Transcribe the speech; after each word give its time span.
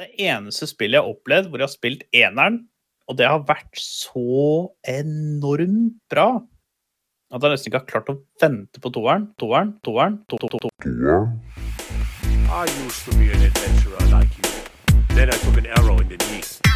Det 0.00 0.14
eneste 0.24 0.64
spillet 0.64 0.96
jeg 0.96 1.04
har 1.04 1.12
opplevd 1.12 1.50
hvor 1.50 1.60
jeg 1.60 1.66
har 1.66 1.72
spilt 1.74 2.04
eneren, 2.16 2.54
og 3.04 3.18
det 3.20 3.26
har 3.28 3.42
vært 3.44 3.76
så 3.76 4.70
enormt 4.88 5.98
bra 6.08 6.30
at 7.30 7.44
jeg 7.44 7.52
nesten 7.52 7.68
ikke 7.68 7.82
har 7.82 7.90
klart 7.90 8.08
å 8.08 8.16
vente 8.40 8.80
på 8.80 8.94
toeren, 8.96 9.28
toeren, 9.36 9.74
toeren, 9.84 10.16
to, 10.24 10.40
to, 10.40 10.48
to, 10.56 10.58
to. 10.64 11.20
I 12.48 12.64
used 12.86 13.04
to 13.04 13.18
be 13.20 13.28
an 13.28 13.44
adventurer 13.44 14.08
like 14.08 14.32
you. 14.40 14.48
Then 15.14 15.28
I 15.28 15.36
took 15.44 15.60
an 15.60 15.68
arrow 15.76 16.00
in 16.00 16.08
the 16.08 16.16
knee. 16.16 16.69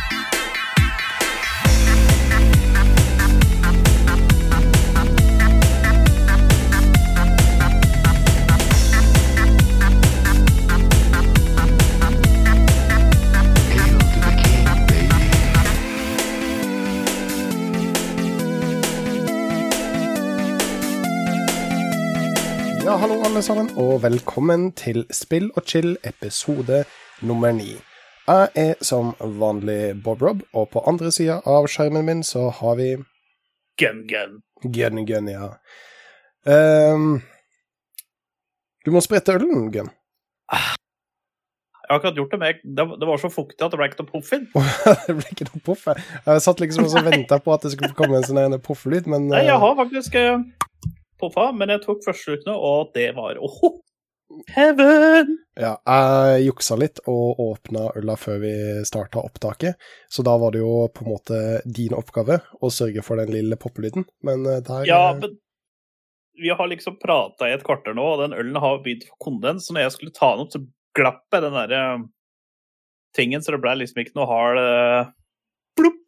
Hallo 23.05 23.21
alle 23.21 23.43
sammen, 23.43 23.67
og 23.77 23.99
velkommen 24.03 24.71
til 24.73 25.03
Spill 25.13 25.51
og 25.57 25.67
chill 25.69 25.97
episode 26.09 26.85
nummer 27.21 27.53
ni. 27.53 27.75
Jeg 28.29 28.49
er 28.57 28.79
som 28.81 29.11
vanlig 29.21 29.99
Bob 30.05 30.23
Rob, 30.23 30.41
og 30.55 30.71
på 30.73 30.81
andre 30.89 31.11
sida 31.13 31.37
av 31.45 31.69
skjermen 31.69 32.07
min 32.07 32.23
så 32.25 32.47
har 32.49 32.79
vi 32.81 32.87
Gun, 33.77 34.01
gun. 34.09 34.41
Gun 34.63 35.05
Gun, 35.05 35.29
ja. 35.29 35.51
Um, 36.49 37.21
du 38.87 38.91
må 38.97 39.05
sprette 39.05 39.37
ølen, 39.37 39.69
Gun. 39.69 39.93
Jeg 41.85 41.91
har 41.91 42.01
akkurat 42.01 42.17
gjort 42.17 42.33
det, 42.33 42.41
men 42.41 42.99
det, 43.01 43.07
var 43.13 43.21
så 43.21 43.29
fuktig 43.29 43.61
at 43.61 43.69
det 43.69 43.83
ble 43.83 43.93
ikke 43.93 44.01
noe 44.01 44.13
poff-in. 44.17 44.49
det 45.07 45.21
ble 45.21 45.29
ikke 45.29 45.53
noe 45.53 45.65
poff. 45.67 45.91
jeg. 45.93 46.41
Satt 46.41 46.65
liksom 46.65 46.89
og 46.89 47.05
venta 47.05 47.37
på 47.37 47.53
at 47.53 47.69
det 47.69 47.77
skulle 47.77 47.93
komme 47.93 48.17
en 48.17 48.25
sånn 48.25 48.61
pofflyd, 48.65 49.13
men 49.13 49.29
Nei, 49.29 49.45
jeg 49.45 49.59
eh, 49.59 49.61
har 49.61 49.77
faktisk 49.83 50.17
eh, 51.25 51.33
poffa, 51.33 51.49
men 51.57 51.73
jeg 51.75 51.83
tok 51.85 52.05
første 52.05 52.37
ukene, 52.37 52.55
og 52.55 52.93
det 52.97 53.11
var 53.17 53.41
åh, 53.43 53.61
heaven! 54.55 55.37
Ja, 55.61 55.77
jeg 55.87 56.49
juksa 56.49 56.77
litt 56.81 57.01
og 57.11 57.41
åpna 57.41 57.87
øla 57.99 58.17
før 58.19 58.41
vi 58.43 58.55
starta 58.87 59.23
opptaket, 59.23 59.79
så 60.11 60.25
da 60.27 60.37
var 60.41 60.55
det 60.55 60.63
jo 60.65 60.89
på 60.95 61.05
en 61.05 61.13
måte 61.13 61.41
din 61.65 61.95
oppgave 61.95 62.41
å 62.61 62.71
sørge 62.75 63.05
for 63.07 63.21
den 63.23 63.33
lille 63.35 63.59
poppelyden, 63.61 64.07
men 64.27 64.47
eh, 64.51 64.63
der 64.67 64.89
Ja, 64.91 65.03
eh, 65.13 65.21
men 65.23 65.39
vi 66.35 66.51
har 66.51 66.67
liksom 66.67 66.99
prata 66.99 67.47
i 67.47 67.55
et 67.55 67.63
kvarter 67.67 67.95
nå, 67.95 68.05
og 68.15 68.25
den 68.25 68.35
ølen 68.35 68.59
har 68.59 68.83
begynt 68.83 69.07
å 69.07 69.21
kondens, 69.23 69.69
så 69.69 69.77
når 69.77 69.87
jeg 69.87 69.97
skulle 69.99 70.17
ta 70.17 70.33
den 70.35 70.47
opp, 70.47 70.55
så 70.55 70.65
glapp 70.95 71.25
jeg 71.31 71.45
den 71.45 71.59
derre 71.59 71.85
tingen, 73.15 73.43
så 73.43 73.55
det 73.55 73.63
ble 73.63 73.77
liksom 73.79 74.03
ikke 74.03 74.17
noe 74.19 74.27
hard 74.31 74.61
eh, 74.63 75.13
plopp 75.79 76.04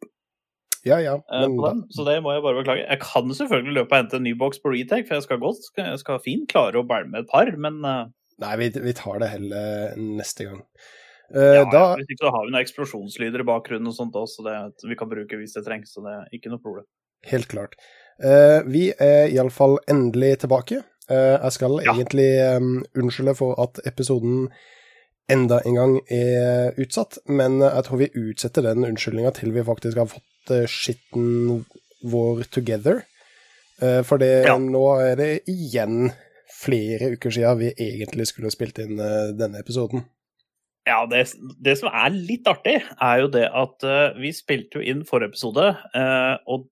Ja, 0.87 0.97
ja. 1.03 1.15
eh, 1.33 1.47
Men 1.51 1.83
så 1.93 2.05
det 2.07 2.17
må 2.25 2.33
jeg 2.35 2.43
bare 2.45 2.61
beklage. 2.61 2.85
Jeg 2.87 3.01
kan 3.03 3.33
selvfølgelig 3.39 3.75
løpe 3.81 3.93
og 3.93 3.99
hente 4.01 4.19
en 4.19 4.25
ny 4.27 4.33
boks 4.39 4.61
på 4.63 4.71
retake, 4.73 5.07
for 5.09 5.19
jeg 5.19 5.27
skal 5.27 5.41
godt, 5.43 5.67
jeg 5.77 5.99
skal 6.03 6.21
fint 6.23 6.47
klare 6.51 6.79
å 6.79 6.87
bælme 6.87 7.21
et 7.21 7.29
par, 7.31 7.51
men 7.67 7.81
eh, 7.85 8.05
nei, 8.43 8.53
vi, 8.61 8.71
vi 8.85 8.93
tar 8.97 9.19
det 9.23 9.29
heller 9.35 9.97
neste 9.99 10.47
gang. 10.49 10.63
Uh, 11.27 11.57
ja, 11.57 11.63
da, 11.67 11.81
hvis 11.99 12.07
ikke 12.13 12.23
så 12.23 12.29
har 12.31 12.45
vi 12.45 12.51
noen 12.53 12.61
eksplosjonslyder 12.63 13.41
i 13.43 13.45
bakgrunnen 13.49 13.89
og 13.91 13.95
sånt 13.97 14.15
også, 14.15 14.39
så 14.39 14.45
det 14.47 14.87
vi 14.87 14.95
kan 14.95 15.09
bruke 15.11 15.35
hvis 15.41 15.57
det 15.57 15.65
trengs, 15.65 15.91
så 15.91 15.99
det 16.05 16.13
er 16.15 16.37
ikke 16.37 16.53
noe 16.53 16.61
problem. 16.63 16.85
helt 17.27 17.49
klart. 17.51 17.75
Uh, 18.23 18.63
vi 18.71 18.85
er 18.95 19.27
iallfall 19.33 19.75
endelig 19.91 20.37
tilbake. 20.45 20.79
Uh, 21.11 21.35
jeg 21.35 21.51
skal 21.57 21.81
Ja. 21.83 21.93
egentlig 21.97 22.29
um, 22.55 22.85
unnskylde 22.95 23.35
for 23.35 23.59
at 23.59 23.81
episoden 23.85 24.47
enda 25.27 25.59
en 25.67 25.75
gang 25.75 25.97
er 26.07 26.71
utsatt, 26.79 27.17
men 27.27 27.59
jeg 27.59 27.83
tror 27.83 27.99
vi 27.99 28.07
utsetter 28.15 28.63
den 28.63 28.87
unnskyldninga 28.87 29.33
til 29.35 29.51
vi 29.51 29.63
faktisk 29.67 29.99
har 29.99 30.07
fått 30.07 30.23
uh, 30.53 30.65
skitten 30.69 31.65
vår 32.05 32.43
together. 32.53 33.03
Eh, 33.81 34.01
for 34.03 34.17
Ja. 34.21 34.57
nå 34.57 34.85
er 35.01 35.15
det 35.15 35.43
igjen 35.47 36.11
flere 36.49 37.13
uker 37.13 37.29
siden 37.29 37.59
vi 37.59 37.73
egentlig 37.77 38.27
skulle 38.27 38.51
spilt 38.51 38.79
inn 38.79 38.99
eh, 38.99 39.33
denne 39.37 39.59
episoden. 39.59 40.05
Ja, 40.87 41.05
det, 41.05 41.27
det 41.61 41.77
som 41.77 41.89
er 41.91 42.09
litt 42.15 42.47
artig, 42.47 42.81
er 43.01 43.19
jo 43.19 43.27
det 43.27 43.49
at 43.51 43.83
uh, 43.83 44.15
vi 44.15 44.31
spilte 44.31 44.79
jo 44.79 44.85
inn 44.87 45.03
forrige 45.03 45.33
episode, 45.33 45.75
Uh, 45.91 46.39
og 46.47 46.69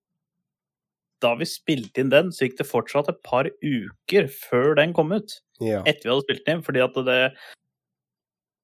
da 1.20 1.34
vi 1.36 1.44
spilte 1.44 2.00
inn 2.00 2.08
den, 2.08 2.32
så 2.32 2.46
gikk 2.46 2.56
det 2.56 2.66
fortsatt 2.68 3.10
et 3.12 3.20
par 3.24 3.44
uker 3.60 4.30
før 4.32 4.74
den 4.76 4.94
kom 4.96 5.12
ut. 5.12 5.36
Ja. 5.60 5.82
Etter 5.84 6.08
vi 6.08 6.14
hadde 6.14 6.24
spilt 6.24 6.46
den 6.46 6.58
inn, 6.58 6.64
fordi 6.64 6.80
at 6.80 6.96
det 6.96 7.20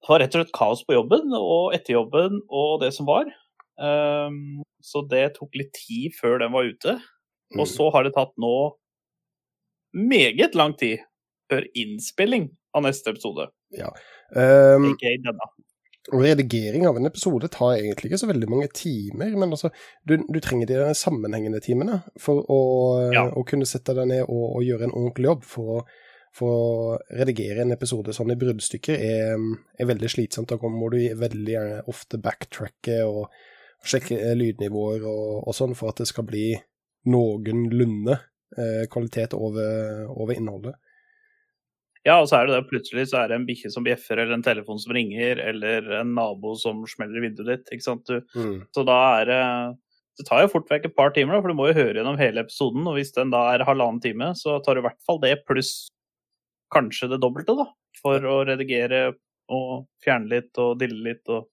var 0.09 0.25
rett 0.25 0.35
og 0.35 0.41
slett 0.41 0.57
kaos 0.57 0.83
på 0.89 0.97
jobben 0.97 1.37
og 1.37 1.77
etter 1.77 1.99
jobben 1.99 2.41
og 2.49 2.81
det 2.81 2.95
som 2.97 3.07
var. 3.09 3.29
Ehm, 3.81 4.63
så 4.83 5.03
det 5.09 5.35
tok 5.39 5.55
litt 5.55 5.73
tid 5.75 6.13
før 6.19 6.39
den 6.43 6.53
var 6.53 6.65
ute. 6.69 6.99
Og 7.57 7.67
Mm. 7.67 7.73
så 7.73 7.91
har 7.93 8.03
det 8.05 8.15
tatt 8.15 8.33
nå 8.41 8.77
meget 9.95 10.55
lang 10.55 10.73
tid 10.79 10.99
før 11.51 11.67
innspilling 11.77 12.51
av 12.75 12.83
neste 12.87 13.11
episode. 13.13 13.49
Um, 14.35 14.95
denne. 15.01 15.49
Og 16.13 16.23
redigering 16.25 16.87
av 16.89 16.97
en 16.99 17.07
episode 17.07 17.47
tar 17.53 17.77
egentlig 17.77 18.11
ikke 18.11 18.19
så 18.25 18.27
veldig 18.27 18.49
mange 18.51 18.69
timer, 18.75 19.37
men 19.39 19.53
altså, 19.55 19.71
du, 20.09 20.17
du 20.27 20.41
trenger 20.43 20.67
de 20.67 20.95
sammenhengende 20.99 21.61
timene 21.63 22.01
for 22.19 22.41
å, 22.51 23.13
Ja. 23.13 23.27
å 23.31 23.45
kunne 23.47 23.69
sette 23.69 23.95
deg 23.95 24.09
ned 24.09 24.25
og, 24.25 24.57
og 24.57 24.65
gjøre 24.67 24.89
en 24.89 24.97
ordentlig 24.97 25.29
jobb. 25.29 25.45
For 25.45 25.63
å, 25.77 25.85
for 26.35 26.49
å 26.49 26.99
redigere 27.21 27.61
en 27.63 27.73
episode 27.77 28.15
sånn 28.17 28.33
i 28.33 28.39
bruddstykker 28.41 28.97
er, 28.99 29.37
er 29.79 29.87
veldig 29.93 30.11
slitsomt. 30.11 30.49
Da 30.49 30.57
må 30.57 30.91
du 30.91 30.97
veldig 31.15 31.53
gjerne 31.55 31.83
ofte 31.93 32.19
backtracke 32.19 33.03
og 33.07 33.29
sjekke 33.87 34.19
eh, 34.19 34.35
lydnivåer 34.39 35.05
og, 35.09 35.43
og 35.49 35.57
sånn 35.57 35.75
for 35.79 35.93
at 35.93 36.03
det 36.03 36.09
skal 36.11 36.27
bli 36.29 36.53
noenlunde 37.11 38.15
eh, 38.59 38.85
kvalitet 38.93 39.35
over, 39.35 40.07
over 40.13 40.39
innholdet. 40.39 40.77
Ja, 42.03 42.17
og 42.19 42.27
så 42.27 42.41
er 42.41 42.49
det 42.49 42.57
det 42.57 42.67
plutselig 42.71 43.05
så 43.13 43.21
er 43.21 43.31
det 43.31 43.37
en 43.39 43.47
bikkje 43.47 43.71
som 43.71 43.85
bjeffer, 43.87 44.19
eller 44.19 44.35
en 44.35 44.43
telefon 44.43 44.81
som 44.83 44.91
ringer, 44.95 45.39
eller 45.39 45.87
en 46.01 46.17
nabo 46.17 46.57
som 46.59 46.81
smeller 46.91 47.21
i 47.21 47.29
vinduet 47.29 47.47
ditt. 47.53 47.69
ikke 47.77 47.87
sant? 47.87 48.09
Du, 48.11 48.19
Mm. 48.35 48.65
så 48.75 48.85
da 48.87 48.99
er 49.21 49.25
det 49.31 49.43
Det 50.19 50.27
tar 50.29 50.43
jo 50.43 50.49
fort 50.53 50.69
vekk 50.69 50.85
et 50.91 50.97
par 50.97 51.11
timer, 51.11 51.33
da, 51.33 51.41
for 51.41 51.49
du 51.49 51.55
må 51.57 51.69
jo 51.71 51.79
høre 51.79 51.95
gjennom 51.97 52.19
hele 52.21 52.43
episoden. 52.43 52.85
Og 52.87 52.99
hvis 52.99 53.15
den 53.17 53.31
da 53.33 53.55
er 53.55 53.65
halvannen 53.65 54.03
time, 54.03 54.35
så 54.37 54.59
tar 54.63 54.75
du 54.75 54.83
i 54.83 54.85
hvert 54.85 55.01
fall 55.07 55.19
det, 55.23 55.39
pluss 55.49 55.89
kanskje 56.75 57.09
det 57.09 57.21
dobbelte, 57.23 57.55
da. 57.57 57.65
For 58.03 58.21
å 58.21 58.43
redigere 58.45 59.15
og 59.49 59.87
fjerne 60.05 60.29
litt 60.29 60.59
og 60.61 60.79
dille 60.83 61.01
litt 61.07 61.33
og 61.33 61.49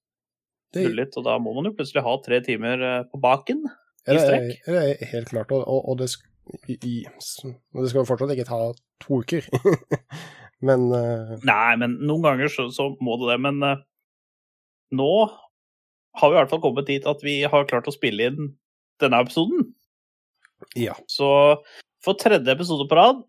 Det, 0.70 0.84
tulle 0.84 1.02
litt. 1.02 1.16
Og 1.18 1.26
da 1.26 1.36
må 1.42 1.54
man 1.56 1.68
jo 1.68 1.76
plutselig 1.76 2.04
ha 2.06 2.16
tre 2.24 2.40
timer 2.46 2.84
eh, 2.86 3.00
på 3.10 3.20
baken. 3.22 3.64
i 3.66 4.10
i 4.10 4.14
det, 4.14 4.18
er, 4.18 4.26
strekk. 4.26 4.66
det 4.66 4.82
er 4.82 5.10
helt 5.12 5.32
klart, 5.32 5.54
og, 5.54 5.64
og, 5.66 5.88
og 5.92 5.98
det, 6.00 6.10
i, 6.68 6.76
i, 6.78 6.94
det 7.04 7.90
skal 7.90 8.00
jo 8.00 8.08
fortsatt 8.08 8.34
ikke 8.34 8.48
ta 8.48 8.60
to 9.04 9.20
uker. 9.24 9.46
Men 10.66 10.90
uh... 10.92 11.36
Nei, 11.48 11.76
men 11.80 11.96
noen 12.04 12.24
ganger 12.26 12.50
så, 12.52 12.66
så 12.74 12.90
må 13.00 13.16
det 13.20 13.30
det. 13.30 13.38
Men 13.46 13.62
uh, 13.64 13.80
nå 14.92 15.10
har 16.20 16.28
vi 16.28 16.36
i 16.36 16.38
hvert 16.40 16.50
fall 16.52 16.62
kommet 16.64 16.88
dit 16.90 17.06
at 17.08 17.22
vi 17.24 17.38
har 17.48 17.68
klart 17.70 17.88
å 17.88 17.94
spille 17.94 18.28
inn 18.28 18.50
denne 19.00 19.22
episoden. 19.24 19.70
ja. 20.76 20.96
Så 21.08 21.28
for 22.04 22.16
tredje 22.20 22.52
episode 22.52 22.84
på 22.88 22.98
rad 22.98 23.22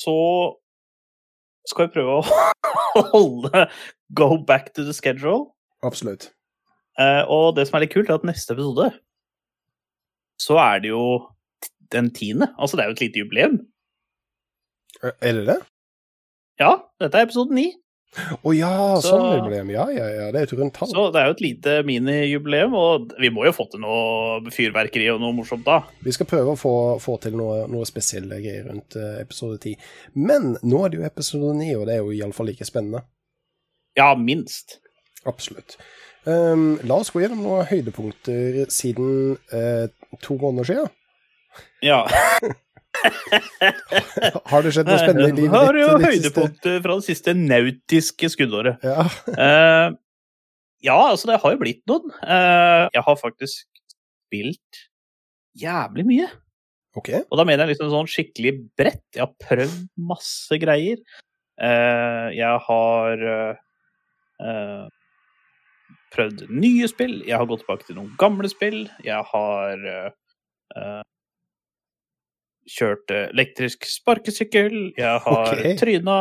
så 0.00 0.14
skal 1.68 1.86
vi 1.86 1.94
prøve 1.98 2.16
å 2.20 3.04
holde 3.12 3.66
go 4.16 4.36
back 4.36 4.72
to 4.74 4.84
the 4.84 4.96
schedule. 4.96 5.52
Absolutt. 5.84 6.30
Eh, 7.00 7.22
og 7.26 7.54
det 7.56 7.66
som 7.68 7.76
er 7.78 7.86
litt 7.86 7.94
kult, 7.94 8.10
er 8.10 8.18
at 8.20 8.26
neste 8.28 8.54
episode 8.54 8.92
så 10.44 10.58
er 10.60 10.82
det 10.84 10.90
jo 10.92 11.04
den 11.94 12.10
tiende. 12.14 12.50
Altså 12.58 12.76
det 12.76 12.84
er 12.84 12.90
jo 12.90 12.96
et 12.98 13.04
lite 13.06 13.22
jubileum. 13.22 13.60
Er 15.02 15.14
er 15.20 15.32
det 15.40 15.46
det? 15.48 15.60
Ja, 16.60 16.76
dette 17.02 17.18
er 17.18 17.26
episode 17.26 17.54
ni. 17.54 17.72
Å 18.14 18.52
ja, 18.54 18.70
Så- 19.02 19.10
sånn 19.10 19.24
jubileum. 19.40 19.70
Ja, 19.74 19.88
ja, 19.90 20.06
ja. 20.06 20.26
Det 20.30 20.40
er 20.40 20.46
et 20.46 20.52
rundt 20.58 20.74
tall. 20.74 20.88
Så 20.88 21.10
det 21.12 21.18
er 21.20 21.26
jo 21.26 21.34
et 21.34 21.40
lite 21.42 21.72
minijubileum, 21.82 22.74
og 22.78 23.12
vi 23.18 23.28
må 23.34 23.44
jo 23.44 23.52
få 23.56 23.66
til 23.72 23.80
noe 23.82 24.40
fyrverkeri 24.54 25.08
og 25.14 25.18
noe 25.20 25.32
morsomt 25.34 25.64
da. 25.66 25.80
Vi 26.02 26.12
skal 26.14 26.26
prøve 26.30 26.54
å 26.54 26.58
få, 26.58 26.74
få 27.02 27.16
til 27.20 27.34
noe, 27.36 27.66
noe 27.66 27.84
spesielle 27.84 28.38
greier 28.42 28.68
rundt 28.70 28.94
eh, 28.94 29.18
episode 29.24 29.58
ti. 29.60 29.74
Men 30.14 30.56
nå 30.62 30.84
er 30.84 30.90
det 30.90 31.00
jo 31.00 31.06
episode 31.08 31.56
ni, 31.58 31.72
og 31.74 31.86
det 31.86 31.96
er 31.96 32.04
jo 32.04 32.14
iallfall 32.14 32.46
like 32.46 32.64
spennende. 32.64 33.02
Ja, 33.98 34.14
minst. 34.14 34.78
Absolutt. 35.26 35.76
Um, 36.24 36.78
la 36.88 36.96
oss 37.02 37.10
gå 37.12 37.20
gjennom 37.20 37.42
noen 37.44 37.66
høydepunkter 37.68 38.62
siden 38.72 39.34
uh, 39.52 39.84
to 40.24 40.36
måneder 40.40 40.64
siden. 40.70 40.86
Ja. 41.84 41.98
Har 44.48 44.64
det 44.64 44.70
skjedd 44.72 44.88
noe 44.88 45.00
spennende 45.02 45.26
i 45.32 45.34
livet 45.42 45.52
Har 45.52 45.76
jo 45.76 45.88
ditt? 45.90 45.90
ditt 45.90 45.98
siste- 45.98 46.14
høydepunkter 46.14 46.78
fra 46.86 46.94
det 46.96 47.04
siste 47.08 47.34
nautiske 47.36 48.30
skuddåret. 48.32 48.86
Ja. 48.86 49.04
uh, 49.34 49.88
ja, 50.88 50.96
altså 51.10 51.28
det 51.28 51.40
har 51.42 51.50
jo 51.56 51.60
blitt 51.60 51.82
noen. 51.90 52.06
Uh, 52.22 52.86
jeg 52.94 53.02
har 53.08 53.16
faktisk 53.20 53.66
spilt 53.92 54.72
jævlig 55.60 56.04
mye. 56.08 56.28
Okay. 56.96 57.20
Og 57.28 57.36
da 57.40 57.44
mener 57.44 57.66
jeg 57.66 57.74
liksom 57.74 57.90
sånn 57.92 58.08
skikkelig 58.10 58.54
bredt. 58.78 59.04
Jeg 59.16 59.24
har 59.26 59.34
prøvd 59.42 59.78
masse 60.08 60.56
greier. 60.62 60.98
Jeg 62.34 62.56
har 62.66 63.16
prøvd 66.14 66.44
nye 66.50 66.88
spill, 66.90 67.18
jeg 67.26 67.38
har 67.40 67.48
gått 67.50 67.64
tilbake 67.64 67.88
til 67.88 67.98
noen 67.98 68.12
gamle 68.20 68.50
spill, 68.50 68.84
jeg 69.04 69.20
har 69.30 69.88
eh, 69.90 71.02
kjørt 72.76 73.14
eh, 73.14 73.26
elektrisk 73.34 73.88
sparkesykkel, 73.88 74.76
jeg 74.98 75.24
har 75.26 75.50
okay. 75.50 75.74
tryna, 75.80 76.20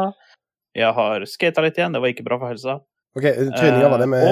jeg 0.77 0.97
har 0.97 1.27
skata 1.29 1.63
litt 1.65 1.77
igjen, 1.79 1.95
det 1.95 2.03
var 2.03 2.13
ikke 2.13 2.25
bra 2.27 2.39
for 2.41 2.53
helsa. 2.53 2.79
Ok, 3.13 3.27
Treninga, 3.29 3.91
var 3.93 4.01
det 4.01 4.09
med, 4.09 4.23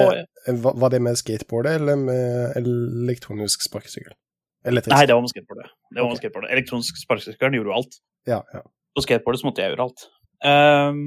var 0.58 0.80
var 0.82 0.90
det 0.90 0.98
med 1.06 1.18
skateboardet 1.20 1.76
eller 1.78 2.00
med 2.00 2.56
elektronisk 2.58 3.62
sparkesykkel? 3.62 4.16
Elektrisk? 4.66 4.94
Nei, 4.94 5.06
det 5.06 5.14
var 5.14 5.22
med 5.22 5.30
skateboardet. 5.30 5.70
Det 5.90 6.02
var 6.02 6.10
med 6.10 6.18
skateboardet. 6.18 6.50
Elektronisk 6.56 6.98
sparkesykkel 6.98 7.54
gjorde 7.58 7.70
jo 7.70 7.76
alt. 7.78 8.00
Ja, 8.30 8.40
ja. 8.54 8.62
På 8.94 9.04
skateboardet 9.04 9.42
så 9.42 9.48
måtte 9.48 9.62
jeg 9.62 9.72
gjøre 9.72 9.86
alt. 9.86 10.04
Ehm, 10.50 11.06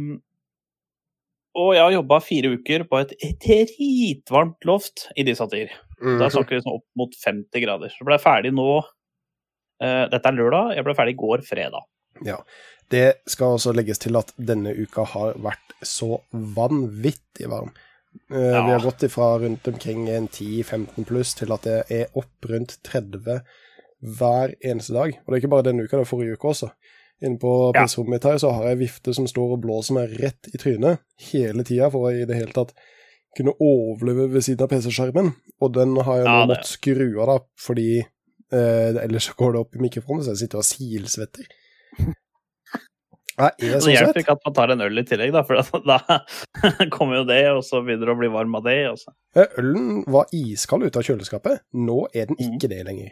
og 1.55 1.71
jeg 1.75 1.83
har 1.85 1.93
jobba 1.95 2.19
fire 2.23 2.51
uker 2.57 2.83
på 2.89 2.99
et 2.99 3.13
dritvarmt 3.45 4.67
loft 4.67 5.07
i 5.15 5.23
disse 5.27 5.45
tider. 5.51 5.71
Mm. 6.01 6.17
Da 6.19 6.27
snakker 6.29 6.55
vi 6.55 6.59
liksom 6.59 6.77
opp 6.81 6.85
mot 6.99 7.15
50 7.21 7.63
grader. 7.63 7.93
Så 7.95 8.03
ble 8.07 8.17
jeg 8.17 8.23
ferdig 8.25 8.51
nå 8.55 8.67
eh, 8.81 10.05
Dette 10.11 10.27
er 10.31 10.35
lørdag. 10.35 10.73
Jeg 10.75 10.87
ble 10.87 10.95
ferdig 10.97 11.15
i 11.15 11.19
går 11.21 11.45
fredag. 11.47 11.87
Ja. 12.27 12.39
Det 12.91 13.05
skal 13.31 13.55
også 13.55 13.73
legges 13.73 13.99
til 14.03 14.19
at 14.19 14.33
denne 14.37 14.75
uka 14.75 15.07
har 15.15 15.39
vært 15.41 15.75
så 15.81 16.19
vanvittig 16.31 17.49
varm. 17.51 17.71
Eh, 18.29 18.51
Ja. 18.51 18.65
Vi 18.65 18.71
har 18.75 18.83
gått 18.83 19.03
ifra 19.07 19.31
rundt 19.39 19.67
omkring 19.67 20.09
en 20.09 20.27
10-15 20.27 21.07
pluss 21.07 21.33
til 21.39 21.51
at 21.55 21.63
det 21.67 21.79
er 21.91 22.11
opp 22.19 22.51
rundt 22.51 22.77
30 22.83 23.41
hver 24.19 24.53
eneste 24.61 24.93
dag. 24.93 25.15
Og 25.23 25.31
det 25.31 25.37
er 25.37 25.41
ikke 25.43 25.55
bare 25.55 25.69
denne 25.71 25.83
uka, 25.87 25.97
det 25.97 26.05
er 26.05 26.11
forrige 26.11 26.37
uke 26.37 26.51
også. 26.51 26.69
Inne 27.23 27.39
på. 27.39 27.51
PC-rommet 27.75 28.12
mitt 28.17 28.25
her 28.27 28.38
så 28.41 28.51
har 28.57 28.65
jeg 28.73 28.81
vifte 28.83 29.13
som 29.15 29.27
står 29.29 29.53
og 29.56 29.62
blåser 29.63 29.95
meg 29.95 30.17
rett 30.19 30.50
i 30.51 30.59
trynet 30.59 31.00
hele 31.31 31.63
tida 31.63 31.88
for 31.94 32.09
å 32.09 32.12
i 32.12 32.25
det 32.27 32.35
hele 32.35 32.51
tatt 32.56 32.73
kunne 33.35 33.53
overleve 33.63 34.27
ved 34.33 34.44
siden 34.44 34.63
av 34.67 34.71
PC-skjermen. 34.71 35.31
Og 35.63 35.71
den 35.75 35.95
har 36.03 36.19
jeg 36.21 36.27
nå 36.27 36.33
Ja, 36.35 36.45
måttet 36.51 36.71
skru 36.73 37.07
av, 37.23 37.27
da, 37.31 37.38
fordi 37.59 37.88
eh, 38.03 39.00
ellers 39.06 39.29
går 39.39 39.56
det 39.56 39.63
opp 39.63 39.75
i 39.79 39.83
mikrofonen, 39.88 40.23
så 40.23 40.35
jeg 40.35 40.44
sitter 40.45 40.62
og 40.63 40.67
silsvetter. 40.67 41.47
Jeg 43.35 43.51
er 43.67 43.81
Så 43.83 43.89
det 43.89 43.97
hjelper 43.97 44.21
ikke 44.21 44.33
at 44.38 44.45
man 44.47 44.53
tar 44.56 44.71
en 44.71 44.81
øl 44.85 45.01
i 45.01 45.03
tillegg, 45.03 45.33
da, 45.35 45.41
for 45.44 45.59
da 45.89 46.88
kommer 46.94 47.17
jo 47.19 47.25
det, 47.27 47.41
og 47.51 47.65
så 47.67 47.81
begynner 47.83 48.07
det 48.07 48.13
å 48.13 48.19
bli 48.21 48.29
varm 48.31 48.56
av 48.56 48.63
det. 48.63 48.75
Også. 48.94 49.12
Ølen 49.59 50.06
var 50.07 50.29
iskald 50.31 50.85
ute 50.88 51.01
av 51.01 51.03
kjøleskapet. 51.03 51.65
Nå 51.75 51.97
er 52.15 52.29
den 52.29 52.38
Mm. 52.39 52.53
ikke 52.56 52.69
det 52.71 52.79
lenger. 52.88 53.12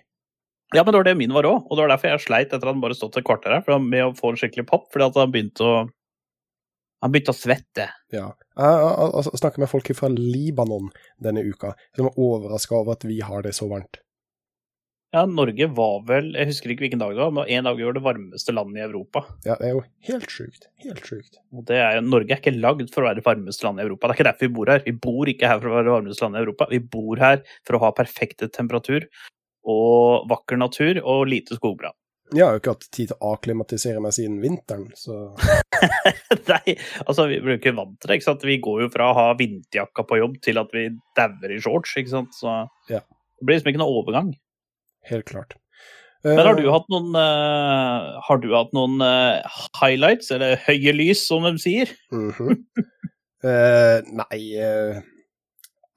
Ja, 0.73 0.81
men 0.81 0.93
det 0.93 0.99
var 0.99 1.05
det 1.05 1.17
min 1.19 1.33
var 1.33 1.45
òg, 1.45 1.67
og 1.67 1.77
det 1.77 1.83
var 1.83 1.91
derfor 1.93 2.09
jeg 2.15 2.23
sleit 2.23 2.47
etter 2.49 2.63
at 2.65 2.71
han 2.71 2.81
bare 2.81 2.97
stått 2.97 3.19
et 3.19 3.25
kvarter 3.27 3.53
her, 3.53 3.81
med 3.83 4.07
å 4.07 4.15
få 4.17 4.33
en 4.33 4.39
skikkelig 4.41 4.65
papp, 4.71 4.87
fordi 4.93 5.05
at 5.05 5.19
han 5.21 5.33
begynte 5.33 5.67
å 5.67 5.75
Han 7.03 7.11
begynte 7.11 7.33
å 7.33 7.35
svette. 7.35 7.89
Ja. 8.15 8.29
Jeg 8.55 8.75
jeg, 8.79 9.23
jeg 9.27 9.39
snakker 9.41 9.59
med 9.59 9.67
folk 9.67 9.89
fra 9.97 10.07
Libanon 10.07 10.87
denne 11.19 11.43
uka, 11.43 11.73
som 11.97 12.07
er 12.07 12.15
overraska 12.15 12.77
over 12.77 12.95
at 12.95 13.03
vi 13.03 13.17
har 13.19 13.43
det 13.43 13.51
så 13.57 13.67
varmt. 13.67 13.99
Ja, 15.13 15.25
Norge 15.29 15.67
var 15.77 15.99
vel 16.07 16.31
Jeg 16.33 16.49
husker 16.49 16.71
ikke 16.73 16.87
hvilken 16.87 17.01
dag 17.03 17.11
det 17.13 17.21
var, 17.21 17.33
men 17.35 17.51
en 17.51 17.67
dag 17.67 17.75
vi 17.77 17.85
var 17.85 17.93
det 17.93 18.05
varmeste 18.05 18.55
landet 18.55 18.79
i 18.79 18.85
Europa. 18.87 19.21
Ja, 19.45 19.59
det 19.59 19.67
er 19.67 19.75
jo 19.75 19.83
helt 20.07 20.31
sjukt. 20.31 20.65
Helt 20.81 21.03
sjukt. 21.05 21.37
Og 21.53 21.67
det 21.67 21.77
er, 21.77 21.99
Norge 22.01 22.33
er 22.33 22.41
ikke 22.41 22.55
lagd 22.55 22.87
for 22.95 23.03
å 23.03 23.11
være 23.11 23.19
det 23.19 23.27
varmeste 23.27 23.67
landet 23.67 23.83
i 23.83 23.91
Europa. 23.91 24.07
Det 24.07 24.15
er 24.15 24.17
ikke 24.17 24.29
derfor 24.31 24.47
vi 24.47 24.55
bor 24.55 24.71
her. 24.73 24.81
Vi 24.87 24.95
bor 25.05 25.29
ikke 25.29 25.51
her 25.51 25.59
for 25.59 25.69
å 25.69 25.75
være 25.75 25.89
det 25.89 25.95
varmeste 25.97 26.25
landet 26.25 26.39
i 26.39 26.47
Europa. 26.47 26.69
Vi 26.71 26.81
bor 26.95 27.21
her 27.21 27.43
for 27.61 27.77
å 27.77 27.83
ha 27.83 27.93
perfekte 27.99 28.49
temperatur 28.55 29.05
og 29.63 30.27
vakker 30.29 30.57
natur 30.59 30.99
og 31.03 31.27
lite 31.31 31.55
skogbrann. 31.59 31.95
Jeg 32.33 32.45
har 32.45 32.55
jo 32.55 32.61
ikke 32.63 32.73
hatt 32.73 32.85
tid 32.95 33.11
til 33.11 33.17
å 33.19 33.33
akklimatisere 33.35 34.01
meg 34.01 34.13
siden 34.15 34.39
vinteren, 34.41 34.87
så 34.97 35.35
Nei, 36.49 36.73
altså 37.05 37.27
vi 37.29 37.39
blir 37.43 37.57
jo 37.57 37.59
ikke 37.59 37.75
vant 37.77 37.97
til 37.99 38.09
det. 38.09 38.15
ikke 38.17 38.25
sant? 38.29 38.45
Vi 38.47 38.55
går 38.63 38.85
jo 38.85 38.87
fra 38.93 39.09
å 39.11 39.17
ha 39.17 39.25
vinterjakka 39.37 40.05
på 40.07 40.17
jobb 40.21 40.39
til 40.45 40.57
at 40.61 40.71
vi 40.73 40.87
dauer 41.19 41.51
i 41.53 41.59
shorts. 41.61 41.93
ikke 41.99 42.09
sant? 42.13 42.31
Så 42.33 42.47
Ja. 42.89 43.01
det 43.03 43.45
blir 43.45 43.57
liksom 43.59 43.73
ikke 43.73 43.83
noe 43.83 43.99
overgang. 44.01 44.31
helt 45.11 45.25
klart. 45.25 45.53
Men 46.23 46.45
har 46.47 46.55
du 46.55 46.63
Eh, 46.63 46.71
hatt 46.71 46.87
noen, 46.89 47.09
uh, 47.19 48.21
har 48.23 48.37
du 48.39 48.47
hatt 48.55 48.71
noen 48.71 49.01
uh, 49.03 49.43
highlights, 49.81 50.31
eller 50.31 50.55
høye 50.55 50.93
lys, 50.95 51.27
som 51.27 51.43
de 51.43 51.57
sier? 51.59 51.91
mm 52.11 52.31
-hmm. 52.31 52.63
uh, 53.43 53.99
nei 54.07 54.39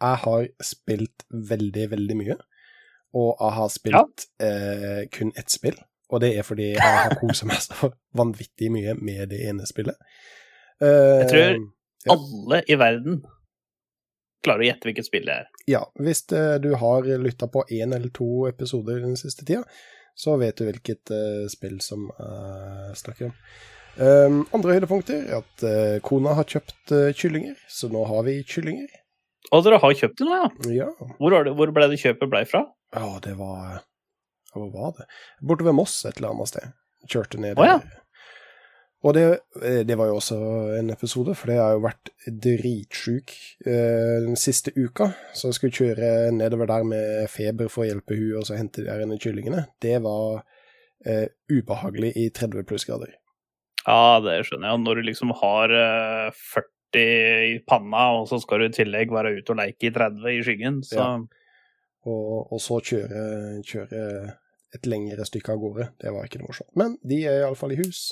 Jeg 0.02 0.16
har 0.24 0.48
spilt 0.60 1.24
veldig, 1.30 1.90
veldig 1.90 2.16
mye. 2.16 2.36
Og 3.16 3.30
jeg 3.40 3.54
har 3.56 3.70
spilt 3.72 4.26
eh, 4.44 5.04
kun 5.14 5.30
ett 5.40 5.52
spill. 5.54 5.78
Og 6.12 6.20
det 6.22 6.28
er 6.38 6.44
fordi 6.46 6.68
jeg 6.74 6.82
har 6.82 7.16
kosa 7.18 7.46
meg 7.48 7.62
så 7.64 7.88
vanvittig 8.18 8.68
mye 8.74 8.92
med 9.00 9.30
det 9.32 9.40
ene 9.48 9.66
spillet. 9.66 9.96
Uh, 10.82 11.22
Jeg 11.24 11.30
tror- 11.32 11.64
Ja. 12.06 12.12
Alle 12.14 12.60
i 12.70 12.76
verden 12.78 13.22
klarer 14.44 14.62
å 14.62 14.66
gjette 14.68 14.86
hvilket 14.86 15.06
spill 15.08 15.24
det 15.26 15.34
er. 15.40 15.46
Ja, 15.66 15.80
hvis 15.98 16.20
uh, 16.30 16.58
du 16.62 16.68
har 16.78 17.08
lytta 17.18 17.48
på 17.50 17.64
én 17.74 17.94
eller 17.96 18.12
to 18.14 18.46
episoder 18.46 19.00
den 19.02 19.16
siste 19.18 19.42
tida, 19.48 19.64
så 20.14 20.36
vet 20.38 20.56
du 20.60 20.68
hvilket 20.68 21.10
uh, 21.10 21.48
spill 21.50 21.80
som 21.82 22.04
jeg 22.20 23.00
snakker 23.02 23.32
om. 23.32 23.34
Um, 23.96 24.38
andre 24.54 24.76
høydepunkter 24.76 25.24
er 25.24 25.40
at 25.40 25.66
kona 26.04 26.34
har 26.36 26.44
kjøpt 26.44 26.92
kyllinger, 27.16 27.56
så 27.72 27.88
nå 27.90 28.04
har 28.06 28.22
vi 28.28 28.36
kyllinger. 28.46 28.86
Og 29.56 29.62
dere 29.64 29.78
har 29.82 29.94
kjøpt 29.96 30.18
det 30.20 30.26
nå, 30.28 30.36
ja? 30.36 30.48
Ja. 30.84 30.88
Hvor, 31.18 31.32
det, 31.32 31.54
hvor 31.56 31.70
ble 31.74 31.88
det 31.90 31.98
kjøpet 32.02 32.30
blei 32.30 32.44
fra? 32.46 32.60
Ja, 32.96 33.20
det 33.24 33.36
var 33.38 33.84
Hvor 34.54 34.72
var 34.72 34.96
det? 34.96 35.06
Borte 35.44 35.66
ved 35.66 35.76
Moss 35.76 36.00
et 36.08 36.16
eller 36.16 36.32
annet 36.32 36.48
sted. 36.48 36.74
Kjørte 37.06 37.40
ned 37.42 37.60
oh, 37.60 37.66
ja. 37.68 37.78
Og 39.06 39.14
det, 39.14 39.24
eh, 39.62 39.82
det 39.86 39.94
var 39.98 40.08
jo 40.08 40.16
også 40.18 40.36
en 40.78 40.90
episode, 40.90 41.34
for 41.36 41.52
det 41.52 41.58
har 41.60 41.76
jo 41.76 41.84
vært 41.84 42.10
dritsjuk 42.26 43.34
eh, 43.68 44.16
den 44.24 44.38
siste 44.40 44.72
uka. 44.74 45.10
Så 45.36 45.50
jeg 45.50 45.58
skulle 45.58 45.76
kjøre 45.76 46.32
nedover 46.34 46.70
der 46.70 46.86
med 46.88 47.28
feber 47.30 47.70
for 47.70 47.84
å 47.84 47.90
hjelpe 47.90 48.16
hun 48.18 48.40
og 48.40 48.48
så 48.48 48.58
hente 48.58 48.82
de 48.82 48.88
der 48.88 49.22
kyllingene. 49.22 49.66
Det 49.84 50.00
var 50.02 50.40
eh, 51.06 51.28
ubehagelig 51.52 52.14
i 52.18 52.30
30 52.34 52.66
plussgrader. 52.66 53.14
Ja, 53.86 54.18
det 54.24 54.40
skjønner 54.48 54.72
jeg. 54.72 54.82
Når 54.82 54.98
du 54.98 55.06
liksom 55.06 55.36
har 55.38 55.76
eh, 55.76 56.42
40 56.56 56.66
i 56.96 57.56
panna, 57.68 58.08
og 58.18 58.30
så 58.30 58.40
skal 58.42 58.64
du 58.64 58.70
i 58.70 58.74
tillegg 58.74 59.12
være 59.12 59.36
ute 59.36 59.52
og 59.52 59.60
leke 59.60 59.90
i 59.90 59.94
30 59.94 60.30
i 60.32 60.44
skyggen, 60.46 60.80
så 60.86 61.02
Ja. 61.02 61.10
Og, 62.06 62.52
og 62.54 62.60
så 62.62 62.78
kjøre, 62.86 63.22
kjøre 63.66 64.00
et 64.76 64.86
lengre 64.86 65.24
stykke 65.26 65.54
av 65.54 65.58
gårde. 65.62 65.88
Det 66.02 66.12
var 66.14 66.26
ikke 66.28 66.38
noe 66.42 66.50
morsomt. 66.52 66.70
Men 66.78 66.96
de 67.02 67.22
er 67.26 67.40
iallfall 67.42 67.74
i 67.74 67.78
hus. 67.80 68.02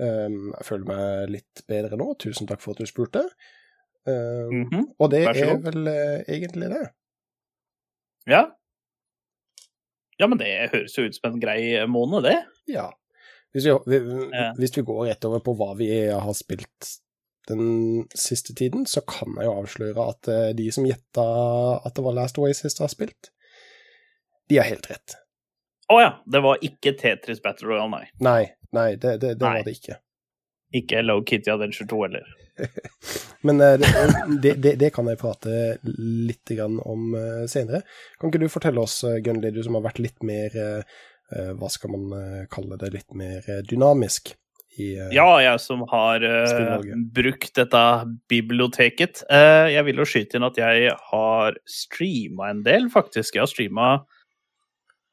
Um, 0.00 0.50
jeg 0.56 0.66
føler 0.66 0.88
meg 0.88 1.32
litt 1.36 1.62
bedre 1.70 1.98
nå. 2.00 2.08
Tusen 2.22 2.48
takk 2.48 2.62
for 2.64 2.72
at 2.74 2.80
du 2.82 2.88
spurte. 2.90 3.26
Um, 4.08 4.64
Mhm. 4.64 4.86
Og 4.98 5.10
det 5.12 5.20
er 5.28 5.58
vel 5.62 5.86
uh, 5.86 6.22
egentlig 6.26 6.70
det. 6.72 6.86
Ja. 8.30 8.46
Ja, 10.20 10.26
men 10.28 10.38
det 10.40 10.50
høres 10.72 10.96
jo 10.98 11.06
ut 11.06 11.16
som 11.16 11.30
en 11.32 11.40
grei 11.40 11.60
måned, 11.88 12.26
det. 12.26 12.38
Ja. 12.68 12.90
Hvis 13.54 13.64
vi, 13.66 13.72
vi, 13.92 14.00
Ja. 14.34 14.50
hvis 14.58 14.74
vi 14.76 14.82
går 14.86 15.06
rett 15.10 15.24
over 15.24 15.40
på 15.44 15.54
hva 15.58 15.70
vi 15.78 15.88
har 16.10 16.34
spilt 16.36 16.90
den 17.48 18.04
siste 18.14 18.54
tiden, 18.54 18.86
så 18.86 19.00
kan 19.06 19.34
jeg 19.38 19.48
jo 19.48 19.56
avsløre 19.62 20.08
at 20.12 20.28
eh, 20.30 20.50
de 20.58 20.68
som 20.74 20.86
gjetta 20.86 21.24
at 21.80 21.96
det 21.96 22.04
var 22.04 22.16
Last 22.18 22.38
Oasis 22.38 22.78
har 22.82 22.92
spilt, 22.92 23.32
de 24.50 24.58
har 24.60 24.68
helt 24.68 24.90
rett. 24.90 25.16
Å 25.90 25.96
ja, 26.00 26.10
det 26.26 26.42
var 26.44 26.60
ikke 26.62 26.94
Tetris 26.98 27.42
Battle 27.42 27.72
Royale, 27.72 27.90
nei. 27.90 28.04
Nei, 28.22 28.44
nei, 28.76 28.90
det, 28.94 29.16
det, 29.22 29.34
det 29.40 29.46
Nei. 29.46 29.56
var 29.58 29.66
det 29.66 29.76
ikke. 29.78 29.98
Ikke 30.80 31.02
Low 31.02 31.24
Kitty 31.26 31.50
Adventure 31.50 31.88
2 31.90 32.02
heller. 32.04 32.28
Men 33.46 33.60
eh, 33.64 33.78
det, 33.80 33.88
det, 34.42 34.52
det, 34.62 34.74
det 34.78 34.90
kan 34.94 35.08
jeg 35.10 35.18
prate 35.18 35.54
litt 36.28 36.52
grann 36.54 36.76
om 36.84 37.14
eh, 37.18 37.46
senere. 37.50 37.82
Kan 38.20 38.30
ikke 38.30 38.42
du 38.44 38.50
fortelle 38.52 38.84
oss, 38.84 39.00
eh, 39.08 39.18
Gunnli, 39.24 39.50
du 39.54 39.62
som 39.66 39.78
har 39.78 39.86
vært 39.88 40.02
litt 40.02 40.22
mer 40.26 40.54
eh, 40.54 41.00
eh, 41.34 41.50
Hva 41.58 41.70
skal 41.72 41.94
man 41.96 42.14
eh, 42.20 42.44
kalle 42.52 42.78
det? 42.78 42.92
Litt 42.94 43.16
mer 43.18 43.42
eh, 43.50 43.62
dynamisk 43.66 44.34
i 44.78 44.92
uh, 44.98 45.08
Ja, 45.14 45.26
jeg 45.42 45.60
som 45.62 45.82
har 45.90 46.22
uh, 46.22 46.84
brukt 47.14 47.52
dette 47.56 47.82
biblioteket. 48.30 49.24
Uh, 49.30 49.66
jeg 49.72 49.86
vil 49.88 50.02
jo 50.02 50.06
skyte 50.08 50.38
inn 50.38 50.46
at 50.46 50.60
jeg 50.60 50.94
har 51.10 51.58
streama 51.68 52.52
en 52.52 52.62
del, 52.66 52.88
faktisk. 52.92 53.36
Jeg 53.36 53.44
har 53.44 53.50
streama 53.50 53.90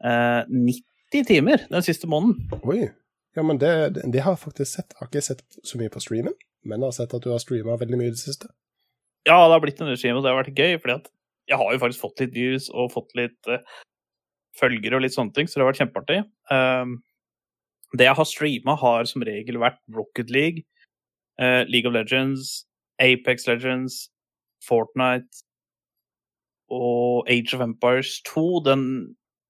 eh, 0.03 0.43
90 0.45 1.27
timer 1.29 1.65
den 1.71 1.85
siste 1.85 2.09
måneden. 2.11 2.61
Oi. 2.61 2.87
Ja, 3.37 3.43
men 3.45 3.59
det, 3.61 3.73
det, 4.01 4.23
har 4.25 4.35
jeg 4.35 4.45
faktisk 4.45 4.71
sett. 4.71 4.93
Jeg 4.93 5.01
har 5.01 5.11
ikke 5.11 5.25
sett 5.25 5.43
så 5.65 5.81
mye 5.81 5.93
på 5.93 6.01
streamen, 6.01 6.37
men 6.65 6.81
jeg 6.81 6.89
har 6.89 6.97
sett 6.97 7.17
at 7.17 7.25
du 7.25 7.29
har 7.33 7.41
streama 7.41 7.77
veldig 7.77 7.99
mye 7.99 8.11
i 8.11 8.15
det 8.15 8.21
siste. 8.21 8.49
Ja, 9.27 9.43
det 9.43 9.57
har 9.57 9.61
blitt 9.61 9.81
en 9.83 9.91
regime, 9.91 10.17
og 10.17 10.25
det 10.25 10.31
har 10.31 10.39
vært 10.39 10.57
gøy, 10.57 10.79
fordi 10.81 10.97
at 11.01 11.11
jeg 11.47 11.59
har 11.59 11.73
jo 11.73 11.81
faktisk 11.83 12.03
fått 12.03 12.23
litt 12.23 12.33
views 12.35 12.71
og 12.73 12.93
fått 12.95 13.13
litt 13.19 13.51
følgere 14.57 14.97
og 14.97 15.05
litt 15.05 15.15
sånne 15.15 15.35
ting, 15.35 15.49
så 15.49 15.57
det 15.57 15.65
har 15.65 15.71
vært 15.71 15.81
kjempeartig. 15.83 16.17
Um, 16.51 16.97
det 17.95 18.07
jeg 18.07 18.17
har 18.19 18.27
streama, 18.27 18.75
har 18.75 19.07
som 19.07 19.23
regel 19.23 19.59
vært 19.61 19.79
Rocket 19.95 20.31
League, 20.33 20.65
uh, 21.39 21.63
League 21.69 21.87
of 21.87 21.95
Legends, 21.95 22.65
Apex 22.99 23.47
Legends, 23.47 24.09
Fortnite 24.67 25.43
og 26.73 27.29
Age 27.31 27.55
of 27.55 27.61
Empires 27.63 28.21
2. 28.27 28.45
Den 28.65 28.83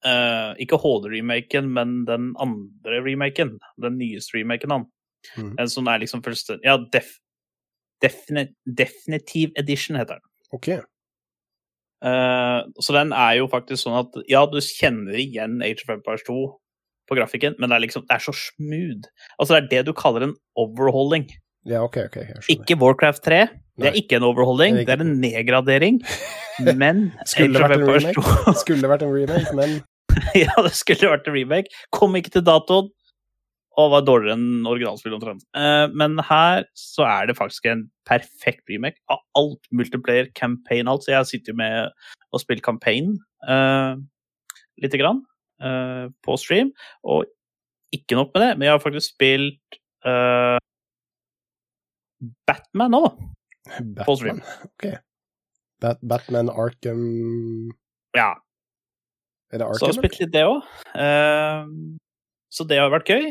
uh, 0.06 0.54
ikke 0.62 0.78
HD-remaken, 0.84 1.72
men 1.74 2.04
den 2.06 2.36
andre 2.40 3.02
remaken. 3.02 3.58
Den 3.82 3.98
nyeste 3.98 4.38
remaken, 4.38 4.76
han. 4.76 4.86
Mm. 5.38 5.56
En 5.60 5.70
som 5.70 5.88
er 5.90 5.98
liksom 6.04 6.22
fullstendig 6.24 6.68
Ja, 6.68 6.78
def, 6.94 7.18
defini, 8.04 8.46
Definitive 8.66 9.52
Edition 9.58 9.98
heter 9.98 10.22
den. 10.22 10.30
OK. 10.52 10.70
Uh, 12.06 12.62
så 12.80 12.94
den 12.94 13.12
er 13.12 13.40
jo 13.40 13.48
faktisk 13.50 13.88
sånn 13.88 13.98
at 14.04 14.14
ja, 14.30 14.46
du 14.46 14.60
kjenner 14.62 15.18
igjen 15.18 15.58
Age 15.66 15.88
of 15.88 15.96
Empires 15.98 16.22
2 16.28 16.38
på 17.08 17.18
grafikken, 17.18 17.56
men 17.60 17.70
det 17.70 17.78
er 17.78 17.84
liksom, 17.86 18.06
det 18.08 18.18
er 18.18 18.24
så 18.24 18.34
smooth. 18.36 19.08
Altså 19.40 19.56
Det 19.56 19.64
er 19.64 19.70
det 19.78 19.86
du 19.88 19.94
kaller 19.98 20.28
en 20.28 20.36
overhauling. 20.60 21.28
Ja, 21.68 21.82
OK, 21.84 21.98
ok. 22.08 22.18
Ikke 22.52 22.78
Warcraft 22.80 23.24
3. 23.28 23.40
Det 23.78 23.84
Nei. 23.84 23.90
er 23.92 23.98
ikke 24.00 24.18
en 24.18 24.26
overholding, 24.26 24.80
Det 24.82 24.90
er 24.90 25.04
en 25.04 25.20
nedgradering. 25.22 26.00
Men 26.82 27.12
Skulle 27.26 27.54
det 27.54 27.62
vært 27.62 27.78
en 27.78 27.88
remake. 27.88 28.54
Skulle 28.64 28.90
vært 28.90 29.04
en 29.06 29.14
remake, 29.14 29.54
men 29.56 29.76
Ja, 30.48 30.54
det 30.66 30.72
skulle 30.74 31.12
vært 31.12 31.28
en 31.30 31.36
remake. 31.36 31.70
Kom 31.94 32.16
ikke 32.18 32.32
til 32.34 32.46
datoen. 32.48 32.90
Og 33.78 33.92
var 33.94 34.02
dårligere 34.08 34.34
enn 34.34 34.66
originalspillet 34.66 35.20
omtrent. 35.20 35.44
Eh, 35.54 35.86
Men 35.94 36.18
her 36.26 36.64
så 36.74 37.06
er 37.06 37.28
det 37.30 37.36
faktisk 37.38 37.68
en 37.70 37.84
perfekt 38.10 38.64
remake 38.72 38.98
av 39.14 39.22
alt 39.38 39.62
multiplayer 39.70 40.32
campaign 40.34 40.90
alt. 40.90 41.06
Så 41.06 41.14
jeg 41.14 41.30
sitter 41.30 41.54
jo 41.54 41.60
med 41.62 41.92
og 42.34 42.42
spiller 42.42 42.66
campaign 42.66 43.14
uh, 43.48 43.94
lite 44.82 44.98
grann 44.98 45.22
eh, 45.62 46.06
på 46.24 46.38
stream. 46.40 46.72
Og 47.04 47.26
ikke 47.96 48.18
nok 48.20 48.34
med 48.34 48.44
det, 48.44 48.52
men 48.58 48.68
jeg 48.68 48.76
har 48.76 48.84
faktisk 48.84 49.14
spilt 49.14 49.78
uh, 50.06 50.58
Batman 52.50 52.92
nå. 52.92 53.04
På 54.04 54.18
stream. 54.20 54.42
Batman. 54.42 54.72
OK. 54.72 54.88
Bat 55.82 56.02
Batman 56.02 56.50
Arkham 56.50 57.02
Ja, 58.18 58.34
Er 59.54 59.62
det 59.62 59.68
Så 59.78 59.86
jeg 59.86 59.94
har 59.94 60.00
spilt 60.02 60.20
litt 60.20 60.34
det 60.34 60.44
òg. 60.50 60.64
så 62.50 62.66
det 62.68 62.80
har 62.82 62.92
vært 62.92 63.12
gøy. 63.14 63.30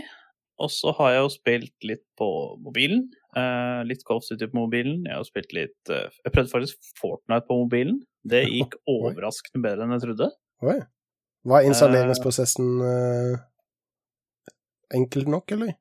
Og 0.63 0.73
så 0.73 0.93
har 0.97 1.13
jeg 1.13 1.25
jo 1.25 1.33
spilt 1.35 1.87
litt 1.89 2.05
på 2.17 2.29
mobilen. 2.65 3.07
Uh, 3.37 3.85
litt 3.85 4.05
Golf 4.09 4.25
City 4.25 4.49
på 4.49 4.57
mobilen. 4.57 5.03
Jeg 5.05 5.19
har 5.19 5.27
spilt 5.29 5.53
litt 5.53 5.93
uh, 5.93 6.09
Jeg 6.25 6.33
prøvde 6.33 6.53
faktisk 6.55 6.93
Fortnite 6.97 7.45
på 7.49 7.59
mobilen. 7.61 7.99
Det 8.25 8.47
gikk 8.55 8.79
overraskende 8.89 9.61
bedre 9.67 9.85
enn 9.85 9.97
jeg 9.99 10.07
trodde. 10.07 10.31
Oi. 10.65 10.79
Var 11.47 11.67
installeringsprosessen 11.69 12.71
uh, 12.83 13.37
enkelt 14.95 15.31
nok, 15.31 15.53
eller? 15.55 15.77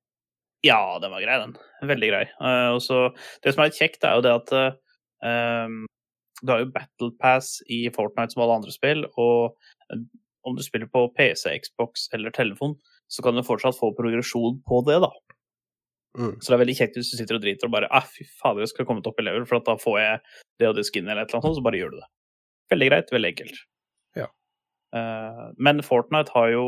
Ja, 0.66 1.00
den 1.02 1.14
var 1.14 1.24
grei, 1.24 1.40
den. 1.42 1.56
Veldig 1.90 2.10
grei. 2.12 2.24
Uh, 2.38 2.76
og 2.76 2.82
så 2.86 3.08
Det 3.42 3.54
som 3.54 3.64
er 3.64 3.72
litt 3.72 3.80
kjekt, 3.80 4.06
er 4.06 4.20
jo 4.20 4.26
det 4.26 4.34
at 4.34 4.54
uh, 4.56 5.86
du 6.42 6.52
har 6.52 6.62
jo 6.62 6.72
Battle 6.72 7.12
Pass 7.22 7.60
i 7.72 7.86
Fortnite 7.94 8.34
som 8.34 8.44
alle 8.44 8.60
andre 8.60 8.74
spill, 8.74 9.06
og 9.16 9.56
eh, 9.94 10.02
om 10.46 10.58
du 10.58 10.64
spiller 10.66 10.90
på 10.92 11.08
PC, 11.18 11.48
Xbox 11.64 12.10
eller 12.14 12.34
telefon, 12.36 12.76
så 13.08 13.24
kan 13.24 13.38
du 13.38 13.46
fortsatt 13.46 13.78
få 13.78 13.94
progresjon 13.98 14.60
på 14.68 14.82
det, 14.90 15.00
da. 15.06 15.12
Mm. 16.20 16.36
Så 16.40 16.50
det 16.52 16.56
er 16.56 16.62
veldig 16.64 16.78
kjekt 16.78 17.00
hvis 17.00 17.12
du 17.12 17.18
sitter 17.20 17.38
og 17.40 17.44
driter 17.44 17.68
og 17.68 17.74
bare 17.76 17.90
ah, 17.92 18.06
fy 18.08 18.24
fader, 18.40 18.64
jeg 18.64 18.72
skal 18.72 18.88
komme 18.88 19.04
opp 19.04 19.20
i 19.20 19.26
level, 19.26 19.48
for 19.50 19.64
da 19.66 19.76
får 19.80 19.98
jeg 20.00 20.20
det 20.62 20.70
og 20.70 20.78
det 20.78 20.86
skinnet 20.88 21.12
eller 21.12 21.26
et 21.26 21.32
eller 21.32 21.42
annet 21.42 21.50
sånt, 21.50 21.60
så 21.60 21.66
bare 21.66 21.80
gjør 21.82 21.96
du 21.96 21.98
det. 22.02 22.10
Veldig 22.74 22.92
greit, 22.92 23.16
veldig 23.16 23.32
enkelt. 23.34 23.64
Eh, 24.96 25.42
men 25.60 25.84
Fortnite 25.84 26.32
har 26.36 26.52
jo 26.54 26.68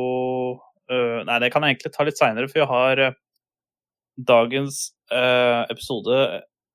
eh, 0.91 1.23
Nei, 1.27 1.39
det 1.43 1.51
kan 1.53 1.63
jeg 1.63 1.77
egentlig 1.77 1.93
ta 1.95 2.07
litt 2.07 2.19
seinere, 2.19 2.49
for 2.51 2.63
jeg 2.63 2.71
har 2.71 3.03
eh, 3.05 3.15
dagens 4.17 4.89
episode 5.07 6.15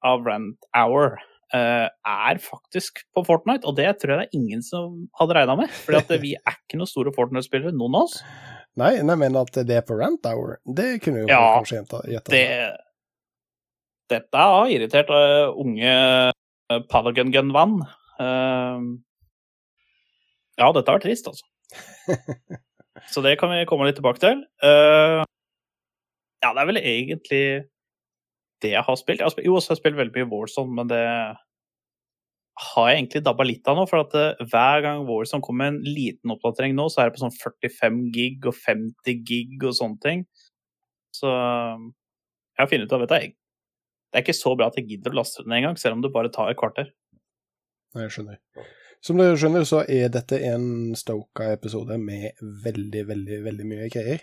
av 0.08 0.22
Rant 0.24 0.68
Hour 0.72 1.18
er 1.52 2.38
faktisk 2.40 3.02
på 3.12 3.24
Fortnite, 3.26 3.66
og 3.68 3.76
det 3.76 3.90
tror 4.00 4.14
jeg 4.14 4.22
det 4.22 4.28
er 4.30 4.38
ingen 4.38 4.62
som 4.64 5.02
hadde 5.18 5.34
regna 5.36 5.56
med. 5.58 5.74
For 5.84 6.16
vi 6.22 6.30
er 6.38 6.54
ikke 6.54 6.78
noen 6.80 6.88
store 6.88 7.12
Fortnite-spillere, 7.12 7.74
noen 7.76 7.98
av 7.98 8.06
oss. 8.06 8.14
Nei, 8.80 8.94
nei, 9.04 9.18
men 9.20 9.36
at 9.36 9.52
det 9.68 9.76
er 9.76 9.84
på 9.84 9.98
Rant 9.98 10.24
Hour, 10.30 10.56
det 10.64 11.02
kunne 11.04 11.26
jo 11.26 11.28
Ja, 11.28 11.58
kanskje 11.58 11.82
gjetta. 11.82 12.32
det 12.32 12.46
Dette 14.14 14.46
har 14.48 14.72
irritert 14.72 15.12
uh, 15.12 15.52
unge 15.60 15.92
uh, 15.92 16.80
Palagon-gun-vann. 16.88 17.82
Eh, 18.22 18.84
ja, 20.62 20.70
dette 20.74 20.94
vært 20.94 21.04
trist, 21.08 21.28
altså. 21.28 21.44
Så 23.12 23.22
det 23.24 23.34
kan 23.40 23.50
vi 23.50 23.64
komme 23.66 23.88
litt 23.88 23.96
tilbake 23.98 24.22
til. 24.22 24.42
Uh, 24.62 25.22
ja, 26.42 26.50
det 26.52 26.60
er 26.62 26.68
vel 26.68 26.78
egentlig 26.80 27.44
det 28.62 28.74
jeg 28.76 28.84
har 28.86 28.98
spilt. 29.00 29.18
Jeg 29.20 29.26
har 29.26 29.32
spilt 29.34 29.48
jo, 29.48 29.56
også 29.58 29.72
har 29.72 29.76
jeg 29.78 29.82
spilt 29.82 29.98
veldig 29.98 30.14
mye 30.20 30.30
Warzone, 30.30 30.74
men 30.76 30.90
det 30.90 31.02
har 32.62 32.88
jeg 32.90 32.98
egentlig 33.00 33.22
dabba 33.26 33.46
litt 33.48 33.66
av 33.70 33.78
nå. 33.78 33.86
For 33.90 34.04
at 34.04 34.14
eh, 34.18 34.44
hver 34.52 34.84
gang 34.84 35.02
Warzone 35.08 35.42
kommer 35.42 35.64
med 35.64 35.72
en 35.80 35.94
liten 35.96 36.34
oppdatering 36.34 36.76
nå, 36.78 36.86
så 36.92 37.02
er 37.02 37.10
det 37.10 37.16
på 37.16 37.24
sånn 37.24 37.34
45 37.34 38.00
gig 38.14 38.46
og 38.46 38.54
50 38.58 39.22
gig 39.26 39.56
og 39.66 39.74
sånne 39.78 39.98
ting. 40.04 40.24
Så 41.16 41.30
jeg 41.32 42.62
har 42.62 42.70
funnet 42.70 42.86
ut 42.86 42.94
av, 42.96 43.02
vet 43.06 43.16
jeg- 43.18 43.34
det 44.12 44.20
er 44.20 44.24
ikke 44.26 44.36
så 44.36 44.52
bra 44.56 44.68
at 44.68 44.76
jeg 44.76 44.88
gidder 44.90 45.14
å 45.14 45.22
laste 45.22 45.42
den 45.42 45.56
engang, 45.56 45.78
selv 45.80 45.96
om 45.96 46.02
det 46.04 46.12
bare 46.12 46.28
tar 46.28 46.50
et 46.52 46.60
kvarter. 46.60 46.92
Nei, 47.96 48.04
jeg 48.04 48.12
skjønner. 48.18 48.38
Som 49.02 49.18
dere 49.18 49.34
skjønner, 49.38 49.64
så 49.66 49.82
er 49.90 50.10
dette 50.14 50.38
en 50.46 50.94
Stoka-episode 50.94 51.96
med 51.98 52.36
veldig, 52.38 53.02
veldig, 53.08 53.38
veldig 53.48 53.64
mye 53.66 53.88
greier. 53.90 54.22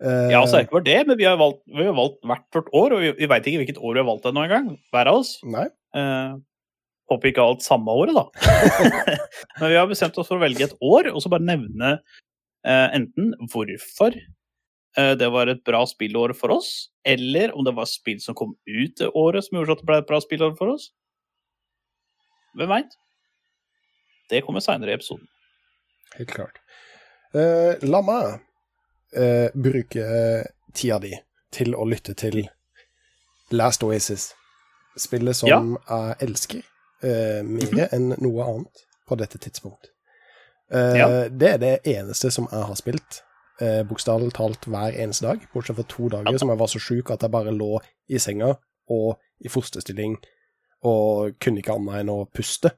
Uh, 0.00 0.30
Ja, 0.32 0.38
altså, 0.40 0.62
ikke 0.62 0.78
bare 0.78 0.86
det, 0.86 1.00
men 1.10 1.18
vi 1.18 1.26
har 1.28 1.36
valgt, 1.36 1.60
vi 1.68 1.84
har 1.84 1.96
valgt 1.96 2.22
hvert 2.24 2.46
vårt 2.56 2.70
år, 2.72 2.94
og 2.96 3.02
vi, 3.02 3.10
vi 3.18 3.28
veit 3.28 3.48
ikke 3.50 3.60
hvilket 3.60 3.80
år 3.82 3.98
vi 3.98 4.00
har 4.00 4.06
valgt 4.08 4.28
ennå 4.30 4.44
engang, 4.46 4.70
hver 4.94 5.10
av 5.10 5.20
oss. 5.20 5.32
Nei. 5.44 5.66
Uh, 5.96 6.38
håper 7.12 7.30
ikke 7.30 7.44
alt 7.44 7.66
samme 7.66 7.92
året, 8.00 8.16
da. 8.16 8.24
men 9.60 9.74
vi 9.74 9.76
har 9.76 9.90
bestemt 9.90 10.16
oss 10.20 10.30
for 10.30 10.38
å 10.38 10.44
velge 10.44 10.70
et 10.70 10.78
år, 10.80 11.10
og 11.12 11.20
så 11.20 11.32
bare 11.34 11.44
nevne 11.44 11.98
uh, 11.98 12.88
enten 12.88 13.34
hvorfor 13.52 14.16
det 14.98 15.28
var 15.30 15.46
et 15.46 15.60
bra 15.68 15.84
spillår 15.86 16.32
for 16.34 16.50
oss, 16.56 16.88
eller 17.06 17.52
om 17.54 17.62
det 17.62 17.70
var 17.76 17.86
spill 17.86 18.16
som 18.18 18.34
kom 18.34 18.56
ut 18.66 18.96
det 18.98 19.06
året 19.14 19.44
som 19.46 19.54
gjorde 19.54 19.76
at 19.76 19.82
det 19.84 19.86
ble 19.86 19.98
et 20.00 20.08
bra 20.08 20.18
spillår 20.24 20.56
for 20.58 20.72
oss. 20.72 20.88
Hvem 22.58 22.72
veit? 22.72 22.96
Det 24.30 24.42
kommer 24.46 24.60
seinere 24.60 24.90
i 24.92 24.94
episoden. 24.98 25.26
Helt 26.16 26.30
klart. 26.30 26.58
Uh, 27.34 27.74
la 27.84 28.00
meg 28.04 28.40
uh, 29.16 29.48
bruke 29.54 30.04
tida 30.74 30.98
di 31.02 31.12
til 31.52 31.74
å 31.76 31.84
lytte 31.88 32.14
til 32.18 32.42
Last 33.52 33.82
Oasis. 33.84 34.30
Spillet 34.98 35.36
som 35.36 35.48
Ja. 35.48 35.60
jeg 35.88 36.16
elsker 36.28 36.62
uh, 37.04 37.42
mer 37.44 37.88
enn 37.94 38.14
noe 38.18 38.44
annet 38.44 38.84
på 39.08 39.16
dette 39.16 39.38
tidspunkt. 39.40 39.90
Eh, 40.70 40.96
Ja. 40.98 41.06
Det 41.32 41.48
er 41.54 41.58
det 41.58 41.80
eneste 41.88 42.28
som 42.30 42.44
jeg 42.52 42.60
har 42.68 42.74
spilt, 42.76 43.22
eh, 43.60 43.82
bokstavelig 43.88 44.34
talt 44.36 44.66
hver 44.68 44.92
eneste 45.00 45.24
dag, 45.24 45.46
bortsett 45.54 45.76
fra 45.78 45.84
to 45.88 46.08
dager 46.12 46.32
Ja. 46.32 46.38
som 46.38 46.50
jeg 46.52 46.58
var 46.58 46.66
så 46.68 46.78
sjuk 46.78 47.10
at 47.10 47.22
jeg 47.22 47.30
bare 47.32 47.54
lå 47.56 47.80
i 48.10 48.18
senga 48.18 48.50
og 48.90 49.16
i 49.40 49.48
fosterstilling 49.48 50.18
og 50.84 51.38
kunne 51.40 51.62
ikke 51.62 51.72
annet 51.72 52.02
enn 52.02 52.10
å 52.12 52.26
puste. 52.30 52.74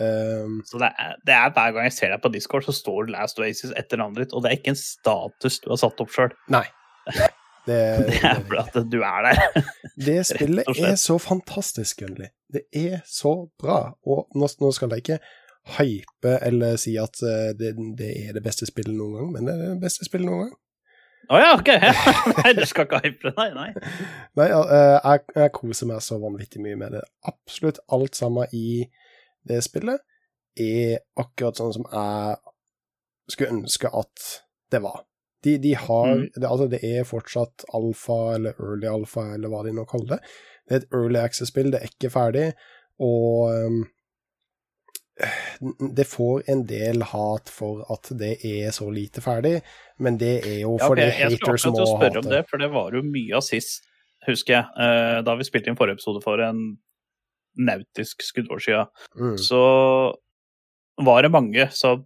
Um, 0.00 0.60
Så 0.64 0.78
det 0.80 0.88
er, 0.96 1.16
det 1.28 1.34
er 1.36 1.50
hver 1.52 1.74
gang 1.76 1.84
jeg 1.90 1.96
ser 1.96 2.14
deg 2.14 2.22
på 2.24 2.30
Discord, 2.32 2.64
så 2.64 2.72
står 2.72 3.08
det 3.08 3.14
Last 3.18 3.40
Oasis 3.42 3.74
etter 3.76 4.00
navnet 4.00 4.24
ditt, 4.24 4.32
og 4.32 4.44
det 4.44 4.50
er 4.52 4.60
ikke 4.60 4.72
en 4.72 4.80
status 4.80 5.60
du 5.60 5.68
har 5.74 5.80
satt 5.82 6.00
opp 6.00 6.14
sjøl. 6.14 6.32
nei. 6.52 6.64
Det, 7.66 7.76
Det 8.08 8.20
er 8.24 8.40
bare 8.48 8.62
at 8.64 8.88
du 8.88 9.02
er 9.04 9.26
der. 9.26 9.66
Det 10.06 10.16
spillet 10.30 10.70
er 10.80 10.96
så 10.96 11.18
fantastisk, 11.20 12.00
Gunnli. 12.00 12.30
Det 12.52 12.62
er 12.72 13.02
så 13.06 13.34
bra. 13.60 13.92
Og 14.08 14.26
nå, 14.34 14.48
nå 14.62 14.72
skal 14.72 14.96
jeg 14.96 15.04
ikke 15.04 15.18
hype 15.76 16.32
eller 16.46 16.78
si 16.80 16.94
at 16.98 17.20
eh, 17.22 17.52
det, 17.58 17.74
det 17.98 18.08
er 18.24 18.32
det 18.38 18.42
beste 18.42 18.66
spillet 18.66 18.96
noen 18.96 19.18
gang, 19.18 19.28
men 19.34 19.46
det 19.46 19.54
er 19.54 19.74
det 19.74 19.82
beste 19.84 20.08
spillet 20.08 20.30
noen 20.30 20.46
gang. 20.48 20.56
Å 21.30 21.38
ja, 21.38 21.50
ok. 21.54 21.68
Nei, 22.40 22.54
du 22.56 22.64
skal 22.66 22.88
ikke 22.88 23.02
hype 23.04 23.28
det, 23.28 23.34
nei. 23.36 23.50
nei. 23.54 23.90
Nei, 24.40 24.48
eh, 24.48 24.96
jeg, 24.96 25.26
jeg 25.36 25.52
koser 25.60 25.90
meg 25.92 26.00
så 26.02 26.18
vanvittig 26.22 26.64
mye 26.64 26.80
med 26.80 26.96
det. 26.96 27.04
Absolutt 27.28 27.78
alt 27.92 28.18
sammen 28.18 28.50
i 28.56 28.88
det 29.48 29.62
spillet 29.64 30.00
er 30.60 30.98
akkurat 31.16 31.56
sånn 31.56 31.72
som 31.76 31.86
jeg 31.90 32.36
skulle 33.30 33.54
ønske 33.60 33.90
at 33.94 34.26
det 34.70 34.80
var. 34.82 35.04
De, 35.42 35.54
de 35.62 35.72
har 35.78 36.06
Mm. 36.16 36.26
det, 36.34 36.44
Altså, 36.48 36.66
det 36.70 36.80
er 36.84 37.04
fortsatt 37.08 37.64
alfa, 37.74 38.34
eller 38.34 38.58
early 38.60 38.86
alfa, 38.90 39.34
eller 39.34 39.48
hva 39.48 39.62
de 39.64 39.72
nå 39.72 39.86
kaller 39.88 40.16
det. 40.16 40.20
Det 40.68 40.74
er 40.74 40.82
et 40.82 40.92
early 40.92 41.18
access-spill, 41.22 41.70
det 41.72 41.80
er 41.80 41.88
ikke 41.88 42.10
ferdig, 42.12 42.52
og 43.00 43.48
um, 43.54 43.80
det 45.96 46.06
får 46.08 46.42
en 46.48 46.62
del 46.68 47.02
hat 47.10 47.50
for 47.52 47.82
at 47.92 48.08
det 48.18 48.38
er 48.46 48.70
så 48.72 48.86
lite 48.92 49.20
ferdig, 49.24 49.58
men 50.00 50.16
det 50.20 50.34
er 50.46 50.60
jo 50.62 50.76
Ja, 50.80 50.88
må 50.88 50.96
ha. 50.96 51.06
jeg 51.06 51.38
skulle 51.38 51.56
akkurat 51.58 51.90
spørre 51.90 52.22
om 52.24 52.30
det, 52.30 52.44
for 52.48 52.56
det 52.62 52.70
var 52.72 52.92
jo 52.96 53.02
mye 53.04 53.36
av 53.36 53.44
sist, 53.44 53.82
husker 54.26 54.54
jeg, 54.54 54.64
eh, 54.80 55.18
da 55.26 55.34
vi 55.36 55.44
spilte 55.48 55.68
inn 55.72 55.76
forrige 55.76 55.98
episode 56.00 56.22
for 56.24 56.40
en 56.44 56.62
nautisk 57.58 58.22
skuddår 58.24 58.62
siden. 58.64 58.90
Mm. 59.18 59.38
Så 59.40 59.62
var 61.00 61.22
det 61.22 61.32
mange 61.32 61.66
som 61.74 62.04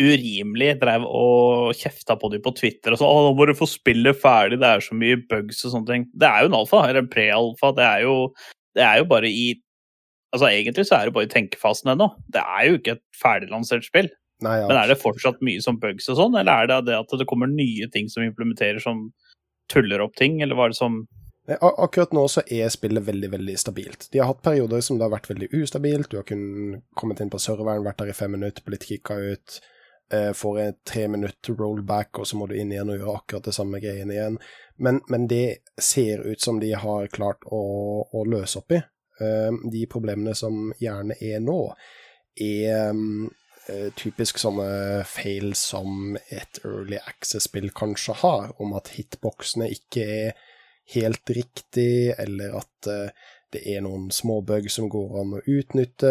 urimelig 0.00 0.72
drev 0.80 1.04
og 1.06 1.74
kjefta 1.78 2.16
på 2.18 2.32
dem 2.32 2.42
på 2.42 2.50
Twitter 2.58 2.92
og 2.92 2.98
sånn 2.98 3.10
'Å, 3.10 3.20
nå 3.28 3.36
må 3.38 3.46
du 3.46 3.54
få 3.54 3.68
spillet 3.70 4.18
ferdig, 4.18 4.58
det 4.58 4.66
er 4.66 4.82
så 4.82 4.94
mye 4.98 5.22
bugs' 5.30 5.64
og 5.64 5.70
sånne 5.72 5.86
ting. 5.86 6.06
Det 6.10 6.26
er 6.26 6.42
jo 6.42 6.50
en 6.50 6.58
alfa, 6.58 6.82
eller 6.82 7.02
en 7.02 7.08
pre-alfa. 7.08 7.70
Det 7.74 7.86
det 8.74 8.82
er 8.82 8.98
jo 8.98 9.04
bare 9.04 9.30
i 9.30 9.54
Altså 10.34 10.48
Egentlig 10.50 10.82
så 10.88 10.96
er 10.98 11.04
det 11.06 11.14
bare 11.14 11.28
i 11.28 11.30
tenkefasen 11.30 11.92
ennå. 11.92 12.08
Det 12.26 12.42
er 12.42 12.66
jo 12.66 12.78
ikke 12.80 12.96
et 12.96 13.02
ferdiglansert 13.14 13.84
spill. 13.86 14.08
Nei, 14.42 14.56
ja, 14.58 14.66
Men 14.66 14.76
er 14.80 14.88
det 14.90 14.98
fortsatt 14.98 15.38
mye 15.46 15.62
som 15.62 15.78
bugs 15.78 16.08
og 16.10 16.18
sånn, 16.18 16.34
eller 16.34 16.64
er 16.64 16.66
det 16.66 16.86
det 16.88 16.96
at 16.98 17.18
det 17.20 17.26
kommer 17.30 17.46
nye 17.46 17.86
ting 17.94 18.08
som 18.10 18.24
implementerer 18.24 18.82
som 18.82 19.12
tuller 19.70 20.02
opp 20.02 20.16
ting, 20.18 20.42
eller 20.42 20.58
hva 20.58 20.66
er 20.66 20.74
det 20.74 20.80
som 20.80 21.06
Akkurat 21.46 22.12
nå 22.16 22.24
så 22.32 22.40
er 22.48 22.70
spillet 22.72 23.04
veldig, 23.04 23.28
veldig 23.34 23.54
stabilt. 23.60 24.08
De 24.12 24.20
har 24.20 24.30
hatt 24.30 24.42
perioder 24.42 24.80
som 24.80 24.96
det 24.96 25.04
har 25.04 25.12
vært 25.12 25.28
veldig 25.28 25.50
ustabilt. 25.52 26.08
Du 26.10 26.16
har 26.16 26.24
kun 26.28 26.80
kommet 26.96 27.20
inn 27.20 27.32
på 27.32 27.40
serveren, 27.42 27.84
vært 27.84 28.00
der 28.00 28.12
i 28.14 28.16
fem 28.16 28.32
minutter, 28.32 28.64
blitt 28.64 28.86
kicka 28.88 29.18
ut. 29.20 29.58
Eh, 30.12 30.32
får 30.32 30.60
en 30.60 30.78
tre 30.88 31.08
minutt 31.08 31.48
rollback, 31.48 32.18
og 32.18 32.26
så 32.26 32.36
må 32.40 32.48
du 32.48 32.56
inn 32.56 32.72
igjen 32.72 32.92
og 32.92 32.96
gjøre 32.96 33.16
akkurat 33.18 33.50
det 33.50 33.54
samme 33.56 33.80
greiene 33.80 34.16
igjen. 34.16 34.40
Men, 34.76 35.02
men 35.12 35.28
det 35.28 35.58
ser 35.80 36.24
ut 36.24 36.40
som 36.40 36.60
de 36.60 36.72
har 36.76 37.12
klart 37.12 37.44
å, 37.44 37.60
å 38.08 38.24
løse 38.28 38.60
opp 38.60 38.72
i. 38.72 38.80
Eh, 39.20 39.52
de 39.72 39.84
problemene 39.92 40.34
som 40.36 40.72
gjerne 40.80 41.16
er 41.20 41.44
nå, 41.44 41.58
er 42.40 42.96
eh, 43.68 43.90
typisk 44.00 44.40
sånne 44.40 45.04
feil 45.08 45.52
som 45.60 46.16
et 46.32 46.60
Early 46.64 47.00
Access-spill 47.04 47.68
kanskje 47.76 48.16
har, 48.24 48.56
om 48.60 48.72
at 48.80 48.94
hitboxene 48.96 49.68
ikke 49.76 50.08
er 50.08 50.44
helt 50.92 51.30
riktig, 51.30 52.14
eller 52.18 52.58
at 52.60 52.90
eh, 52.90 53.30
det 53.54 53.62
er 53.70 53.84
noen 53.84 54.10
småbug 54.12 54.66
som 54.72 54.90
går 54.90 55.14
an 55.20 55.38
å 55.38 55.44
utnytte. 55.46 56.10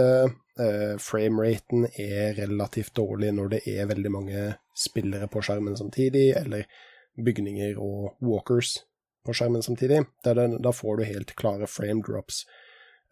Uh, 0.54 0.94
Frameraten 1.02 1.88
er 2.00 2.36
relativt 2.38 2.94
dårlig 2.96 3.32
når 3.34 3.48
det 3.56 3.62
er 3.68 3.88
veldig 3.90 4.12
mange 4.14 4.44
spillere 4.78 5.28
på 5.28 5.42
skjermen 5.44 5.76
samtidig, 5.76 6.30
eller 6.40 6.68
bygninger 7.20 7.80
og 7.82 8.14
walkers 8.24 8.78
på 9.26 9.36
skjermen 9.36 9.66
samtidig. 9.66 10.04
Da 10.24 10.72
får 10.72 11.00
du 11.00 11.04
helt 11.10 11.34
klare 11.40 11.68
frame 11.68 12.06
drops. 12.06 12.46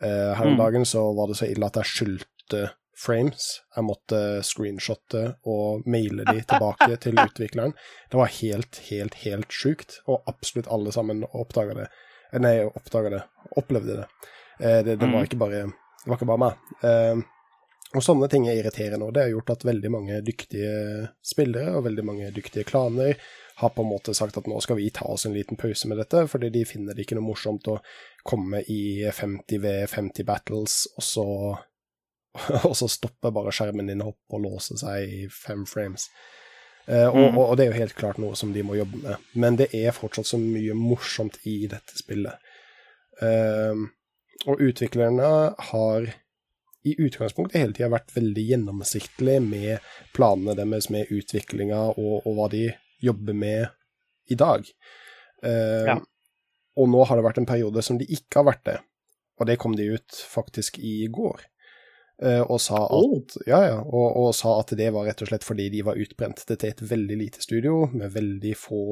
Eh, 0.01 0.33
her 0.37 0.45
om 0.45 0.53
Mm. 0.53 0.57
dagen 0.57 0.85
så 0.85 1.13
var 1.13 1.27
det 1.27 1.37
så 1.37 1.45
ille 1.45 1.65
at 1.65 1.75
jeg 1.75 1.85
skyldte 1.85 2.71
frames. 2.97 3.61
Jeg 3.75 3.83
måtte 3.87 4.21
screenshotte 4.45 5.35
og 5.47 5.87
maile 5.89 6.25
de 6.27 6.41
tilbake 6.43 6.97
til 7.03 7.17
utvikleren. 7.21 7.73
Det 8.11 8.19
var 8.19 8.31
helt, 8.41 8.81
helt, 8.91 9.19
helt 9.25 9.51
sjukt, 9.51 9.99
og 10.07 10.23
absolutt 10.29 10.67
alle 10.71 10.91
sammen 10.95 11.23
oppdaga 11.31 11.73
det. 11.83 11.89
Eh, 12.33 12.39
Nei, 12.43 12.57
oppdaga 12.67 13.09
det. 13.17 13.21
Opplevde 13.57 14.01
det. 14.01 14.07
Eh, 14.59 14.79
det, 14.85 14.95
det 14.97 15.05
var 15.07 15.21
Mm. 15.21 15.27
ikke 15.29 15.39
bare 15.41 15.63
det 16.01 16.09
var 16.09 16.17
ikke 16.17 16.31
bare 16.31 16.41
meg. 16.41 16.53
Eh, 16.87 17.21
og 17.91 18.01
sånne 18.05 18.29
ting 18.31 18.45
er 18.47 18.55
irriterende, 18.55 19.03
og 19.05 19.13
det 19.13 19.25
har 19.25 19.33
gjort 19.33 19.49
at 19.51 19.65
veldig 19.67 19.89
mange 19.91 20.21
dyktige 20.23 21.09
spillere 21.27 21.73
og 21.75 21.83
veldig 21.89 22.05
mange 22.07 22.29
dyktige 22.31 22.63
klaner 22.63 23.17
har 23.59 23.69
på 23.75 23.83
en 23.83 23.89
måte 23.91 24.13
sagt 24.15 24.37
at 24.39 24.47
nå 24.47 24.61
skal 24.63 24.77
vi 24.79 24.87
ta 24.95 25.05
oss 25.11 25.25
en 25.27 25.35
liten 25.35 25.59
pause 25.59 25.89
med 25.91 25.99
dette, 25.99 26.23
fordi 26.31 26.49
de 26.55 26.63
finner 26.65 26.95
det 26.95 27.03
ikke 27.03 27.17
noe 27.19 27.27
morsomt 27.27 27.67
å 27.67 27.75
komme 28.25 28.63
i 28.71 29.03
50 29.11 29.59
v 29.61 29.73
50 29.91 30.23
battles, 30.25 30.77
og 30.95 31.03
så, 31.03 31.25
og 32.67 32.75
så 32.77 32.87
stopper 32.89 33.33
bare 33.35 33.51
skjermen 33.55 33.89
din 33.91 34.03
opp 34.05 34.21
og 34.35 34.43
låser 34.45 34.79
seg 34.79 35.09
i 35.09 35.23
fem 35.31 35.65
frames. 35.67 36.07
Eh, 36.87 37.07
og, 37.07 37.17
Mm. 37.17 37.37
og, 37.37 37.43
og 37.49 37.57
det 37.57 37.65
er 37.65 37.71
jo 37.73 37.79
helt 37.81 37.95
klart 37.99 38.17
noe 38.21 38.35
som 38.39 38.53
de 38.55 38.63
må 38.65 38.75
jobbe 38.79 39.01
med, 39.03 39.27
men 39.35 39.57
det 39.59 39.67
er 39.77 39.91
fortsatt 39.93 40.25
så 40.31 40.39
mye 40.41 40.73
morsomt 40.77 41.37
i 41.45 41.67
dette 41.71 41.99
spillet. 41.99 42.39
Eh, 43.21 43.75
og 44.49 44.63
utviklerne 44.65 45.27
har 45.71 46.07
i 46.81 46.95
utgangspunktet 46.97 47.59
hele 47.61 47.75
tida 47.77 47.91
vært 47.93 48.09
veldig 48.15 48.43
gjennomsiktige 48.47 49.37
med 49.45 49.83
planene 50.15 50.55
deres 50.57 50.87
med 50.89 51.11
utviklinga 51.13 51.81
og, 51.91 52.23
og 52.25 52.31
hva 52.39 52.47
de 52.49 52.63
jobber 53.05 53.37
med 53.37 53.67
i 54.33 54.37
dag. 54.39 54.65
Eh, 55.43 55.85
Ja. 55.91 55.99
Og 56.79 56.87
nå 56.87 57.03
har 57.05 57.19
det 57.19 57.25
vært 57.25 57.37
en 57.41 57.45
periode 57.49 57.81
som 57.83 57.97
de 57.99 58.05
ikke 58.07 58.39
har 58.39 58.45
vært 58.47 58.61
det, 58.65 58.77
og 59.37 59.45
det 59.49 59.57
kom 59.59 59.73
de 59.75 59.89
ut 59.91 60.15
faktisk 60.31 60.77
i 60.79 61.03
går. 61.11 61.41
Eh, 62.21 62.41
og 62.41 62.59
sa 62.61 62.83
at, 62.85 63.35
ja, 63.49 63.59
ja, 63.65 63.77
og, 63.81 64.17
og 64.21 64.33
sa 64.37 64.59
at 64.61 64.75
det 64.77 64.91
var 64.93 65.07
rett 65.09 65.23
og 65.23 65.31
slett 65.31 65.45
fordi 65.45 65.69
de 65.73 65.81
var 65.87 65.97
utbrent. 65.97 66.43
Dette 66.47 66.67
er 66.67 66.75
et 66.75 66.83
veldig 66.91 67.17
lite 67.17 67.41
studio 67.41 67.87
med 67.95 68.13
veldig 68.13 68.53
få 68.59 68.83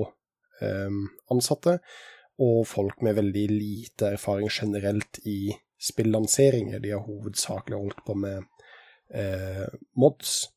um, 0.65 1.03
ansatte, 1.29 1.77
og 2.41 2.63
folk 2.67 3.03
med 3.05 3.19
veldig 3.19 3.45
lite 3.51 4.13
erfaring 4.15 4.49
generelt 4.49 5.21
i 5.29 5.51
spillanseringer. 5.79 6.81
De 6.81 6.95
har 6.95 7.05
hovedsakelig 7.05 7.77
holdt 7.77 8.01
på 8.07 8.15
med 8.17 8.47
uh, 9.13 9.67
mods 9.99 10.47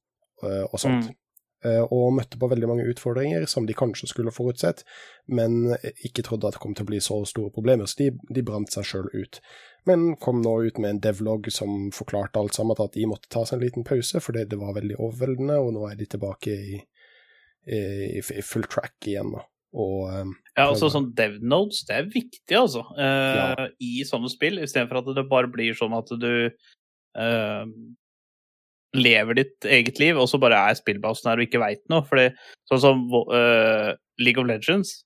uh, 0.45 0.65
og 0.65 0.79
sånt. 0.81 1.11
Mm. 1.11 1.19
Eh, 1.63 1.83
og 1.95 2.17
møtte 2.17 2.41
på 2.43 2.49
veldig 2.51 2.67
mange 2.67 2.87
utfordringer 2.91 3.45
som 3.51 3.69
de 3.69 3.77
kanskje 3.79 4.09
skulle 4.11 4.35
forutsett, 4.35 4.83
men 5.31 5.77
ikke 6.03 6.25
trodde 6.27 6.49
at 6.49 6.57
det 6.57 6.63
kom 6.65 6.75
til 6.75 6.83
å 6.87 6.91
bli 6.91 6.99
så 7.05 7.21
store 7.29 7.53
problemer, 7.55 7.87
så 7.87 8.01
de, 8.01 8.09
de 8.35 8.43
brant 8.47 8.73
seg 8.73 8.89
sjøl 8.89 9.07
ut. 9.15 9.39
Men 9.87 10.17
kom 10.23 10.43
nå 10.43 10.57
ut 10.67 10.81
med 10.83 10.97
en 10.97 11.01
devlog 11.03 11.47
som 11.55 11.91
forklarte 11.95 12.43
alt 12.43 12.59
sammen, 12.59 12.79
at 12.83 12.99
de 12.99 13.07
måtte 13.11 13.31
ta 13.31 13.45
seg 13.47 13.59
en 13.59 13.65
liten 13.65 13.87
pause 13.87 14.23
fordi 14.23 14.45
det 14.51 14.59
var 14.59 14.75
veldig 14.79 14.99
overveldende, 14.99 15.61
og 15.63 15.73
nå 15.77 15.87
er 15.89 15.97
de 15.99 16.11
tilbake 16.11 16.59
i, 16.75 16.83
i, 17.71 17.81
i 18.19 18.45
full 18.47 18.67
track 18.71 19.11
igjen. 19.11 19.35
Da. 19.35 19.47
Og 19.73 20.11
um, 20.11 20.35
Ja, 20.53 20.67
altså 20.67 20.91
sånn 20.93 21.13
DevNodes, 21.17 21.87
det 21.89 21.97
er 21.97 22.13
viktig, 22.13 22.59
altså. 22.59 22.85
uh, 22.99 23.39
Ja. 23.39 23.71
I 23.79 24.05
sånne 24.09 24.31
spill, 24.35 24.59
istedenfor 24.63 25.01
at 25.01 25.15
det 25.17 25.29
bare 25.31 25.51
blir 25.51 25.79
sånn 25.79 25.95
at 25.97 26.11
du 26.19 26.33
lever 28.97 29.39
ditt 29.41 29.67
eget 29.69 29.99
liv, 30.03 30.19
og 30.21 30.29
så 30.29 30.41
bare 30.41 30.59
er 30.69 30.77
spillbasen 30.79 31.31
her 31.31 31.41
og 31.41 31.47
ikke 31.47 31.63
veit 31.63 31.83
noe. 31.93 32.05
Fordi 32.09 32.29
sånn 32.71 32.83
som 32.83 33.03
uh, 33.13 33.93
League 34.21 34.41
of 34.41 34.49
Legends 34.49 35.01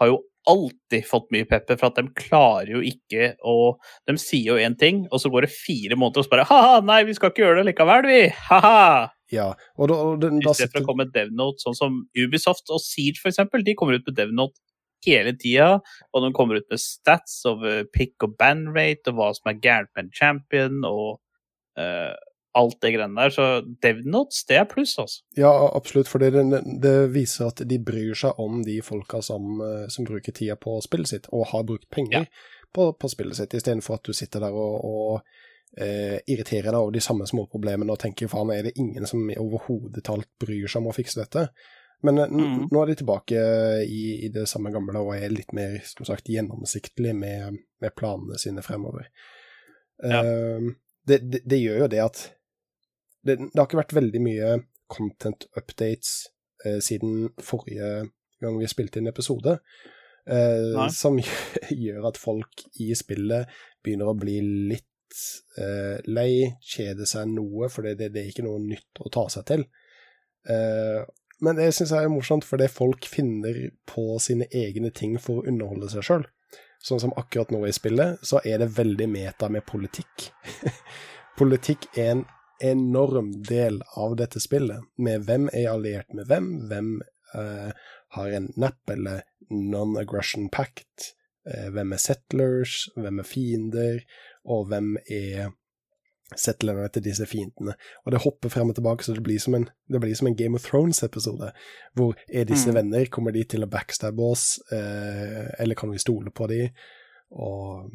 har 0.00 0.10
jo 0.10 0.20
alltid 0.50 1.06
fått 1.06 1.28
mye 1.30 1.46
pepper 1.46 1.78
for 1.78 1.92
at 1.92 2.00
de 2.00 2.10
klarer 2.18 2.72
jo 2.74 2.80
ikke 2.82 3.32
å 3.46 3.76
De 4.10 4.16
sier 4.18 4.48
jo 4.50 4.58
én 4.58 4.74
ting, 4.78 5.04
og 5.10 5.22
så 5.22 5.30
går 5.30 5.46
det 5.46 5.54
fire 5.54 5.98
måneder, 5.98 6.22
og 6.22 6.26
så 6.26 6.32
bare 6.32 6.46
Ha-ha, 6.50 6.80
nei, 6.86 7.02
vi 7.06 7.14
skal 7.14 7.30
ikke 7.30 7.44
gjøre 7.44 7.60
det 7.60 7.68
likevel, 7.70 8.08
vi! 8.10 8.22
Ha-ha! 8.48 9.12
Ja, 9.32 9.52
og 9.78 9.88
da, 9.88 9.96
og 9.96 10.18
den, 10.20 10.42
da 10.44 10.52
sitter 10.56 10.82
å 10.82 10.88
komme 10.88 11.06
med 11.06 11.14
DevNote, 11.14 11.62
sånn 11.62 11.78
som 11.78 12.02
Ubisoft 12.18 12.68
og 12.74 12.82
Siege 12.84 13.22
eksempel, 13.30 13.62
de 13.64 13.76
kommer 13.78 13.96
ut 13.96 14.10
med 14.10 14.18
DevNote 14.18 14.58
hele 15.06 15.32
tida, 15.38 15.78
og 16.12 16.26
de 16.26 16.32
kommer 16.36 16.60
ut 16.60 16.68
med 16.70 16.82
stats 16.82 17.40
over 17.48 17.86
pick 17.94 18.22
og 18.26 18.36
band 18.38 18.74
rate, 18.76 19.10
og 19.10 19.18
hva 19.18 19.30
som 19.38 19.50
er 19.50 19.62
gærent 19.62 19.90
med 19.94 20.04
en 20.04 20.12
champion, 20.18 20.82
og 20.86 21.08
eh, 21.80 22.12
alt 22.58 22.78
det 22.84 22.92
greiene 22.94 23.16
der. 23.20 23.32
Så 23.34 23.46
DevNotes, 23.84 24.44
det 24.48 24.58
er 24.60 24.66
pluss, 24.70 24.94
altså. 25.00 25.22
Ja, 25.38 25.52
absolutt, 25.76 26.10
for 26.10 26.22
det, 26.22 26.32
det, 26.82 26.94
viser 27.14 27.48
at 27.50 27.62
de 27.68 27.78
bryr 27.82 28.16
seg 28.18 28.40
om 28.42 28.62
de 28.66 28.78
folka 28.84 29.22
som, 29.24 29.60
eh, 29.64 29.86
som 29.92 30.08
bruker 30.08 30.36
tida 30.36 30.58
på 30.60 30.78
spillet 30.84 31.14
sitt, 31.14 31.30
og 31.32 31.48
har 31.52 31.66
brukt 31.68 31.88
penger 31.92 32.28
på, 32.74 32.92
på 32.92 33.12
spillet 33.12 33.38
sitt, 33.38 33.54
istedenfor 33.56 33.98
at 33.98 34.08
du 34.08 34.16
sitter 34.16 34.44
der 34.44 34.56
og, 34.56 34.84
og 34.84 35.80
eh, 35.80 36.18
irriterer 36.26 36.70
deg 36.70 36.80
over 36.80 36.94
de 36.94 37.04
samme 37.04 37.26
små 37.28 37.46
problemene 37.52 37.92
og 37.92 38.00
tenker 38.02 38.30
faen, 38.32 38.52
er 38.52 38.68
det 38.68 38.76
ingen 38.80 39.08
som 39.08 39.24
overhodet 39.30 40.04
talt 40.06 40.28
bryr 40.40 40.68
seg 40.68 40.82
om 40.82 40.92
å 40.92 40.96
fikse 40.96 41.22
dette? 41.24 41.48
Men 42.02 42.18
eh, 42.18 42.28
Mm. 42.32 42.68
nå 42.72 42.82
er 42.82 42.86
de 42.90 42.98
tilbake 42.98 43.42
i, 43.86 44.26
i 44.26 44.28
det 44.34 44.48
samme 44.50 44.72
gamle 44.74 45.00
og 45.00 45.14
er 45.16 45.32
litt 45.32 45.52
mer 45.56 45.78
som 45.86 46.08
sagt, 46.08 46.28
gjennomsiktlig 46.32 47.14
med, 47.16 47.60
med 47.80 47.94
planene 47.96 48.38
sine 48.40 48.64
fremover. 48.64 49.08
Ja. 50.02 50.22
Eh, 50.24 50.72
det, 51.06 51.18
det, 51.30 51.42
det 51.46 51.58
gjør 51.58 51.84
jo 51.84 51.90
det 51.90 52.00
at 52.02 52.22
det, 53.26 53.38
det 53.38 53.58
har 53.58 53.68
ikke 53.68 53.82
vært 53.82 53.96
veldig 53.96 54.22
mye 54.22 54.52
content 54.92 55.46
updates 55.56 56.28
eh, 56.66 56.80
siden 56.84 57.30
forrige 57.42 58.10
gang 58.42 58.58
vi 58.58 58.70
spilte 58.70 59.00
inn 59.00 59.10
episode, 59.10 59.58
eh, 60.26 60.88
som 60.94 61.18
gjør 61.84 62.10
at 62.10 62.20
folk 62.20 62.66
i 62.82 62.90
spillet 62.98 63.50
begynner 63.84 64.10
å 64.10 64.18
bli 64.18 64.38
litt 64.72 65.22
eh, 65.58 66.02
lei, 66.10 66.52
kjede 66.74 67.06
seg 67.08 67.30
noe, 67.32 67.70
for 67.72 67.86
det, 67.86 67.98
det, 68.02 68.12
er 68.20 68.30
ikke 68.32 68.46
noe 68.46 68.62
nytt 68.64 69.02
å 69.02 69.12
ta 69.12 69.28
seg 69.32 69.48
til. 69.50 69.66
Eh, 70.50 71.02
men 71.42 71.58
det 71.58 71.72
syns 71.74 71.94
jeg 71.94 72.06
er 72.06 72.12
morsomt, 72.12 72.46
fordi 72.46 72.68
folk 72.70 73.06
finner 73.10 73.64
på 73.88 74.18
sine 74.22 74.46
egne 74.54 74.92
ting 74.94 75.16
for 75.22 75.40
å 75.40 75.48
underholde 75.50 75.90
seg 75.90 76.06
sjøl. 76.06 76.28
Sånn 76.82 77.00
som 77.02 77.14
akkurat 77.18 77.50
nå 77.54 77.62
i 77.66 77.74
spillet, 77.74 78.22
så 78.26 78.40
er 78.46 78.62
det 78.62 78.72
veldig 78.76 79.08
meta 79.10 79.48
med 79.50 79.66
politikk. 79.66 80.30
politikk 81.40 81.88
er 81.94 82.14
en 82.16 82.24
enorm 82.62 83.32
del 83.48 83.80
av 83.98 84.16
dette 84.20 84.40
spillet, 84.40 84.84
med 84.98 85.26
hvem 85.26 85.48
er 85.52 85.70
alliert 85.72 86.12
med 86.14 86.28
hvem, 86.30 86.52
hvem 86.70 86.92
eh, 87.34 87.72
har 88.16 88.36
en 88.36 88.50
NAP 88.56 88.90
eller 88.96 89.22
non-aggression 89.50 90.48
pact, 90.52 91.12
eh, 91.48 91.68
hvem 91.74 91.92
er 91.92 92.00
settlers, 92.00 92.86
hvem 92.96 93.18
er 93.20 93.28
fiender, 93.28 94.00
og 94.44 94.68
hvem 94.70 94.94
er 95.10 95.52
settlerne 96.32 96.88
til 96.88 97.04
disse 97.04 97.26
fiendene. 97.28 97.74
Og 98.06 98.14
det 98.14 98.22
hopper 98.24 98.48
frem 98.48 98.70
og 98.72 98.76
tilbake, 98.78 99.04
så 99.04 99.12
det 99.16 99.24
blir 99.26 99.40
som 99.42 99.54
en, 99.58 99.66
det 99.92 100.00
blir 100.00 100.14
som 100.16 100.30
en 100.30 100.36
Game 100.38 100.56
of 100.56 100.64
Thrones-episode. 100.64 101.50
Hvor 101.94 102.16
er 102.32 102.44
disse 102.48 102.70
Mm. 102.70 102.74
venner? 102.78 103.10
Kommer 103.12 103.32
de 103.32 103.44
til 103.44 103.64
å 103.64 103.68
backstabbe 103.68 104.22
oss, 104.22 104.58
eh, 104.72 105.50
eller 105.58 105.74
kan 105.74 105.90
vi 105.90 105.98
stole 105.98 106.30
på 106.30 106.48
de? 106.48 106.70
Og 107.32 107.90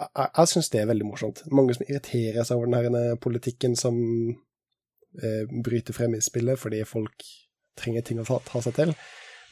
jeg, 0.00 0.28
jeg, 0.36 0.48
syns 0.50 0.70
det 0.72 0.80
er 0.80 0.90
veldig 0.90 1.08
morsomt. 1.08 1.42
Mange 1.54 1.76
som 1.76 1.86
irriterer 1.86 2.46
seg 2.46 2.58
over 2.58 2.70
den 2.70 2.78
her 2.78 2.88
denne 2.88 3.18
politikken 3.22 3.76
som 3.78 3.98
eh, 5.22 5.44
bryter 5.64 5.96
frem 5.96 6.16
i 6.18 6.22
spillet, 6.24 6.58
fordi 6.60 6.82
folk 6.88 7.26
trenger 7.78 8.06
ting 8.06 8.22
å 8.22 8.26
ta, 8.28 8.40
ta 8.46 8.62
seg 8.64 8.76
til. 8.78 8.94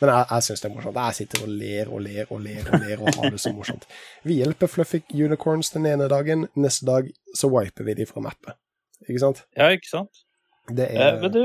Men 0.03 0.11
jeg, 0.11 0.27
jeg 0.33 0.47
syns 0.49 0.65
det 0.65 0.69
er 0.69 0.75
morsomt. 0.75 0.99
Jeg 0.99 1.19
sitter 1.21 1.45
og 1.47 1.55
ler 1.61 1.93
og 1.93 2.03
ler 2.03 2.35
og 2.35 2.43
ler 2.43 2.67
og 2.67 2.83
ler 2.83 3.05
og 3.05 3.21
har 3.21 3.31
det 3.31 3.43
så 3.43 3.55
morsomt. 3.55 3.87
Vi 4.27 4.41
hjelper 4.41 4.71
Fluffy 4.71 5.05
Unicorns 5.15 5.71
den 5.77 5.87
ene 5.87 6.11
dagen, 6.11 6.49
neste 6.59 6.89
dag 6.89 7.11
så 7.39 7.51
wiper 7.53 7.87
vi 7.87 8.01
de 8.01 8.09
fra 8.11 8.25
mappet. 8.25 8.59
Ikke 9.07 9.23
sant? 9.23 9.47
Ja, 9.59 9.71
ikke 9.75 9.91
sant? 9.91 10.25
Det 10.71 10.87
Eh, 10.95 11.01
er 11.03 11.21
Men 11.21 11.33
du, 11.35 11.43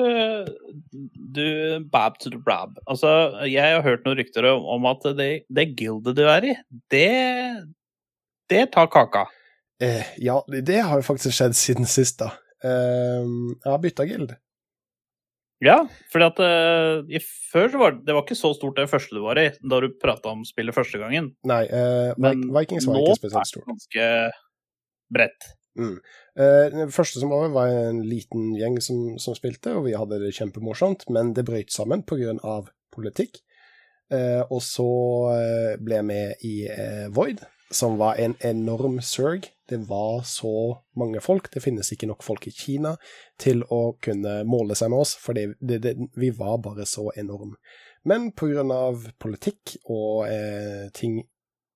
du 1.37 1.85
Bab 1.91 2.19
to 2.19 2.29
the 2.29 2.37
Brab. 2.37 2.77
Altså, 2.87 3.09
jeg 3.45 3.61
har 3.61 3.81
hørt 3.81 4.05
noen 4.05 4.17
rykter 4.19 4.45
om, 4.45 4.65
om 4.77 4.85
at 4.89 5.05
det, 5.17 5.31
det 5.49 5.71
gildet 5.77 6.17
du 6.17 6.23
er 6.29 6.45
i, 6.45 6.53
det 6.93 7.09
Det 8.49 8.65
tar 8.71 8.87
kaka. 8.87 9.25
eh, 9.81 10.05
Ja, 10.17 10.43
det 10.47 10.79
har 10.83 10.97
jo 11.01 11.05
faktisk 11.05 11.35
skjedd 11.37 11.55
siden 11.55 11.85
sist, 11.85 12.19
da. 12.19 12.31
Eh, 12.63 13.23
jeg 13.63 13.71
har 13.71 13.79
bytta 13.83 14.05
gild. 14.07 14.35
Ja, 15.61 15.79
at 15.87 16.39
eh, 16.39 17.19
før 17.51 17.69
så 17.73 17.79
var 17.81 17.91
det, 17.95 18.03
det 18.05 18.13
var 18.13 18.21
ikke 18.23 18.37
så 18.37 18.51
stort 18.53 18.75
det 18.77 18.89
første 18.91 19.15
du 19.17 19.23
var 19.23 19.39
i, 19.41 19.47
da 19.65 19.79
du 19.81 19.87
prata 20.01 20.29
om 20.29 20.43
spillet 20.45 20.75
første 20.75 20.99
gangen. 21.01 21.31
Nei, 21.49 21.63
eh, 21.65 22.13
Men 22.17 22.41
Vi- 22.41 22.51
Vikings 22.59 22.85
var 22.85 22.95
nå 22.99 23.07
er 23.09 23.15
det 23.21 23.63
ganske 23.65 24.31
bredt. 25.13 25.47
Eh, 25.77 26.69
det 26.73 26.89
første 26.93 27.19
som 27.21 27.29
var, 27.29 27.49
var 27.49 27.67
en 27.69 28.01
liten 28.05 28.53
gjeng 28.57 28.79
som, 28.81 29.17
som 29.21 29.33
spilte, 29.37 29.73
og 29.77 29.85
vi 29.85 29.93
hadde 29.97 30.19
det 30.21 30.33
kjempemorsomt, 30.37 31.07
men 31.09 31.33
det 31.33 31.45
brøt 31.45 31.69
sammen 31.73 32.03
pga. 32.03 32.37
politikk. 32.93 33.41
Eh, 34.11 34.41
og 34.49 34.61
så 34.61 34.87
eh, 35.35 35.77
ble 35.77 35.95
jeg 35.99 36.05
med 36.05 36.35
i 36.47 36.67
eh, 36.69 37.07
Void, 37.13 37.41
som 37.71 37.97
var 37.97 38.15
en 38.15 38.35
enorm 38.39 39.01
surg. 39.01 39.49
Det 39.69 39.77
var 39.89 40.21
så 40.23 40.77
mange 40.95 41.21
folk. 41.21 41.53
Det 41.53 41.63
finnes 41.63 41.91
ikke 41.91 42.07
nok 42.07 42.23
folk 42.23 42.47
i 42.47 42.53
Kina 42.55 42.95
til 43.39 43.63
å 43.73 43.97
kunne 44.01 44.39
måle 44.47 44.75
seg 44.75 44.91
med 44.93 45.03
oss, 45.03 45.15
for 45.19 45.35
vi 45.35 46.29
var 46.37 46.61
bare 46.63 46.85
så 46.87 47.09
enorm. 47.15 47.57
Men 48.07 48.31
pga. 48.31 48.63
politikk 49.19 49.75
og 49.85 50.27
eh, 50.29 50.87
ting 50.93 51.23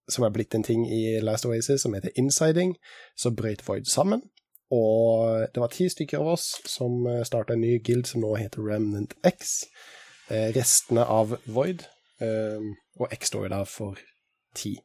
som 0.10 0.24
er 0.24 0.32
blitt 0.32 0.56
en 0.56 0.64
ting 0.64 0.86
i 0.88 1.20
Last 1.24 1.46
Oasis, 1.46 1.82
som 1.82 1.94
heter 1.94 2.12
insiding, 2.16 2.76
så 3.16 3.32
brøt 3.32 3.68
Void 3.68 3.86
sammen. 3.88 4.22
Og 4.72 5.48
det 5.54 5.60
var 5.60 5.72
ti 5.72 5.90
stykker 5.92 6.20
av 6.20 6.34
oss 6.34 6.62
som 6.68 7.04
starta 7.28 7.54
en 7.54 7.64
ny 7.64 7.78
guild 7.84 8.08
som 8.08 8.24
nå 8.24 8.36
heter 8.40 8.64
Remnant 8.64 9.14
X. 9.28 9.66
Eh, 10.32 10.52
restene 10.56 11.04
av 11.04 11.36
Void, 11.46 11.84
eh, 12.24 12.64
og 13.00 13.12
X 13.12 13.32
står 13.34 13.48
jo 13.48 13.52
der 13.52 13.68
for 13.68 14.00
ti. 14.58 14.76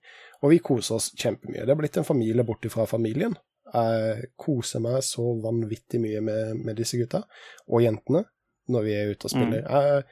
Og 0.43 0.53
vi 0.53 0.61
koser 0.65 0.99
oss 0.99 1.11
kjempemye. 1.17 1.65
Det 1.65 1.75
er 1.75 1.81
blitt 1.81 1.99
en 2.01 2.07
familie 2.09 2.45
borte 2.47 2.71
fra 2.73 2.87
familien. 2.89 3.37
Jeg 3.73 4.31
koser 4.39 4.83
meg 4.85 5.01
så 5.05 5.25
vanvittig 5.43 6.01
mye 6.03 6.23
med, 6.23 6.63
med 6.63 6.79
disse 6.79 7.01
gutta, 7.01 7.25
og 7.67 7.83
jentene, 7.83 8.23
når 8.71 8.87
vi 8.87 8.95
er 8.95 9.11
ute 9.11 9.27
og 9.27 9.33
spiller. 9.33 9.65
Jeg 9.67 10.05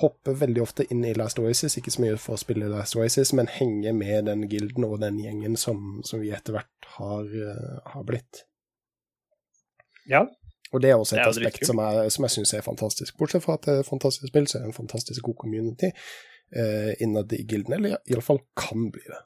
hopper 0.00 0.38
veldig 0.40 0.62
ofte 0.64 0.86
inn 0.90 1.04
i 1.04 1.12
Last 1.16 1.40
Oasis, 1.42 1.76
ikke 1.78 1.92
så 1.92 2.04
mye 2.04 2.20
for 2.20 2.38
å 2.38 2.40
spille 2.40 2.70
Last 2.72 2.96
Oasis, 2.96 3.34
men 3.36 3.50
henger 3.52 3.92
med 3.96 4.30
den 4.30 4.46
gilden 4.48 4.86
og 4.88 5.00
den 5.02 5.20
gjengen 5.20 5.58
som, 5.60 6.00
som 6.08 6.22
vi 6.24 6.32
etter 6.32 6.56
hvert 6.56 6.88
har, 6.96 7.28
eh, 7.28 7.76
har 7.92 8.08
blitt. 8.08 8.46
Ja. 10.08 10.24
Og 10.72 10.80
det 10.80 10.90
er 10.90 10.96
også 10.96 11.18
et 11.18 11.26
er 11.26 11.28
aspekt 11.28 11.68
som 11.68 11.80
jeg, 11.84 12.12
som 12.14 12.24
jeg 12.24 12.32
syns 12.38 12.54
er 12.56 12.64
fantastisk. 12.64 13.16
Bortsett 13.20 13.44
fra 13.44 13.58
at 13.58 13.66
det 13.68 13.74
er 13.74 13.82
et 13.84 13.90
fantastisk 13.90 14.32
spill, 14.32 14.48
så 14.48 14.58
er 14.58 14.64
det 14.64 14.72
en 14.72 14.80
fantastisk 14.80 15.28
god 15.28 15.36
community 15.44 15.92
eh, 16.56 16.92
innad 17.02 17.32
i 17.32 17.42
gilden, 17.42 17.76
eller 17.78 17.98
iallfall 18.10 18.40
kan 18.58 18.90
bli 18.92 19.04
det. 19.06 19.20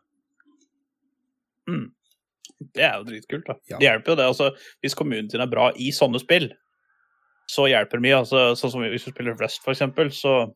Det 2.75 2.85
er 2.87 2.95
jo 3.01 3.09
dritkult, 3.09 3.49
da. 3.49 3.59
Ja. 3.69 3.81
Det 3.81 3.89
hjelper 3.89 4.13
jo 4.13 4.21
det. 4.21 4.29
altså, 4.31 4.51
Hvis 4.81 4.97
din 4.97 5.41
er 5.43 5.51
bra 5.51 5.71
i 5.77 5.91
sånne 5.93 6.21
spill, 6.23 6.53
så 7.51 7.67
hjelper 7.71 7.99
det 7.99 8.07
mye. 8.07 8.23
altså, 8.23 8.55
Sånn 8.59 8.73
som 8.73 8.87
hvis 8.87 9.05
du 9.05 9.13
spiller 9.13 9.37
Rust, 9.39 9.63
for 9.65 9.75
eksempel, 9.75 10.11
så 10.15 10.53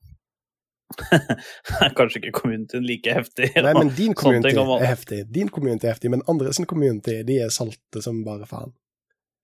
er 1.85 1.93
kanskje 1.95 2.19
ikke 2.23 2.41
communityen 2.41 2.87
like 2.87 3.13
heftig. 3.15 3.53
Nei, 3.55 3.75
men 3.77 3.93
din 3.95 4.15
community 4.15 4.57
ting 4.57 4.73
er 4.75 4.87
heftig. 4.89 5.21
Din 5.31 5.53
community 5.53 5.87
er 5.87 5.95
heftig, 5.95 6.11
men 6.11 6.25
andre 6.31 6.55
sin 6.57 6.67
community, 6.71 7.21
de 7.27 7.39
er 7.45 7.53
salte 7.55 8.03
som 8.03 8.25
bare 8.27 8.49
faen. 8.51 8.73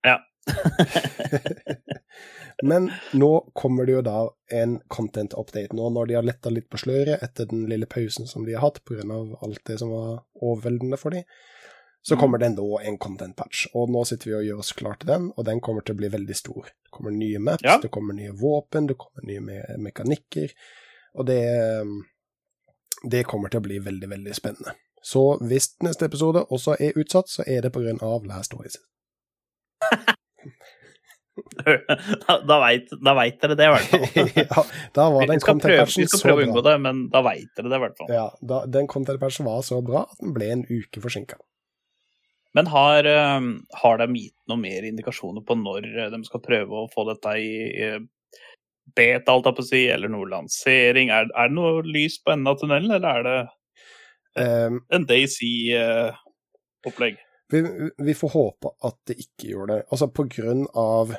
Ja. 0.07 0.19
Men 2.63 2.91
nå 3.13 3.51
kommer 3.53 3.85
det 3.85 3.91
jo 3.93 4.01
da 4.01 4.29
en 4.51 4.79
content 4.89 5.33
update. 5.37 5.75
Nå 5.77 5.89
når 5.93 6.07
de 6.07 6.15
har 6.17 6.23
letta 6.25 6.49
litt 6.49 6.69
på 6.69 6.79
sløret 6.81 7.21
etter 7.23 7.45
den 7.51 7.67
lille 7.69 7.85
pausen 7.85 8.25
som 8.27 8.45
de 8.45 8.53
har 8.55 8.61
hatt 8.65 8.79
pga. 8.85 9.03
alt 9.41 9.61
det 9.65 9.77
som 9.79 9.89
var 9.93 10.23
overveldende 10.41 10.97
for 10.97 11.11
dem, 11.11 11.23
så 12.01 12.15
Mm. 12.15 12.19
kommer 12.21 12.37
det 12.39 12.49
nå 12.55 12.79
en 12.81 12.97
content 12.97 13.35
patch. 13.35 13.67
Og 13.75 13.89
nå 13.89 14.05
sitter 14.05 14.25
vi 14.25 14.33
og 14.35 14.43
gjør 14.43 14.59
oss 14.59 14.71
klar 14.73 14.97
til 14.97 15.07
den, 15.07 15.31
og 15.37 15.45
den 15.45 15.59
kommer 15.59 15.81
til 15.81 15.93
å 15.95 15.97
bli 15.97 16.07
veldig 16.09 16.35
stor. 16.35 16.63
Det 16.63 16.91
kommer 16.91 17.11
nye 17.11 17.39
maps, 17.39 17.63
Ja. 17.63 17.77
det 17.77 17.91
kommer 17.91 18.13
nye 18.13 18.31
våpen, 18.31 18.87
det 18.87 18.97
kommer 18.97 19.23
nye 19.27 19.39
me 19.41 19.61
mekanikker, 19.77 20.51
og 21.15 21.25
det 21.25 21.85
det 23.09 23.25
kommer 23.25 23.49
til 23.49 23.59
å 23.59 23.63
bli 23.63 23.77
veldig, 23.79 24.09
veldig 24.09 24.33
spennende. 24.33 24.73
Så 25.03 25.37
hvis 25.39 25.75
neste 25.83 26.05
episode 26.05 26.45
også 26.49 26.75
er 26.79 26.93
utsatt, 26.97 27.29
så 27.29 27.43
er 27.47 27.61
det 27.61 28.01
av 28.01 28.25
Last 28.25 28.53
Oasis. 28.53 28.81
da 32.49 32.59
veit 32.63 32.91
vet 32.91 33.41
dere 33.43 33.57
det, 33.59 33.67
i 33.67 33.73
hvert 33.73 33.91
fall. 33.91 34.29
ja, 34.41 34.63
da 34.95 35.07
var 35.13 35.29
den 35.29 35.41
skal, 35.41 35.45
så 35.45 35.51
content-patchen 35.51 36.03
vi 36.03 36.09
skal 36.11 36.23
prøve 36.23 36.43
å 36.43 36.47
unngå 36.47 36.61
bra. 36.61 36.65
det, 36.69 36.75
men 36.85 37.03
da 37.13 37.23
veit 37.25 37.51
dere 37.57 37.71
det, 37.71 37.79
i 37.79 37.85
hvert 37.85 37.99
fall. 37.99 38.13
Ja, 38.13 38.27
da, 38.53 38.63
den 38.77 38.89
content-patchen 38.91 39.49
var 39.49 39.63
så 39.67 39.81
bra 39.85 40.05
at 40.07 40.23
den 40.23 40.35
ble 40.37 40.51
en 40.55 40.65
uke 40.69 41.03
forsinka. 41.03 41.39
Men 42.57 42.69
har, 42.73 43.05
eh, 43.05 43.49
har 43.81 43.99
de 44.01 44.07
gitt 44.17 44.37
noe 44.49 44.61
mer 44.61 44.87
indikasjoner 44.87 45.43
på 45.45 45.57
når 45.59 45.89
eh, 45.91 46.13
de 46.13 46.21
skal 46.25 46.45
prøve 46.45 46.83
å 46.83 46.87
få 46.93 47.05
dette 47.11 47.35
i 47.37 47.91
beta, 48.97 49.33
alt 49.33 49.49
jeg 49.49 49.57
på 49.57 49.65
å 49.65 49.67
si, 49.67 49.83
eller 49.91 50.09
noe 50.09 50.29
lansering? 50.31 51.11
Er, 51.13 51.27
er 51.35 51.51
det 51.51 51.57
noe 51.57 51.83
lys 51.85 52.17
på 52.23 52.33
enden 52.33 52.49
av 52.49 52.57
tunnelen, 52.61 52.93
eller 52.97 53.19
er 53.19 53.27
det 53.27 53.37
Um, 54.37 54.83
en 54.93 55.05
Daisy-opplegg? 55.09 57.17
Vi, 57.49 57.61
vi 57.97 58.13
får 58.17 58.29
håpe 58.33 58.71
at 58.87 58.97
det 59.07 59.17
ikke 59.23 59.51
gjør 59.53 59.69
det. 59.71 59.77
Altså, 59.91 60.07
på 60.11 60.25
grunn 60.31 60.65
av 60.77 61.15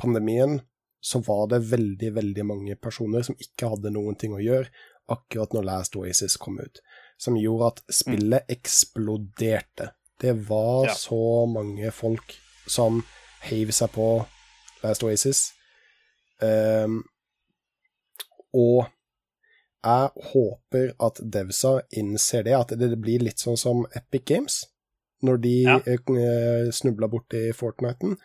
pandemien 0.00 0.60
så 1.04 1.20
var 1.26 1.48
det 1.50 1.58
veldig, 1.68 2.12
veldig 2.16 2.44
mange 2.48 2.76
personer 2.80 3.24
som 3.26 3.36
ikke 3.42 3.68
hadde 3.74 3.90
noen 3.92 4.16
ting 4.16 4.32
å 4.36 4.40
gjøre 4.42 4.70
akkurat 5.12 5.52
når 5.52 5.66
Last 5.68 5.96
Oasis 6.00 6.38
kom 6.40 6.56
ut, 6.62 6.78
som 7.20 7.36
gjorde 7.36 7.72
at 7.74 7.82
spillet 7.92 8.48
eksploderte. 8.48 9.90
Det 10.20 10.32
var 10.48 10.86
Ja. 10.86 10.94
så 10.94 11.46
mange 11.50 11.90
folk 11.92 12.36
som 12.66 13.02
heiv 13.42 13.70
seg 13.76 13.92
på 13.92 14.26
Last 14.82 15.02
Oasis. 15.04 15.52
Um, 16.40 17.02
og 18.54 18.86
jeg 19.84 20.10
håper 20.32 20.94
at 21.04 21.20
Devsa 21.20 21.82
innser 21.92 22.44
det, 22.46 22.54
at 22.56 22.72
det 22.78 22.96
blir 23.00 23.20
litt 23.20 23.42
sånn 23.42 23.58
som 23.60 23.84
Epic 23.94 24.24
Games, 24.24 24.62
når 25.24 25.40
de 25.44 25.54
Ja. 25.64 25.78
eh, 25.88 26.70
snubla 26.72 27.08
borti 27.08 27.46
Fortniten. 27.56 28.16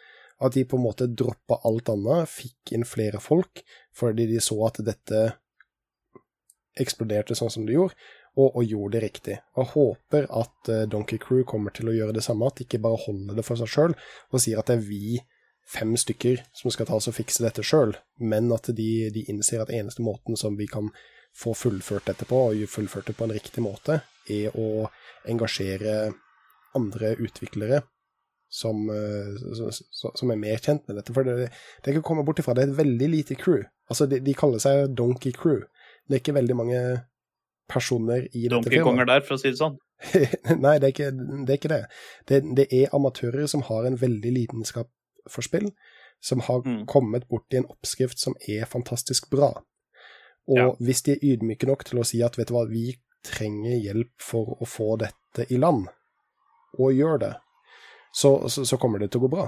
At 0.41 0.53
de 0.55 0.63
på 0.63 0.77
en 0.77 0.85
måte 0.85 1.07
droppa 1.11 1.57
alt 1.67 1.89
annet, 1.91 2.29
fikk 2.31 2.71
inn 2.77 2.85
flere 2.87 3.19
folk, 3.19 3.59
fordi 3.91 4.25
de 4.29 4.37
så 4.39 4.55
at 4.69 4.77
dette 4.87 5.33
eksploderte 6.79 7.35
sånn 7.35 7.51
som 7.51 7.65
det 7.67 7.75
gjorde, 7.75 7.95
og, 8.39 8.53
og 8.55 8.63
gjorde 8.63 8.93
det 8.95 9.01
riktig. 9.03 9.35
Og 9.59 9.73
håper 9.73 10.27
at 10.31 10.69
eh, 10.71 10.85
Donkey 10.87 11.19
Crew 11.19 11.43
kommer 11.47 11.73
til 11.75 11.89
å 11.91 11.95
gjøre 11.95 12.15
det 12.15 12.23
samme, 12.23 12.47
at 12.47 12.55
de 12.59 12.67
ikke 12.67 12.79
bare 12.83 13.01
holder 13.05 13.35
det 13.39 13.45
for 13.47 13.59
seg 13.59 13.67
sjøl 13.73 13.95
og 14.31 14.39
sier 14.43 14.61
at 14.61 14.69
det 14.71 14.77
er 14.79 14.85
vi 14.87 15.19
fem 15.69 15.91
stykker 15.99 16.39
som 16.57 16.71
skal 16.73 16.87
ta 16.89 16.95
oss 16.97 17.09
og 17.11 17.17
fikse 17.17 17.43
dette 17.43 17.65
sjøl, 17.65 17.91
men 18.23 18.47
at 18.55 18.71
de, 18.73 19.09
de 19.13 19.25
innser 19.29 19.61
at 19.61 19.69
eneste 19.75 20.01
måten 20.05 20.39
som 20.39 20.55
vi 20.57 20.65
kan 20.71 20.87
få 21.37 21.51
fullført 21.53 22.07
dette 22.09 22.25
på, 22.25 22.39
og 22.49 22.63
fullført 22.71 23.11
det 23.11 23.17
på 23.19 23.27
en 23.27 23.35
riktig 23.35 23.61
måte, 23.61 23.99
er 24.29 24.55
å 24.57 24.87
engasjere 25.29 26.13
andre 26.75 27.15
utviklere 27.17 27.83
som, 28.49 28.89
eh, 28.89 29.35
så- 29.71 30.11
som 30.15 30.31
er 30.31 30.35
mer 30.35 30.57
kjent 30.57 30.87
med 30.87 30.97
dette. 30.97 31.13
For 31.13 31.23
det, 31.23 31.51
det 31.83 31.93
kan 31.93 32.01
komme 32.03 32.25
bort 32.25 32.39
ifra, 32.39 32.53
det 32.55 32.63
er 32.67 32.71
et 32.71 32.77
veldig 32.87 33.09
lite 33.09 33.35
crew. 33.35 33.63
Altså, 33.89 34.07
de, 34.09 34.19
de 34.19 34.33
kaller 34.33 34.59
seg 34.59 34.95
Donkey 34.95 35.31
Crew. 35.31 35.61
Det 36.07 36.15
er 36.15 36.19
ikke 36.23 36.33
veldig 36.41 36.55
mange 36.55 36.79
personer 37.69 38.25
i 38.33 38.47
dette 38.47 38.49
Donkey 38.49 38.69
firmaet. 38.71 38.85
Donkeykonger 38.85 39.05
der, 39.05 39.21
for 39.27 39.35
å 39.35 39.39
si 39.41 39.51
det 39.51 39.59
sånn. 39.59 39.77
Nei, 40.63 40.77
det 40.79 40.87
er 40.87 40.93
ikke 40.93 41.11
det. 41.45 41.49
Er 41.53 41.57
ikke 41.59 41.71
det. 41.73 41.81
Det, 42.31 42.39
det 42.57 42.67
er 42.73 42.93
amatører 42.95 43.47
som 43.51 43.61
har 43.67 43.85
en 43.85 43.97
veldig 43.99 44.31
lidenskap 44.33 44.89
for 45.29 45.45
spill, 45.45 45.69
som 46.21 46.39
har 46.47 46.61
Mm. 46.65 46.85
kommet 46.87 47.27
borti 47.29 47.57
en 47.59 47.67
oppskrift 47.69 48.17
som 48.19 48.33
er 48.47 48.65
fantastisk 48.65 49.29
bra. 49.29 49.51
Og 50.49 50.57
Ja. 50.57 50.71
hvis 50.81 51.03
de 51.05 51.11
er 51.13 51.21
ydmyke 51.35 51.67
nok 51.67 51.83
til 51.85 51.99
å 51.99 52.05
si 52.05 52.21
at 52.23 52.35
vet 52.37 52.47
du 52.47 52.53
hva, 52.55 52.65
vi 52.67 52.95
trenger 53.23 53.77
hjelp 53.83 54.09
for 54.19 54.57
å 54.61 54.65
få 54.65 54.97
dette 54.97 55.45
i 55.51 55.57
land, 55.57 55.87
og 56.77 56.93
gjør 56.93 57.17
det, 57.23 57.33
så, 58.13 58.35
så, 58.49 58.65
så 58.65 58.77
kommer 58.77 58.99
det 58.99 59.11
til 59.11 59.21
å 59.21 59.27
gå 59.27 59.31
bra. 59.37 59.47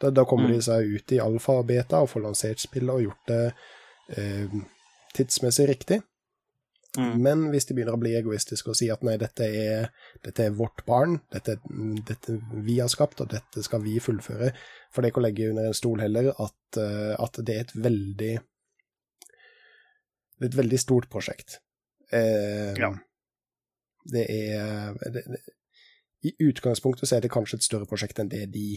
Da, 0.00 0.10
da 0.10 0.24
kommer 0.26 0.48
Mm. 0.50 0.54
de 0.56 0.62
seg 0.66 0.88
ut 0.96 1.12
i 1.14 1.20
alfa 1.22 1.52
og 1.60 1.66
beta 1.68 2.00
og 2.02 2.08
får 2.10 2.24
lansert 2.24 2.58
spillet 2.60 2.90
og 2.94 3.02
gjort 3.04 3.28
det 3.30 3.54
eh, 4.18 4.56
tidsmessig 5.14 5.68
riktig. 5.70 6.00
Mm. 6.98 7.14
Men 7.22 7.40
hvis 7.50 7.64
de 7.66 7.74
begynner 7.74 7.96
å 7.96 7.98
bli 8.02 8.12
egoistiske 8.14 8.70
og 8.70 8.76
si 8.78 8.86
at 8.92 9.02
nei, 9.02 9.16
dette 9.18 9.46
er, 9.48 9.88
dette 10.22 10.44
er 10.44 10.52
vårt 10.54 10.84
barn, 10.86 11.16
dette, 11.34 11.56
dette 12.06 12.36
vi 12.66 12.76
har 12.78 12.90
skapt, 12.92 13.20
og 13.24 13.32
dette 13.32 13.62
skal 13.66 13.82
vi 13.82 13.96
fullføre, 14.02 14.52
for 14.94 15.02
det 15.02 15.08
er 15.08 15.12
ikke 15.14 15.22
å 15.22 15.26
legge 15.26 15.48
under 15.50 15.66
en 15.70 15.74
stol 15.74 16.02
heller 16.04 16.30
at, 16.34 16.78
eh, 16.78 17.14
at 17.18 17.40
det 17.42 17.56
er 17.56 17.64
et 17.66 17.74
veldig 17.74 18.34
Det 20.34 20.46
er 20.46 20.50
et 20.52 20.56
veldig 20.58 20.78
stort 20.82 21.08
prosjekt. 21.10 21.60
Eh, 22.12 22.74
Ja. 22.78 22.92
Det 24.12 24.24
er 24.28 24.92
det, 25.10 25.22
det, 25.24 25.38
I 26.24 26.32
utgangspunktet 26.46 27.08
så 27.08 27.18
er 27.18 27.24
det 27.24 27.32
kanskje 27.34 27.60
et 27.60 27.66
større 27.66 27.88
prosjekt 27.88 28.20
enn 28.20 28.32
det 28.32 28.46
de 28.54 28.68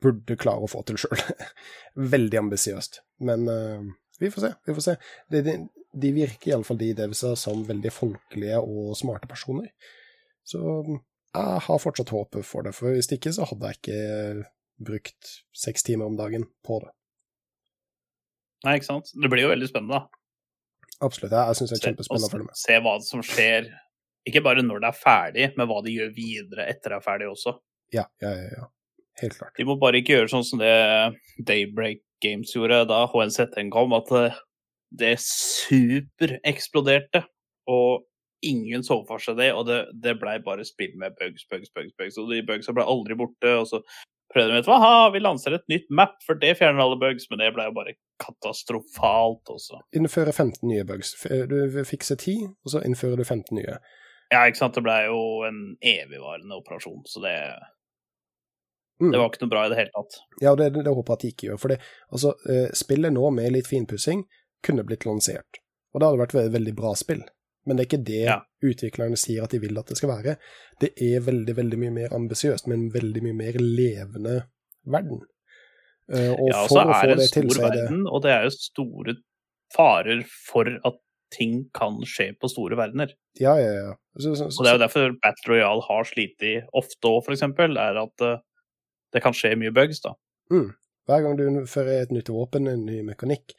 burde 0.00 0.36
klare 0.40 0.64
å 0.64 0.70
få 0.70 0.82
til 0.88 1.00
sjøl. 1.00 1.22
Veldig 2.14 2.40
ambisiøst. 2.40 3.00
Men 3.26 3.48
uh, 3.50 3.90
vi 4.20 4.30
får 4.32 4.46
se. 4.46 4.52
Vi 4.68 4.76
får 4.76 4.86
se. 4.86 4.96
Det, 5.32 5.42
de, 5.46 5.56
de 6.04 6.12
virker 6.16 6.52
iallfall, 6.52 6.78
de 6.80 6.92
devsa, 6.96 7.34
som 7.38 7.64
veldig 7.68 7.92
folkelige 7.92 8.60
og 8.60 8.94
smarte 8.98 9.28
personer. 9.30 9.70
Så 10.46 10.60
jeg 10.60 11.60
har 11.66 11.82
fortsatt 11.82 12.12
håpet 12.14 12.46
for 12.46 12.66
det, 12.66 12.74
for 12.76 12.92
hvis 12.94 13.10
ikke 13.14 13.32
så 13.32 13.46
hadde 13.48 13.70
jeg 13.70 13.80
ikke 13.80 14.48
brukt 14.80 15.34
seks 15.56 15.84
timer 15.86 16.10
om 16.10 16.16
dagen 16.18 16.46
på 16.66 16.80
det. 16.84 16.92
Nei, 18.66 18.76
ikke 18.76 18.90
sant. 18.90 19.12
Det 19.16 19.30
blir 19.32 19.46
jo 19.46 19.52
veldig 19.54 19.68
spennende, 19.70 20.00
da. 20.00 20.20
Absolutt. 21.00 21.32
Jeg, 21.32 21.40
jeg 21.40 21.58
syns 21.58 21.72
det 21.72 21.78
er 21.78 21.86
kjempespennende 21.88 22.28
å 22.28 22.34
følge 22.34 22.48
med. 22.50 22.60
Se 22.60 22.76
hva 22.84 22.94
som 23.04 23.22
skjer. 23.24 23.70
Ikke 24.28 24.42
bare 24.44 24.64
når 24.64 24.82
det 24.82 24.90
er 24.90 25.00
ferdig, 25.00 25.46
men 25.56 25.68
hva 25.70 25.78
de 25.84 25.94
gjør 25.94 26.10
videre 26.16 26.66
etter 26.68 26.92
det 26.92 26.98
er 26.98 27.06
ferdig 27.06 27.30
også. 27.30 27.54
Ja, 27.94 28.04
ja, 28.22 28.32
ja. 28.36 28.50
ja. 28.58 28.66
Helt 29.20 29.38
klart. 29.38 29.54
De 29.56 29.66
må 29.68 29.76
bare 29.80 30.00
ikke 30.00 30.14
gjøre 30.16 30.32
sånn 30.32 30.46
som 30.46 30.58
det 30.62 30.74
Daybreak 31.46 32.00
Games 32.24 32.52
gjorde 32.54 32.84
da 32.88 33.02
HNZ1 33.10 33.72
kom, 33.72 33.92
at 33.96 34.08
det, 34.12 34.28
det 35.02 35.14
supereksploderte, 35.24 37.20
og 37.70 37.90
ingen 38.46 38.82
så 38.84 38.96
for 39.08 39.18
seg 39.22 39.34
det, 39.40 39.50
og 39.56 39.66
det, 39.68 39.80
det 40.04 40.18
blei 40.20 40.36
bare 40.44 40.64
spill 40.68 40.94
med 41.00 41.16
bugs, 41.18 41.46
bugs, 41.50 41.70
bugs, 41.74 41.94
bugs, 41.98 42.16
og 42.20 42.24
de 42.32 42.46
bugsa 42.46 42.72
ble 42.76 42.84
aldri 42.88 43.14
borte, 43.20 43.50
og 43.56 43.66
så 43.68 43.78
prøvde 44.30 44.60
de 44.60 44.70
å 44.70 44.78
ha, 44.80 44.92
vi 45.12 45.22
lanser 45.22 45.56
et 45.56 45.66
nytt 45.72 45.88
map, 45.92 46.16
for 46.24 46.38
det 46.40 46.54
fjerner 46.60 46.84
alle 46.84 46.98
bugs, 47.00 47.26
men 47.30 47.42
det 47.42 47.50
blei 47.56 47.66
jo 47.68 47.76
bare 47.76 47.96
katastrofalt 48.22 49.52
også. 49.52 49.80
Innføre 49.96 50.32
15 50.32 50.62
nye 50.70 50.86
bugs. 50.88 51.08
Du 51.50 51.80
fikser 51.88 52.20
10, 52.20 52.52
og 52.64 52.74
så 52.74 52.84
innfører 52.86 53.20
du 53.20 53.26
15 53.26 53.58
nye. 53.58 53.80
Ja, 54.30 54.44
ikke 54.46 54.60
sant, 54.60 54.74
det 54.78 54.82
blei 54.86 55.04
jo 55.08 55.42
en 55.48 55.76
evigvarende 55.82 56.54
operasjon, 56.60 57.02
så 57.10 57.20
det, 57.24 57.34
Mm. 59.00 59.12
det 59.12 59.18
var 59.18 59.30
ikke 59.30 59.40
noe 59.46 59.48
bra 59.50 59.60
i 59.64 59.68
det 59.72 59.76
hele 59.78 59.90
tatt. 59.96 60.16
Ja, 60.44 60.54
det, 60.54 60.66
det, 60.74 60.84
det 60.84 60.92
håper 60.92 61.14
jeg 61.14 61.16
at 61.16 61.22
de 61.24 61.28
ikke 61.32 61.46
gjør. 61.48 61.58
For 61.62 61.72
det, 61.72 61.78
altså, 62.12 62.34
eh, 62.52 62.66
spillet 62.76 63.12
nå 63.14 63.30
med 63.32 63.52
litt 63.54 63.66
finpussing 63.70 64.26
kunne 64.62 64.84
blitt 64.84 65.06
lansert. 65.08 65.60
Og 65.94 66.00
det 66.02 66.06
hadde 66.10 66.20
vært 66.20 66.34
et 66.36 66.52
veldig 66.52 66.74
bra 66.76 66.92
spill. 66.94 67.22
Men 67.66 67.76
det 67.76 67.86
er 67.86 67.88
ikke 67.88 68.04
det 68.04 68.20
Ja. 68.26 68.36
utviklerne 68.62 69.16
sier 69.16 69.42
at 69.44 69.50
de 69.50 69.58
vil 69.58 69.78
at 69.78 69.86
det 69.86 69.96
skal 69.96 70.10
være. 70.12 70.36
Det 70.80 70.92
er 71.00 71.20
veldig, 71.24 71.54
veldig 71.56 71.78
mye 71.80 71.90
mer 71.96 72.08
ambisiøst, 72.12 72.66
men 72.68 72.90
veldig 72.92 73.22
mye 73.24 73.36
mer 73.40 73.52
levende 73.58 74.36
verden. 74.86 75.22
Eh, 76.12 76.30
og 76.36 76.48
Ja, 76.52 76.62
og 76.64 76.68
så 76.68 76.80
er 76.84 77.06
det 77.16 77.18
en 77.24 77.34
til, 77.34 77.50
stor 77.50 77.64
er 77.66 77.70
det 77.70 77.80
verden, 77.88 78.06
og 78.06 78.22
det 78.22 78.30
er 78.32 78.42
jo 78.44 78.50
store 78.50 79.16
farer 79.74 80.24
for 80.28 80.64
at 80.84 81.00
ting 81.34 81.64
kan 81.76 81.98
skje 82.08 82.32
på 82.40 82.50
store 82.50 82.78
verdener. 82.78 83.12
Ja, 83.38 83.54
ja, 83.60 83.72
ja. 83.76 83.96
Så, 84.18 84.34
så, 84.34 84.48
Og 84.50 84.64
det 84.64 84.70
er 84.72 84.78
jo 84.78 84.84
derfor 84.84 85.12
Battle 85.22 85.54
Royale 85.54 85.84
har 85.86 86.08
slitt 86.08 86.46
i 86.46 86.56
ofte 86.76 87.10
òg, 87.10 87.30
eksempel, 87.32 87.78
er 87.80 87.98
at 88.02 88.26
uh, 88.26 88.40
det 89.14 89.22
kan 89.24 89.36
skje 89.36 89.56
mye 89.58 89.74
bugs, 89.74 90.02
da. 90.04 90.14
Hver 91.08 91.24
gang 91.24 91.36
du 91.38 91.44
innfører 91.46 92.04
et 92.04 92.14
nytt 92.14 92.30
våpen, 92.30 92.68
en 92.70 92.84
ny 92.86 93.00
mekanikk, 93.06 93.54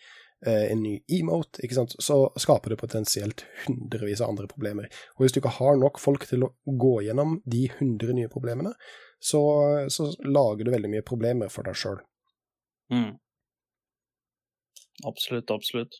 eh, 0.45 0.71
en 0.71 0.83
ny 0.83 0.93
emote, 1.11 1.59
ikke 1.63 1.77
sant, 1.79 1.95
så 1.99 2.21
skaper 2.39 2.73
det 2.73 2.79
potensielt 2.79 3.43
hundrevis 3.65 4.21
av 4.23 4.31
andre 4.31 4.47
problemer. 4.51 4.87
Og 5.17 5.25
hvis 5.25 5.35
du 5.35 5.41
ikke 5.41 5.57
har 5.57 5.79
nok 5.79 5.99
folk 5.99 6.27
til 6.29 6.45
å 6.47 6.53
gå 6.65 6.93
gjennom 7.07 7.39
de 7.43 7.65
hundre 7.79 8.15
nye 8.15 8.31
problemene, 8.31 8.71
så, 9.21 9.41
så 9.93 10.07
lager 10.23 10.65
du 10.65 10.71
veldig 10.73 10.93
mye 10.95 11.05
problemer 11.05 11.51
for 11.53 11.67
deg 11.67 11.77
sjøl. 11.77 11.99
Mm. 12.93 13.11
Absolutt, 15.07 15.51
absolutt. 15.51 15.99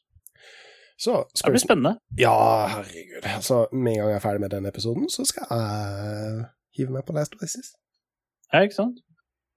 Så 1.02 1.16
Det 1.34 1.48
blir 1.48 1.58
vi 1.58 1.64
spennende. 1.64 1.96
Ja, 2.20 2.34
herregud. 2.70 3.26
Så 3.42 3.64
med 3.72 3.96
en 3.96 4.00
gang 4.04 4.12
jeg 4.12 4.20
er 4.20 4.26
ferdig 4.26 4.42
med 4.44 4.52
denne 4.54 4.70
episoden, 4.70 5.08
så 5.10 5.26
skal 5.26 5.48
jeg 5.50 6.44
hive 6.78 6.94
meg 6.94 7.08
på 7.08 7.16
Last 7.18 7.34
Places. 7.40 7.72
Ja, 8.52 8.62
ikke 8.62 8.78
sant? 8.78 9.00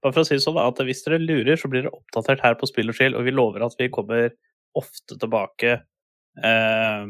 Bare 0.01 0.15
for 0.15 0.23
å 0.23 0.27
si 0.27 0.37
det 0.37 0.45
sånn, 0.45 0.57
at 0.61 0.81
hvis 0.87 1.03
dere 1.05 1.21
lurer, 1.21 1.59
så 1.59 1.69
blir 1.69 1.85
dere 1.85 1.93
oppdatert 1.93 2.41
her 2.41 2.57
på 2.57 2.69
Spill 2.69 2.89
og 2.89 2.97
Chill, 2.97 3.17
og 3.17 3.27
vi 3.27 3.33
lover 3.35 3.65
at 3.65 3.77
vi 3.77 3.91
kommer 3.93 4.33
ofte 4.75 5.17
tilbake 5.21 5.75
eh, 5.75 7.05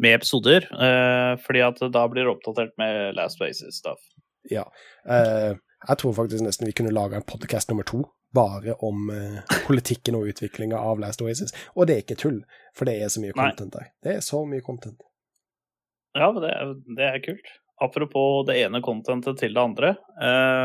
med 0.00 0.16
episoder, 0.16 0.64
eh, 0.72 1.34
fordi 1.44 1.64
at 1.66 1.82
da 1.92 2.06
blir 2.08 2.24
dere 2.24 2.34
oppdatert 2.38 2.72
med 2.80 3.18
Last 3.18 3.40
Places-stuff. 3.40 4.00
Ja. 4.48 4.64
Eh, 5.04 5.52
jeg 5.88 6.00
tror 6.00 6.16
faktisk 6.16 6.44
nesten 6.44 6.68
vi 6.68 6.76
kunne 6.76 6.92
laga 6.96 7.20
en 7.20 7.28
podkast 7.28 7.68
nummer 7.68 7.84
to 7.88 8.06
bare 8.34 8.76
om 8.86 9.10
uh, 9.10 9.40
politikken 9.66 10.18
og 10.18 10.30
utviklinga 10.30 10.78
av 10.78 11.00
Last 11.02 11.22
Oasis. 11.24 11.54
Og 11.74 11.88
det 11.88 11.96
er 11.96 12.04
ikke 12.04 12.18
tull, 12.20 12.40
for 12.76 12.88
det 12.88 12.98
er 13.00 13.12
så 13.12 13.22
mye 13.22 13.34
Nei. 13.34 13.50
content 13.50 13.76
der. 13.76 13.90
Det 14.04 14.16
er 14.16 14.24
så 14.24 14.42
mye 14.48 14.64
content. 14.64 15.02
Ja, 16.18 16.30
men 16.32 16.42
det, 16.42 16.54
det 16.98 17.06
er 17.06 17.22
kult. 17.24 17.52
Apropos 17.80 18.44
det 18.48 18.58
ene 18.60 18.82
contentet 18.84 19.38
til 19.40 19.54
det 19.56 19.62
andre. 19.62 19.94
Uh, 20.20 20.64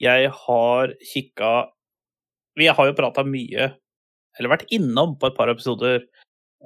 jeg 0.00 0.28
har 0.28 0.92
kikka 1.00 1.50
Vi 2.56 2.66
har 2.68 2.88
jo 2.88 2.94
prata 2.96 3.24
mye, 3.24 3.70
eller 4.38 4.52
vært 4.52 4.68
innom 4.72 5.14
på 5.20 5.28
et 5.28 5.36
par 5.36 5.50
episoder, 5.52 6.06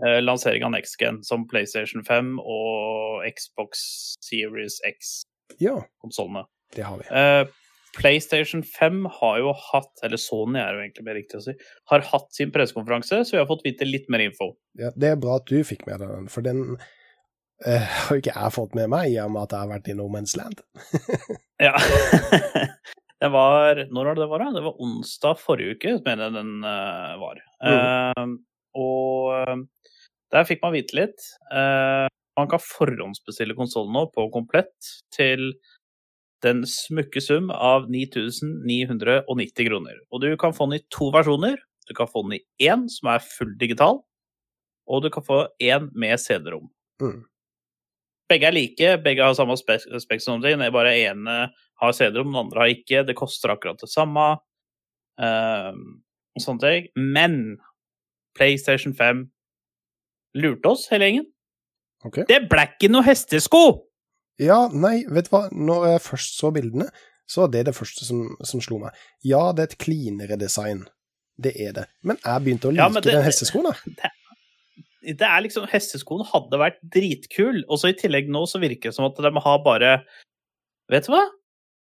uh, 0.04 0.18
lansering 0.22 0.66
av 0.66 0.74
Next 0.76 1.00
Gen 1.00 1.22
som 1.26 1.48
PlayStation 1.50 2.04
5 2.06 2.36
og 2.38 3.26
Xbox 3.26 3.82
Series 4.22 4.78
X-konsollene. 4.86 6.44
Ja, 6.46 6.76
det 6.76 6.86
har 6.86 7.00
vi. 7.00 7.08
Eh, 7.10 7.48
PlayStation 7.96 8.62
5 8.66 9.02
har 9.18 9.40
jo 9.42 9.52
hatt, 9.72 9.92
eller 10.06 10.20
Sony 10.20 10.60
er 10.60 10.76
jo 10.76 10.84
egentlig 10.84 11.06
mer 11.06 11.18
riktig 11.18 11.40
å 11.40 11.44
si, 11.44 11.54
har 11.90 12.06
hatt 12.12 12.28
sin 12.36 12.52
pressekonferanse, 12.54 13.22
så 13.26 13.36
vi 13.36 13.40
har 13.42 13.48
fått 13.50 13.66
vite 13.66 13.88
litt 13.88 14.08
mer 14.12 14.24
info. 14.24 14.52
Ja, 14.78 14.92
det 14.94 15.12
er 15.12 15.20
bra 15.20 15.40
at 15.40 15.50
du 15.50 15.58
fikk 15.66 15.86
med 15.88 16.02
deg 16.02 16.12
den, 16.14 16.28
for 16.32 16.46
den 16.46 16.62
øh, 16.76 17.88
har 18.06 18.22
ikke 18.22 18.36
jeg 18.36 18.56
fått 18.56 18.78
med 18.78 18.92
meg, 18.94 19.10
i 19.10 19.18
og 19.24 19.34
med 19.34 19.48
at 19.48 19.56
jeg 19.56 19.64
har 19.64 19.72
vært 19.74 19.90
i 19.90 19.98
No 19.98 20.08
Man's 20.12 20.36
Land. 20.40 20.62
Ja. 21.60 21.74
det 23.20 23.28
var 23.28 23.82
Når 23.92 24.06
var 24.06 24.14
det 24.16 24.22
det 24.22 24.28
var? 24.30 24.40
da? 24.40 24.52
Det 24.54 24.62
var 24.64 24.78
onsdag 24.80 25.42
forrige 25.42 25.74
uke, 25.76 25.98
mener 26.06 26.30
jeg 26.30 26.36
den 26.38 26.54
øh, 26.64 27.18
var. 27.20 27.42
Eh, 27.68 28.30
og 28.80 29.34
eh, 29.34 29.58
der 30.30 30.46
fikk 30.48 30.62
man 30.62 30.74
vite 30.76 30.96
litt. 30.96 31.26
Uh, 31.50 32.06
man 32.38 32.48
kan 32.50 32.62
forhåndsbestille 32.62 33.56
konsollen 33.58 33.92
nå 33.96 34.06
på 34.14 34.28
komplett 34.32 34.90
til 35.14 35.50
den 36.44 36.62
smukke 36.68 37.20
sum 37.22 37.50
av 37.52 37.88
9990 37.92 39.66
kroner. 39.68 39.98
Og 40.10 40.22
du 40.24 40.30
kan 40.40 40.54
få 40.56 40.68
den 40.70 40.80
i 40.80 40.86
to 40.92 41.10
versjoner. 41.14 41.58
Du 41.88 41.94
kan 41.96 42.08
få 42.08 42.22
den 42.26 42.38
i 42.38 42.68
én 42.68 42.86
som 42.92 43.10
er 43.12 43.24
full 43.24 43.56
digital, 43.58 44.00
og 44.90 45.02
du 45.02 45.10
kan 45.12 45.24
få 45.26 45.42
én 45.62 45.90
med 45.92 46.20
CD-rom. 46.22 46.68
Mm. 47.02 47.24
Begge 48.30 48.46
er 48.46 48.54
like, 48.54 48.92
begge 49.02 49.26
har 49.26 49.34
samme 49.34 49.56
spek 49.58 49.82
spek 50.04 50.22
som 50.22 50.42
din. 50.42 50.62
Bare 50.72 50.94
ene 50.94 51.38
har 51.82 51.96
CD-rom, 51.96 52.30
den 52.30 52.44
andre 52.44 52.62
har 52.62 52.74
ikke. 52.76 53.02
Det 53.06 53.18
koster 53.18 53.52
akkurat 53.56 53.80
det 53.82 53.90
samme. 53.90 54.36
og 55.20 56.40
sånne 56.40 56.62
ting. 56.62 56.88
Men 56.96 57.58
PlayStation 58.38 58.94
5 58.94 59.26
lurte 60.38 60.70
oss, 60.70 60.86
hele 60.92 61.08
gjengen. 61.08 61.26
Okay. 62.06 62.24
Det 62.28 62.46
ble 62.48 62.64
ikke 62.70 62.88
noe 62.92 63.04
hestesko! 63.04 63.89
Ja, 64.40 64.60
nei, 64.72 65.02
vet 65.12 65.28
du 65.28 65.34
hva, 65.34 65.42
når 65.52 65.86
jeg 65.92 66.04
først 66.06 66.38
så 66.40 66.50
bildene, 66.54 66.86
så 67.30 67.44
var 67.44 67.52
det 67.54 67.66
det 67.68 67.74
første 67.76 68.06
som, 68.06 68.22
som 68.46 68.62
slo 68.64 68.78
meg. 68.82 68.96
Ja, 69.26 69.50
det 69.54 69.62
er 69.66 69.70
et 69.70 69.78
cleanere 69.82 70.38
design. 70.40 70.86
Det 71.40 71.52
er 71.60 71.74
det. 71.76 71.84
Men 72.04 72.18
jeg 72.24 72.44
begynte 72.46 72.68
å 72.68 72.72
like 72.74 72.82
Ja, 72.88 73.00
det- 73.00 73.12
den 73.14 73.24
hesteskoen, 73.26 73.68
da. 73.70 74.10
Det 75.00 75.24
er 75.24 75.40
liksom, 75.40 75.64
Hesteskoen 75.70 76.26
hadde 76.28 76.58
vært 76.60 76.76
dritkul, 76.92 77.62
og 77.72 77.78
så 77.80 77.88
i 77.88 77.96
tillegg 77.96 78.26
nå 78.28 78.42
så 78.48 78.60
virker 78.60 78.90
det 78.90 78.94
som 78.98 79.06
at 79.06 79.16
de 79.16 79.30
har 79.40 79.62
bare 79.64 80.04
Vet 80.92 81.06
du 81.06 81.12
hva? 81.14 81.22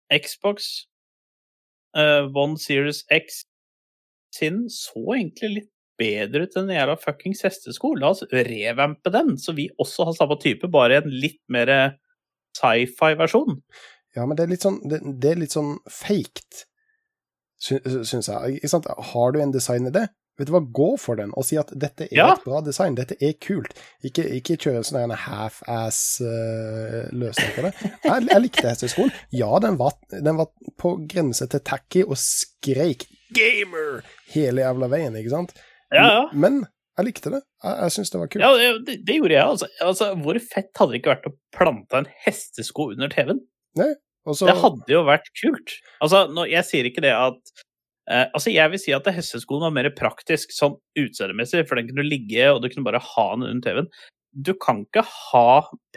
Xbox 0.09 0.87
uh, 1.97 2.25
One 2.33 2.57
Series 2.57 3.03
X 3.13 3.43
sin 4.33 4.65
så 4.73 5.03
egentlig 5.19 5.51
litt 5.53 5.69
bedre 5.99 6.47
ut 6.47 6.57
enn 6.57 6.67
den 6.67 6.77
jævla 6.79 6.95
fuckings 6.99 7.43
hestesko. 7.45 7.93
La 7.99 8.09
oss 8.09 8.23
revampe 8.31 9.11
den, 9.13 9.35
så 9.37 9.53
vi 9.55 9.67
også 9.79 10.07
har 10.09 10.17
samme 10.17 10.39
type, 10.41 10.67
bare 10.71 11.03
en 11.03 11.11
litt 11.11 11.39
mer 11.51 11.69
sci-fi-versjon. 12.55 13.59
Ja, 14.15 14.25
men 14.25 14.35
det 14.37 14.43
er 14.45 14.51
litt 14.53 14.63
sånn, 14.63 14.79
det, 14.89 15.01
det 15.21 15.31
er 15.33 15.41
litt 15.43 15.51
sånn 15.55 15.73
faked, 15.91 16.65
sy- 17.59 17.81
syns 18.07 18.29
jeg. 18.31 18.59
Ikke 18.61 18.69
sant? 18.71 18.85
Har 19.11 19.31
du 19.35 19.41
en 19.43 19.51
design 19.51 19.87
i 19.89 19.91
det, 19.91 20.05
vet 20.39 20.47
du 20.47 20.53
hva, 20.55 20.61
gå 20.75 20.87
for 20.99 21.15
den, 21.19 21.31
og 21.35 21.43
si 21.47 21.55
at 21.59 21.69
dette 21.79 22.07
er 22.09 22.15
Ja. 22.15 22.29
et 22.33 22.43
bra 22.47 22.61
design, 22.63 22.95
dette 22.95 23.15
er 23.23 23.33
kult. 23.43 23.71
Ikke, 24.07 24.23
ikke 24.39 24.57
kjøre 24.59 24.77
en 24.81 24.87
sånn 24.87 25.13
half-ass-løsning 26.15 27.51
på 27.55 27.61
det. 27.67 27.71
Jeg, 28.03 28.27
jeg 28.31 28.41
likte 28.43 28.67
hesteskolen. 28.69 29.11
Ja, 29.35 29.51
den 29.63 29.77
var, 29.79 29.95
den 30.11 30.37
var 30.39 30.47
på 30.81 30.95
grense 31.11 31.47
til 31.51 31.59
tacky 31.65 32.03
og 32.05 32.17
skreik 32.19 33.07
'gamer' 33.35 34.03
hele 34.35 34.61
jævla 34.63 34.87
veien, 34.91 35.15
ikke 35.19 35.33
sant? 35.33 35.51
Ja, 35.93 36.05
ja. 36.07 36.23
Men 36.33 36.65
jeg 36.97 37.05
likte 37.09 37.31
det. 37.33 37.41
Jeg, 37.63 37.75
jeg 37.83 37.93
syns 37.97 38.11
det 38.13 38.19
var 38.21 38.29
kult. 38.31 38.43
ja 38.45 38.71
det, 38.87 38.95
det- 39.07 39.17
gjorde 39.19 39.35
jeg, 39.35 39.43
altså. 39.45 39.67
altså. 39.83 40.09
Hvor 40.23 40.39
fett 40.45 40.71
hadde 40.79 40.91
det 40.95 41.01
ikke 41.01 41.13
vært 41.15 41.29
å 41.29 41.35
plante 41.57 42.01
en 42.01 42.09
hestesko 42.25 42.89
under 42.95 43.11
TV-en? 43.11 43.41
Nei, 43.79 43.91
også... 44.25 44.47
Det 44.49 44.55
hadde 44.63 44.93
jo 44.95 45.03
vært 45.05 45.27
kult. 45.41 45.73
Altså, 46.01 46.25
nå, 46.31 46.45
jeg 46.49 46.63
sier 46.69 46.87
ikke 46.89 47.03
det 47.05 47.11
at 47.13 47.39
eh, 48.09 48.25
Altså, 48.33 48.49
jeg 48.55 48.71
vil 48.71 48.79
si 48.81 48.93
at 48.95 49.07
hesteskoen 49.11 49.65
var 49.67 49.73
mer 49.75 49.89
praktisk 49.97 50.55
sånn 50.55 50.77
utseendemessig, 50.97 51.65
for 51.67 51.75
den 51.81 51.89
kunne 51.91 52.07
ligge, 52.07 52.47
og 52.53 52.61
du 52.63 52.69
kunne 52.71 52.87
bare 52.87 53.01
ha 53.03 53.27
den 53.35 53.47
under 53.49 53.65
TV-en. 53.67 53.91
Du 54.45 54.53
kan 54.59 54.81
ikke 54.83 55.03
ha 55.07 55.45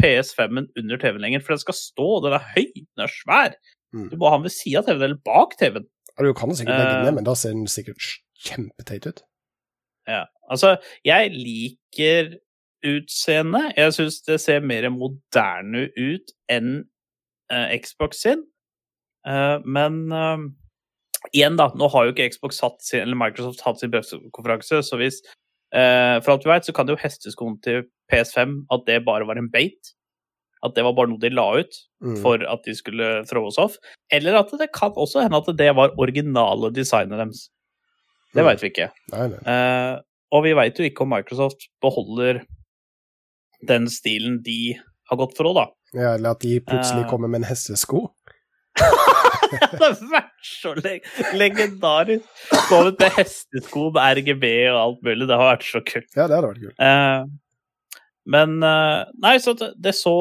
PS5-en 0.00 0.68
under 0.78 0.98
TV-en 1.02 1.22
lenger, 1.24 1.40
for 1.42 1.54
den 1.56 1.62
skal 1.62 1.74
stå, 1.78 2.08
den 2.26 2.36
er 2.36 2.44
høy, 2.54 2.66
den 2.74 3.04
er 3.06 3.10
svær. 3.10 3.56
Mm. 3.94 4.10
Du 4.12 4.18
må 4.20 4.28
ha 4.30 4.36
den 4.38 4.44
ved 4.46 4.54
sida 4.54 4.82
av 4.82 4.86
TV-en, 4.90 5.06
eller 5.08 5.22
bak 5.26 5.56
TV-en. 5.58 5.86
Ja, 6.18 6.26
du 6.26 6.34
kan 6.38 6.50
sikkert 6.54 6.74
legge 6.78 6.90
den 6.92 7.00
Eh. 7.00 7.08
ned, 7.08 7.16
men 7.20 7.26
da 7.26 7.34
ser 7.38 7.54
den 7.56 7.66
sikkert 7.70 8.02
kjempeteit 8.42 9.06
ut. 9.10 9.22
Ja. 10.08 10.24
Altså, 10.50 10.76
jeg 11.04 11.32
liker 11.34 12.36
utseendet. 12.86 13.74
Jeg 13.76 13.94
syns 13.96 14.22
det 14.26 14.38
ser 14.40 14.64
mer 14.64 14.86
moderne 14.94 15.88
ut 15.98 16.32
enn 16.52 16.70
uh, 17.52 17.66
Xbox 17.76 18.22
sin. 18.24 18.44
Uh, 19.28 19.58
men 19.66 20.06
uh, 20.14 20.46
igjen, 21.34 21.58
da, 21.60 21.68
nå 21.76 21.90
har 21.92 22.06
jo 22.06 22.14
ikke 22.14 22.30
Xbox 22.32 22.62
hatt 22.64 22.80
sin, 22.86 23.04
eller 23.04 23.18
Microsoft 23.18 23.64
hatt 23.66 23.82
sin 23.82 23.92
pressekonferanse, 23.94 24.82
så 24.86 25.00
hvis 25.00 25.20
For 25.68 26.32
alt 26.32 26.40
du 26.40 26.48
veit, 26.48 26.64
så 26.64 26.72
kan 26.72 26.86
det 26.88 26.94
jo 26.94 27.00
hesteskoen 27.02 27.58
til 27.60 27.82
PS5 28.08 28.54
at 28.72 28.86
det 28.86 29.02
bare 29.04 29.26
var 29.28 29.36
en 29.36 29.50
bait. 29.52 29.90
At 30.64 30.72
det 30.78 30.80
var 30.86 30.94
bare 30.96 31.10
noe 31.10 31.20
de 31.20 31.28
la 31.28 31.44
ut 31.60 31.74
Mm. 32.00 32.16
for 32.22 32.38
at 32.46 32.62
de 32.64 32.72
skulle 32.78 33.26
throw 33.26 33.48
oss 33.50 33.58
off. 33.58 33.76
Eller 34.14 34.38
at 34.38 34.52
det 34.56 34.68
kan 34.72 34.94
også 34.96 35.24
hende 35.24 35.36
at 35.36 35.50
det 35.58 35.76
var 35.76 35.92
originale 35.98 36.70
designet 36.72 37.18
deres. 37.18 37.50
Det 38.34 38.42
Mm. 38.42 38.46
veit 38.50 38.60
vi 38.62 38.68
ikke. 38.70 38.90
Nei, 39.12 39.26
nei. 39.32 39.38
Eh, 39.46 40.00
og 40.32 40.42
vi 40.44 40.52
veit 40.54 40.76
jo 40.78 40.84
ikke 40.84 41.02
om 41.06 41.08
Microsoft 41.14 41.68
beholder 41.80 42.42
den 43.66 43.86
stilen 43.88 44.42
de 44.44 44.76
har 45.10 45.16
gått 45.16 45.36
for 45.36 45.48
òg, 45.48 45.54
da. 45.54 45.66
Ja, 45.96 46.14
eller 46.18 46.30
at 46.36 46.40
de 46.44 46.60
plutselig 46.60 47.04
Eh. 47.06 47.10
kommer 47.10 47.28
med 47.28 47.40
en 47.42 47.48
hestesko. 47.48 48.10
det 48.78 49.80
har 49.80 49.94
vært 50.12 50.44
så 50.44 50.74
leg 50.84 51.02
legendarisk! 51.34 52.24
Kommet 52.68 53.00
med 53.00 53.16
hestesko 53.16 53.88
med 53.94 54.18
RGB 54.20 54.44
og 54.68 54.78
alt 54.82 55.02
mulig. 55.02 55.26
Det 55.30 55.38
har 55.40 55.56
vært 55.56 55.64
så 55.66 55.80
kult. 55.88 56.10
Ja, 56.14 56.26
det 56.28 56.36
hadde 56.36 56.50
vært 56.52 56.62
kult. 56.66 56.78
Eh, 56.78 57.24
men 58.28 58.62
eh, 58.62 59.04
Nei, 59.24 59.36
så 59.42 59.56
det, 59.58 59.72
det 59.80 59.94
så 59.96 60.14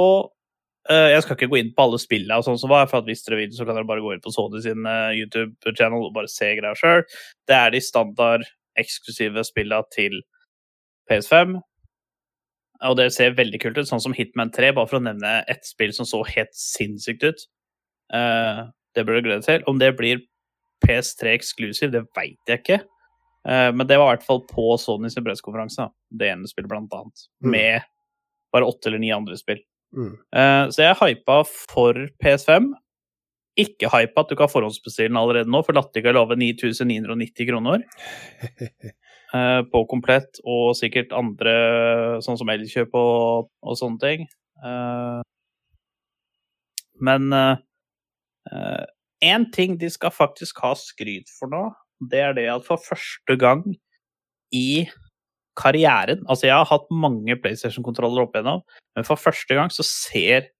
Jeg 0.87 1.23
skal 1.23 1.35
ikke 1.35 1.49
gå 1.51 1.57
inn 1.59 1.73
på 1.75 1.83
alle 1.83 1.97
spillene 1.99 2.37
og 2.39 2.45
sånn 2.47 2.59
som 2.61 2.71
var, 2.71 2.85
for 2.87 3.01
at 3.01 3.07
hvis 3.09 3.25
dere 3.25 3.41
vil, 3.41 3.49
så 3.55 3.65
kan 3.67 3.75
dere 3.75 3.87
bare 3.89 4.03
gå 4.03 4.13
inn 4.13 4.23
på 4.23 4.31
Sony 4.31 4.61
sin 4.63 4.85
eh, 4.87 5.17
YouTube-channel 5.19 6.05
og 6.07 6.13
bare 6.15 6.31
se 6.31 6.53
greia 6.55 6.77
sjøl. 6.79 7.03
Det 7.49 7.57
er 7.57 7.73
de 7.73 7.81
standard 7.83 8.45
eksklusive 8.79 9.43
spillene 9.47 9.83
til 9.95 10.21
PS5. 11.11 11.57
Og 12.87 12.97
det 12.99 13.09
ser 13.15 13.35
veldig 13.37 13.59
kult 13.61 13.79
ut, 13.79 13.89
sånn 13.89 14.03
som 14.03 14.15
Hitman 14.15 14.51
3, 14.53 14.71
bare 14.77 14.89
for 14.89 14.99
å 14.99 15.05
nevne 15.07 15.39
ett 15.49 15.65
spill 15.65 15.93
som 15.95 16.07
så 16.07 16.21
helt 16.29 16.53
sinnssykt 16.55 17.25
ut. 17.25 17.47
Eh, 18.13 18.63
det 18.95 19.05
burde 19.05 19.23
du 19.23 19.29
glede 19.29 19.41
deg 19.41 19.47
til. 19.47 19.65
Om 19.69 19.81
det 19.81 19.95
blir 19.97 20.21
PS3 20.85 21.33
eksklusiv, 21.35 21.91
det 21.93 22.05
veit 22.17 22.51
jeg 22.51 22.61
ikke. 22.61 22.81
Eh, 23.49 23.69
men 23.73 23.87
det 23.89 23.97
var 23.97 24.11
i 24.11 24.15
hvert 24.15 24.27
fall 24.27 24.43
på 24.49 24.75
Sony 24.81 25.09
sin 25.11 25.25
pressekonferanse. 25.25 25.89
Det 26.13 26.29
ene 26.31 26.49
spillet, 26.49 26.69
blant 26.71 26.93
annet. 26.93 27.27
Mm. 27.41 27.51
Med 27.55 27.89
bare 28.53 28.69
åtte 28.69 28.91
eller 28.91 29.01
ni 29.01 29.11
andre 29.15 29.39
spill. 29.39 29.59
Mm. 29.95 30.13
Eh, 30.35 30.65
så 30.73 30.83
jeg 30.83 30.91
er 30.91 30.99
hypa 31.01 31.39
for 31.47 31.99
PS5. 32.23 32.71
Ikke 33.57 33.89
hypa 33.89 34.23
at 34.23 34.31
du 34.31 34.37
kan 34.37 34.51
forhåndsbestille 34.51 35.09
den 35.11 35.19
allerede 35.19 35.49
nå, 35.49 35.63
for 35.65 35.77
Lattica 35.77 36.13
lover 36.13 36.37
9990 36.37 37.47
kroner 37.49 37.85
eh, 39.37 39.61
på 39.71 39.83
komplett, 39.89 40.41
og 40.45 40.75
sikkert 40.77 41.15
andre, 41.17 41.55
sånn 42.25 42.37
som 42.37 42.51
Elkjøp 42.53 42.93
og, 42.97 43.49
og 43.65 43.79
sånne 43.79 44.03
ting. 44.03 44.27
Eh, 44.61 45.23
men 47.07 47.29
én 49.21 49.43
ting 49.53 49.75
de 49.77 49.89
skal 49.91 50.09
faktisk 50.13 50.63
ha 50.63 50.71
skryt 50.79 51.29
for 51.35 51.51
nå, 51.51 51.67
det 52.09 52.21
er 52.23 52.33
det 52.37 52.47
at 52.49 52.65
for 52.65 52.81
første 52.81 53.35
gang 53.37 53.61
i 54.55 54.87
karrieren 55.57 56.23
Altså, 56.29 56.47
jeg 56.47 56.55
har 56.55 56.69
hatt 56.69 56.85
mange 56.93 57.35
PlayStation-kontroller 57.41 58.25
opp 58.25 58.35
igjennom, 58.37 58.63
men 58.95 59.07
for 59.07 59.19
første 59.19 59.57
gang 59.57 59.71
så 59.73 59.85
ser 59.85 60.51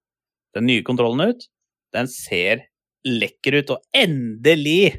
den 0.58 0.68
nye 0.70 0.86
kontrollen 0.86 1.34
ut. 1.34 1.48
Den 1.96 2.10
ser 2.12 2.66
lekker 3.08 3.62
ut, 3.62 3.76
og 3.76 3.84
endelig 3.96 4.98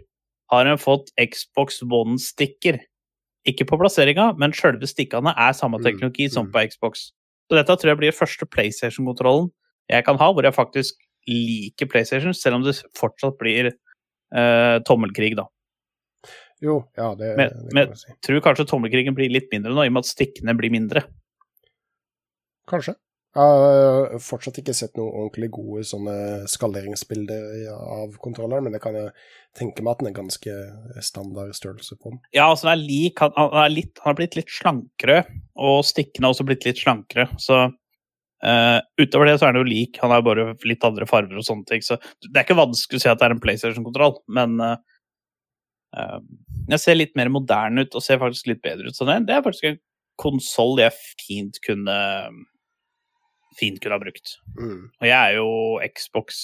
har 0.53 0.65
den 0.65 0.81
fått 0.81 1.11
Xbox 1.21 1.83
One-stikker. 1.85 2.81
Ikke 3.49 3.67
på 3.69 3.79
plasseringa, 3.81 4.33
men 4.41 4.55
sjølve 4.57 4.89
stikkene 4.89 5.35
er 5.37 5.57
samme 5.57 5.81
Mm, 5.81 5.85
teknologi 5.85 6.29
som 6.33 6.49
mm. 6.49 6.53
på 6.53 6.65
Xbox. 6.73 7.11
Så 7.49 7.57
dette 7.57 7.77
tror 7.77 7.93
jeg 7.93 8.01
blir 8.01 8.17
første 8.17 8.47
PlayStation-kontrollen 8.47 9.51
jeg 9.89 10.05
kan 10.05 10.19
ha, 10.21 10.33
hvor 10.33 10.45
jeg 10.45 10.55
faktisk 10.55 10.99
liker 11.29 11.89
PlayStation, 11.89 12.35
selv 12.37 12.59
om 12.59 12.65
det 12.65 12.77
fortsatt 12.97 13.39
blir 13.41 13.71
eh, 13.71 14.77
tommelkrig, 14.89 15.35
da. 15.39 15.47
Jo, 16.65 16.81
ja, 16.99 17.13
det, 17.15 17.37
Men- 17.37 17.51
det 17.55 17.75
men- 17.75 17.87
kan 17.87 17.95
jeg 17.95 17.99
si. 18.03 18.15
Tror 18.27 18.41
kanskje 18.41 18.67
tommelkrigen 18.67 19.15
blir 19.15 19.31
litt 19.31 19.51
mindre 19.53 19.75
nå, 19.75 19.85
i 19.85 19.91
og 19.91 19.93
med 19.99 20.05
at 20.05 20.11
stikkene 20.11 20.57
blir 20.59 20.71
mindre. 20.75 21.05
Kanskje. 22.69 22.97
Jeg 23.39 23.45
har 23.45 24.19
fortsatt 24.25 24.57
ikke 24.59 24.75
sett 24.75 24.97
noen 24.99 25.13
ordentlig 25.13 25.51
gode 25.55 25.85
sånne 25.87 26.15
skaleringsbilder 26.51 27.69
av 27.71 28.17
kontrolleren, 28.25 28.65
men 28.67 28.73
det 28.75 28.81
kan 28.83 28.97
jeg 28.97 29.13
tenke 29.55 29.85
meg 29.85 29.93
at 29.93 30.01
den 30.03 30.09
er 30.11 30.17
ganske 30.17 30.55
standard 31.05 31.53
størrelse 31.55 31.95
på 32.01 32.11
den. 32.15 32.19
Ja, 32.35 32.49
altså 32.49 32.67
den 32.67 32.73
er 32.73 32.83
lik, 32.89 33.21
han, 33.23 33.37
er 33.37 33.71
litt, 33.71 33.93
han 34.03 34.11
har 34.11 34.19
blitt 34.19 34.35
litt 34.41 34.51
slankere, 34.51 35.21
og 35.61 35.85
stikkene 35.87 36.27
har 36.27 36.35
også 36.35 36.49
blitt 36.49 36.67
litt 36.67 36.81
slankere. 36.83 37.29
Så 37.39 37.61
uh, 37.69 38.79
utover 38.99 39.29
det 39.29 39.39
så 39.39 39.47
er 39.47 39.53
han 39.53 39.61
jo 39.61 39.69
lik, 39.71 40.01
han 40.03 40.17
er 40.17 40.25
bare 40.27 40.51
litt 40.67 40.89
andre 40.89 41.07
farger 41.07 41.39
og 41.39 41.47
sånne 41.47 41.69
ting. 41.69 41.85
Så 41.85 42.01
det 42.27 42.33
er 42.35 42.49
ikke 42.49 42.59
vanskelig 42.59 42.99
å 42.99 43.05
si 43.07 43.13
at 43.13 43.21
det 43.21 43.29
er 43.29 43.37
en 43.37 43.45
PlayStation-kontroll, 43.45 44.19
men 44.35 44.57
eh, 44.65 44.73
eh, 44.73 44.97
jeg 45.95 46.81
ser 46.83 46.99
litt 46.99 47.15
mer 47.17 47.31
moderne 47.33 47.87
ut 47.87 47.95
og 47.97 48.05
ser 48.05 48.21
faktisk 48.21 48.51
litt 48.51 48.61
bedre 48.65 48.91
ut. 48.91 48.97
Så 48.97 49.07
det, 49.09 49.23
det 49.29 49.37
er 49.37 49.45
faktisk 49.45 49.71
en 49.71 49.79
konsoll 50.21 50.83
jeg 50.83 50.93
fint 51.25 51.61
kunne 51.65 51.99
fint 53.59 53.81
kunne 53.83 53.97
ha 53.97 54.03
brukt. 54.03 54.37
Mm. 54.59 54.89
Og 55.01 55.07
jeg 55.07 55.19
er 55.19 55.37
jo 55.39 55.51
Xbox 55.97 56.41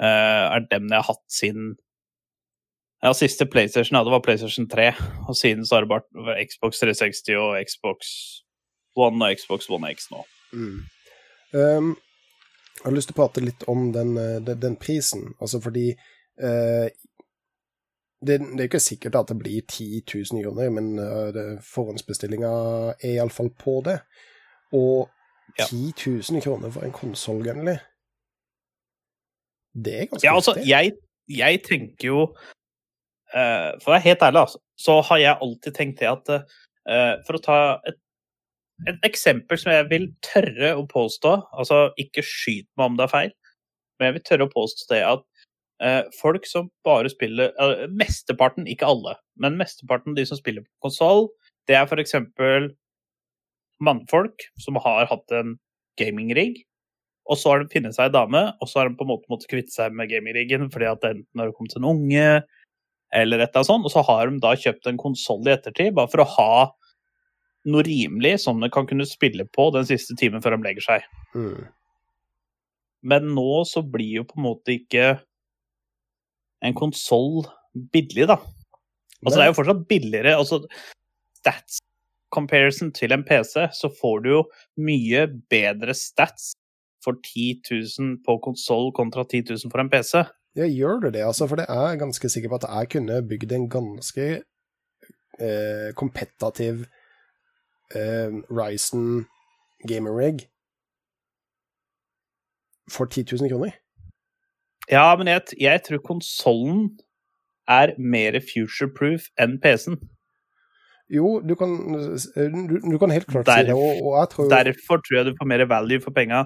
eh, 0.00 0.44
er 0.56 0.66
dem 0.70 0.88
jeg 0.88 0.98
har 0.98 1.08
hatt 1.10 1.24
siden 1.32 1.72
Ja, 3.00 3.14
siste 3.16 3.46
PlayStation 3.48 3.96
jeg 3.96 4.02
hadde, 4.02 4.12
var 4.12 4.24
PlayStation 4.24 4.68
3. 4.68 4.90
Og 5.28 5.36
siden 5.36 5.64
så 5.66 5.78
har 5.78 5.86
det 5.86 5.92
vært 5.94 6.48
Xbox 6.52 6.82
360 6.82 7.38
og 7.40 7.56
Xbox 7.64 8.14
One 9.00 9.24
og 9.24 9.40
Xbox 9.40 9.70
One 9.72 9.88
X 9.94 10.10
nå. 10.12 10.24
Mm. 10.52 10.80
Um, 11.56 11.94
jeg 12.80 12.84
har 12.86 12.96
lyst 12.96 13.10
til 13.10 13.16
å 13.16 13.20
prate 13.22 13.44
litt 13.44 13.64
om 13.72 13.88
den, 13.94 14.12
eh, 14.20 14.36
den, 14.44 14.60
den 14.60 14.76
prisen, 14.80 15.30
altså 15.40 15.60
fordi 15.60 15.90
eh, 15.92 16.92
det, 18.26 18.38
det 18.40 18.60
er 18.60 18.68
ikke 18.68 18.82
sikkert 18.82 19.16
at 19.16 19.30
det 19.32 19.38
blir 19.40 19.62
10 19.64 20.02
000 20.32 20.42
kroner, 20.44 20.72
men 20.74 20.92
uh, 20.98 21.30
det, 21.34 21.46
forhåndsbestillinga 21.64 22.50
er 23.00 23.14
iallfall 23.16 23.52
på 23.58 23.80
det. 23.86 24.00
Og 24.76 25.08
Ja. 25.58 25.64
10 25.66 25.92
000 26.30 26.42
kroner 26.44 26.70
for 26.70 26.86
en 26.86 26.92
konsoll, 26.94 27.40
Gunnli, 27.42 27.74
det 29.74 29.94
er 29.94 30.06
ganske 30.10 30.26
Ja, 30.26 30.34
altså, 30.34 30.54
jeg, 30.66 30.92
jeg 31.28 31.62
tenker 31.66 32.08
jo 32.08 32.20
uh, 33.34 33.70
For 33.80 33.90
å 33.90 33.94
være 33.94 34.06
helt 34.08 34.24
ærlig, 34.26 34.44
altså, 34.46 34.62
så 34.78 35.00
har 35.10 35.22
jeg 35.22 35.42
alltid 35.46 35.76
tenkt 35.76 36.02
det 36.02 36.10
at 36.10 36.32
uh, 36.34 37.14
For 37.26 37.38
å 37.38 37.42
ta 37.44 37.58
et, 37.88 37.98
et 38.90 39.06
eksempel 39.06 39.60
som 39.60 39.72
jeg 39.74 39.88
vil 39.92 40.08
tørre 40.26 40.74
å 40.78 40.86
påstå 40.90 41.36
Altså, 41.58 41.82
ikke 42.00 42.24
skyt 42.26 42.68
meg 42.76 42.92
om 42.92 42.98
det 42.98 43.06
er 43.06 43.14
feil, 43.14 43.34
men 43.98 44.10
jeg 44.10 44.18
vil 44.18 44.26
tørre 44.30 44.48
å 44.48 44.54
påstå 44.54 44.90
det 44.94 45.02
at 45.06 45.26
eh, 45.26 45.29
folk 46.20 46.44
som 46.48 46.68
bare 46.84 47.10
spiller 47.12 47.54
eh, 47.56 47.86
Mesteparten, 47.88 48.68
ikke 48.68 48.88
alle, 48.88 49.16
men 49.40 49.58
mesteparten 49.60 50.12
av 50.12 50.20
de 50.20 50.26
som 50.28 50.40
spiller 50.40 50.66
på 50.66 50.88
konsoll, 50.88 51.28
det 51.68 51.78
er 51.78 52.02
eksempel 52.02 52.70
mannfolk 53.80 54.44
som 54.60 54.76
har 54.82 55.08
hatt 55.08 55.36
en 55.36 55.54
gaming-rigg, 56.00 56.60
og 57.30 57.38
så 57.38 57.52
har 57.52 57.62
de 57.62 57.72
funnet 57.72 57.96
seg 57.96 58.08
ei 58.08 58.14
dame, 58.16 58.42
og 58.60 58.68
så 58.68 58.80
har 58.80 58.90
de 58.90 58.98
på 58.98 59.06
en 59.06 59.12
måte 59.12 59.30
måttet 59.32 59.50
kvitte 59.52 59.72
seg 59.72 59.94
med 59.96 60.10
gaming-riggen 60.10 60.68
fordi 60.72 60.88
at 60.90 61.06
enten 61.06 61.40
har 61.40 61.48
det 61.48 61.56
kommet 61.56 61.78
en 61.78 61.88
unge, 61.92 62.28
eller 63.16 63.40
et 63.40 63.48
eller 63.48 63.62
annet 63.62 63.70
sånt, 63.70 63.88
og 63.88 63.94
så 63.94 64.04
har 64.06 64.28
de 64.28 64.42
da 64.42 64.52
kjøpt 64.58 64.90
en 64.90 65.00
konsoll 65.00 65.48
i 65.48 65.54
ettertid, 65.54 65.94
bare 65.96 66.10
for 66.12 66.24
å 66.24 66.30
ha 66.36 66.52
noe 67.70 67.84
rimelig 67.84 68.38
som 68.44 68.60
de 68.60 68.70
kan 68.72 68.86
kunne 68.88 69.08
spille 69.08 69.44
på 69.52 69.68
den 69.74 69.88
siste 69.88 70.16
timen 70.20 70.44
før 70.44 70.56
de 70.56 70.66
legger 70.68 70.86
seg. 70.86 71.08
Mm. 71.36 71.66
Men 73.10 73.32
nå 73.34 73.64
så 73.68 73.82
blir 73.84 74.20
jo 74.20 74.28
på 74.28 74.38
en 74.38 74.46
måte 74.46 74.76
ikke 74.76 75.18
en 76.64 76.76
konsoll 76.76 77.44
billig, 77.92 78.26
da. 78.30 78.38
Altså 79.20 79.36
det 79.36 79.44
er 79.44 79.50
jo 79.50 79.58
fortsatt 79.58 79.86
billigere. 79.88 80.36
altså 80.36 80.62
Stats 81.40 81.80
comparison 82.30 82.92
til 82.92 83.12
en 83.12 83.24
PC, 83.24 83.66
så 83.72 83.90
får 84.00 84.18
du 84.24 84.28
jo 84.30 84.42
mye 84.78 85.26
bedre 85.50 85.94
stats 85.96 86.52
for 87.04 87.16
10 87.24 87.62
000 87.70 88.18
på 88.26 88.36
konsoll 88.44 88.92
kontra 88.92 89.24
10 89.24 89.42
000 89.50 89.72
for 89.72 89.82
en 89.82 89.90
PC. 89.90 90.22
Ja, 90.58 90.66
gjør 90.66 91.00
du 91.00 91.10
det, 91.10 91.24
altså? 91.24 91.46
For 91.46 91.56
det 91.56 91.66
er 91.68 91.88
jeg 91.88 91.98
ganske 91.98 92.28
sikker 92.28 92.48
på 92.52 92.60
at 92.60 92.68
jeg 92.68 92.90
kunne 92.94 93.20
bygd 93.28 93.52
en 93.52 93.68
ganske 93.70 94.26
eh, 95.40 95.90
kompetativ 95.96 96.84
eh, 97.94 98.30
Ryzen 98.50 99.26
gamer 99.88 100.16
rig 100.18 100.46
for 102.90 103.06
10 103.06 103.24
000 103.32 103.48
kroner. 103.48 103.70
Ja, 104.90 105.14
men 105.16 105.30
jeg, 105.30 105.54
jeg 105.60 105.82
tror 105.86 106.02
konsollen 106.02 106.88
er 107.70 107.94
mer 107.98 108.38
future-proof 108.42 109.28
enn 109.40 109.58
PC-en. 109.62 110.00
Jo, 111.10 111.38
du 111.42 111.56
kan, 111.58 111.72
du, 112.36 112.76
du 112.84 112.98
kan 113.02 113.10
helt 113.10 113.26
klart 113.30 113.48
si 113.50 113.66
det, 113.66 113.74
og, 113.74 114.02
og 114.06 114.28
tror 114.30 114.46
jo 114.46 114.50
Derfor 114.52 115.00
tror 115.02 115.16
jeg 115.18 115.26
du 115.26 115.38
får 115.38 115.48
mer 115.50 115.64
value 115.70 116.02
for 116.02 116.14
penga. 116.14 116.44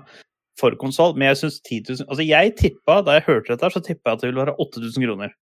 for 0.61 0.77
konsoll, 0.79 1.17
men 1.19 1.29
jeg 1.33 1.41
syns 1.41 1.59
10 1.67 1.81
000 1.89 2.07
Altså, 2.09 2.23
jeg 2.23 2.55
tippa, 2.61 3.01
da 3.03 3.19
jeg 3.19 3.27
hørte 3.27 3.53
dette, 3.53 3.71
så 3.75 3.83
tippa 3.83 4.13
jeg 4.13 4.17
at 4.17 4.23
det 4.23 4.29
ville 4.31 4.45
være 4.45 4.57
8000 4.63 5.07
kroner. 5.09 5.35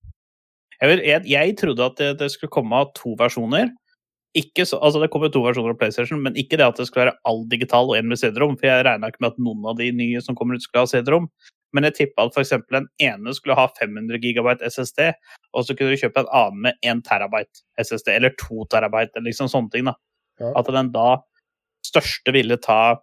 Jeg, 0.81 0.89
vil, 0.91 1.03
jeg, 1.07 1.23
jeg 1.31 1.57
trodde 1.61 1.85
at 1.85 1.99
det, 1.99 2.11
det 2.19 2.31
skulle 2.33 2.51
komme 2.51 2.81
to 2.97 3.15
versjoner. 3.21 3.69
Ikke 4.35 4.65
så, 4.65 4.79
altså 4.81 5.03
Det 5.03 5.11
kommer 5.13 5.29
to 5.29 5.43
versjoner 5.45 5.75
av 5.75 5.79
PlayStation, 5.79 6.23
men 6.25 6.39
ikke 6.41 6.57
det 6.57 6.65
at 6.67 6.81
det 6.81 6.89
skulle 6.89 7.05
være 7.07 7.21
all 7.29 7.45
digital 7.51 7.93
og 7.93 7.99
én 7.99 8.09
med 8.09 8.19
CD-rom. 8.19 8.57
For 8.59 8.71
jeg 8.71 8.87
regna 8.89 9.13
ikke 9.13 9.23
med 9.23 9.35
at 9.35 9.43
noen 9.45 9.69
av 9.69 9.77
de 9.79 9.91
nye 9.95 10.23
som 10.25 10.39
kommer 10.39 10.57
ut, 10.57 10.65
skulle 10.65 10.87
ha 10.87 10.91
CD-rom. 10.91 11.29
Men 11.73 11.89
jeg 11.89 11.97
tippa 11.97 12.27
at 12.29 12.37
f.eks. 12.37 12.55
den 12.71 12.89
ene 13.03 13.35
skulle 13.37 13.57
ha 13.57 13.67
500 13.79 14.21
gigabyte 14.23 14.69
SSD, 14.69 15.13
og 15.57 15.67
så 15.67 15.77
kunne 15.77 15.95
du 15.95 16.01
kjøpe 16.01 16.25
en 16.25 16.33
annen 16.37 16.67
med 16.69 16.81
1 16.85 17.05
terabyte 17.07 17.65
SSD, 17.81 18.13
eller 18.17 18.35
2 18.41 18.67
terabyte, 18.73 19.15
eller 19.17 19.31
liksom 19.31 19.51
sånne 19.53 19.73
ting. 19.73 19.89
da. 19.89 19.97
Ja. 20.41 20.53
At 20.61 20.69
den 20.73 20.93
da 20.95 21.23
største 21.87 22.33
ville 22.35 22.57
ta 22.63 22.99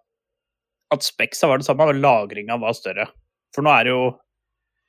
At 0.90 1.04
Spexa 1.06 1.46
var 1.46 1.60
det 1.60 1.66
samme, 1.68 1.86
og 1.86 2.00
lagringa 2.02 2.56
var 2.58 2.74
større. 2.74 3.04
For 3.54 3.62
nå 3.62 3.70
er 3.70 3.86
det 3.86 3.92
jo 3.92 4.06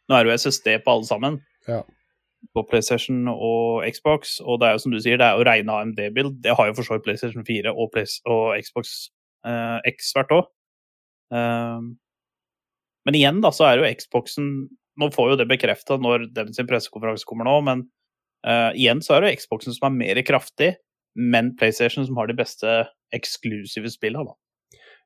nå 0.10 0.18
er 0.18 0.26
det 0.26 0.32
jo 0.32 0.38
SSD 0.50 0.80
på 0.84 0.96
alle 0.96 1.06
sammen. 1.08 1.36
Ja. 1.70 1.84
På 2.58 2.64
PlayStation 2.68 3.28
og 3.30 3.86
Xbox. 3.86 4.40
Og 4.42 4.60
det 4.60 4.68
er 4.68 4.72
jo 4.76 4.82
som 4.82 4.96
du 4.96 5.00
sier, 5.00 5.20
det 5.22 5.28
er 5.28 5.38
å 5.38 5.46
regne 5.46 5.78
AMD-bild. 5.78 6.40
Det 6.44 6.56
har 6.58 6.68
jo 6.68 6.76
for 6.80 6.88
så 6.88 6.98
vidt 6.98 7.06
PlayStation 7.06 7.46
4 7.46 7.72
og, 7.72 7.92
Play 7.94 8.10
og 8.26 8.58
Xbox 8.66 8.96
eh, 9.46 9.78
X 9.94 10.10
hvert 10.18 10.34
år. 10.36 10.50
Um, 11.32 11.94
men 13.08 13.18
igjen, 13.18 13.41
da, 13.43 13.49
så 13.56 13.64
er 13.68 13.82
jo 13.82 13.91
Xboxen 14.02 14.47
Nå 14.99 15.08
får 15.16 15.30
jo 15.32 15.36
det 15.39 15.47
bekrefta 15.47 15.95
når 15.97 16.26
sin 16.54 16.68
pressekonferanse 16.68 17.26
kommer 17.26 17.45
nå, 17.47 17.62
men 17.64 17.88
uh, 18.43 18.72
igjen 18.76 19.02
så 19.02 19.14
er 19.16 19.22
det 19.24 19.39
Xboxen 19.39 19.74
som 19.74 19.86
er 19.88 19.95
mer 19.95 20.22
kraftig, 20.28 20.76
men 21.16 21.56
PlayStation 21.58 22.06
som 22.06 22.18
har 22.20 22.28
de 22.28 22.36
beste 22.38 22.68
eksklusive 23.16 23.89
spillene, 23.89 24.26
da. 24.28 24.34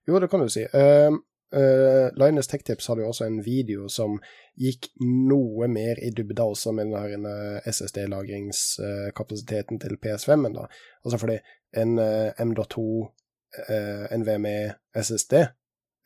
Jo, 0.10 0.20
det 0.20 0.30
kan 0.34 0.42
du 0.42 0.50
si. 0.52 0.64
Uh, 0.74 1.14
uh, 1.56 2.10
Linus 2.18 2.48
Tech 2.50 2.64
Tips 2.66 2.88
hadde 2.90 3.02
jo 3.06 3.10
også 3.14 3.26
en 3.30 3.46
video 3.46 3.86
som 3.94 4.18
gikk 4.60 4.90
noe 5.02 5.68
mer 5.72 5.96
i 6.02 6.10
dybda 6.18 6.44
også 6.54 6.72
med 6.76 6.86
den 6.92 7.24
der 7.30 7.62
SSD-lagringskapasiteten 7.70 9.80
til 9.86 9.94
PS5-en. 10.02 10.56
da. 10.58 10.66
Altså 11.06 11.18
fordi 11.22 11.38
en 11.78 11.92
uh, 12.02 12.30
M.2 12.42 12.82
uh, 12.82 14.06
NVMe 14.18 14.74
SSD 14.98 15.34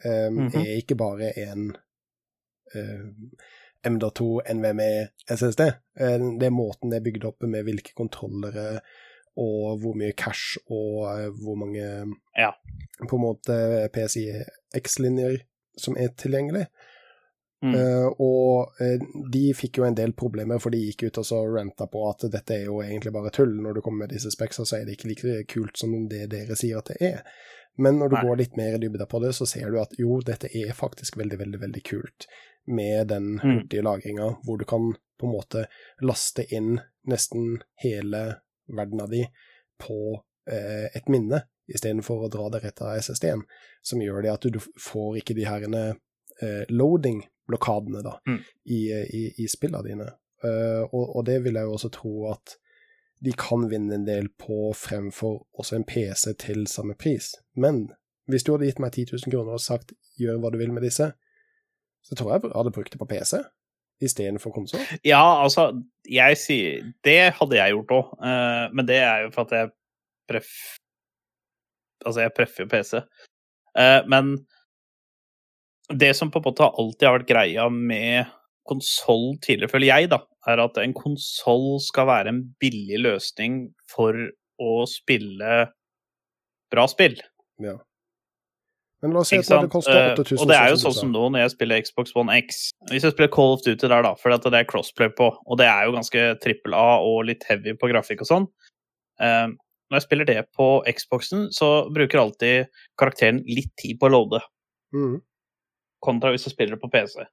um, 0.05 0.35
Mhm. 0.45 0.55
er 0.61 0.75
ikke 0.77 0.95
bare 0.95 1.33
en 1.37 1.69
uh, 2.75 3.05
M.2 3.83 4.41
NVMe 4.53 5.07
SSD. 5.29 5.61
Uh, 5.99 6.17
det 6.39 6.47
er 6.49 6.55
måten 6.55 6.89
det 6.91 6.99
er 6.99 7.05
bygd 7.11 7.25
opp 7.25 7.43
med 7.47 7.63
hvilke 7.67 7.93
kontrollere 7.97 8.79
og 9.39 9.79
hvor 9.79 9.95
mye 9.95 10.11
cash 10.19 10.57
og 10.67 11.05
uh, 11.07 11.29
hvor 11.43 11.55
mange 11.55 11.83
Ja. 12.37 12.51
på 13.07 13.15
en 13.15 13.21
måte 13.23 13.89
PSI 13.93 14.25
X-linjer 14.75 15.39
som 15.77 15.95
er 15.97 16.09
tilgjengelig. 16.17 16.65
Mm. 17.63 17.73
Uh, 17.75 18.07
og 18.23 18.71
uh, 18.79 18.99
de 19.31 19.53
fikk 19.53 19.77
jo 19.81 19.83
en 19.83 19.95
del 19.95 20.13
problemer, 20.13 20.59
for 20.63 20.71
de 20.71 20.79
gikk 20.79 21.03
ut 21.09 21.17
og 21.19 21.25
så 21.27 21.39
ranta 21.55 21.87
på 21.91 22.03
at 22.09 22.23
dette 22.31 22.55
er 22.55 22.65
jo 22.69 22.77
egentlig 22.81 23.11
bare 23.15 23.31
tull. 23.35 23.51
Når 23.61 23.73
du 23.75 23.81
kommer 23.81 24.05
med 24.05 24.13
disse 24.15 24.31
speksa, 24.31 24.63
så 24.65 24.77
er 24.79 24.85
det 24.87 24.95
ikke 24.95 25.09
like 25.11 25.43
kult 25.51 25.77
som 25.77 25.91
det 26.07 26.29
dere 26.31 26.55
sier 26.55 26.77
at 26.79 26.91
det 26.93 27.01
er. 27.01 27.23
Men 27.77 27.99
når 27.99 28.09
du 28.09 28.15
Nei. 28.15 28.23
går 28.25 28.37
litt 28.37 28.57
mer 28.57 28.73
i 28.75 28.77
dybda 28.81 29.05
på 29.05 29.19
det, 29.23 29.33
så 29.35 29.45
ser 29.47 29.71
du 29.71 29.79
at 29.81 29.93
jo, 29.99 30.19
dette 30.25 30.49
er 30.55 30.73
faktisk 30.75 31.17
veldig, 31.17 31.37
veldig 31.39 31.59
veldig 31.61 31.83
kult 31.87 32.25
med 32.67 33.07
den 33.07 33.39
Mm. 33.39 33.59
hurtige 33.61 33.81
lagringa, 33.83 34.37
hvor 34.45 34.57
du 34.59 34.65
kan 34.65 34.93
på 35.19 35.27
en 35.27 35.33
måte 35.33 35.65
laste 36.01 36.43
inn 36.53 36.79
nesten 37.07 37.61
hele 37.83 38.41
verdena 38.67 39.07
di 39.07 39.23
på 39.79 40.21
eh, 40.47 40.89
et 40.95 41.07
minne, 41.09 41.43
istedenfor 41.69 42.25
å 42.25 42.29
dra 42.29 42.49
det 42.49 42.63
rett 42.63 42.81
av 42.81 42.97
SSD-en, 42.97 43.43
som 43.81 44.01
gjør 44.01 44.21
det 44.23 44.31
at 44.33 44.41
du, 44.41 44.49
du 44.49 44.59
får 44.59 45.17
ikke 45.21 45.35
de 45.37 45.45
her 45.45 45.63
eh, 46.41 46.65
loading-blokadene 46.69 48.01
da, 48.03 48.19
Mm. 48.27 48.39
i, 48.65 48.79
i, 48.91 49.23
i 49.43 49.47
spillene 49.47 49.83
dine. 49.87 50.09
Uh, 50.43 50.85
og, 50.95 51.15
og 51.17 51.25
det 51.27 51.41
vil 51.43 51.53
jeg 51.59 51.67
jo 51.67 51.73
også 51.75 51.89
tro 51.91 52.29
at 52.31 52.53
de 53.25 53.33
kan 53.35 53.65
vinne 53.71 53.97
en 53.97 54.07
del 54.07 54.29
på 54.39 54.71
fremfor 54.77 55.41
også 55.59 55.75
en 55.75 55.87
PC 55.87 56.33
til 56.39 56.67
samme 56.71 56.95
pris. 56.95 57.33
Men 57.55 57.89
hvis 58.31 58.45
du 58.45 58.53
hadde 58.53 58.69
gitt 58.69 58.79
meg 58.79 58.93
10 58.93 59.09
000 59.11 59.33
kroner 59.33 59.57
og 59.57 59.63
sagt 59.63 59.93
gjør 60.19 60.39
hva 60.39 60.51
du 60.53 60.59
vil 60.61 60.71
med 60.71 60.85
disse, 60.85 61.09
så 62.05 62.15
tror 62.15 62.31
jeg 62.31 62.45
jeg 62.45 62.55
hadde 62.55 62.75
brukt 62.75 62.93
det 62.93 63.01
på 63.01 63.09
PC 63.09 63.41
istedenfor 63.99 64.53
konsoll. 64.55 64.83
Ja, 65.03 65.43
altså, 65.43 65.73
jeg 66.07 66.37
sier 66.39 66.85
Det 67.03 67.33
hadde 67.35 67.57
jeg 67.57 67.73
gjort 67.75 67.91
òg, 67.97 68.13
men 68.71 68.87
det 68.87 69.01
er 69.03 69.25
jo 69.25 69.33
for 69.35 69.47
at 69.47 69.57
jeg 69.57 69.73
preff... 70.29 70.53
Altså, 72.05 72.23
jeg 72.23 72.35
preffer 72.37 72.63
jo 72.63 72.69
PC. 72.71 72.93
Eh, 73.75 74.01
men 74.07 74.37
det 75.89 76.13
som 76.15 76.31
på 76.31 76.39
en 76.39 76.47
måte 76.47 76.69
alltid 76.69 77.07
har 77.07 77.17
vært 77.17 77.31
greia 77.31 77.65
med 77.73 78.29
konsoll 78.69 79.33
tidligere, 79.43 79.71
føler 79.73 79.91
jeg, 79.91 80.11
da, 80.13 80.21
er 80.51 80.61
at 80.63 80.77
en 80.81 80.93
konsoll 80.97 81.77
skal 81.83 82.07
være 82.09 82.33
en 82.33 82.41
billig 82.61 82.99
løsning 83.05 83.61
for 83.91 84.15
å 84.59 84.73
spille 84.89 85.69
bra 86.73 86.85
spill. 86.91 87.15
Ja. 87.63 87.77
Men 89.01 89.13
la 89.15 89.21
oss 89.23 89.29
si 89.31 89.37
at 89.39 89.47
det 89.47 89.71
koster 89.71 89.95
Eh, 89.95 90.17
8000 90.19 90.41
og 90.43 90.49
det 90.51 90.57
er 90.59 90.73
jo 90.73 90.79
sånn 90.81 90.95
som 90.97 91.11
nå 91.13 91.29
når 91.31 91.45
jeg 91.45 91.53
spiller 91.53 91.81
Xbox 91.85 92.11
One 92.19 92.35
X. 92.41 92.57
Hvis 92.91 93.05
jeg 93.07 93.13
spiller 93.15 93.31
Call 93.31 93.55
of 93.55 93.63
Duty 93.63 93.87
der, 93.87 94.03
da, 94.03 94.11
for 94.19 94.33
det 94.35 94.59
er 94.59 94.67
crossplay 94.67 95.07
på, 95.15 95.29
og 95.39 95.57
det 95.61 95.69
er 95.71 95.87
jo 95.87 95.95
ganske 95.95 96.25
trippel 96.43 96.75
A 96.75 96.99
og 96.99 97.23
litt 97.29 97.45
heavy 97.47 97.77
på 97.79 97.89
grafikk 97.93 98.25
og 98.25 98.29
sånn. 98.29 98.47
Eh, 99.23 99.47
når 99.89 99.97
jeg 100.01 100.05
spiller 100.05 100.27
det 100.27 100.41
på 100.53 100.67
Xboxen, 100.85 101.47
så 101.55 101.87
bruker 101.95 102.19
alltid 102.21 102.67
karakteren 102.99 103.39
litt 103.47 103.71
tid 103.79 103.97
på 103.99 104.09
å 104.09 104.13
loade, 104.17 104.43
Mm. 104.93 105.21
kontra 106.03 106.31
hvis 106.31 106.45
jeg 106.47 106.53
spiller 106.53 106.75
det 106.75 106.81
på 106.81 106.91
PC. 106.91 107.23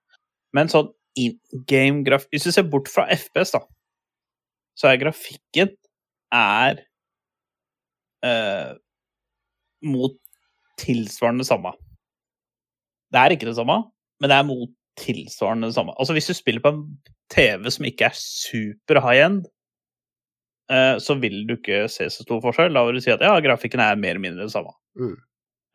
Men 0.54 0.68
sånn 0.68 0.92
in 1.16 1.38
game 1.68 2.04
graf... 2.06 2.26
Hvis 2.30 2.46
du 2.46 2.52
ser 2.54 2.68
bort 2.70 2.90
fra 2.92 3.06
FPS, 3.12 3.54
da, 3.56 3.62
så 4.76 4.90
er 4.90 5.00
grafikken 5.00 5.72
er 6.34 6.82
eh, 8.26 8.72
mot 9.86 10.16
tilsvarende 10.80 11.46
samme. 11.48 11.72
Det 13.12 13.20
er 13.20 13.34
ikke 13.34 13.48
det 13.48 13.56
samme, 13.56 13.78
men 14.20 14.30
det 14.30 14.38
er 14.38 14.48
mot 14.48 14.72
tilsvarende 15.00 15.72
samme. 15.72 15.94
Altså 15.98 16.12
Hvis 16.16 16.28
du 16.28 16.34
spiller 16.34 16.60
på 16.64 16.72
en 16.74 16.82
TV 17.32 17.70
som 17.70 17.84
ikke 17.88 18.10
er 18.10 18.18
super 18.18 19.00
high 19.00 19.24
end, 19.26 19.44
eh, 20.72 20.96
så 21.02 21.16
vil 21.20 21.46
du 21.48 21.56
ikke 21.56 21.86
se 21.92 22.10
så 22.10 22.26
stor 22.26 22.42
forskjell. 22.44 22.74
Da 22.74 22.84
vil 22.84 22.98
du 22.98 23.04
si 23.04 23.14
at 23.14 23.24
ja, 23.24 23.36
grafikken 23.40 23.80
er 23.80 23.96
mer 23.96 24.16
eller 24.16 24.24
mindre 24.28 24.48
det 24.48 24.52
samme. 24.52 24.74
Mm. 24.98 25.16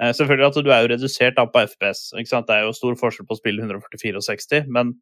Eh, 0.01 0.13
selvfølgelig 0.17 0.47
at 0.47 0.65
du 0.65 0.71
er 0.71 0.81
jo 0.81 0.91
redusert 0.93 1.37
da 1.37 1.45
på 1.45 1.65
FPS. 1.69 2.11
ikke 2.17 2.33
sant? 2.33 2.47
Det 2.49 2.57
er 2.57 2.67
jo 2.67 2.75
stor 2.77 2.97
forskjell 2.99 3.27
på 3.29 3.37
å 3.37 3.41
spille 3.41 3.61
144 3.61 4.17
og 4.17 4.25
60, 4.25 4.69
men 4.73 4.95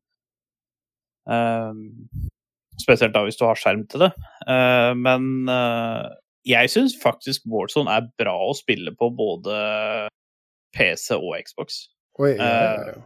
Spesielt 2.79 3.13
da 3.15 3.25
hvis 3.27 3.37
du 3.39 3.43
har 3.45 3.59
skjerm 3.59 3.83
til 3.91 4.05
det. 4.05 4.11
Eh, 4.47 4.93
men 4.97 5.49
eh, 5.51 6.07
jeg 6.47 6.71
syns 6.71 6.95
faktisk 7.03 7.43
Warzone 7.51 7.91
er 7.91 8.07
bra 8.17 8.33
å 8.47 8.53
spille 8.57 8.93
på 8.97 9.09
både 9.17 9.57
PC 10.77 11.17
og 11.17 11.35
Xbox. 11.43 11.81
Oi, 12.19 12.33
ja, 12.37 12.39
ja, 12.39 12.73
Eh, 12.73 12.87
ja. 12.93 13.03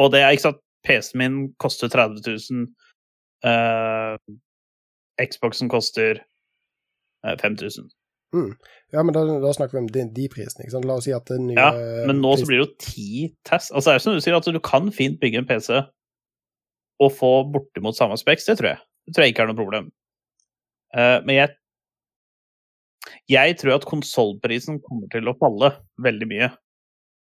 Og 0.00 0.12
det 0.14 0.22
er 0.24 0.32
ikke 0.32 0.46
sant 0.48 0.60
PC-en 0.86 1.18
min 1.20 1.38
koster 1.60 1.90
30 1.92 2.22
000. 2.24 2.66
eh, 3.44 4.16
Xboxen 5.20 5.68
koster 5.68 6.22
eh, 7.26 7.36
5000. 7.36 7.90
ja, 8.94 9.02
men 9.02 9.12
da, 9.12 9.24
da 9.42 9.50
snakker 9.52 9.74
vi 9.76 9.82
om 9.84 9.88
de, 9.92 10.04
de 10.16 10.28
prisene. 10.32 10.64
ikke 10.64 10.76
sant? 10.76 10.86
La 10.88 10.96
oss 11.00 11.04
si 11.08 11.12
at 11.12 11.26
det 11.28 11.40
nye 11.42 11.58
Ja, 11.58 11.72
men 12.08 12.22
nå 12.22 12.32
så 12.38 12.46
blir 12.48 12.60
det 12.60 12.64
jo 12.64 12.74
ti 12.80 13.08
test. 13.44 13.72
Altså, 13.74 13.90
det 13.90 13.92
er 13.94 13.98
jo 13.98 14.04
som 14.06 14.14
du 14.16 14.22
sier, 14.24 14.36
at 14.38 14.46
du 14.46 14.60
kan 14.64 14.88
fint 14.94 15.20
bygge 15.20 15.42
en 15.42 15.48
PC 15.50 15.82
og 17.00 17.12
få 17.16 17.32
bortimot 17.52 17.96
samme 17.96 18.18
speks. 18.20 18.44
Det 18.48 18.58
tror 18.60 18.74
jeg. 18.74 18.82
Det 19.06 19.14
tror 19.16 19.24
jeg 19.24 19.34
ikke 19.34 19.46
er 19.46 19.50
noe 19.50 19.58
problem. 19.60 19.90
Uh, 20.96 21.18
men 21.24 21.36
jeg 21.38 21.56
Jeg 23.30 23.56
tror 23.58 23.78
at 23.78 23.86
konsollprisen 23.88 24.80
kommer 24.84 25.08
til 25.10 25.28
å 25.30 25.36
falle 25.40 25.70
veldig 26.04 26.26
mye. 26.28 26.48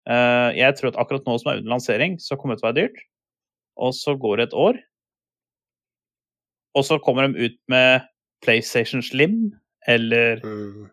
Uh, 0.06 0.54
jeg 0.54 0.76
tror 0.78 0.92
at 0.92 0.98
akkurat 1.02 1.26
nå 1.26 1.34
som 1.40 1.50
er 1.50 1.58
under 1.58 1.72
lansering, 1.74 2.18
så 2.22 2.36
kommer 2.38 2.54
det 2.54 2.62
til 2.62 2.68
å 2.68 2.70
være 2.70 2.80
dyrt. 2.84 3.00
Og 3.82 3.94
så 3.96 4.14
går 4.14 4.36
det 4.38 4.46
et 4.48 4.54
år. 4.56 4.78
Og 6.76 6.84
så 6.84 7.00
kommer 7.02 7.26
de 7.26 7.48
ut 7.48 7.56
med 7.72 8.06
PlayStation 8.44 9.02
Slim 9.02 9.50
eller 9.88 10.40
Mm. 10.44 10.90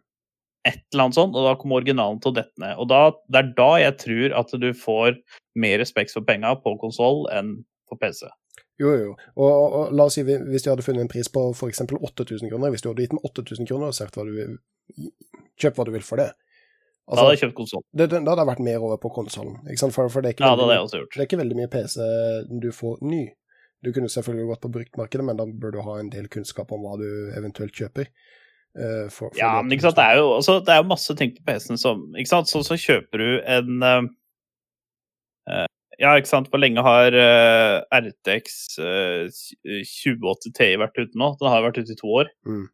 et 0.65 0.80
eller 0.93 1.03
annet 1.03 1.15
sånt, 1.15 1.36
og 1.36 1.45
da 1.45 1.55
kommer 1.59 1.82
originalen 1.82 2.19
til 2.24 2.32
å 2.32 2.36
dette 2.39 2.57
ned. 2.57 2.78
Og 2.80 2.88
da, 2.88 3.11
det 3.30 3.39
er 3.39 3.53
da 3.57 3.71
jeg 3.84 3.97
tror 3.99 4.38
at 4.39 4.51
du 4.59 4.69
får 4.74 5.19
mer 5.55 5.78
respekt 5.80 6.13
for 6.15 6.24
penga 6.24 6.55
på 6.55 6.78
konsoll 6.80 7.28
enn 7.36 7.65
på 7.89 7.99
PC. 7.99 8.26
Jo, 8.82 8.93
jo. 8.97 9.09
Og, 9.38 9.49
og, 9.49 9.74
og 9.78 9.91
la 9.93 10.07
oss 10.09 10.15
si 10.17 10.24
hvis 10.26 10.65
du 10.65 10.71
hadde 10.71 10.86
funnet 10.86 11.05
en 11.05 11.11
pris 11.11 11.30
på 11.30 11.43
f.eks. 11.53 11.84
8000 11.86 12.49
kroner, 12.49 12.74
hvis 12.74 12.82
du 12.82 12.89
hadde 12.89 13.05
gitt 13.05 13.13
meg 13.13 13.28
8000 13.30 13.69
kroner 13.69 13.91
og 13.91 13.97
sagt 13.97 14.17
hva 14.17 14.26
du 14.28 14.34
vil 14.38 14.57
Kjøp 15.61 15.78
hva 15.78 15.86
du 15.88 15.93
vil 15.93 16.03
for 16.03 16.19
det. 16.19 16.32
Da 17.05 17.19
hadde 17.19 17.36
jeg 17.36 17.41
kjøpt 17.43 17.55
konsoll. 17.57 17.84
det, 17.93 18.07
det, 18.09 18.19
da 18.24 18.32
hadde 18.34 18.43
jeg 18.43 18.49
vært 18.49 18.65
mer 18.65 18.84
over 18.88 18.99
på 19.03 19.11
konsollen. 19.13 19.59
For, 19.93 20.09
for 20.09 20.26
det, 20.26 20.34
er 20.34 20.45
Ja, 20.45 20.55
veldig 20.55 20.67
det, 20.71 20.99
gjort. 21.03 21.13
det 21.13 21.21
er 21.21 21.28
ikke 21.28 21.39
veldig 21.43 21.57
mye 21.59 21.71
PC 21.71 21.97
du 22.63 22.69
får 22.74 23.03
ny. 23.05 23.21
Du 23.84 23.91
kunne 23.93 24.09
selvfølgelig 24.09 24.47
gått 24.53 24.63
på 24.63 24.71
bruktmarkedet, 24.78 25.26
men 25.28 25.39
da 25.39 25.45
bør 25.45 25.76
du 25.76 25.82
ha 25.84 25.97
en 25.99 26.09
del 26.11 26.30
kunnskap 26.32 26.71
om 26.71 26.86
hva 26.88 26.95
du 27.01 27.07
eventuelt 27.36 27.76
kjøper. 27.76 28.09
Uh, 28.74 29.05
for, 29.11 29.28
for 29.30 29.38
Ja, 29.38 29.57
men 29.61 29.76
ikke 29.76 29.89
sant, 29.89 29.99
det 29.99 30.05
er 30.07 30.21
jo, 30.24 30.30
altså, 30.39 30.57
det 30.65 30.74
er 30.74 30.88
masse 30.89 31.15
ting 31.19 31.36
på 31.36 31.43
PC-en 31.45 31.78
som 31.78 32.05
ikke 32.17 32.32
sant? 32.32 32.49
Så, 32.49 32.63
så 32.65 32.80
kjøper 32.80 33.21
du 33.21 33.28
en 33.43 33.84
uh, 33.84 35.67
ja, 36.02 36.14
ikke 36.18 36.30
sant. 36.30 36.48
Hvor 36.52 36.62
lenge 36.62 36.82
har 36.86 37.14
uh, 37.16 37.82
RTX 37.94 38.78
uh, 38.82 39.28
2080 39.64 40.54
Ti 40.58 40.70
vært 40.82 40.98
ute 41.00 41.20
nå? 41.20 41.32
Den 41.41 41.52
har 41.52 41.66
vært 41.66 41.80
ute 41.82 41.94
i 41.94 42.00
to 42.00 42.10
år 42.22 42.32
Mm. 42.48 42.68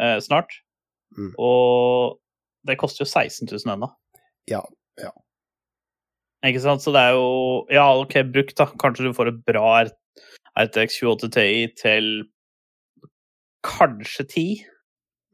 uh, 0.00 0.18
snart. 0.24 0.56
Mm. 1.16 1.32
Og 1.38 2.18
det 2.66 2.78
koster 2.80 3.04
jo 3.04 3.10
16 3.10 3.46
000 3.52 3.74
ennå. 3.76 3.90
Ja, 4.50 4.62
ja. 5.00 5.12
Ikke 6.44 6.60
sant? 6.60 6.82
Så 6.84 6.92
det 6.92 7.00
er 7.00 7.14
jo 7.16 7.64
Ja, 7.72 7.86
OK, 7.96 8.18
brukt, 8.32 8.56
da. 8.58 8.66
Kanskje 8.80 9.06
du 9.06 9.14
får 9.16 9.30
et 9.30 9.42
bra 9.46 9.84
RTX 10.58 10.98
2080 11.00 11.30
Ti 11.34 11.46
til 11.80 12.08
kanskje 13.64 14.24
10. 14.28 14.64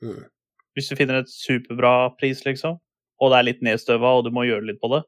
Mm. 0.05 0.21
Hvis 0.77 0.89
du 0.91 0.97
finner 0.97 1.19
et 1.21 1.31
superbra 1.33 2.11
pris, 2.21 2.45
liksom. 2.47 2.79
Og 3.21 3.33
det 3.33 3.39
er 3.41 3.49
litt 3.49 3.65
nedstøva, 3.67 4.13
og 4.19 4.25
du 4.25 4.31
må 4.33 4.47
gjøre 4.47 4.69
litt 4.71 4.79
på 4.81 4.89
det. 4.95 5.03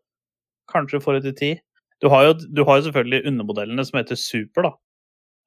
Kanskje 0.72 0.98
du 0.98 1.04
får 1.04 1.20
det 1.20 1.22
til 1.28 1.36
10. 1.56 1.60
Du 2.02 2.08
har 2.10 2.24
jo, 2.26 2.32
du 2.56 2.64
har 2.66 2.80
jo 2.80 2.88
selvfølgelig 2.88 3.26
undermodellene 3.30 3.84
som 3.86 4.00
heter 4.00 4.18
Super, 4.18 4.66
da. 4.66 4.72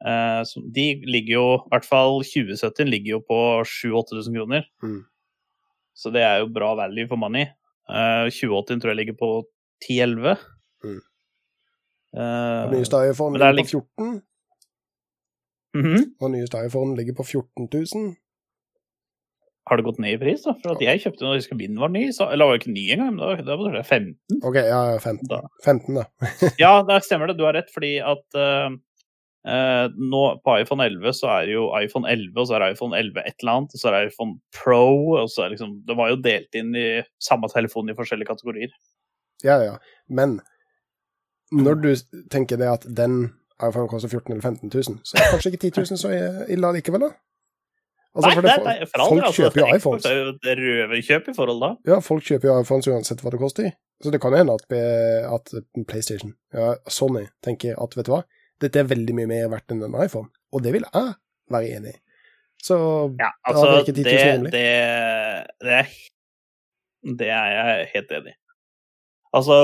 Eh, 0.05 0.43
som- 0.43 0.71
de 0.71 1.01
ligger 1.05 1.33
jo, 1.33 1.47
i 1.55 1.69
hvert 1.73 1.85
fall 1.85 2.23
2070 2.23 2.87
ligger 2.87 3.17
jo 3.17 3.19
på 3.19 3.39
7000-8000 3.65 4.35
kroner. 4.35 4.63
Mm. 4.83 5.03
Så 5.95 6.11
det 6.11 6.21
er 6.21 6.39
jo 6.39 6.53
bra 6.53 6.75
value 6.75 7.07
for 7.07 7.15
money. 7.15 7.45
Eh, 7.89 8.29
2080 8.31 8.79
tror 8.81 8.89
jeg 8.89 8.95
ligger 8.95 9.17
på 9.19 9.43
10-11. 9.83 10.37
Mm. 10.83 11.01
Eh, 12.15 12.71
nyeste 12.71 12.95
iPhone 13.11 13.39
er 13.39 13.51
ligger 13.51 13.81
på 13.81 13.83
14, 13.83 14.21
mhm. 15.75 16.15
og 16.21 16.31
nyeste 16.31 16.65
iPhone 16.65 16.95
ligger 16.95 17.13
på 17.13 17.23
14 17.23 17.67
000. 17.73 18.15
Har 19.65 19.79
det 19.79 19.85
gått 19.87 19.99
ned 20.01 20.13
i 20.13 20.21
pris, 20.21 20.43
da? 20.45 20.53
For 20.61 20.75
at 20.75 20.81
jeg 20.83 21.01
kjøpte 21.01 21.25
når 21.25 21.39
husker 21.39 21.61
var 21.81 21.89
ny. 21.89 22.03
Så, 22.13 22.27
eller 22.29 22.45
var 22.45 22.57
jo 22.57 22.61
ikke 22.61 22.73
ny 22.75 22.83
engang, 22.93 23.15
men 23.15 23.21
da, 23.23 23.45
da 23.47 23.55
var 23.57 23.73
det 23.73 23.85
15. 23.87 24.41
OK, 24.45 24.59
ja, 24.61 24.81
ja, 24.93 24.99
15. 25.01 25.29
Da. 25.31 25.39
15, 25.65 25.97
da. 25.97 26.03
Ja, 26.63 26.73
det 26.85 26.99
stemmer 27.07 27.31
det. 27.31 27.37
Du 27.39 27.47
har 27.47 27.57
rett, 27.57 27.71
fordi 27.73 27.95
at 27.97 28.37
uh, 28.37 28.75
uh, 29.49 29.85
nå 29.97 30.21
på 30.45 30.57
iPhone 30.61 30.85
11 30.85 31.17
så 31.17 31.31
er 31.39 31.49
det 31.49 31.55
jo 31.55 31.65
iPhone 31.79 32.05
11, 32.13 32.37
og 32.37 32.45
så 32.45 32.57
er 32.57 32.61
det 32.61 32.69
iPhone 32.75 32.99
11 33.01 33.23
et 33.23 33.41
eller 33.41 33.55
annet, 33.55 33.73
og 33.73 33.81
så 33.81 33.89
er 33.89 33.97
det 33.97 34.11
iPhone 34.11 34.37
Pro, 34.59 34.85
og 35.23 35.33
så 35.33 35.41
er 35.41 35.49
det 35.49 35.57
liksom 35.57 35.73
Det 35.89 35.97
var 35.97 36.13
jo 36.13 36.21
delt 36.29 36.61
inn 36.61 36.77
i 36.77 36.87
samme 37.31 37.49
telefon 37.55 37.89
i 37.89 37.97
forskjellige 37.97 38.29
kategorier. 38.35 38.77
Ja, 39.43 39.57
ja. 39.65 39.79
Men 40.05 40.39
når 41.55 41.81
du 41.81 41.91
tenker 42.29 42.61
det 42.61 42.69
at 42.69 42.85
den 42.85 43.31
iPhone 43.57 43.89
koster 43.89 44.13
14 44.13 44.29
000 44.29 44.37
eller 44.37 44.45
15 44.45 44.69
000, 44.69 45.01
så 45.01 45.17
er 45.17 45.31
kanskje 45.33 45.55
ikke 45.55 45.69
10 45.71 45.95
000 45.95 46.05
så 46.05 46.17
ille 46.53 46.77
likevel, 46.77 47.09
da? 47.09 47.15
Altså, 48.15 48.29
Nei, 48.29 48.35
for 48.35 48.45
det, 48.47 48.51
nei, 48.55 48.55
folk, 48.55 48.65
nei, 48.65 48.85
for 48.87 49.01
folk 49.09 49.25
altså, 49.27 49.41
kjøper 49.41 49.59
jo 49.59 49.65
iPhones. 49.75 50.05
Det 50.05 50.51
er 50.53 50.59
jo 50.63 50.75
røverkjøp 50.77 51.25
i 51.27 51.33
forhold 51.35 51.57
da. 51.59 51.69
Ja, 51.89 51.97
folk 52.03 52.23
kjøper 52.23 52.47
jo 52.47 52.53
iPhones 52.63 52.87
uansett 52.87 53.23
hva 53.23 53.33
det 53.33 53.39
koster. 53.41 53.73
Så 54.03 54.11
det 54.13 54.21
kan 54.23 54.35
hende 54.35 54.55
at, 54.55 54.75
at 55.35 55.51
PlayStation, 55.89 56.31
ja, 56.55 56.69
Sony, 56.87 57.25
tenker 57.43 57.75
at 57.81 57.97
vet 57.97 58.07
du 58.07 58.13
hva, 58.13 58.21
dette 58.63 58.79
er 58.79 58.87
veldig 58.87 59.15
mye 59.17 59.27
mer 59.27 59.49
verdt 59.51 59.73
enn 59.75 59.83
en 59.83 59.97
iPhone. 59.99 60.31
Og 60.55 60.63
det 60.63 60.71
vil 60.75 60.87
jeg 60.87 61.11
være 61.51 61.71
enig 61.75 61.91
i. 61.91 61.99
Så 62.63 62.77
Ja, 63.19 63.29
altså, 63.45 63.65
det, 63.71 63.81
ikke 63.83 63.97
10 63.99 64.03
000 64.05 64.45
det, 64.47 64.51
det, 64.53 64.63
det, 65.61 65.73
er, 65.81 65.89
det 67.19 67.29
er 67.35 67.49
jeg 67.51 67.89
helt 67.93 68.13
enig 68.19 68.31
i. 68.31 68.39
Altså, 69.35 69.57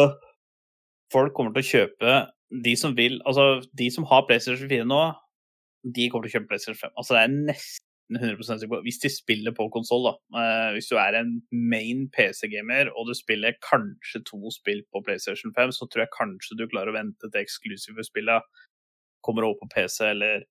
folk 1.14 1.34
kommer 1.38 1.56
til 1.56 1.64
å 1.64 1.70
kjøpe 1.70 2.18
De 2.66 2.74
som 2.76 2.92
vil 2.98 3.22
Altså, 3.24 3.62
de 3.80 3.88
som 3.96 4.04
har 4.10 4.26
PlayStation 4.28 4.68
4 4.68 4.84
nå, 4.90 5.00
de 5.96 6.10
kommer 6.12 6.28
til 6.28 6.34
å 6.34 6.36
kjøpe 6.36 6.52
PlayStation 6.52 6.82
5. 6.82 6.94
Altså, 7.00 7.16
det 7.16 7.24
er 7.24 7.40
nesten 7.48 7.88
100 8.20 8.44
sikker 8.44 8.72
på. 8.74 8.82
Hvis 8.86 9.00
de 9.04 9.10
spiller 9.14 9.54
på 9.56 9.68
konsoll, 9.74 10.04
da. 10.10 10.14
Eh, 10.42 10.70
hvis 10.76 10.90
du 10.92 10.98
er 11.00 11.16
en 11.20 11.34
main 11.52 12.08
PC-gamer 12.16 12.92
og 12.92 13.08
du 13.08 13.14
spiller 13.16 13.56
kanskje 13.64 14.24
to 14.28 14.52
spill 14.52 14.82
på 14.92 15.04
PlayStation 15.06 15.54
5, 15.58 15.72
så 15.78 15.88
tror 15.88 16.04
jeg 16.04 16.16
kanskje 16.18 16.58
du 16.60 16.68
klarer 16.68 16.92
å 16.92 16.98
vente 16.98 17.30
til 17.30 17.44
eksklusive 17.44 18.04
spillet 18.08 18.66
kommer 19.22 19.46
over 19.46 19.62
på 19.62 19.70
PC, 19.76 20.10
eller 20.10 20.44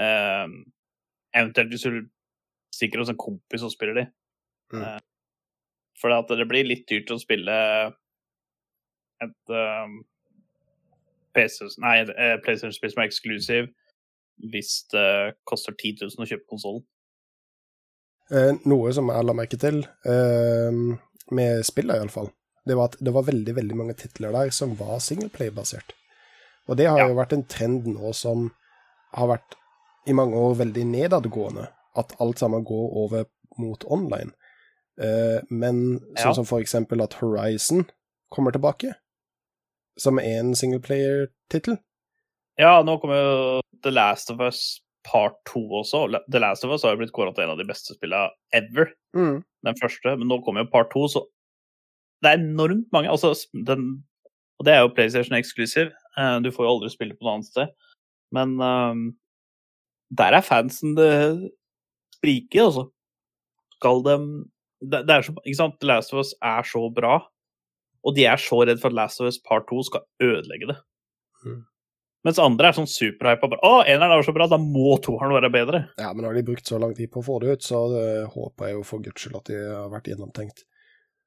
eh, 0.00 0.46
eventuelt 1.36 1.74
hvis 1.74 1.86
du 1.86 2.00
stikker 2.74 3.02
hos 3.02 3.12
en 3.12 3.20
kompis 3.20 3.64
og 3.66 3.74
spiller 3.74 4.00
de. 4.00 4.06
Mm. 4.74 4.82
Eh, 4.82 4.98
for 6.00 6.16
at 6.16 6.32
det 6.32 6.48
blir 6.48 6.66
litt 6.66 6.88
dyrt 6.90 7.12
å 7.12 7.20
spille 7.20 7.54
et 9.24 9.54
PC, 11.36 11.70
nei, 11.80 11.94
PlayStation-spill 12.44 12.92
som 12.92 13.00
er 13.00 13.08
eksklusiv, 13.08 13.70
hvis 14.52 14.82
det 14.92 15.36
koster 15.48 15.72
10 15.72 16.02
000 16.02 16.24
å 16.24 16.28
kjøpe 16.28 16.50
konsollen. 16.50 16.84
Eh, 18.30 18.52
noe 18.64 18.92
som 18.92 19.08
jeg 19.12 19.24
la 19.24 19.32
merke 19.36 19.58
til, 19.60 19.82
eh, 20.04 20.80
med 21.30 21.64
spillet 21.66 21.96
iallfall, 21.98 22.30
det 22.66 22.76
var 22.76 22.90
at 22.90 22.96
det 23.02 23.12
var 23.14 23.22
veldig, 23.26 23.54
veldig 23.54 23.76
mange 23.78 23.94
titler 23.98 24.32
der 24.32 24.50
som 24.50 24.74
var 24.78 24.98
singleplay-basert. 24.98 25.92
Og 26.68 26.76
det 26.76 26.86
har 26.88 26.98
Ja. 26.98 27.08
jo 27.08 27.14
vært 27.14 27.32
en 27.32 27.44
trend 27.44 27.86
nå 27.86 28.12
som 28.14 28.50
har 29.14 29.28
vært 29.28 29.54
i 30.06 30.12
mange 30.12 30.34
år 30.34 30.56
veldig 30.56 30.84
nedadgående, 30.86 31.68
at 31.96 32.12
alt 32.20 32.38
sammen 32.38 32.64
går 32.64 32.90
over 32.96 33.24
mot 33.58 33.84
online. 33.88 34.32
Eh, 34.98 35.40
men 35.50 36.00
Ja. 36.16 36.24
sånn 36.24 36.34
som 36.34 36.44
for 36.44 36.60
eksempel 36.60 37.02
at 37.02 37.14
Horizon 37.14 37.88
kommer 38.32 38.50
tilbake, 38.52 38.94
som 39.98 40.18
er 40.18 40.38
en 40.40 40.54
singleplayer-tittel. 40.54 41.78
Ja, 42.58 42.82
nå 42.82 43.00
kommer 43.00 43.14
jo 43.16 43.60
The 43.82 43.90
Last 43.90 44.30
of 44.30 44.40
Us 44.40 44.80
Part 45.06 45.36
2 45.50 45.62
også. 45.80 46.00
The 46.32 46.40
Last 46.42 46.64
of 46.66 46.72
Us 46.74 46.82
har 46.86 46.94
jo 46.96 47.00
blitt 47.04 47.14
kåret 47.14 47.36
til 47.36 47.46
en 47.46 47.54
av 47.54 47.60
de 47.60 47.66
beste 47.68 47.94
spillene 47.96 48.30
ever. 48.56 48.90
Mm. 49.16 49.40
den 49.66 49.78
første, 49.80 50.12
men 50.18 50.28
nå 50.28 50.36
kommer 50.44 50.62
jo 50.62 50.70
part 50.70 50.90
to, 50.92 51.06
så 51.10 51.22
det 52.22 52.30
er 52.30 52.38
enormt 52.40 52.86
mange. 52.94 53.10
Altså, 53.10 53.32
den, 53.66 53.86
og 54.60 54.66
det 54.66 54.74
er 54.74 54.82
jo 54.84 54.92
PlayStation 54.94 55.36
Exclusive. 55.38 55.92
eh, 56.18 56.36
Du 56.44 56.50
får 56.54 56.64
jo 56.66 56.72
aldri 56.74 56.90
spille 56.92 57.16
på 57.16 57.26
noe 57.26 57.38
annet 57.38 57.48
sted. 57.50 57.72
Men 58.34 58.54
um, 58.60 59.02
der 60.16 60.36
er 60.38 60.44
fansen 60.44 60.94
det 60.98 61.50
spriker, 62.18 62.68
altså. 62.68 62.86
Skal 63.78 64.02
dem 64.06 64.28
det, 64.80 65.02
det 65.08 65.14
er 65.16 65.24
så, 65.26 65.34
ikke 65.44 65.58
sant? 65.58 65.78
The 65.80 65.88
Last 65.90 66.12
of 66.14 66.20
Us 66.22 66.34
er 66.44 66.62
så 66.68 66.82
bra, 66.94 67.16
og 68.06 68.14
de 68.16 68.26
er 68.28 68.40
så 68.40 68.62
redd 68.66 68.80
for 68.82 68.92
at 68.92 68.96
Last 68.98 69.20
of 69.20 69.28
Us 69.30 69.38
Part 69.42 69.66
2 69.70 69.82
skal 69.88 70.04
ødelegge 70.22 70.68
det. 70.72 70.76
Mm. 71.44 71.62
Mens 72.26 72.38
andre 72.42 72.68
er 72.72 72.74
sånn 72.74 72.88
superhypa. 72.90 73.46
Å, 73.62 73.72
eneren 73.86 74.16
er 74.16 74.24
så 74.26 74.32
bra, 74.34 74.48
da 74.50 74.58
må 74.58 74.96
toeren 75.04 75.30
være 75.36 75.50
bedre. 75.54 75.78
Ja, 76.00 76.08
men 76.12 76.24
har 76.26 76.34
de 76.34 76.42
brukt 76.48 76.66
så 76.66 76.80
lang 76.82 76.94
tid 76.96 77.08
på 77.12 77.20
å 77.22 77.26
få 77.26 77.36
det 77.44 77.52
ut, 77.54 77.62
så 77.62 77.84
det 77.92 78.06
håper 78.32 78.66
jeg 78.66 78.74
jo 78.74 78.82
for 78.88 78.98
guds 79.04 79.22
skyld 79.22 79.38
at 79.38 79.50
de 79.52 79.56
har 79.62 79.92
vært 79.92 80.08
gjennomtenkt. 80.10 80.64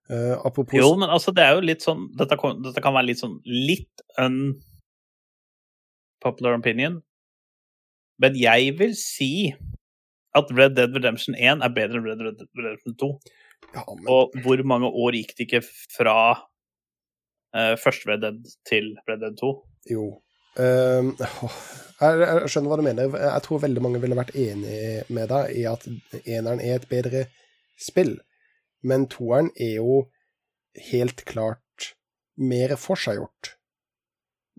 Uh, 0.10 0.36
apropos 0.44 0.74
Jo, 0.76 0.90
men 0.98 1.10
altså, 1.14 1.32
det 1.38 1.44
er 1.46 1.54
jo 1.54 1.62
litt 1.62 1.84
sånn 1.86 2.08
Dette, 2.18 2.34
kan- 2.42 2.58
dette 2.66 2.82
kan 2.82 2.96
være 2.96 3.06
litt 3.12 3.20
sånn 3.22 3.36
litt 3.46 4.02
unpopular 6.20 6.58
opinion. 6.58 6.96
Men 8.20 8.36
jeg 8.36 8.74
vil 8.80 8.96
si 8.98 9.54
at 10.36 10.50
Red 10.52 10.76
Dead 10.76 10.92
Redemption 10.98 11.36
1 11.38 11.62
er 11.64 11.70
bedre 11.76 12.02
enn 12.02 12.08
Red 12.10 12.20
Dead 12.42 12.48
Redemption 12.58 12.96
2. 13.00 13.12
ja, 13.76 13.84
men, 13.96 14.04
Og 14.10 14.34
hvor 14.44 14.64
mange 14.68 14.90
år 14.90 15.12
gikk 15.22 15.36
det 15.38 15.46
ikke 15.48 15.64
fra 15.96 16.16
uh, 17.56 17.76
første 17.80 18.10
Red 18.10 18.26
Dead 18.26 18.44
til 18.68 18.92
Red 19.08 19.22
Dead 19.24 19.38
2? 19.40 19.54
Jo. 19.94 20.10
Ehm, 20.58 21.14
jeg, 21.20 22.50
skjønner 22.50 22.72
hva 22.72 22.80
du 22.80 22.86
mener. 22.86 23.20
Jeg 23.20 23.46
tror 23.46 23.62
veldig 23.66 23.84
mange 23.86 24.02
ville 24.02 24.18
vært 24.18 24.34
enig 24.36 25.04
med 25.14 25.30
deg 25.32 25.54
i 25.60 25.68
at 25.70 25.86
eneren 26.26 26.64
er 26.64 26.80
et 26.80 26.90
bedre 26.90 27.26
spill. 27.80 28.18
Men 28.84 29.08
toeren 29.12 29.52
er 29.60 29.78
jo 29.80 30.02
helt 30.92 31.26
klart 31.28 31.94
mer 32.40 32.76
forseggjort. 32.80 33.56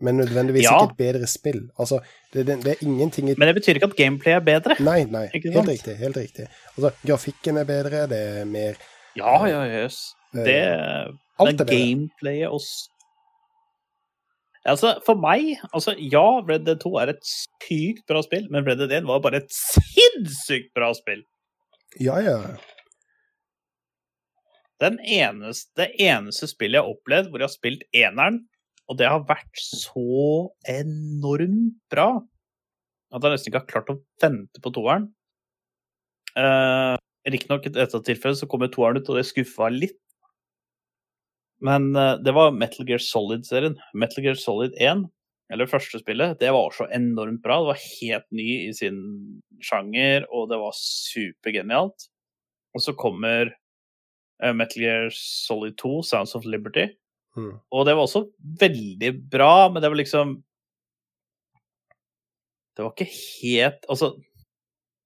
Men 0.01 0.17
nødvendigvis 0.17 0.65
Ja. 0.65 0.77
ikke 0.79 0.93
et 0.93 0.97
bedre 0.97 1.27
spill. 1.27 1.71
Altså, 1.79 1.99
det, 2.33 2.47
det, 2.47 2.65
det 2.65 2.73
er 2.73 2.85
ingenting 2.87 3.29
i 3.29 3.35
Men 3.37 3.49
det 3.49 3.55
betyr 3.55 3.77
ikke 3.77 3.91
at 3.91 3.97
gameplay 3.97 4.33
er 4.33 4.41
bedre. 4.45 4.77
Nei, 4.81 5.05
nei. 5.05 5.27
Helt 5.33 5.69
riktig. 5.69 5.97
helt 5.97 6.17
riktig. 6.17 6.47
Altså, 6.77 6.91
grafikken 7.07 7.57
er 7.61 7.65
bedre, 7.69 8.07
det 8.09 8.21
er 8.41 8.45
mer 8.45 8.81
Ja, 9.17 9.35
ja, 9.47 9.61
jøss. 9.69 10.15
Det 10.33 10.45
det 10.47 11.15
Men 11.41 11.61
er 11.61 11.65
gameplayet 11.65 12.49
og 12.49 12.61
Altså, 14.69 14.99
for 15.07 15.17
meg 15.17 15.55
altså, 15.73 15.95
Ja, 15.97 16.43
Red 16.45 16.67
Dead 16.67 16.83
2 16.83 16.93
er 17.01 17.15
et 17.15 17.23
sykt 17.25 18.05
bra 18.11 18.21
spill, 18.25 18.49
men 18.53 18.67
Red 18.67 18.83
Dead 18.83 18.93
1 19.01 19.09
var 19.09 19.23
bare 19.25 19.41
et 19.41 19.55
sinnssykt 19.55 20.75
bra 20.77 20.91
spill. 20.97 21.23
Ja, 22.01 22.19
ja. 22.23 22.37
Den 24.81 24.99
eneste, 25.01 25.73
det 25.81 25.89
eneste 26.01 26.49
spillet 26.49 26.79
jeg 26.79 26.85
har 26.85 26.93
opplevd 26.93 27.31
hvor 27.31 27.43
jeg 27.43 27.49
har 27.49 27.57
spilt 27.57 27.87
eneren, 27.97 28.43
og 28.89 28.99
det 29.01 29.09
har 29.09 29.25
vært 29.29 29.61
så 29.63 30.51
enormt 30.69 31.77
bra 31.93 32.11
at 33.11 33.25
jeg 33.25 33.35
nesten 33.35 33.51
ikke 33.51 33.63
har 33.65 33.71
klart 33.71 33.91
å 33.91 34.01
vente 34.23 34.63
på 34.63 34.73
toeren. 34.75 35.09
Eh, 36.39 36.97
Riktignok 37.31 37.67
i 37.67 37.73
dette 37.75 38.01
tilfellet 38.07 38.39
så 38.39 38.49
kommer 38.51 38.71
toeren 38.73 39.01
ut, 39.01 39.09
og 39.11 39.19
det 39.19 39.27
skuffa 39.29 39.69
litt. 39.73 39.99
Men 41.65 41.91
eh, 41.97 42.17
det 42.25 42.35
var 42.37 42.55
Metal 42.57 42.89
Gear 42.89 43.03
Solid-serien. 43.05 43.79
Metal 43.95 44.25
Gear 44.25 44.39
Solid 44.41 44.77
1, 44.81 45.07
eller 45.53 45.71
første 45.71 45.99
spillet, 46.01 46.39
det 46.41 46.53
var 46.55 46.71
så 46.77 46.87
enormt 46.95 47.43
bra. 47.43 47.59
Det 47.61 47.73
var 47.73 47.85
helt 48.01 48.29
ny 48.35 48.49
i 48.69 48.73
sin 48.77 49.01
sjanger, 49.65 50.29
og 50.31 50.49
det 50.53 50.61
var 50.61 50.77
supergenialt. 50.79 52.09
Og 52.77 52.85
så 52.85 52.95
kommer 52.95 53.51
eh, 53.51 54.55
Metal 54.55 54.87
Gear 54.87 55.13
Solid 55.17 55.77
2, 55.83 56.01
Sounds 56.07 56.37
of 56.39 56.47
Liberty, 56.49 56.89
Mm. 57.39 57.53
Og 57.71 57.85
det 57.87 57.95
var 57.95 58.07
også 58.07 58.25
veldig 58.61 59.13
bra, 59.31 59.69
men 59.71 59.83
det 59.83 59.91
var 59.91 60.01
liksom 60.01 60.41
Det 62.75 62.83
var 62.83 62.91
ikke 62.91 63.13
helt 63.13 63.87
Altså, 63.93 64.09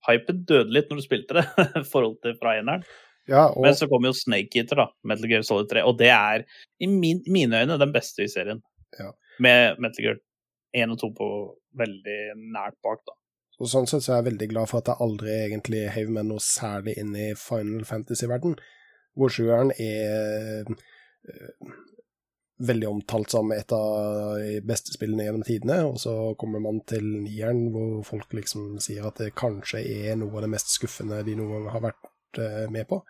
hypen 0.09 0.45
døde 0.49 0.73
litt 0.73 0.89
når 0.89 1.01
du 1.01 1.05
spilte 1.05 1.37
det, 1.37 1.45
i 1.83 1.85
forhold 1.89 2.17
til 2.25 2.37
fra 2.41 2.57
eneren. 2.61 2.85
Ja, 3.31 3.47
og, 3.49 3.63
Men 3.65 3.77
så 3.77 3.89
kommer 3.89 4.11
jo 4.11 4.19
Snake 4.19 4.61
Eater, 4.61 4.83
da, 4.83 4.87
Metal 5.09 5.31
Gear 5.31 5.45
Solid 5.47 5.71
3, 5.71 5.85
og 5.89 5.97
det 6.01 6.11
er 6.13 6.45
i 6.83 6.89
min, 6.91 7.23
mine 7.33 7.63
øyne 7.63 7.81
den 7.81 7.93
beste 7.95 8.27
i 8.27 8.31
serien. 8.31 8.61
Ja. 8.99 9.11
Med 9.43 9.81
Metal 9.81 10.05
Gear 10.05 10.21
1 10.77 10.93
og 10.93 11.01
2 11.01 11.11
på 11.17 11.29
veldig 11.79 12.19
nært 12.53 12.77
bak, 12.85 13.01
da. 13.09 13.17
og 13.63 13.71
sånn 13.71 13.89
sett 13.91 14.05
så 14.05 14.13
er 14.13 14.21
jeg 14.21 14.29
veldig 14.33 14.51
glad 14.53 14.71
for 14.71 14.83
at 14.83 14.93
jeg 14.93 15.03
aldri 15.07 15.33
egentlig 15.47 15.87
heiv 15.95 16.13
meg 16.13 16.29
noe 16.29 16.43
særlig 16.43 16.99
inn 17.01 17.15
i 17.17 17.33
Final 17.39 17.87
Fantasy-verden, 17.89 18.59
hvor 19.15 19.33
sjueren 19.33 19.73
er 19.79 20.67
øh, 20.69 21.75
veldig 22.59 22.89
omtalt 22.89 23.35
som 23.35 23.51
et 23.55 23.73
av 23.75 24.37
de 24.39 24.59
beste 24.67 24.95
spillene 24.95 25.27
gjennom 25.27 25.47
tidene, 25.47 25.81
og 25.89 25.97
så 26.03 26.15
kommer 26.39 26.63
man 26.63 26.83
til 26.87 27.07
nieren, 27.25 27.69
hvor 27.75 28.03
folk 28.07 28.35
liksom 28.37 28.77
sier 28.83 29.09
at 29.09 29.23
det 29.23 29.33
kanskje 29.39 29.83
er 29.83 30.19
noe 30.21 30.35
av 30.37 30.45
det 30.45 30.53
mest 30.55 30.75
skuffende 30.75 31.23
de 31.27 31.39
noen 31.39 31.57
gang 31.57 31.73
har 31.75 31.89
vært 31.89 32.11
med 32.71 32.89
på. 32.91 33.03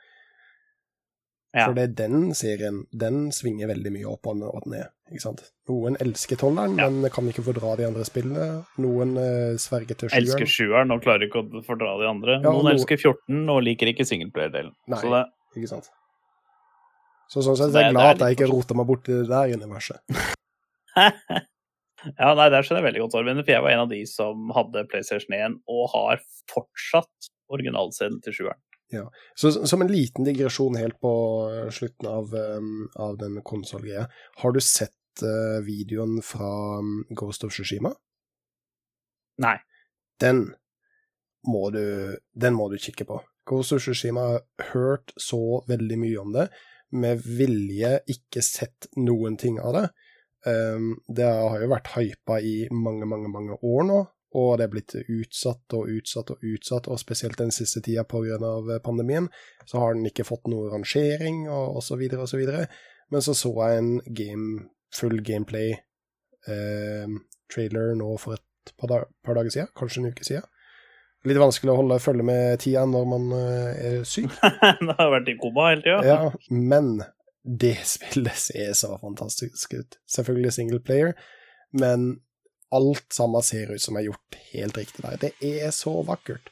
Ja. 1.54 1.68
For 1.68 1.76
det 1.76 1.82
er 1.84 1.92
den 2.00 2.32
serien, 2.34 2.80
den 2.90 3.28
svinger 3.30 3.68
veldig 3.70 3.92
mye 3.94 4.08
opp 4.10 4.26
og 4.26 4.40
ned, 4.40 4.88
ikke 5.12 5.22
sant? 5.22 5.44
Noen 5.70 5.94
elsker 6.02 6.38
tolleren, 6.40 6.74
Ja. 6.80 6.88
men 6.90 7.08
kan 7.14 7.28
ikke 7.30 7.44
fordra 7.46 7.76
de 7.78 7.86
andre 7.86 8.02
spillene. 8.04 8.64
Noen 8.82 9.14
eh, 9.16 9.54
sverger 9.62 9.94
til 9.94 10.10
sjueren. 10.10 10.24
Elsker 10.24 10.50
sjueren 10.50 10.90
og 10.90 11.04
klarer 11.04 11.28
ikke 11.28 11.44
å 11.44 11.62
fordra 11.62 11.94
de 12.00 12.08
andre. 12.10 12.40
Ja, 12.40 12.48
Noen 12.48 12.64
noen 12.64 12.72
elsker 12.74 12.98
14 12.98 13.46
og 13.54 13.62
liker 13.62 13.86
ikke 13.92 14.02
singelplayerdelen. 14.08 14.74
Nei. 14.90 14.98
Så 14.98 15.12
det, 15.14 15.22
Ikke 15.54 15.70
sant? 15.70 15.92
Så 17.30 17.44
sånn 17.46 17.56
sett 17.56 17.70
Så 17.70 17.78
er 17.78 17.86
jeg 17.86 17.94
glad 17.94 18.16
at 18.16 18.26
jeg 18.26 18.36
ikke 18.36 18.50
rota 18.50 18.74
meg 18.74 18.86
bort 18.90 19.08
i 19.08 19.14
det 19.20 19.28
der 19.30 19.54
universet. 19.54 20.02
ja, 22.18 22.34
nei, 22.34 22.48
der 22.50 22.66
skjønner 22.66 22.82
jeg 22.82 22.88
veldig 22.90 23.04
godt, 23.06 23.14
Arvin, 23.20 23.42
for 23.44 23.54
jeg 23.54 23.62
var 23.62 23.76
en 23.76 23.84
av 23.86 23.94
de 23.94 24.02
som 24.10 24.50
hadde 24.58 24.84
PlayStation 24.90 25.38
1 25.38 25.60
og 25.70 25.86
har 25.94 26.22
fortsatt 26.50 27.30
originalscenen 27.54 28.18
til 28.26 28.34
sjueren. 28.40 28.58
Så 29.38 29.52
som 29.66 29.82
en 29.82 29.92
liten 29.92 30.26
digresjon 30.26 30.76
helt 30.78 30.98
på 31.02 31.14
eh, 31.50 31.70
slutten 31.74 32.08
av, 32.10 32.34
um, 32.34 32.88
av 32.94 33.16
den 33.20 33.40
konsollgreia, 33.46 34.06
har 34.42 34.54
du 34.54 34.60
sett 34.62 35.24
uh, 35.24 35.60
videoen 35.66 36.20
fra 36.24 36.78
um, 36.78 37.04
Ghost 37.10 37.44
of 37.46 37.54
Tsushima? 37.54 37.94
Nei. 39.42 39.56
Den 40.20 40.46
må 41.48 41.68
du, 41.74 42.16
den 42.32 42.56
må 42.56 42.68
du 42.72 42.78
kikke 42.80 43.06
på. 43.08 43.20
Ghost 43.48 43.74
of 43.76 43.82
Tsushima 43.84 44.28
har 44.30 44.70
hørt 44.72 45.12
så 45.20 45.64
veldig 45.68 46.00
mye 46.00 46.22
om 46.22 46.32
det, 46.36 46.48
med 46.94 47.22
vilje 47.26 47.98
ikke 48.10 48.42
sett 48.44 48.88
noen 48.96 49.36
ting 49.40 49.58
av 49.60 49.74
det. 49.76 49.86
Um, 50.44 50.94
det 51.08 51.26
har 51.26 51.62
jo 51.62 51.70
vært 51.72 51.94
hypa 51.94 52.38
i 52.44 52.66
mange, 52.72 53.08
mange, 53.08 53.30
mange 53.32 53.56
år 53.64 53.86
nå, 53.88 54.00
og 54.34 54.58
det 54.58 54.66
er 54.66 54.72
blitt 54.72 54.94
utsatt 54.98 55.76
og 55.76 55.90
utsatt 55.94 56.32
og 56.34 56.42
utsatt, 56.42 56.88
og 56.90 56.98
spesielt 56.98 57.38
den 57.38 57.52
siste 57.54 57.82
tida 57.84 58.04
pga. 58.04 58.38
pandemien, 58.82 59.28
så 59.66 59.78
har 59.78 59.94
den 59.94 60.06
ikke 60.06 60.26
fått 60.26 60.48
noe 60.50 60.72
rangering 60.72 61.48
og 61.48 61.78
osv. 61.78 62.02
videre. 62.38 62.66
Men 63.10 63.22
så 63.22 63.34
så 63.34 63.52
jeg 63.54 63.78
en 63.78 64.00
game, 64.06 64.70
full 64.94 65.20
gameplay 65.22 65.76
eh, 66.48 67.06
trailer 67.52 67.94
nå 67.94 68.16
for 68.18 68.34
et 68.34 68.74
par, 68.80 68.88
dag, 68.88 69.06
par 69.24 69.38
dager 69.38 69.50
siden, 69.50 69.72
kanskje 69.78 70.02
en 70.02 70.10
uke 70.10 70.26
siden. 70.26 70.50
Litt 71.24 71.40
vanskelig 71.40 71.72
å 71.72 71.78
holde 71.78 72.02
følge 72.04 72.26
med 72.26 72.58
tida 72.60 72.82
når 72.88 73.06
man 73.08 73.30
eh, 73.38 73.84
er 73.86 74.00
syk. 74.08 74.32
det 74.84 74.98
har 74.98 75.12
vært 75.14 75.30
i 75.30 75.38
koma 75.40 75.70
hele 75.70 75.84
tida. 75.86 76.02
Ja, 76.04 76.50
men 76.50 76.98
det 77.44 77.76
spillet 77.94 78.40
ser 78.40 78.74
så 78.76 78.96
fantastisk 79.00 79.78
ut. 79.78 79.98
Selvfølgelig 80.10 80.52
single 80.58 80.82
player, 80.84 81.14
men 81.72 82.16
alt 82.74 83.12
sammen 83.12 83.44
ser 83.44 83.72
ut 83.74 83.82
som 83.82 83.96
er 83.98 84.08
gjort 84.08 84.38
helt 84.52 84.78
riktig 84.78 85.04
der. 85.04 85.18
Det 85.20 85.32
er 85.44 85.70
så 85.74 86.00
vakkert. 86.06 86.50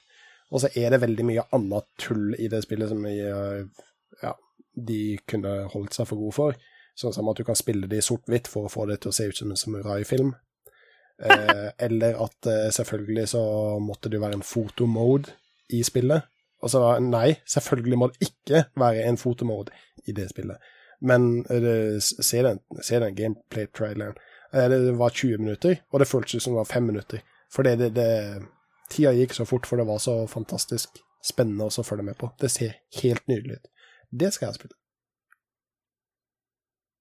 Og 0.52 0.60
så 0.62 0.68
er 0.76 0.92
det 0.92 1.00
veldig 1.02 1.24
mye 1.26 1.46
annet 1.56 1.88
tull 2.00 2.34
i 2.36 2.48
det 2.52 2.62
spillet 2.66 2.92
som 2.92 3.06
jeg, 3.08 3.24
eh, 3.32 3.84
ja, 4.22 4.34
de 4.76 5.02
kunne 5.28 5.54
holdt 5.72 5.96
seg 5.96 6.08
for 6.10 6.20
gode 6.20 6.36
for. 6.36 6.58
Sånn 6.98 7.14
som 7.16 7.30
at 7.32 7.40
du 7.40 7.46
kan 7.48 7.56
spille 7.56 7.88
det 7.88 8.02
i 8.02 8.04
sort-hvitt 8.04 8.50
for 8.52 8.68
å 8.68 8.72
få 8.72 8.84
det 8.90 9.00
til 9.02 9.12
å 9.12 9.16
se 9.16 9.30
ut 9.30 9.38
som 9.38 9.52
en 9.52 9.60
samurai-film. 9.60 10.34
Eh, 11.22 11.68
eller 11.78 12.16
at 12.24 12.46
eh, 12.50 12.70
selvfølgelig 12.74 13.28
så 13.30 13.42
måtte 13.78 14.10
det 14.10 14.18
være 14.18 14.40
en 14.40 14.42
fotomode 14.42 15.30
i 15.70 15.82
spillet. 15.86 16.24
Og 16.64 16.72
så 16.72 16.80
nei, 17.04 17.36
selvfølgelig 17.46 17.98
må 18.00 18.08
det 18.10 18.26
ikke 18.26 18.64
være 18.80 19.04
en 19.06 19.18
fotomode 19.20 19.70
i 20.08 20.14
det 20.16 20.28
spillet. 20.32 20.58
Men 21.02 21.44
eh, 21.50 22.00
se 22.00 22.42
den, 22.42 22.58
se 22.82 22.98
den 23.04 23.14
gameplay-traileren. 23.14 24.18
Det 24.52 24.92
var 25.00 25.10
20 25.10 25.38
minutter, 25.40 25.78
og 25.90 26.02
det 26.02 26.08
føltes 26.10 26.44
som 26.44 26.52
det 26.52 26.60
var 26.60 26.68
fem 26.68 26.84
minutter. 26.84 27.22
For 27.52 27.64
det, 27.64 27.92
det, 27.96 28.08
Tida 28.92 29.14
gikk 29.16 29.32
så 29.36 29.46
fort, 29.48 29.66
for 29.68 29.80
det 29.80 29.88
var 29.88 30.00
så 30.02 30.22
fantastisk 30.28 31.00
spennende 31.24 31.70
å 31.70 31.86
følge 31.86 32.04
med 32.04 32.18
på. 32.20 32.28
Det 32.40 32.50
ser 32.52 32.76
helt 33.00 33.24
nydelig 33.30 33.60
ut. 33.60 33.70
Det 34.12 34.32
skal 34.34 34.50
jeg 34.50 34.60
spille. 34.60 34.76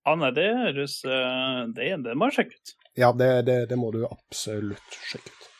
Ja, 0.08 0.16
nei, 0.18 0.32
det 0.34 0.47
høres 0.58 1.02
eh, 1.06 1.62
det, 1.76 1.91
det 2.08 2.16
må 2.18 2.32
jeg 2.32 2.39
sjekke 2.39 2.58
ut. 2.58 2.76
Ja, 2.97 3.12
det, 3.14 3.32
det, 3.49 3.58
det 3.70 3.78
må 3.80 3.91
du 3.93 4.02
absolutt 4.08 4.99
sjekke 5.12 5.30
ut. 5.30 5.51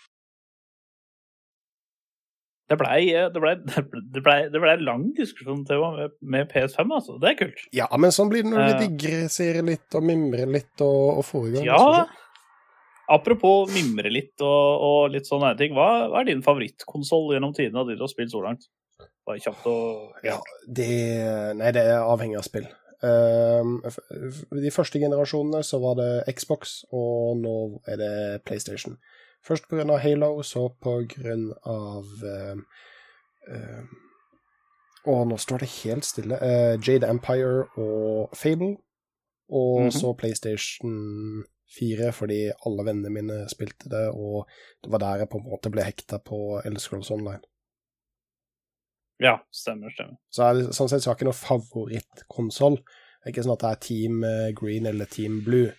Det 2.72 2.78
blei 2.80 3.02
det 3.36 3.42
ble, 3.44 3.54
det 4.16 4.22
ble, 4.24 4.36
ble 4.64 4.74
lang 4.88 5.10
diskusjon 5.18 5.66
til 5.68 5.82
med, 5.84 6.14
med 6.24 6.48
PS5, 6.54 6.94
altså. 6.96 7.18
Det 7.20 7.34
er 7.34 7.38
kult. 7.44 7.64
Ja, 7.76 7.90
men 8.00 8.14
sånn 8.16 8.32
blir 8.32 8.46
det 8.48 8.54
når 8.54 8.64
Eh. 8.64 8.72
du 8.72 8.84
digresserer 8.88 9.66
litt 9.68 10.00
og 10.00 10.06
mimrer 10.08 10.48
litt 10.48 10.84
og, 10.88 11.20
og 11.20 11.26
får 11.28 11.48
i 11.50 11.56
gang. 11.60 11.68
Ja. 11.68 12.06
Apropos 13.12 13.68
mimre 13.76 14.08
litt 14.14 14.40
og, 14.40 14.84
og 14.88 15.10
litt 15.12 15.28
sånne 15.28 15.52
ting. 15.60 15.74
Hva, 15.76 16.08
hva 16.14 16.22
er 16.22 16.30
din 16.30 16.44
favorittkonsoll 16.46 17.34
gjennom 17.36 17.52
tidene 17.58 17.82
av 17.84 17.90
de 17.90 17.98
du 18.00 18.06
har 18.06 18.12
spilt 18.14 18.32
så 18.32 18.40
langt? 18.46 18.70
Bare 19.28 19.42
kjapt 19.44 19.66
og 19.70 20.22
Ja, 20.26 20.38
det 20.66 20.88
Nei, 21.60 21.74
det 21.76 21.84
er 21.92 22.00
avhengig 22.08 22.40
av 22.40 22.46
spill. 22.48 22.70
F- 23.04 24.00
de 24.56 24.72
første 24.74 25.02
generasjonene 25.02 25.60
så 25.66 25.80
var 25.84 25.98
det 26.00 26.10
Xbox, 26.38 26.78
og 26.94 27.36
nå 27.42 27.56
er 27.90 28.00
det 28.00 28.14
PlayStation. 28.48 28.96
Først 29.48 29.72
av 29.74 29.98
Halo, 30.04 30.42
så 30.46 30.68
på 30.82 31.00
grunn 31.10 31.48
av 31.66 32.06
ehm, 32.24 32.66
ehm, 33.50 33.88
Å, 35.10 35.16
nå 35.26 35.34
står 35.42 35.64
det 35.64 35.70
helt 35.82 36.06
stille. 36.06 36.38
Uh, 36.38 36.76
Jade 36.78 37.08
Empire 37.10 37.64
og 37.82 38.36
Fable. 38.38 38.76
Og 39.50 39.88
Mhm. 39.88 39.92
så 39.92 40.12
PlayStation 40.14 41.44
4, 41.80 42.12
fordi 42.14 42.52
alle 42.66 42.84
vennene 42.86 43.10
mine 43.10 43.50
spilte 43.50 43.90
det, 43.90 44.04
og 44.14 44.46
det 44.84 44.92
var 44.92 45.00
der 45.00 45.18
jeg 45.24 45.30
på 45.30 45.38
en 45.40 45.50
måte 45.50 45.72
ble 45.72 45.84
hekta 45.84 46.20
på 46.20 46.62
Elder 46.66 46.80
Scrolls 46.80 47.10
Online. 47.12 47.42
Ja, 49.20 49.40
stemmer, 49.52 49.90
stemmer. 49.90 50.18
Så 50.34 50.44
er 50.44 50.54
det, 50.54 50.64
sånn 50.76 50.90
sett 50.90 51.02
så 51.04 51.10
har 51.12 51.16
jeg 51.18 51.22
ikke 51.22 51.30
noen 51.30 51.42
favorittkonsoll. 51.42 52.78
Det 52.78 53.26
er 53.26 53.34
ikke 53.34 53.44
sånn 53.46 53.54
at 53.58 53.64
det 53.66 53.72
er 53.72 53.82
Team 53.88 54.24
eh, 54.24 54.52
Green 54.58 54.86
eller 54.90 55.06
Team 55.06 55.42
Blue, 55.46 55.72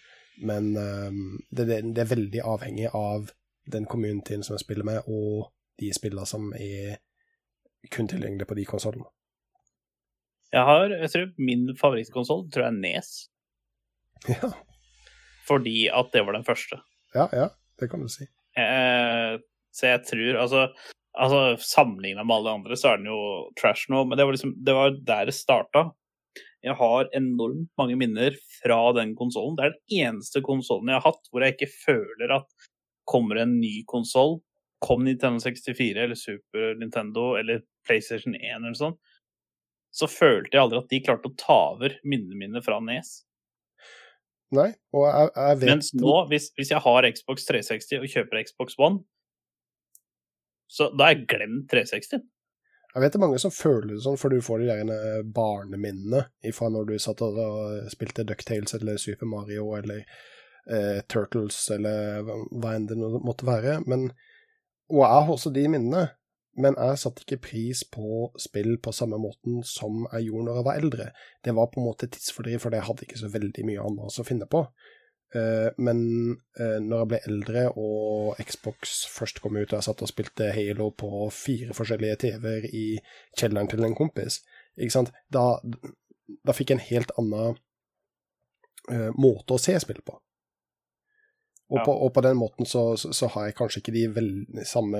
men 0.42 0.76
um, 0.76 1.38
det, 1.50 1.66
det, 1.68 1.80
det 1.94 2.04
er 2.04 2.14
veldig 2.14 2.42
avhengig 2.42 2.90
av 2.94 3.32
den 3.70 3.86
communityen 3.86 4.42
som 4.42 4.56
jeg 4.56 4.64
spiller 4.64 4.86
med, 4.86 5.06
og 5.06 5.52
de 5.80 5.92
spillene 5.94 6.26
som 6.28 6.50
er 6.58 6.98
kun 7.90 8.08
tilgjengelige 8.10 8.46
på 8.48 8.56
de 8.58 8.64
konsollene. 8.68 9.06
Jeg 10.52 10.66
har, 10.68 10.92
jeg 10.92 11.10
tror 11.10 11.30
min 11.40 11.70
favorittkonsoll 11.80 12.42
tror 12.52 12.66
jeg 12.66 12.72
er 12.74 12.80
Nes, 12.82 13.12
Ja, 14.28 14.52
fordi 15.48 15.88
at 15.90 16.12
det 16.12 16.22
var 16.26 16.36
den 16.36 16.44
første. 16.46 16.78
ja, 17.14 17.24
ja, 17.32 17.48
det 17.80 17.88
kan 17.90 18.02
du 18.04 18.08
si. 18.12 18.26
Eh, 18.58 19.38
så 19.72 19.88
jeg 19.88 20.02
tror 20.06 20.36
altså, 20.42 20.66
altså 21.16 21.56
Sammenligna 21.58 22.22
med 22.22 22.36
alle 22.36 22.52
andre, 22.58 22.76
så 22.76 22.92
er 22.92 23.00
den 23.00 23.08
jo 23.10 23.48
trash 23.58 23.88
nå, 23.90 24.04
men 24.04 24.18
det 24.18 24.26
var 24.26 24.36
liksom 24.36 24.52
det 24.60 24.74
var 24.76 24.94
der 25.08 25.30
det 25.30 25.34
starta. 25.34 25.86
Jeg 26.62 26.76
har 26.78 27.08
enormt 27.16 27.72
mange 27.80 27.96
minner 27.98 28.36
fra 28.60 28.92
den 28.94 29.16
konsollen. 29.18 29.56
Det 29.58 29.64
er 29.64 29.72
den 29.74 30.04
eneste 30.04 30.44
konsollen 30.46 30.92
jeg 30.92 31.00
har 31.00 31.08
hatt 31.08 31.32
hvor 31.32 31.42
jeg 31.42 31.56
ikke 31.56 31.72
føler 31.72 32.36
at 32.36 32.61
kommer 33.08 33.42
en 33.42 33.58
ny 33.60 33.82
konsoll, 33.88 34.38
kom 34.82 35.04
Nintendo 35.06 35.40
64 35.42 36.04
eller 36.04 36.18
Super 36.18 36.74
Nintendo 36.78 37.32
eller 37.38 37.62
PlayStation 37.86 38.34
1 38.34 38.62
eller 38.62 38.78
sånn, 38.78 38.96
så 39.92 40.08
følte 40.08 40.56
jeg 40.56 40.62
aldri 40.62 40.80
at 40.80 40.90
de 40.90 41.02
klarte 41.04 41.30
å 41.30 41.36
ta 41.38 41.58
over 41.74 41.98
minnene 42.02 42.38
mine 42.38 42.62
fra 42.64 42.80
Nes. 42.82 43.20
Nei, 44.52 44.68
og 44.92 45.06
jeg, 45.06 45.32
jeg 45.36 45.58
vet 45.62 45.70
Mens 45.70 45.90
nå, 45.96 46.14
hvis, 46.28 46.50
hvis 46.58 46.72
jeg 46.74 46.84
har 46.84 47.08
Xbox 47.08 47.46
360 47.48 48.02
og 48.02 48.10
kjøper 48.14 48.42
Xbox 48.48 48.76
One, 48.80 49.00
så 50.72 50.88
da 50.92 51.08
har 51.08 51.16
jeg 51.16 51.28
glemt 51.28 51.68
360. 51.72 52.24
Jeg 52.92 53.00
vet 53.00 53.14
det 53.14 53.18
er 53.18 53.24
mange 53.24 53.40
som 53.40 53.52
føler 53.52 53.94
det 53.94 54.02
sånn, 54.04 54.18
for 54.20 54.32
du 54.32 54.44
får 54.44 54.60
de 54.60 54.68
der 54.68 54.92
eh, 54.92 55.22
barneminnene 55.24 56.26
fra 56.52 56.68
når 56.72 56.90
du 56.90 56.94
satt 57.00 57.22
og 57.24 57.88
spilte 57.92 58.24
Ducktales 58.28 58.76
eller 58.76 59.00
Super 59.00 59.28
Mario 59.28 59.70
eller 59.78 60.04
eh, 60.70 61.00
Turtles 61.10 61.58
eller 61.74 62.22
hva 62.22 62.74
enn 62.76 62.88
det 62.90 62.98
måtte 62.98 63.48
være. 63.48 63.80
Men, 63.86 64.10
og 64.92 65.04
jeg 65.04 65.12
har 65.12 65.32
også 65.36 65.54
de 65.54 65.66
minnene, 65.72 66.08
men 66.60 66.76
jeg 66.76 67.00
satte 67.00 67.24
ikke 67.24 67.44
pris 67.46 67.80
på 67.88 68.26
spill 68.40 68.74
på 68.84 68.92
samme 68.92 69.16
måten 69.20 69.62
som 69.64 70.02
jeg 70.12 70.28
gjorde 70.28 70.48
når 70.48 70.58
jeg 70.58 70.66
var 70.66 70.80
eldre. 70.80 71.06
Det 71.44 71.54
var 71.56 71.70
på 71.72 71.80
en 71.80 71.86
måte 71.88 72.10
tidsfordriv, 72.12 72.58
for 72.60 72.76
jeg 72.76 72.84
hadde 72.88 73.06
ikke 73.06 73.22
så 73.22 73.30
veldig 73.32 73.64
mye 73.70 73.86
annet 73.86 74.20
å 74.20 74.26
finne 74.28 74.48
på. 74.52 74.66
Eh, 75.32 75.70
men 75.80 76.00
eh, 76.60 76.76
når 76.84 76.98
jeg 76.98 77.08
ble 77.08 77.20
eldre 77.30 77.64
og 77.80 78.40
Xbox 78.44 78.98
først 79.14 79.40
kom 79.40 79.56
ut, 79.56 79.70
og 79.70 79.78
jeg 79.78 79.86
satt 79.86 80.04
og 80.04 80.10
spilte 80.10 80.50
Halo 80.52 80.90
på 80.92 81.24
fire 81.32 81.76
forskjellige 81.76 82.18
TV-er 82.26 82.68
i 82.68 82.86
kjelleren 83.38 83.70
til 83.72 83.86
en 83.86 83.96
kompis, 83.96 84.42
ikke? 84.76 85.06
Da, 85.32 85.46
da 86.44 86.56
fikk 86.56 86.74
jeg 86.74 86.80
en 86.80 86.88
helt 86.90 87.16
annen 87.20 87.56
eh, 88.92 89.08
måte 89.16 89.56
å 89.56 89.62
se 89.62 89.78
spill 89.80 90.04
på. 90.04 90.18
Og, 91.72 91.78
Ja. 91.80 91.84
på, 91.86 91.92
og 92.04 92.10
på 92.12 92.20
den 92.26 92.36
måten 92.36 92.66
så, 92.68 92.82
så, 93.00 93.14
så 93.16 93.30
har 93.32 93.46
jeg 93.48 93.54
kanskje 93.56 93.80
ikke 93.80 93.94
de 93.94 94.02
veld, 94.12 94.58
samme 94.68 94.98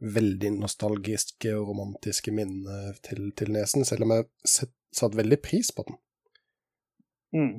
veldig 0.00 0.54
nostalgiske 0.56 1.50
og 1.52 1.68
romantiske 1.68 2.32
minnene 2.32 2.94
til, 3.04 3.26
til 3.36 3.52
nesen, 3.52 3.84
selv 3.84 4.06
om 4.06 4.14
jeg 4.16 4.24
set, 4.48 4.72
satt 4.96 5.16
veldig 5.18 5.36
pris 5.44 5.68
på 5.76 5.84
den. 5.88 5.98
Mm. 7.36 7.54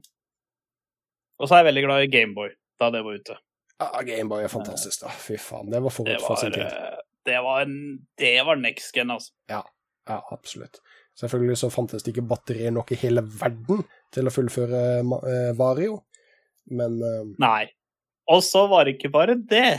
Og 1.40 1.48
så 1.50 1.56
er 1.58 1.62
jeg 1.64 1.70
veldig 1.70 1.84
glad 1.86 2.06
i 2.08 2.12
Gameboy 2.16 2.50
da 2.82 2.90
det 2.96 3.04
var 3.06 3.20
ute. 3.22 3.38
Ja, 3.80 3.90
Gameboy 4.08 4.44
er 4.48 4.52
fantastisk, 4.52 5.04
da. 5.04 5.12
Fy 5.20 5.38
faen, 5.40 5.70
det 5.72 5.82
var 5.84 5.94
forut 5.94 6.26
for 6.26 6.40
sin 6.40 6.54
tid. 6.56 6.64
eh, 6.66 7.00
det 7.28 7.38
var, 7.44 7.62
en, 7.66 7.78
det 8.22 8.34
var 8.48 8.60
next 8.60 8.96
gen, 8.96 9.12
altså. 9.14 9.34
Ja, 9.52 9.62
absolutt. 10.32 10.80
Selvfølgelig 11.20 11.58
så 11.62 11.70
fantes 11.74 12.04
det 12.04 12.12
ikke 12.16 12.26
batterier 12.30 12.72
nok 12.76 12.92
i 12.92 13.00
hele 13.00 13.24
verden 13.40 13.84
til 14.16 14.28
å 14.30 14.34
fullføre 14.34 14.82
eh, 15.06 15.52
Vario, 15.60 16.02
men 16.72 16.98
eh, 17.04 17.34
Nei. 17.42 17.66
Og 18.32 18.42
så 18.46 18.66
var 18.72 18.86
det 18.86 18.96
ikke 18.96 19.14
bare 19.14 19.38
det. 19.38 19.78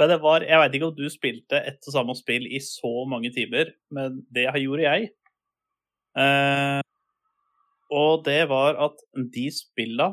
Men 0.00 0.08
det 0.08 0.20
var 0.22 0.44
Jeg 0.46 0.60
veit 0.60 0.76
ikke 0.76 0.88
om 0.88 0.96
du 0.96 1.08
spilte 1.12 1.60
ett 1.60 1.88
og 1.88 1.94
samme 1.94 2.14
spill 2.16 2.46
i 2.48 2.60
så 2.64 3.04
mange 3.08 3.32
timer, 3.34 3.74
men 3.92 4.22
det 4.32 4.48
gjorde 4.62 4.86
jeg. 4.86 5.10
Eh, 6.18 6.80
og 7.92 8.24
det 8.24 8.42
var 8.50 8.76
at 8.88 8.98
de 9.32 9.46
spilla 9.52 10.10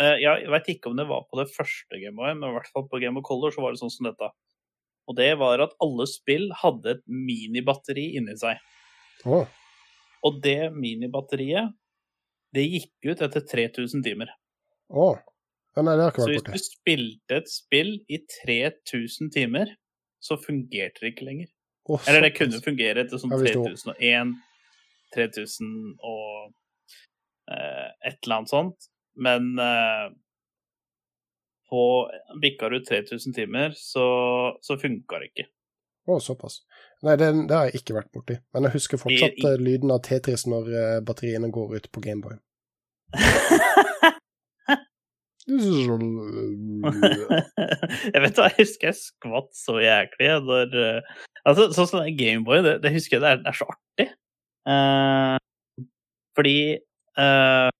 eh, 0.00 0.16
Jeg 0.22 0.48
veit 0.52 0.70
ikke 0.72 0.88
om 0.88 0.96
det 0.96 1.04
var 1.08 1.26
på 1.28 1.40
det 1.40 1.50
første 1.52 1.98
Gameboy, 2.00 2.34
men 2.36 2.50
i 2.50 2.54
hvert 2.56 2.70
fall 2.72 2.86
på 2.88 3.00
Game 3.02 3.20
of 3.20 3.26
Color 3.28 3.52
så 3.52 3.64
var 3.64 3.72
det 3.72 3.82
sånn 3.82 3.92
som 3.92 4.08
dette. 4.10 4.30
Og 5.08 5.16
det 5.18 5.32
var 5.40 5.64
at 5.64 5.74
alle 5.82 6.06
spill 6.08 6.50
hadde 6.60 6.96
et 6.96 7.02
minibatteri 7.08 8.12
inni 8.20 8.36
seg. 8.38 8.60
Oh. 9.24 9.48
Og 10.22 10.38
det 10.44 10.70
minibatteriet, 10.76 11.72
det 12.54 12.68
gikk 12.68 13.10
ut 13.10 13.24
etter 13.24 13.44
3000 13.48 14.04
timer. 14.04 14.30
å. 14.92 15.16
Ja, 15.76 15.82
nei, 15.86 15.94
det 15.96 16.04
har 16.04 16.10
jeg 16.10 16.12
ikke 16.12 16.24
Så 16.24 16.32
hvis 16.32 16.68
du 16.68 16.76
spilte 16.76 17.36
et 17.40 17.48
spill 17.50 17.92
i 18.12 18.18
3000 18.44 19.30
timer, 19.32 19.70
så 20.22 20.36
fungerte 20.38 21.00
det 21.00 21.14
ikke 21.14 21.24
lenger. 21.30 21.48
Oh, 21.90 21.98
Eller 22.06 22.28
det 22.28 22.34
kunne 22.36 22.60
fungere 22.62 23.02
etter 23.06 23.18
sånn 23.18 23.32
Ja, 23.32 23.38
hvis 23.40 23.56
du- 23.56 23.64
3001, 23.64 24.34
3000 25.16 25.70
og 25.98 26.52
eh, 27.50 27.88
et 28.10 28.18
eller 28.22 28.36
annet 28.36 28.52
sånt. 28.52 28.86
Men 29.16 29.58
eh, 29.58 30.12
på 31.72 31.80
bikka 32.40 32.68
du 32.68 32.78
3000 32.84 33.34
timer, 33.34 33.72
så, 33.76 34.04
så 34.62 34.76
funka 34.80 35.18
det 35.24 35.32
ikke. 35.32 35.48
Å, 36.12 36.16
såpass. 36.20 36.60
Nei, 37.06 37.16
det, 37.16 37.28
det 37.48 37.56
har 37.56 37.68
jeg 37.70 37.80
ikke 37.82 37.94
vært 37.96 38.12
borti. 38.14 38.36
Men 38.54 38.66
jeg 38.68 38.76
husker 38.76 39.00
fortsatt 39.00 39.38
I- 39.40 39.46
eh, 39.48 39.58
lyden 39.62 39.90
av 39.94 40.02
Tetris 40.06 40.44
når 40.50 40.70
eh, 40.74 41.00
batteriene 41.06 41.50
går 41.54 41.76
ut 41.80 41.90
på 41.94 42.02
Gameboy. 42.04 42.36
jeg 48.12 48.20
vet 48.22 48.36
hva, 48.38 48.46
jeg 48.46 48.58
husker 48.60 48.86
jeg 48.92 48.98
skvatt 49.00 49.50
så 49.58 49.80
jæklig 49.82 50.28
når 50.46 50.76
eh, 50.78 51.00
Altså, 51.42 51.64
sånn 51.74 51.88
som 51.90 52.04
Gameboy, 52.14 52.60
det, 52.62 52.76
det 52.84 52.92
husker 52.94 53.16
jeg 53.16 53.24
det 53.24 53.30
er, 53.32 53.38
det 53.42 53.50
er 53.50 53.56
så 53.58 53.66
artig. 53.72 54.06
Uh, 54.62 55.38
fordi 56.38 56.58
uh, 57.18 57.70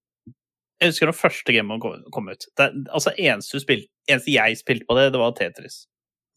Jeg 0.82 0.90
husker 0.90 1.06
når 1.06 1.14
første 1.14 1.54
Gameboy 1.54 1.78
kom, 1.84 2.00
kom 2.14 2.30
ut. 2.32 2.42
Det, 2.58 2.66
altså, 2.90 3.14
eneste, 3.14 3.62
du 3.62 3.74
eneste 4.10 4.34
jeg 4.34 4.58
spilte 4.58 4.88
på 4.88 4.96
det, 4.98 5.12
det 5.14 5.20
var 5.22 5.36
Tetris. 5.38 5.84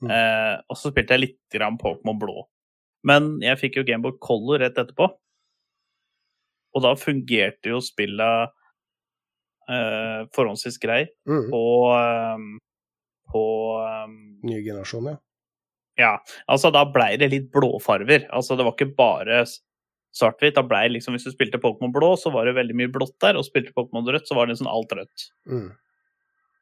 Mm. 0.06 0.12
Uh, 0.12 0.56
og 0.70 0.78
så 0.78 0.94
spilte 0.94 1.18
jeg 1.18 1.24
litt 1.24 1.42
grann 1.56 1.82
Pokémon 1.82 2.22
Blå. 2.22 2.46
Men 3.06 3.40
jeg 3.42 3.58
fikk 3.62 3.80
jo 3.80 3.88
Gameboy 3.88 4.20
Color 4.22 4.62
rett 4.62 4.78
etterpå. 4.78 5.10
Og 6.76 6.84
da 6.84 6.94
fungerte 7.00 7.72
jo 7.72 7.82
spillet 7.82 8.54
eh, 9.70 10.26
forholdsvis 10.36 10.80
grei 10.82 11.06
Mm. 11.28 11.50
på 11.52 11.64
um, 11.96 12.50
på 13.32 13.44
um, 13.82 14.18
Ny 14.46 14.60
generasjon, 14.64 15.06
ja. 15.10 15.18
Ja, 15.98 16.12
altså 16.52 16.70
da 16.76 16.84
blei 16.92 17.16
det 17.18 17.30
litt 17.32 17.48
blåfarver. 17.54 18.28
Altså 18.36 18.58
det 18.60 18.66
var 18.68 18.76
ikke 18.76 18.96
bare 18.98 19.46
svart-hvitt. 20.16 20.58
Da 20.58 20.64
blei 20.68 20.90
liksom, 20.92 21.16
Hvis 21.16 21.24
du 21.24 21.32
spilte 21.32 21.60
Pokémon 21.64 21.94
blå, 21.96 22.14
så 22.20 22.32
var 22.36 22.46
det 22.46 22.58
veldig 22.58 22.76
mye 22.76 22.92
blått 22.92 23.16
der, 23.24 23.40
og 23.40 23.48
spilte 23.48 23.74
Pokémon 23.76 24.06
rødt, 24.12 24.28
så 24.28 24.36
var 24.36 24.46
det 24.46 24.56
liksom 24.58 24.70
alt 24.72 24.92
rødt. 25.00 25.26
Mm. 25.48 25.70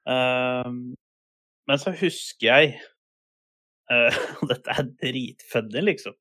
Um, 0.05 0.77
men 1.67 1.79
så 1.79 1.93
husker 1.95 2.47
jeg 2.49 2.73
Og 4.41 4.47
dette 4.49 4.73
er 4.73 4.87
dritfunny, 5.01 5.81
liksom. 5.83 6.15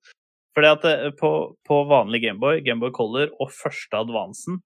Fordi 0.53 0.69
at 0.69 0.83
det, 0.85 1.13
på, 1.21 1.29
på 1.65 1.77
vanlig 1.89 2.21
Gameboy, 2.27 2.59
Gameboy 2.67 2.91
Color 2.93 3.31
og 3.41 3.53
første 3.55 3.97
advansen, 4.03 4.59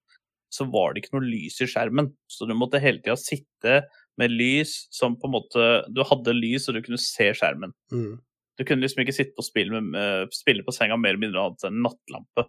så 0.53 0.67
var 0.71 0.95
det 0.95 1.03
ikke 1.03 1.17
noe 1.19 1.27
lys 1.27 1.59
i 1.65 1.69
skjermen. 1.71 2.13
Så 2.31 2.47
du 2.49 2.55
måtte 2.57 2.81
hele 2.83 3.03
tida 3.03 3.17
sitte 3.21 3.81
med 4.17 4.33
lys 4.33 4.87
som 4.95 5.17
på 5.21 5.29
en 5.29 5.35
måte 5.35 5.65
Du 5.93 6.01
hadde 6.07 6.33
lys, 6.37 6.69
og 6.69 6.77
du 6.79 6.83
kunne 6.87 7.01
se 7.03 7.33
skjermen. 7.37 7.75
Mm. 7.93 8.15
Du 8.57 8.65
kunne 8.65 8.81
liksom 8.85 9.03
ikke 9.03 9.13
sitte 9.17 9.37
på 9.37 9.45
spill 9.45 9.75
med, 9.75 10.31
spille 10.33 10.65
på 10.65 10.73
senga 10.73 10.97
mer 10.97 11.13
eller 11.13 11.27
mindre 11.27 11.43
annet 11.45 11.67
enn 11.69 11.83
nattlampe. 11.85 12.47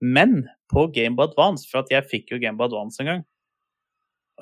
Men 0.00 0.40
på 0.72 0.86
Gameboy 0.94 1.28
Advance, 1.28 1.68
for 1.70 1.84
at 1.84 1.92
jeg 1.92 2.08
fikk 2.10 2.32
jo 2.32 2.40
Gameboy 2.42 2.66
Advance 2.70 3.02
en 3.02 3.10
gang, 3.12 3.20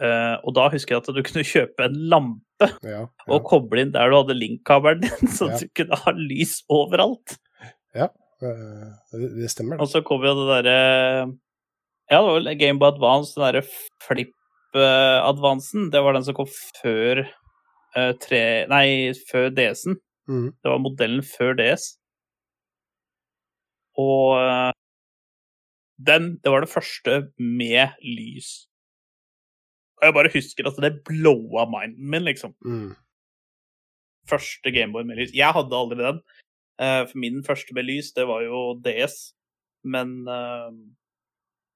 uh, 0.01 0.39
og 0.47 0.55
da 0.57 0.68
husker 0.72 0.95
jeg 0.95 1.03
at 1.03 1.11
du 1.18 1.20
kunne 1.26 1.45
kjøpe 1.55 1.89
en 1.89 1.99
lampe 2.14 2.70
Ja, 2.87 3.05
og 3.29 3.45
koble 3.51 3.85
inn 3.85 3.93
der 3.95 4.09
du 4.11 4.16
hadde 4.20 4.39
link-kabelen 4.39 5.05
din, 5.05 5.29
så 5.37 5.51
Ja. 5.51 5.59
du 5.61 5.68
kunne 5.76 5.99
ha 6.07 6.14
lys 6.16 6.61
overalt. 6.72 7.37
Ja, 7.99 8.09
det, 8.41 9.29
det 9.37 9.51
stemmer, 9.53 9.83
Og 9.83 9.91
så 9.91 10.01
kom 10.07 10.24
jo 10.24 10.33
det 10.39 10.49
derre 10.55 10.81
Ja, 12.09 12.20
det 12.22 12.26
var 12.26 12.38
vel 12.38 12.54
Game 12.56 12.80
Boy 12.80 12.88
Advance, 12.88 13.34
den 13.36 13.44
derre 13.44 13.64
flip-advansen. 14.06 15.90
Det 15.92 16.00
var 16.00 16.16
den 16.16 16.24
som 16.24 16.36
kom 16.38 16.48
før 16.80 17.20
eh, 17.20 18.12
tre 18.22 18.42
Nei, 18.70 19.12
før 19.28 19.50
DS-en. 19.52 19.98
Mm. 20.28 20.46
Det 20.56 20.72
var 20.72 20.80
modellen 20.84 21.24
før 21.24 21.52
DS. 21.59 21.90
Og 24.00 24.38
eh, 24.40 24.72
den, 26.09 26.38
det 26.40 26.54
var 26.54 26.64
det 26.64 26.72
første 26.72 27.18
med 27.36 27.92
lys. 28.00 28.68
Og 29.98 30.06
jeg 30.09 30.14
bare 30.14 30.32
husker 30.32 30.68
at 30.70 30.78
det 30.80 31.02
blowa 31.04 31.66
minden 31.68 32.11
min, 32.12 32.24
liksom. 32.24 32.54
Mm. 32.64 32.92
Første 34.30 34.72
Gameboy 34.72 35.04
med 35.04 35.18
lys. 35.20 35.34
Jeg 35.36 35.52
hadde 35.52 35.76
aldri 35.76 36.00
den. 36.00 36.22
Eh, 36.80 37.02
For 37.11 37.18
min 37.20 37.44
første 37.44 37.74
med 37.76 37.84
lys, 37.90 38.14
det 38.16 38.24
var 38.30 38.46
jo 38.46 38.78
DS. 38.84 39.34
Men 39.84 40.24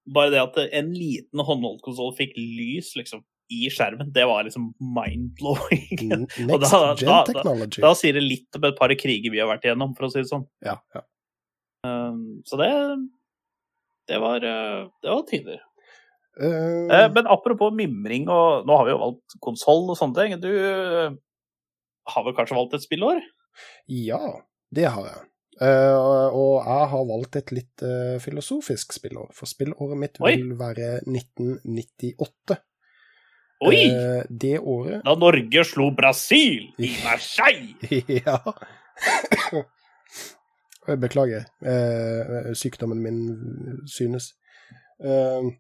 bare 0.09 0.33
det 0.35 0.41
at 0.43 0.57
en 0.73 0.91
liten 0.97 1.39
håndholdt 1.47 1.83
konsoll 1.85 2.15
fikk 2.19 2.33
lys, 2.37 2.95
liksom, 2.99 3.23
i 3.53 3.67
skjermen, 3.71 4.09
det 4.15 4.25
var 4.27 4.47
liksom 4.47 4.71
mind-blowing. 4.81 6.27
Next 6.49 6.73
da- 6.73 6.95
gen 6.97 7.09
da- 7.11 7.25
technology. 7.29 7.83
Da 7.85 7.93
sier 7.99 8.17
det 8.17 8.23
litt 8.25 8.57
om 8.59 8.65
et 8.65 8.79
par 8.79 8.95
kriger 8.99 9.31
vi 9.35 9.43
har 9.43 9.51
vært 9.51 9.67
igjennom, 9.69 9.93
for 9.99 10.09
å 10.09 10.13
si 10.13 10.23
det 10.23 10.31
sånn. 10.31 10.47
Ja, 10.65 10.79
ja. 10.97 11.05
Um, 11.87 12.41
så 12.47 12.57
det 12.61 12.71
det 14.11 14.19
var, 14.19 14.43
eh, 14.43 14.89
det 15.03 15.11
var 15.13 15.23
tider. 15.29 15.61
Uh, 16.41 16.89
Eh, 16.91 17.09
men 17.13 17.27
apropos 17.31 17.71
mimring, 17.77 18.25
og 18.33 18.65
nå 18.67 18.77
har 18.79 18.87
vi 18.89 18.95
jo 18.95 19.01
valgt 19.03 19.35
konsoll 19.45 19.91
og 19.93 19.99
sånne 19.99 20.17
ting. 20.17 20.35
Du 20.41 20.49
eh, 20.49 21.13
har 22.09 22.25
vel 22.25 22.35
kanskje 22.35 22.57
valgt 22.57 22.75
et 22.79 22.85
spillår? 22.87 23.21
ja, 23.87 24.41
det 24.73 24.87
har 24.89 25.05
jeg. 25.07 25.21
Eh, 25.63 25.97
og 26.35 26.65
jeg 26.67 26.91
har 26.93 27.07
valgt 27.07 27.39
et 27.39 27.53
litt 27.55 27.85
eh, 27.87 28.17
filosofisk 28.23 28.97
spillår, 28.97 29.31
for 29.37 29.51
spillåret 29.51 30.01
mitt 30.01 30.19
Oi. 30.23 30.35
vil 30.35 30.55
være 30.59 30.97
1998. 31.07 32.59
Oi! 33.63 33.79
Eh, 33.87 34.25
det 34.27 34.57
året 34.59 35.05
Da 35.07 35.15
Norge 35.15 35.65
slo 35.69 35.93
Brasil 35.95 36.73
i 36.83 36.91
Marseille! 37.05 38.03
Ja. 38.11 38.41
Beklager. 41.05 41.47
Eh, 41.63 42.53
sykdommen 42.59 42.99
min 43.05 43.21
synes. 43.87 44.33
Eh, 44.99 45.53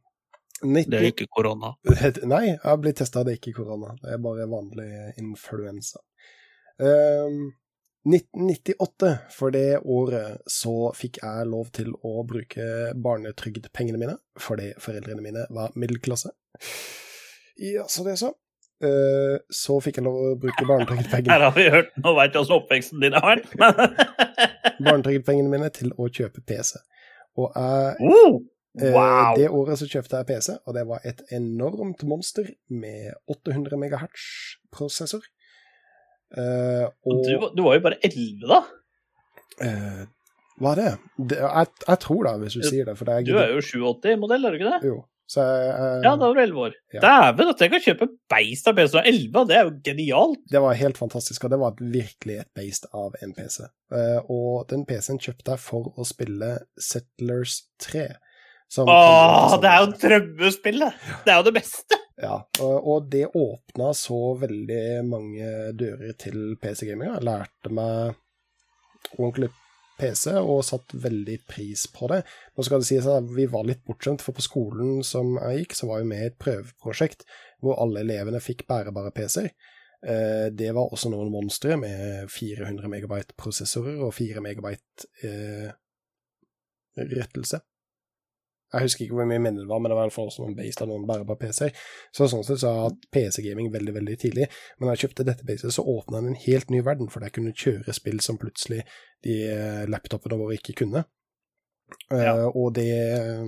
19... 0.62 0.98
ikke 1.12 1.26
korona. 1.30 1.76
Nei, 2.32 2.44
jeg 2.48 2.60
har 2.64 2.78
blitt 2.82 2.98
testa, 3.02 3.22
det 3.26 3.36
er 3.36 3.38
ikke 3.40 3.54
korona. 3.60 3.94
Det 4.02 4.16
er 4.16 4.22
bare 4.22 4.50
vanlig 4.50 4.90
influensa. 5.18 6.02
Um, 6.82 7.52
1998, 8.02 9.10
for 9.30 9.54
det 9.54 9.78
året 9.86 10.42
så 10.50 10.90
fikk 10.98 11.20
jeg 11.22 11.46
lov 11.46 11.68
til 11.76 11.92
å 12.02 12.24
bruke 12.26 12.64
barnetrygdpengene 12.98 14.00
mine, 14.00 14.16
fordi 14.42 14.72
foreldrene 14.82 15.22
mine 15.22 15.44
var 15.54 15.74
middelklasse. 15.78 16.32
Ja, 17.62 17.86
så 17.88 18.02
det 18.06 18.16
så. 18.18 18.32
eh, 18.82 19.36
så 19.54 19.76
fikk 19.84 20.00
jeg 20.00 20.06
lov 20.08 20.16
å 20.18 20.32
bruke 20.42 20.66
barnetrygdpengene, 20.66 21.30
Her 21.30 21.44
har 21.46 21.52
vi 21.54 21.68
hørt 21.70 21.92
Nå 22.02 22.16
veit 22.16 22.38
åssen 22.40 22.56
oppveksten 22.56 23.04
din 23.04 23.14
har 23.14 23.28
vært. 23.28 23.52
barnetrygdpengene 24.86 25.52
mine 25.52 25.70
til 25.74 25.94
å 25.94 26.08
kjøpe 26.10 26.42
PC. 26.42 26.80
Og 27.38 27.54
jeg, 27.54 28.08
oh, 28.10 28.40
wow! 28.82 29.36
det 29.38 29.46
året 29.54 29.78
så 29.78 29.86
kjøpte 29.86 30.18
jeg 30.18 30.30
PC, 30.32 30.56
og 30.66 30.74
det 30.74 30.82
var 30.90 31.06
et 31.06 31.22
enormt 31.30 32.02
monster 32.08 32.50
med 32.66 33.14
800 33.30 33.78
MHz-prosessor. 33.78 35.22
Eh, 36.32 36.84
og 37.06 37.22
du, 37.26 37.32
var- 37.42 37.54
du 37.56 37.62
var 37.66 37.78
jo 37.78 37.84
bare 37.84 37.98
11 38.08 38.48
da. 38.48 38.60
Uh, 39.62 40.02
Hva 40.62 40.70
er 40.72 40.78
det? 40.80 40.90
det 41.28 41.38
jeg, 41.42 41.66
jeg 41.88 41.98
tror 42.00 42.24
det, 42.26 42.32
hvis 42.42 42.54
du 42.56 42.62
sier 42.64 42.86
det. 42.88 42.94
Det 42.98 43.14
er, 43.14 43.24
Du 43.26 43.34
er 43.40 43.50
jo 43.52 43.64
87-modell, 43.64 44.46
er 44.48 44.54
du 44.54 44.58
ikke 44.60 44.70
det? 44.78 44.88
Jo. 44.92 45.00
Så 45.32 45.40
jeg, 45.44 46.00
Ja, 46.04 46.10
da 46.20 46.26
var 46.28 46.34
du 46.36 46.40
11 46.42 46.58
år. 46.66 46.74
Ja. 46.92 47.00
Dæven, 47.04 47.50
at 47.54 47.62
jeg 47.64 47.70
kan 47.72 47.84
kjøpe 47.84 48.08
beist 48.32 48.66
av 48.68 48.74
PC-en 48.76 49.00
er 49.00 49.08
11, 49.12 49.44
det 49.48 49.56
er 49.56 49.62
jo 49.68 49.72
genialt. 49.86 50.42
Det 50.52 50.60
var 50.64 50.76
helt 50.80 50.98
fantastisk, 51.00 51.46
og 51.46 51.52
det 51.54 51.60
var 51.62 51.78
virkelig 51.80 52.36
et 52.42 52.50
beist 52.58 52.88
av 52.92 53.16
en 53.24 53.32
PC. 53.36 53.62
Eh, 53.96 54.18
og 54.32 54.66
den 54.72 54.84
PC-en 54.88 55.20
kjøpte 55.22 55.54
jeg 55.54 55.62
for 55.64 55.88
å 55.96 56.04
spille 56.08 56.50
Settlers 56.80 57.62
3. 57.86 58.08
som 58.72 58.88
Åh, 58.92 59.56
det 59.62 59.68
er 59.72 59.80
jo 59.86 59.90
drømmespillet! 60.04 61.00
Det 61.24 61.32
er 61.32 61.40
jo 61.40 61.48
det 61.48 61.56
beste! 61.60 62.01
Ja, 62.20 62.42
og, 62.60 63.08
det 63.10 63.26
åpna 63.26 63.92
så 63.96 64.34
veldig 64.40 64.84
mange 65.08 65.72
dører 65.78 66.12
til 66.20 66.56
PC-gaminga. 66.60 67.16
Jeg 67.16 67.26
lærte 67.28 67.72
meg 67.72 68.18
ordentlig 69.16 69.48
PC 69.98 70.34
og 70.40 70.62
satt 70.66 70.94
veldig 70.98 71.38
pris 71.48 71.86
på 71.94 72.08
det. 72.12 72.22
Nå 72.56 72.66
skal 72.66 72.82
det 72.82 72.88
sies 72.88 73.08
at 73.08 73.28
vi 73.32 73.46
var 73.50 73.66
litt 73.68 73.84
bortskjemt, 73.86 74.24
for 74.24 74.36
på 74.36 74.44
skolen 74.44 75.02
som 75.06 75.36
jeg 75.38 75.62
gikk, 75.62 75.76
så 75.78 75.88
var 75.90 76.02
vi 76.02 76.10
med 76.12 76.24
i 76.24 76.30
et 76.30 76.40
prøveprosjekt 76.42 77.26
hvor 77.62 77.78
alle 77.82 78.02
elevene 78.04 78.42
fikk 78.42 78.66
bærebare 78.68 79.14
PC-er. 79.14 79.52
Eh, 80.02 80.48
Det 80.50 80.72
var 80.74 80.90
også 80.90 81.12
noen 81.12 81.30
monstre 81.32 81.76
med 81.78 82.30
400 82.30 82.90
megabyte 82.90 83.36
prosessorer 83.38 84.00
og 84.02 84.14
4 84.16 84.42
megabyte 84.42 85.08
eh, 85.22 85.70
rettelse. 86.98 87.62
Jeg 88.72 88.86
husker 88.86 89.04
ikke 89.04 89.16
hvor 89.18 89.28
mye 89.28 89.40
minne 89.42 89.60
det 89.60 89.68
var, 89.68 89.80
men 89.84 89.92
det 89.92 89.96
var 89.98 90.06
i 90.06 90.10
hvert 90.10 90.16
fall 90.16 90.30
noen 90.40 90.54
based 90.56 90.80
av 90.80 90.88
noen 90.88 91.02
bare 91.08 91.26
på 91.28 91.36
PC-er. 91.42 91.74
Så 92.16 92.28
sånn 92.32 92.44
sett 92.46 92.62
så 92.62 92.70
har 92.70 92.78
jeg 92.78 92.86
hatt 92.88 93.08
PC-gaming 93.12 93.68
veldig, 93.74 93.94
veldig 93.98 94.14
tidlig. 94.22 94.46
Men 94.78 94.88
da 94.88 94.94
jeg 94.94 95.06
kjøpte 95.06 95.26
dette 95.28 95.44
PC-et, 95.48 95.74
så 95.76 95.84
åpna 95.84 96.22
den 96.22 96.32
en 96.32 96.40
helt 96.46 96.72
ny 96.72 96.80
verden, 96.86 97.10
for 97.12 97.20
der 97.24 97.34
kunne 97.34 97.52
kjøre 97.52 97.92
spill 97.96 98.22
som 98.24 98.40
plutselig 98.40 98.86
de 99.26 99.36
eh, 99.52 99.82
laptopene 99.92 100.38
våre 100.40 100.56
ikke 100.56 100.78
kunne. 100.84 101.04
Ja. 102.08 102.32
Uh, 102.32 102.48
og 102.56 102.72
det, 102.78 102.88
eh, 102.88 103.44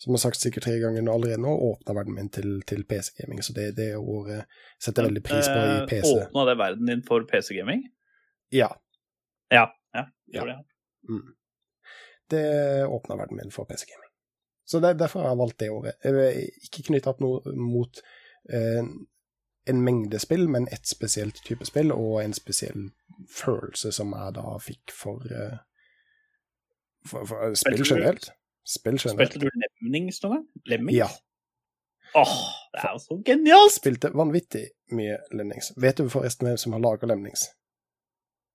som 0.00 0.12
jeg 0.12 0.18
har 0.18 0.24
sagt 0.26 0.42
sikkert 0.42 0.66
tre 0.68 0.76
ganger 0.82 1.04
nå 1.04 1.14
allerede 1.16 1.40
nå, 1.40 1.54
åpna 1.70 1.96
verden 1.96 2.18
min 2.18 2.28
til, 2.32 2.58
til 2.68 2.84
PC-gaming. 2.88 3.40
Så 3.44 3.56
det, 3.56 3.70
det 3.80 3.94
året 3.96 4.44
setter 4.76 5.04
jeg 5.04 5.14
veldig 5.14 5.24
pris 5.24 5.48
på 5.48 5.56
i 5.56 5.72
Eh, 5.78 5.86
PC. 5.88 6.12
Åpna 6.26 6.46
det 6.50 6.58
verden 6.60 6.92
din 6.92 7.02
for 7.08 7.24
PC-gaming? 7.32 7.88
Ja. 8.52 8.70
Ja. 9.52 9.66
ja, 9.96 10.06
Ja. 10.36 10.44
det. 10.52 10.60
Mm. 11.08 11.34
Det 12.30 12.44
åpna 12.86 13.16
verden 13.16 13.40
min 13.40 13.50
for 13.56 13.64
PC-gaming. 13.64 14.09
Så 14.70 14.78
det, 14.82 14.92
derfor 15.00 15.24
har 15.24 15.32
jeg 15.32 15.40
valgt 15.40 15.58
det 15.62 15.70
året. 15.74 16.10
Ikke 16.62 16.84
knytta 16.86 17.10
opp 17.10 17.22
noe 17.24 17.54
mot 17.58 17.98
eh, 18.54 18.84
en 19.70 19.80
mengde 19.86 20.20
spill, 20.22 20.46
men 20.48 20.68
ett 20.70 20.86
spesielt 20.86 21.40
type 21.46 21.66
spill, 21.66 21.90
og 21.94 22.20
en 22.22 22.34
spesiell 22.36 22.86
følelse 23.34 23.90
som 23.92 24.14
jeg 24.14 24.36
da 24.38 24.54
fikk 24.62 24.94
for, 24.94 25.26
eh, 25.26 25.58
for, 27.06 27.26
for 27.26 27.58
spill 27.58 27.82
du- 27.82 27.88
generelt. 27.88 28.30
Spill 28.70 29.00
generelt. 29.00 29.32
Spilte 29.34 29.42
du 29.42 29.48
Lemmings 29.82 30.22
noen 30.22 30.36
gang? 30.36 30.46
Lemmings? 30.70 30.98
Ja. 31.00 31.08
Åh, 32.20 32.36
det 32.74 32.80
er 32.84 32.92
jo 32.94 32.98
så 33.02 33.16
genialt! 33.26 33.74
Spilte 33.74 34.10
vanvittig 34.14 34.64
mye 34.94 35.18
Lemnings. 35.34 35.72
Vet 35.78 35.98
du 35.98 36.08
forresten 36.10 36.46
hvem 36.48 36.58
som 36.58 36.74
har 36.74 36.82
laga 36.82 37.06
Lemnings? 37.10 37.48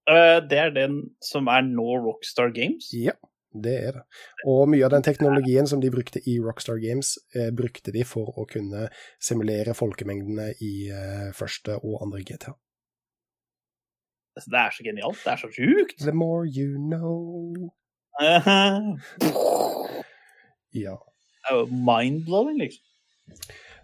Uh, 0.08 0.40
det 0.48 0.60
er 0.62 0.74
den 0.76 0.98
som 1.24 1.48
er 1.52 1.64
nå 1.66 1.86
Rockstar 2.06 2.52
Games. 2.56 2.90
Ja, 2.94 3.16
det 3.64 3.76
er 3.88 3.92
det. 3.98 4.04
Og 4.50 4.70
mye 4.72 4.86
av 4.88 4.92
den 4.94 5.06
teknologien 5.06 5.68
som 5.68 5.82
de 5.84 5.92
brukte 5.94 6.22
i 6.30 6.38
Rockstar 6.44 6.80
Games, 6.84 7.16
eh, 7.36 7.52
brukte 7.56 7.94
de 7.96 8.04
for 8.08 8.34
å 8.36 8.46
kunne 8.50 8.90
simulere 9.22 9.76
folkemengdene 9.78 10.52
i 10.64 10.90
eh, 10.92 11.32
første 11.36 11.80
og 11.82 12.02
andre 12.06 12.24
GTA. 12.28 12.56
Altså, 14.36 14.50
Det 14.52 14.60
er 14.60 14.72
så 14.76 14.84
genialt. 14.84 15.22
Det 15.24 15.32
er 15.32 15.40
så 15.44 15.52
sjukt. 15.56 16.00
The 16.04 16.12
more 16.14 16.46
you 16.46 16.76
know 16.78 17.72
Ja. 20.76 20.96
Det 21.46 21.52
er 21.52 21.56
jo 21.62 21.66
mind-blowing, 21.70 22.60
liksom. 22.60 22.84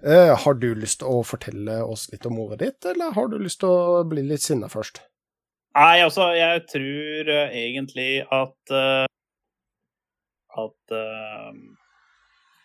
Eh, 0.04 0.38
har 0.44 0.54
du 0.58 0.74
lyst 0.76 1.00
til 1.02 1.08
å 1.14 1.22
fortelle 1.24 1.84
oss 1.86 2.08
litt 2.12 2.26
om 2.26 2.40
ordet 2.42 2.60
ditt, 2.64 2.86
eller 2.90 3.14
har 3.14 3.30
du 3.30 3.38
lyst 3.38 3.62
til 3.62 3.70
å 3.70 4.04
bli 4.10 4.24
litt 4.26 4.42
sinna 4.42 4.70
først? 4.72 5.04
Nei, 5.78 6.02
altså, 6.04 6.32
jeg 6.36 6.66
tror 6.68 7.30
uh, 7.32 7.54
egentlig 7.56 8.26
at 8.28 8.74
eh, 8.76 9.06
At 10.60 10.96
uh, 10.96 11.52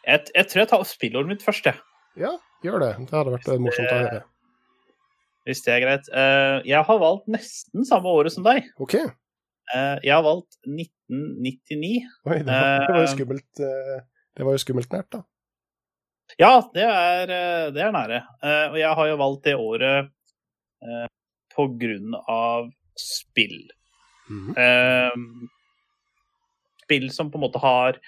jeg, 0.06 0.24
jeg 0.34 0.48
tror 0.50 0.62
jeg 0.62 0.70
tar 0.72 0.88
spillordet 0.88 1.32
mitt 1.34 1.44
først, 1.44 1.68
jeg. 1.68 1.78
Ja, 2.18 2.32
gjør 2.64 2.82
det. 2.82 2.90
Det 3.04 3.14
hadde 3.14 3.34
vært 3.34 3.52
eh, 3.52 3.60
morsomt 3.62 3.92
å 3.92 4.00
høre. 4.00 4.24
Hvis 5.46 5.62
det 5.62 5.72
er 5.74 5.84
greit. 5.84 6.10
Uh, 6.10 6.58
jeg 6.66 6.82
har 6.88 6.98
valgt 7.02 7.30
nesten 7.30 7.86
samme 7.86 8.10
året 8.10 8.34
som 8.34 8.46
deg. 8.46 8.66
OK. 8.82 8.96
Uh, 9.74 9.96
jeg 10.02 10.14
har 10.14 10.24
valgt 10.26 10.58
1999. 10.64 11.92
Oi, 12.26 12.40
det 12.40 12.50
var, 12.50 12.86
det 12.86 12.96
var 12.96 13.02
jo 13.04 13.12
skummelt. 13.14 13.64
Det 14.36 14.46
var 14.46 14.56
jo 14.56 14.62
skummelt 14.62 14.92
nært, 14.94 15.10
da. 15.14 15.22
Ja, 16.42 16.52
det 16.74 16.82
er, 16.82 17.30
det 17.72 17.82
er 17.84 17.92
nære. 17.94 18.18
Og 18.72 18.80
jeg 18.80 18.98
har 18.98 19.08
jo 19.08 19.18
valgt 19.20 19.44
det 19.46 19.54
året 19.54 20.08
på 21.56 21.66
grunn 21.80 22.16
av 22.28 22.68
spill. 22.98 23.60
Mhm. 24.28 24.54
Eh, 24.58 25.10
spill 26.86 27.10
som 27.12 27.30
på 27.30 27.40
en 27.40 27.46
måte 27.46 27.60
har 27.62 27.98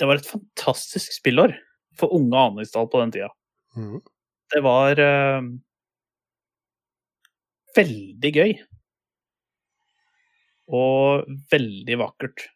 Det 0.00 0.08
var 0.08 0.18
et 0.18 0.26
fantastisk 0.26 1.12
spillår 1.20 1.54
for 1.94 2.10
unge 2.16 2.34
Anisdal 2.34 2.88
på 2.90 2.98
den 2.98 3.12
tida. 3.14 3.28
Mm. 3.78 4.00
Det 4.50 4.62
var 4.64 4.98
uh, 4.98 5.46
veldig 7.78 8.32
gøy. 8.34 8.56
Og 10.74 11.30
veldig 11.54 11.98
vakkert. 12.02 12.48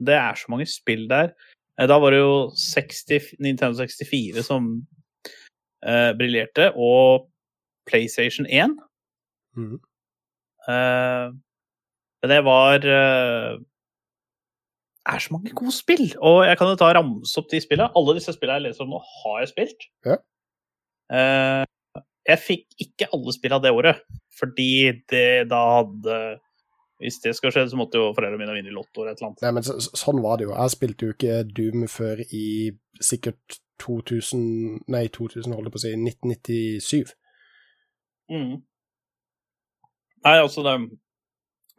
Det 0.00 0.16
er 0.16 0.40
så 0.40 0.48
mange 0.52 0.64
spill 0.70 1.04
der. 1.10 1.34
Eh, 1.76 1.84
Da 1.86 1.98
var 2.00 2.16
det 2.16 2.22
jo 2.22 2.48
60, 2.56 3.36
Nintendo 3.44 3.76
64 3.76 4.46
som 4.48 4.70
uh, 5.84 6.12
briljerte, 6.16 6.70
og 6.72 7.28
PlayStation 7.86 8.48
1. 8.48 8.78
Mm. 9.56 9.76
Eh, 10.68 11.26
men 12.26 12.32
det 12.34 12.42
var 12.46 12.82
eh, 12.82 13.56
Det 15.06 15.14
er 15.14 15.22
så 15.22 15.32
mange 15.36 15.52
gode 15.54 15.72
spill! 15.76 16.08
Og 16.18 16.40
jeg 16.48 16.58
kan 16.58 16.72
jo 16.72 16.78
ta 16.80 16.88
ramse 16.96 17.38
opp 17.38 17.46
de 17.52 17.60
spillene. 17.62 17.92
Alle 17.94 18.16
disse 18.18 18.34
spillene 18.34 18.58
jeg 18.58 18.66
leser 18.72 18.82
om 18.86 18.96
nå, 18.96 19.00
har 19.22 19.36
jeg 19.44 19.52
spilt. 19.52 19.86
Ja. 20.08 20.16
Eh, 21.14 22.02
jeg 22.26 22.42
fikk 22.42 22.64
ikke 22.82 23.06
alle 23.14 23.34
spillene 23.36 23.62
det 23.62 23.70
året, 23.76 24.00
fordi 24.34 24.70
det 25.12 25.28
da 25.52 25.60
hadde 25.76 26.16
Hvis 26.98 27.20
det 27.22 27.34
skal 27.36 27.52
skje, 27.52 27.66
så 27.70 27.76
måtte 27.78 28.00
jo 28.00 28.08
foreldrene 28.16 28.40
mine 28.40 28.54
vinne 28.56 28.70
i 28.72 28.74
Lotto 28.74 29.02
eller 29.04 29.12
et 29.12 29.20
eller 29.20 29.28
annet. 29.28 29.42
Nei, 29.44 29.50
men 29.52 29.64
så, 29.68 29.74
så- 29.84 29.98
sånn 30.00 30.22
var 30.24 30.38
det 30.40 30.46
jo. 30.48 30.54
Jeg 30.56 30.72
spilte 30.72 31.06
jo 31.06 31.12
ikke 31.14 31.34
Doom 31.54 31.82
før 31.92 32.22
i 32.32 32.72
sikkert 33.04 33.58
2000 33.84 34.80
Nei, 34.88 35.02
2000, 35.12 35.52
holdt 35.52 35.68
jeg 35.68 35.74
på 35.74 35.80
å 35.82 35.84
si, 35.84 35.92
1997. 35.92 37.12
Mm. 38.32 38.54
Nei, 40.24 40.36
altså 40.40 40.64
det 40.66 40.72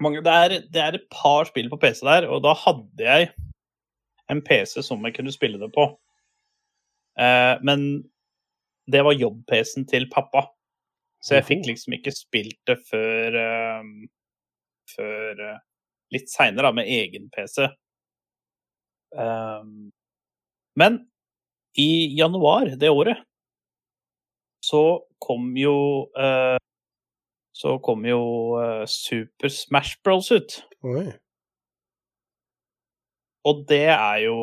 mange, 0.04 0.22
det, 0.26 0.34
er, 0.34 0.56
det 0.74 0.82
er 0.82 0.98
et 0.98 1.08
par 1.14 1.48
spill 1.50 1.70
på 1.72 1.80
PC 1.82 2.04
der, 2.06 2.28
og 2.30 2.44
da 2.46 2.54
hadde 2.58 3.04
jeg 3.04 3.32
en 4.32 4.42
PC 4.46 4.84
som 4.86 5.06
jeg 5.06 5.16
kunne 5.16 5.34
spille 5.34 5.60
det 5.62 5.72
på. 5.76 5.88
Eh, 7.20 7.56
men 7.66 7.88
det 8.92 9.04
var 9.04 9.18
jobb-PC-en 9.18 9.88
til 9.90 10.08
pappa. 10.14 10.46
Så 11.24 11.40
jeg 11.40 11.48
fikk 11.48 11.66
liksom 11.68 11.96
ikke 11.98 12.14
spilt 12.14 12.60
det 12.70 12.78
før 12.88 13.36
eh, 13.42 13.88
Før 14.88 15.42
eh, 15.44 15.64
litt 16.16 16.30
seinere, 16.32 16.72
med 16.72 16.88
egen 16.88 17.26
PC. 17.34 17.66
Eh, 19.18 19.64
men 20.80 21.00
i 21.78 21.90
januar 22.16 22.70
det 22.80 22.90
året 22.90 23.20
så 24.64 25.02
kom 25.24 25.52
jo 25.60 26.08
eh, 26.18 26.58
så 27.58 27.78
kom 27.82 28.06
jo 28.06 28.20
eh, 28.62 28.84
Super 28.90 29.50
Smash 29.50 29.98
Bros 30.06 30.30
ut. 30.32 30.60
Oi. 30.86 31.08
Og 33.48 33.64
det 33.70 33.86
er 33.90 34.18
jo 34.28 34.38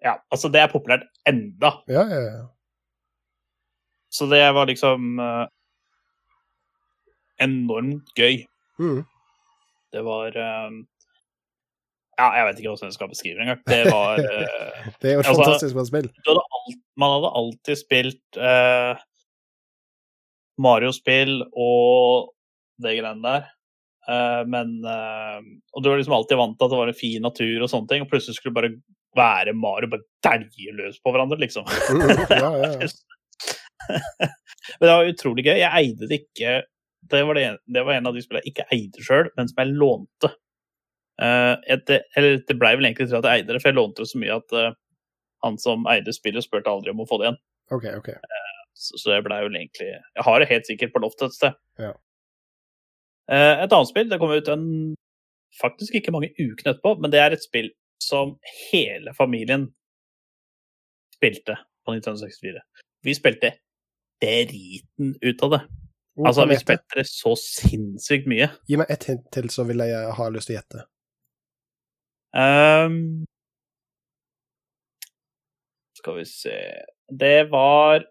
Ja, 0.00 0.14
altså, 0.32 0.48
det 0.48 0.62
er 0.62 0.70
populært 0.72 1.04
enda. 1.28 1.74
Ja, 1.90 2.06
ja, 2.08 2.20
ja. 2.24 2.44
Så 4.10 4.26
det 4.30 4.40
var 4.56 4.66
liksom 4.66 5.20
uh, 5.20 5.44
enormt 7.38 8.08
gøy. 8.16 8.40
Mm. 8.80 9.02
Det 9.92 10.02
var 10.06 10.32
uh, 10.34 10.72
Ja, 12.18 12.30
jeg 12.38 12.46
vet 12.48 12.58
ikke 12.62 12.72
hvordan 12.72 12.88
jeg 12.90 12.96
skal 12.96 13.12
beskrive 13.12 13.36
det 13.36 13.44
engang. 13.44 13.60
Det 13.68 13.82
var 13.92 14.24
uh, 14.24 14.88
Det 15.02 15.12
er 15.12 15.14
jo 15.18 15.20
et 15.20 15.28
Altså- 15.28 15.44
fantastisk 15.44 15.76
bra 15.76 15.84
spill. 15.90 16.08
Hadde 16.30 16.46
alt 16.58 16.80
Man 16.96 17.14
hadde 17.18 17.30
alltid 17.42 17.80
spilt 17.84 18.40
eh, 18.40 19.04
Mario-spill 20.60 21.40
og 21.50 22.30
det 22.80 22.96
greiene 22.98 23.24
der. 23.24 23.48
Eh, 24.08 24.42
men 24.48 24.78
eh, 24.88 25.38
Og 25.76 25.82
du 25.82 25.90
var 25.90 26.00
liksom 26.00 26.16
alltid 26.16 26.40
vant 26.40 26.56
til 26.58 26.66
at 26.66 26.72
det 26.72 26.80
var 26.80 26.92
en 26.92 27.00
fin 27.00 27.22
natur 27.24 27.64
og 27.64 27.70
sånne 27.72 27.90
ting, 27.90 28.04
og 28.04 28.10
plutselig 28.10 28.38
skulle 28.38 28.54
du 28.54 28.60
bare 28.60 28.72
være 29.18 29.56
Mario 29.58 29.90
bare 29.90 30.06
dælje 30.24 30.74
løs 30.78 31.00
på 31.02 31.12
hverandre, 31.12 31.38
liksom. 31.40 31.66
ja, 32.30 32.50
ja, 32.62 32.70
ja. 32.78 32.90
Men 34.78 34.86
det 34.86 34.92
var 34.92 35.08
utrolig 35.08 35.44
gøy. 35.46 35.56
Jeg 35.58 35.70
eide 35.80 36.06
det 36.06 36.20
ikke 36.20 36.52
Det 37.10 37.22
var, 37.26 37.34
det, 37.34 37.46
det 37.74 37.82
var 37.86 37.96
en 37.96 38.06
av 38.06 38.14
de 38.14 38.22
spillene 38.22 38.44
jeg 38.44 38.52
ikke 38.52 38.68
eide 38.76 39.02
sjøl, 39.02 39.30
men 39.36 39.48
som 39.48 39.62
jeg 39.62 39.72
lånte. 39.80 40.28
Uh, 41.20 41.56
et, 41.68 41.90
eller 42.16 42.38
det 42.46 42.56
blei 42.60 42.74
vel 42.76 42.86
egentlig 42.86 43.08
til 43.08 43.18
at 43.18 43.26
jeg 43.26 43.40
eide 43.40 43.54
det, 43.54 43.62
for 43.62 43.72
jeg 43.72 43.78
lånte 43.78 44.04
det 44.04 44.10
så 44.12 44.20
mye 44.20 44.36
at 44.36 44.54
uh, 44.54 44.76
han 45.44 45.56
som 45.60 45.88
eide 45.90 46.14
spillet, 46.14 46.44
spurte 46.44 46.70
aldri 46.70 46.92
om 46.92 47.02
å 47.02 47.08
få 47.08 47.18
det 47.18 47.26
igjen. 47.26 47.40
OK, 47.74 47.88
OK. 47.98 48.12
Så, 48.76 48.98
så 49.00 49.12
det 49.12 49.24
blei 49.26 49.42
vel 49.44 49.58
egentlig 49.58 49.88
Jeg 49.90 50.24
har 50.24 50.40
det 50.40 50.48
helt 50.48 50.68
sikkert 50.68 50.94
på 50.94 51.02
loftet 51.04 51.28
et 51.28 51.36
sted. 51.36 51.58
Ja. 51.82 51.92
Eh, 53.30 53.64
et 53.64 53.72
annet 53.72 53.90
spill, 53.90 54.08
det 54.10 54.18
kom 54.22 54.32
ut 54.32 54.48
en 54.50 54.66
faktisk 55.60 55.96
ikke 55.98 56.14
mange 56.14 56.30
ukene 56.38 56.72
etterpå, 56.72 56.94
men 57.02 57.12
det 57.12 57.20
er 57.22 57.34
et 57.34 57.44
spill 57.44 57.70
som 58.02 58.36
hele 58.70 59.14
familien 59.18 59.68
spilte 61.16 61.58
på 61.84 61.96
1964. 61.98 62.62
Vi 63.04 63.14
spilte 63.16 63.52
driten 64.22 65.14
ut 65.20 65.42
av 65.42 65.50
det. 65.56 65.60
Oh, 66.18 66.26
Altså, 66.28 66.46
vi 66.46 66.56
spilte 66.60 66.98
det 67.00 67.06
så 67.08 67.34
sinnssykt 67.38 68.28
mye. 68.28 68.50
Gi 68.68 68.78
meg 68.80 68.90
ett 68.92 69.06
hint 69.08 69.26
til, 69.32 69.48
så 69.52 69.64
vil 69.68 69.82
jeg 69.84 70.14
ha 70.16 70.30
lyst 70.32 70.50
til 70.50 70.56
å 70.56 70.58
gjette. 70.58 70.86
Um, 72.30 72.96
skal 75.98 76.20
vi 76.20 76.24
se 76.30 76.52
Det 77.10 77.48
var 77.50 78.04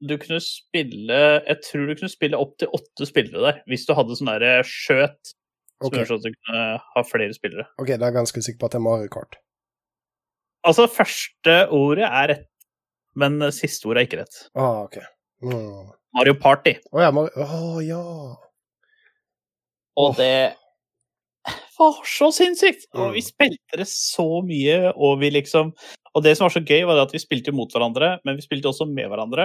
Du 0.00 0.14
kunne 0.16 0.40
spille 0.40 1.16
Jeg 1.44 1.56
tror 1.66 1.90
du 1.90 1.92
kunne 1.98 2.12
spille 2.12 2.38
opp 2.40 2.54
til 2.60 2.72
åtte 2.76 3.08
spillere 3.08 3.42
der, 3.44 3.60
hvis 3.68 3.84
du 3.88 3.92
hadde 3.96 4.16
sånn 4.16 4.30
derre 4.32 4.60
skjøt 4.64 5.34
som 5.80 5.96
gjør 5.96 6.08
sånn 6.10 6.20
at 6.20 6.26
du 6.26 6.34
kunne 6.36 6.64
ha 6.84 7.02
flere 7.08 7.36
spillere. 7.36 7.64
ok, 7.80 7.94
da 7.94 7.96
er 7.96 8.10
jeg 8.10 8.18
ganske 8.18 8.42
sikker 8.44 8.60
på 8.60 8.68
at 8.68 8.74
det 8.74 8.80
er 8.80 8.84
Mario 8.84 9.12
Kart. 9.12 9.38
Altså, 10.68 10.84
første 10.92 11.54
ordet 11.72 12.04
er 12.04 12.26
rett, 12.34 12.48
men 13.16 13.40
siste 13.56 13.88
ordet 13.88 14.02
er 14.02 14.08
ikke 14.10 14.20
rett. 14.20 14.40
Ah, 14.52 14.82
ok. 14.84 14.98
Mm. 15.40 15.88
Mario 16.18 16.36
Party. 16.36 16.74
Å 16.92 17.04
ja, 17.06 17.12
Mario 17.16 17.46
oh, 17.46 17.78
ja. 17.80 18.00
Og 20.00 20.10
oh. 20.10 20.18
det 20.18 20.52
var 21.78 22.02
så 22.04 22.28
sinnssykt! 22.34 22.84
Og 22.92 23.08
Mm. 23.08 23.16
vi 23.16 23.24
spilte 23.24 23.80
det 23.80 23.88
så 23.88 24.28
mye, 24.44 24.92
og 24.92 25.20
vi 25.22 25.32
liksom 25.32 25.72
Og 26.10 26.24
det 26.24 26.36
som 26.36 26.48
var 26.48 26.50
så 26.50 26.60
gøy, 26.66 26.82
var 26.88 26.98
at 26.98 27.12
vi 27.14 27.20
spilte 27.22 27.52
mot 27.54 27.70
hverandre, 27.70 28.18
men 28.26 28.34
vi 28.34 28.42
spilte 28.42 28.66
også 28.66 28.82
med 28.90 29.06
hverandre. 29.06 29.44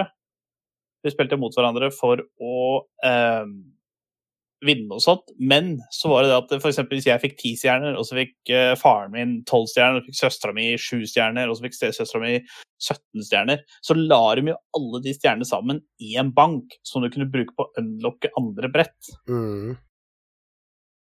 Vi 1.06 1.14
spilte 1.14 1.38
mot 1.40 1.54
hverandre 1.54 1.92
for 1.94 2.20
å 2.42 2.58
eh, 3.06 3.48
vinne 4.64 4.96
og 4.96 5.02
sånt, 5.04 5.32
men 5.38 5.74
så 5.94 6.10
var 6.10 6.24
det 6.24 6.30
det 6.32 6.38
at 6.38 6.68
eksempel 6.70 6.98
hvis 6.98 7.08
jeg 7.08 7.22
fikk 7.22 7.36
ti 7.40 7.52
stjerner, 7.58 7.96
og 7.98 8.06
så 8.08 8.18
fikk 8.18 8.52
eh, 8.52 8.72
faren 8.80 9.12
min 9.14 9.34
tolv 9.48 9.68
stjerner, 9.70 10.00
og 10.00 10.04
så 10.04 10.10
fikk 10.10 10.20
søstera 10.20 10.56
mi 10.56 10.68
sju 10.80 11.02
stjerner, 11.08 11.50
og 11.50 11.58
så 11.58 11.66
fikk 11.66 11.76
stesøstera 11.76 12.22
mi 12.24 12.34
17 12.82 13.26
stjerner, 13.26 13.64
så 13.84 13.96
la 13.96 14.20
de 14.36 14.52
jo 14.52 14.58
alle 14.78 15.02
de 15.04 15.14
stjernene 15.16 15.48
sammen 15.48 15.82
i 16.02 16.16
en 16.20 16.32
bank 16.36 16.76
som 16.86 17.04
du 17.04 17.10
kunne 17.12 17.28
bruke 17.32 17.54
på 17.56 17.66
å 17.66 17.82
unlocke 17.82 18.32
andre 18.40 18.70
brett. 18.72 19.12
Mm. 19.28 19.76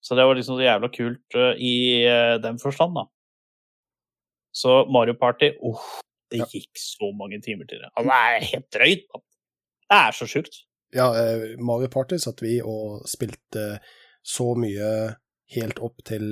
Så 0.00 0.16
det 0.16 0.24
var 0.26 0.38
liksom 0.38 0.56
så 0.56 0.64
jævla 0.64 0.88
kult 0.94 1.36
uh, 1.36 1.52
i 1.60 1.74
uh, 2.08 2.36
den 2.42 2.58
forstand, 2.62 2.96
da. 2.96 3.04
Så 4.56 4.84
Mario 4.90 5.14
Party 5.14 5.52
uff, 5.62 6.00
det 6.30 6.40
Ja. 6.40 6.46
gikk 6.50 6.78
så 6.78 7.10
mange 7.14 7.38
timer 7.42 7.68
til 7.68 7.82
det. 7.82 7.90
Altså, 7.94 8.08
det 8.08 8.18
er 8.18 8.48
helt 8.54 8.70
drøyt. 8.74 9.04
mann. 9.12 9.29
Det 9.90 9.98
er 9.98 10.14
så 10.14 10.28
sjukt. 10.30 10.62
Ja, 10.94 11.10
eh, 11.18 11.56
Mario 11.58 11.90
Party 11.90 12.18
satt 12.18 12.42
vi 12.42 12.58
og 12.62 13.06
spilte 13.10 13.80
så 14.26 14.52
mye 14.58 14.90
helt 15.54 15.80
opp 15.82 16.02
til 16.06 16.24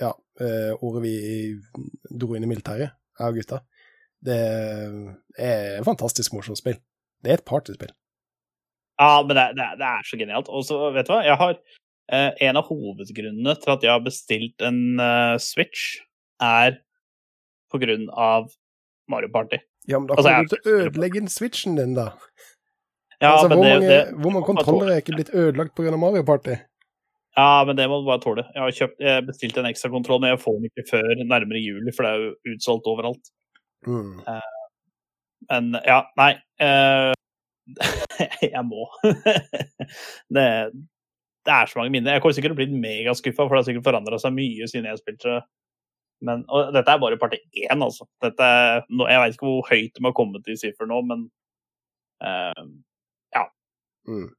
ja, 0.00 0.10
eh, 0.40 0.72
året 0.74 1.04
vi 1.04 1.14
dro 2.10 2.34
inn 2.36 2.44
i 2.44 2.50
militæret, 2.50 2.96
jeg 3.18 3.32
og 3.32 3.38
gutta. 3.38 3.60
Det 4.24 4.38
er 4.40 5.78
et 5.80 5.86
fantastisk 5.86 6.34
morsomt 6.36 6.60
spill. 6.60 6.78
Det 7.24 7.32
er 7.32 7.40
et 7.40 7.48
partyspill. 7.48 7.92
Ja, 9.00 9.22
men 9.26 9.36
det, 9.36 9.46
det, 9.58 9.68
det 9.80 9.88
er 9.88 10.06
så 10.06 10.18
genialt. 10.20 10.48
Og 10.48 10.64
så, 10.68 10.78
vet 10.94 11.08
du 11.08 11.14
hva, 11.14 11.22
jeg 11.26 11.38
har 11.40 11.54
eh, 11.56 12.30
En 12.46 12.60
av 12.60 12.68
hovedgrunnene 12.68 13.56
til 13.60 13.74
at 13.74 13.84
jeg 13.84 13.92
har 13.92 14.04
bestilt 14.04 14.64
en 14.64 15.00
uh, 15.00 15.36
Switch, 15.42 15.98
er 16.42 16.78
på 17.72 17.80
grunn 17.82 18.06
av 18.10 18.52
Mario 19.10 19.32
Party. 19.34 19.58
Ja, 19.88 19.98
men 19.98 20.08
da 20.08 20.14
Altså, 20.14 20.30
kommer 20.30 20.38
jeg- 20.38 20.64
du 20.64 20.70
ødelegge 20.70 21.20
inn 21.20 21.28
switchen 21.28 21.76
din, 21.76 21.94
da. 21.94 22.10
Ja, 23.20 23.32
altså, 23.32 23.48
men 23.48 23.58
hvor, 23.58 23.64
det, 23.64 23.74
mange, 23.74 23.88
det, 23.88 24.14
hvor 24.20 24.30
mange 24.30 24.46
kontroller 24.46 24.92
er 24.92 25.00
ikke 25.02 25.16
blitt 25.16 25.34
ødelagt 25.34 25.74
pga. 25.76 25.96
Mario 25.96 26.22
Party? 26.22 26.56
Ja, 27.36 27.64
men 27.66 27.76
det 27.76 27.88
må 27.90 27.98
du 28.00 28.06
bare 28.06 28.22
tåle. 28.22 28.44
Jeg 28.54 28.62
har 28.62 28.70
kjøpt, 28.70 29.00
jeg 29.02 29.26
bestilte 29.26 29.60
en 29.60 29.66
ekstra 29.66 29.90
kontroll, 29.90 30.20
men 30.22 30.30
jeg 30.30 30.40
får 30.42 30.58
den 30.58 30.68
ikke 30.70 30.84
før 30.90 31.24
nærmere 31.24 31.62
juli, 31.62 31.92
for 31.96 32.06
det 32.06 32.12
er 32.12 32.20
jo 32.22 32.54
utsolgt 32.54 32.86
overalt. 32.86 33.30
Mm. 33.86 34.22
Men 35.50 35.74
ja, 35.84 36.00
nei. 36.16 36.32
Uh, 36.62 37.12
jeg 38.54 38.64
må. 38.68 38.86
det, 40.36 40.46
det 41.44 41.52
er 41.56 41.66
så 41.66 41.80
mange 41.80 41.90
minner. 41.90 42.12
Jeg 42.14 42.22
kommer 42.22 42.36
sikkert 42.36 42.54
til 42.54 42.58
å 42.58 42.62
bli 42.62 42.82
megaskuffa, 42.86 43.42
for 43.42 43.56
det 43.56 43.62
har 43.62 43.68
sikkert 43.70 43.88
forandra 43.90 44.20
seg 44.22 44.36
mye 44.36 44.68
siden 44.70 44.86
jeg 44.90 45.02
spilte. 45.02 45.40
Men, 46.24 46.44
og 46.48 46.72
dette 46.74 46.92
er 46.92 47.00
bare 47.02 47.18
parti 47.20 47.40
én, 47.66 47.82
altså. 47.82 48.06
Dette 48.22 48.46
jeg 48.46 49.20
veit 49.20 49.34
ikke 49.34 49.48
hvor 49.48 49.68
høyt 49.70 49.92
de 49.96 50.06
har 50.06 50.16
kommet 50.16 50.48
i 50.48 50.56
siffer 50.58 50.88
nå, 50.88 51.00
men 51.08 51.26
uh, 52.24 52.64
ja. 53.34 53.44
Mm. 54.08 54.30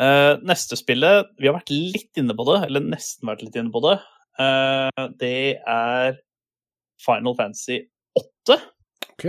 Uh, 0.00 0.34
neste 0.48 0.78
spillet 0.78 1.28
Vi 1.40 1.48
har 1.48 1.56
vært 1.58 1.72
litt 1.72 2.20
inne 2.20 2.36
på 2.36 2.46
det, 2.48 2.60
eller 2.68 2.86
nesten 2.86 3.28
vært 3.28 3.44
litt 3.44 3.58
inne 3.60 3.74
på 3.74 3.82
det. 3.84 3.98
Uh, 4.40 5.08
det 5.20 5.60
er 5.68 6.20
Final 7.04 7.36
Fantasy 7.36 7.82
8. 8.16 8.56
OK. 9.12 9.26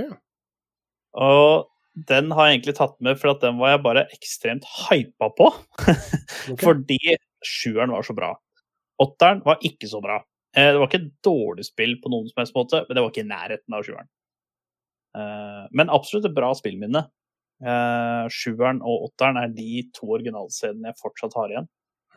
Og 1.20 1.68
den 2.08 2.32
har 2.32 2.48
jeg 2.48 2.60
egentlig 2.60 2.78
tatt 2.78 2.96
med, 3.04 3.20
for 3.20 3.34
at 3.34 3.44
den 3.44 3.60
var 3.60 3.74
jeg 3.74 3.84
bare 3.84 4.06
ekstremt 4.16 4.68
hypa 4.88 5.28
på. 5.36 5.50
okay. 5.90 6.62
Fordi 6.64 7.00
sjueren 7.44 7.92
var 7.96 8.08
så 8.08 8.16
bra. 8.16 8.32
Åtteren 9.02 9.42
var 9.46 9.60
ikke 9.66 9.90
så 9.92 10.00
bra. 10.04 10.22
Eh, 10.56 10.72
Det 10.74 10.80
var 10.80 10.88
ikke 10.90 11.02
et 11.06 11.12
dårlig 11.24 11.66
spill 11.66 11.96
på 12.04 12.10
noen 12.12 12.28
som 12.30 12.42
helst 12.42 12.56
måte, 12.58 12.82
men 12.88 12.96
det 12.98 13.04
var 13.04 13.12
ikke 13.12 13.24
i 13.26 13.30
nærheten 13.30 13.74
av 13.78 13.84
sjueren. 13.88 14.10
Eh, 15.16 15.68
Men 15.72 15.90
absolutt 15.90 16.26
et 16.30 16.36
bra 16.36 16.52
spillminne. 16.56 17.06
Eh, 17.62 18.28
Sjueren 18.34 18.82
og 18.82 19.10
åtteren 19.12 19.38
er 19.38 19.48
de 19.54 19.84
to 19.94 20.08
originalscenene 20.18 20.90
jeg 20.92 21.02
fortsatt 21.02 21.36
har 21.38 21.50
igjen 21.54 21.68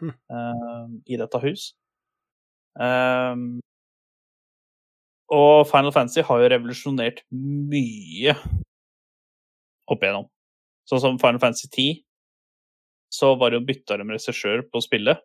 Hm. 0.01 1.03
i 1.07 1.17
dette 1.17 1.39
hus. 1.41 1.75
Og 5.35 5.67
Final 5.71 5.93
Fantasy 5.95 6.21
har 6.27 6.41
jo 6.43 6.49
revolusjonert 6.53 7.23
mye 7.33 8.35
opp 9.89 10.03
igjennom. 10.03 10.27
Sånn 10.89 11.01
som 11.01 11.19
Final 11.21 11.39
Fantasy 11.41 11.69
10, 11.73 12.03
så 13.15 13.35
var 13.39 13.51
det 13.55 13.61
jo 13.61 13.67
bytta 13.69 13.97
de 14.01 14.09
regissør 14.11 14.65
på 14.73 14.83
spillet. 14.85 15.23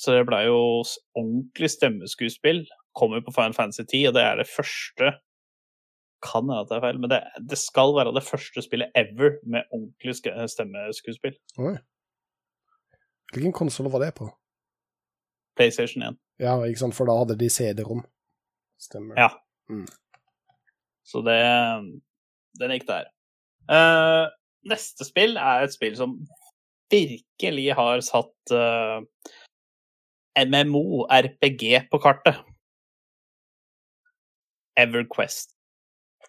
Så 0.00 0.14
det 0.16 0.28
blei 0.28 0.46
jo 0.48 0.60
ordentlig 1.18 1.68
stemmeskuespill. 1.74 2.62
Kommer 2.96 3.20
på 3.24 3.34
Final 3.36 3.54
Fantasy 3.56 3.84
10, 3.84 4.06
og 4.08 4.14
det 4.16 4.22
er 4.24 4.40
det 4.40 4.48
første 4.48 5.10
Kan 6.24 6.44
hende 6.44 6.56
at 6.60 6.68
det 6.68 6.76
er 6.76 6.82
feil, 6.84 6.98
men 7.00 7.08
det, 7.12 7.20
det 7.48 7.56
skal 7.56 7.94
være 7.96 8.12
det 8.12 8.24
første 8.26 8.60
spillet 8.60 8.92
ever 8.98 9.38
med 9.48 9.64
ordentlig 9.72 10.14
stemmeskuespill. 10.52 11.36
Oi. 11.64 11.78
Hvilken 13.32 13.54
konsoll 13.56 13.88
var 13.92 14.02
det 14.04 14.10
på? 14.18 14.26
PlayStation 15.56 16.04
1. 16.04 16.18
Ja, 16.42 16.58
ikke 16.64 16.82
sant, 16.82 16.96
for 16.96 17.08
da 17.08 17.16
hadde 17.16 17.38
de 17.40 17.48
CD-rom. 17.48 18.02
Stemmer. 18.80 19.16
Ja. 19.16 19.30
Mm. 19.72 19.86
Så 21.08 21.24
det 21.24 21.40
Den 22.60 22.74
gikk 22.74 22.86
der. 22.88 23.08
Uh, 23.70 24.28
neste 24.68 25.06
spill 25.08 25.36
er 25.40 25.64
et 25.64 25.72
spill 25.72 25.96
som 25.96 26.18
virkelig 26.90 27.68
har 27.78 28.00
satt 28.02 28.52
eh, 28.52 29.02
MMO, 30.46 31.06
RPG, 31.10 31.88
på 31.90 32.00
kartet. 32.02 32.40
Everquest. 34.80 35.50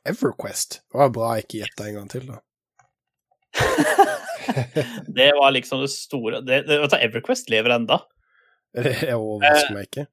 Everquest. 0.08 0.82
Det 0.92 0.98
var 0.98 1.14
bra 1.14 1.36
jeg 1.36 1.46
ikke 1.46 1.62
gjetta 1.62 1.88
en 1.88 2.00
gang 2.00 2.10
til, 2.12 2.26
da. 2.32 2.40
det 5.18 5.32
var 5.38 5.52
liksom 5.52 5.82
det 5.84 5.90
store 5.92 6.40
det, 6.40 6.62
det, 6.70 6.78
vet 6.82 6.94
du, 6.94 6.98
Everquest 6.98 7.52
lever 7.52 7.76
enda. 7.76 8.00
Det 8.72 9.12
overrasker 9.12 9.76
meg 9.76 9.90
ikke. 9.90 10.06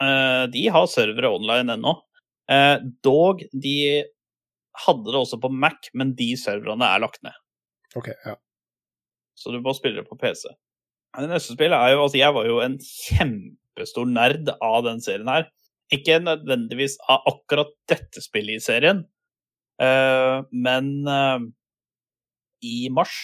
Eh, 0.00 0.44
de 0.48 0.62
har 0.72 0.86
servere 0.88 1.28
online 1.36 1.74
ennå. 1.76 1.92
Eh, 2.50 2.78
dog, 3.04 3.42
de 3.52 3.76
hadde 4.86 5.12
det 5.12 5.18
også 5.18 5.38
på 5.42 5.50
Mac, 5.52 5.90
men 5.92 6.14
de 6.16 6.30
serverne 6.40 6.88
er 6.88 7.02
lagt 7.04 7.20
ned. 7.26 7.36
OK, 8.00 8.08
ja. 8.24 8.38
Så 9.36 9.52
du 9.52 9.60
må 9.60 9.74
spille 9.76 10.00
det 10.00 10.08
på 10.08 10.18
PC. 10.20 10.48
Det 11.18 11.26
neste 11.30 11.56
spillet 11.56 11.74
er 11.74 11.94
jo 11.94 12.04
Altså, 12.04 12.20
jeg 12.20 12.34
var 12.36 12.46
jo 12.46 12.60
en 12.62 12.76
kjempestor 12.78 14.06
nerd 14.06 14.52
av 14.62 14.84
den 14.86 15.00
serien 15.02 15.30
her. 15.30 15.48
Ikke 15.90 16.20
nødvendigvis 16.22 17.00
av 17.10 17.24
akkurat 17.26 17.72
dette 17.90 18.22
spillet 18.22 18.60
i 18.60 18.62
serien, 18.62 19.02
Eh, 19.80 20.36
men 20.52 21.08
eh, 21.08 21.40
i 22.68 22.76
mars, 22.92 23.16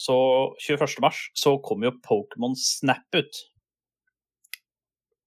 så 0.00 0.16
21. 0.64 1.00
mars, 1.04 1.26
så 1.36 1.58
kom 1.64 1.84
jo 1.84 1.92
Pokémon 2.04 2.56
Snap 2.56 3.18
ut. 3.18 3.42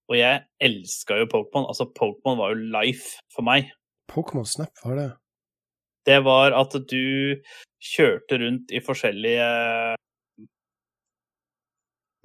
Og 0.09 0.17
jeg 0.17 0.41
elska 0.63 1.21
jo 1.21 1.29
Pokémon. 1.31 1.67
Altså, 1.69 1.85
Pokémon 1.85 2.39
var 2.39 2.55
jo 2.55 2.71
life 2.73 3.21
for 3.33 3.45
meg. 3.45 3.69
Pokémon 4.11 4.47
Snap, 4.47 4.73
hva 4.81 4.95
er 4.95 5.01
det? 5.03 5.09
Det 6.09 6.17
var 6.25 6.55
at 6.57 6.73
du 6.89 7.37
kjørte 7.91 8.39
rundt 8.41 8.71
i 8.73 8.81
forskjellige 8.81 9.45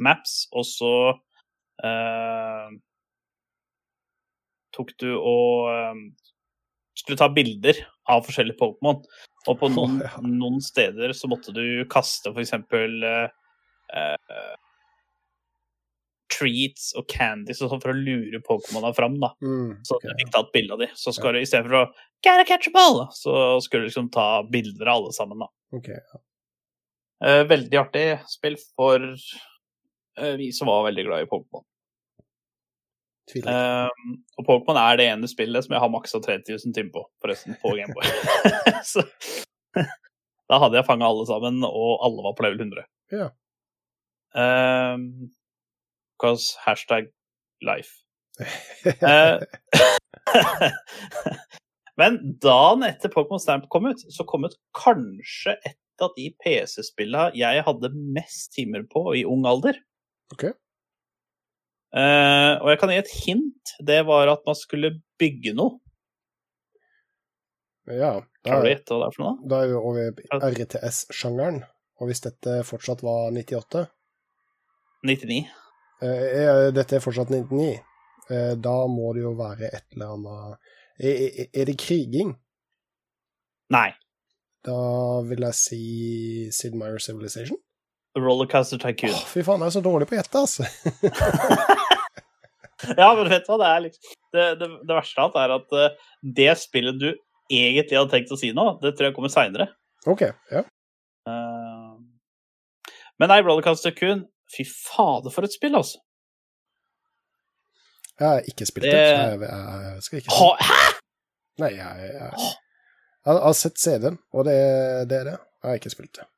maps, 0.02 0.44
og 0.52 0.66
så 0.68 0.92
eh, 1.84 2.68
tok 4.76 4.92
du 5.00 5.10
og 5.16 5.70
eh, 5.72 6.04
skulle 6.96 7.20
ta 7.20 7.28
bilder 7.32 7.80
av 8.12 8.24
forskjellige 8.26 8.58
Pokémon. 8.60 9.02
Og 9.46 9.58
på 9.60 9.70
noen, 9.70 10.00
oh, 10.00 10.06
ja. 10.06 10.22
noen 10.26 10.62
steder 10.64 11.12
så 11.14 11.28
måtte 11.30 11.54
du 11.54 11.84
kaste 11.92 12.32
eksempel 12.34 13.02
eh, 13.06 13.26
eh, 13.94 14.54
treats 16.36 16.90
og 16.98 17.06
candies 17.10 17.60
og 17.62 17.70
sånn 17.70 17.82
for 17.82 17.92
å 17.92 17.98
lure 17.98 18.40
Pokémona 18.44 18.92
fram, 18.96 19.18
da. 19.22 19.32
Mm, 19.44 19.78
Så 19.86 19.98
du 20.02 20.08
fikk 20.18 20.32
tatt 20.34 20.52
bilde 20.54 20.74
av 20.74 20.82
dem. 20.82 20.94
Så 20.98 21.14
skal 21.14 21.36
du 21.36 21.42
istedenfor 21.42 21.84
å 21.84 21.86
catch 22.24 22.70
a 22.70 22.74
ball! 22.74 23.04
Så 23.14 23.34
skulle 23.64 23.86
du 23.86 23.92
liksom 23.92 24.10
ta 24.14 24.42
bilder 24.50 24.90
av 24.90 25.02
alle 25.02 25.16
sammen, 25.16 25.44
da. 25.44 25.50
Okay, 25.76 26.00
ja. 26.00 26.22
Eh, 27.26 27.42
veldig 27.48 27.78
artig 27.80 28.08
spill 28.28 28.58
for 28.76 29.06
vi 30.38 30.50
som 30.52 30.70
var 30.70 30.86
veldig 30.88 31.04
glad 31.08 31.24
i 31.24 31.30
Pokémon. 31.30 31.64
Uh. 33.34 33.48
Eh, 33.50 33.88
og 34.38 34.46
Pokémon 34.46 34.78
er 34.78 35.00
det 35.00 35.08
ene 35.10 35.28
spillet 35.30 35.66
som 35.66 35.74
jeg 35.74 35.82
har 35.82 35.90
maksa 35.92 36.20
30 36.22 36.60
000 36.62 36.76
timer 36.76 36.92
på, 36.94 37.02
forresten, 37.22 37.56
på 37.62 37.74
Gameboy. 37.78 38.06
så 38.92 39.02
da 40.46 40.60
hadde 40.62 40.78
jeg 40.78 40.86
fanga 40.86 41.08
alle 41.10 41.26
sammen, 41.28 41.58
og 41.66 42.04
alle 42.06 42.26
var 42.28 42.36
på 42.38 42.46
level 42.46 42.60
100. 42.68 42.86
Ja. 43.16 43.28
Um, 44.36 45.30
hashtag 46.64 47.10
life. 47.64 48.02
uh, 49.02 49.40
Men 52.00 52.18
dagen 52.44 52.84
etter 52.84 53.10
Pokémon 53.12 53.40
Stamp 53.40 53.68
kom 53.72 53.88
ut, 53.88 54.02
så 54.12 54.24
kom 54.28 54.44
ut 54.46 54.56
kanskje 54.76 55.56
et 55.64 56.04
av 56.04 56.12
de 56.16 56.28
PC-spillene 56.44 57.32
jeg 57.38 57.64
hadde 57.64 57.92
mest 57.96 58.52
timer 58.52 58.84
på 58.92 59.08
i 59.16 59.24
ung 59.28 59.46
alder. 59.48 59.78
Ok. 60.34 60.48
Uh, 61.96 62.58
og 62.60 62.70
jeg 62.72 62.80
kan 62.80 62.92
gi 62.92 63.00
et 63.00 63.12
hint. 63.24 63.74
Det 63.88 64.00
var 64.08 64.32
at 64.32 64.42
man 64.48 64.58
skulle 64.58 64.96
bygge 65.20 65.54
noe. 65.56 65.78
Ja, 67.86 68.16
da, 68.42 68.56
er 68.58 68.80
for 69.14 69.22
noe? 69.22 69.36
da 69.46 69.60
er 69.62 69.70
vi 69.70 69.76
over 69.78 70.48
RTS-sjangeren. 70.50 71.60
Og 72.02 72.10
hvis 72.10 72.24
dette 72.24 72.58
fortsatt 72.66 73.04
var 73.06 73.30
98 73.30 73.86
99. 75.06 75.46
eh, 76.02 76.24
er 76.42 76.72
Dette 76.74 76.98
er 76.98 77.04
fortsatt 77.04 77.30
99. 77.30 77.78
Eh, 78.26 78.54
da 78.58 78.74
må 78.90 79.12
det 79.14 79.22
jo 79.22 79.36
være 79.38 79.70
et 79.70 79.86
eller 79.94 80.16
annet 80.16 80.72
Er, 80.98 81.14
er, 81.14 81.46
er 81.54 81.68
det 81.70 81.76
kriging? 81.78 82.34
Nei. 83.70 83.90
Da 84.66 84.76
vil 85.28 85.46
jeg 85.46 85.58
si 85.58 85.80
Sid 86.54 86.74
Meier 86.74 86.98
Civilization. 86.98 87.58
Rollercoaster 88.16 88.80
Tycoon. 88.80 89.12
Åh, 89.12 89.24
fy 89.28 89.42
faen, 89.44 89.60
jeg 89.60 89.70
er 89.70 89.74
så 89.76 89.82
dårlig 89.84 90.08
på 90.08 90.16
å 90.16 90.20
gjette, 90.20 90.42
altså. 90.46 90.66
Ja, 92.96 93.08
men 93.16 93.28
vet 93.32 93.46
du 93.46 93.50
hva? 93.50 93.56
Det, 93.62 93.68
er 93.72 93.80
liksom, 93.86 94.16
det, 94.36 94.42
det, 94.60 94.66
det 94.86 94.96
verste 94.98 95.22
av 95.22 95.30
alt 95.30 95.38
er 95.40 95.52
at 95.54 95.70
uh, 95.72 96.10
det 96.36 96.50
spillet 96.60 96.98
du 97.00 97.06
egentlig 97.48 97.96
hadde 97.96 98.12
tenkt 98.12 98.34
å 98.34 98.38
si 98.38 98.50
nå, 98.54 98.66
det 98.82 98.92
tror 98.98 99.08
jeg 99.08 99.14
kommer 99.16 99.32
seinere. 99.32 99.70
OK. 100.06 100.26
Ja. 100.52 100.60
men 103.18 103.32
nei, 103.32 103.38
Rollercoaster 103.42 103.94
Tycoon 103.96 104.26
Fy 104.52 104.62
fader, 104.68 105.32
for 105.34 105.42
et 105.48 105.56
spill, 105.56 105.74
altså. 105.74 105.98
Jeg 108.20 108.28
har 108.28 108.46
ikke 108.52 108.68
spilt 108.68 108.86
det, 108.86 108.92
Det- 108.92 109.00
jeg, 109.00 109.40
jeg, 109.48 110.04
skal 110.06 110.20
ikke 110.20 110.36
Ha, 110.36 110.52
hæ?! 110.68 110.78
Nei, 111.64 111.72
jeg, 111.74 112.04
jeg, 112.04 112.14
jeg, 112.20 112.54
jeg 113.26 113.42
har 113.48 113.56
sett 113.58 113.80
CD-en, 113.80 114.20
og 114.36 114.44
det, 114.46 114.56
det 115.10 115.18
er 115.18 115.28
det. 115.32 115.36
Jeg 115.64 115.70
har 115.72 115.80
ikke 115.80 115.92
spilt 115.96 116.14
det. 116.20 116.28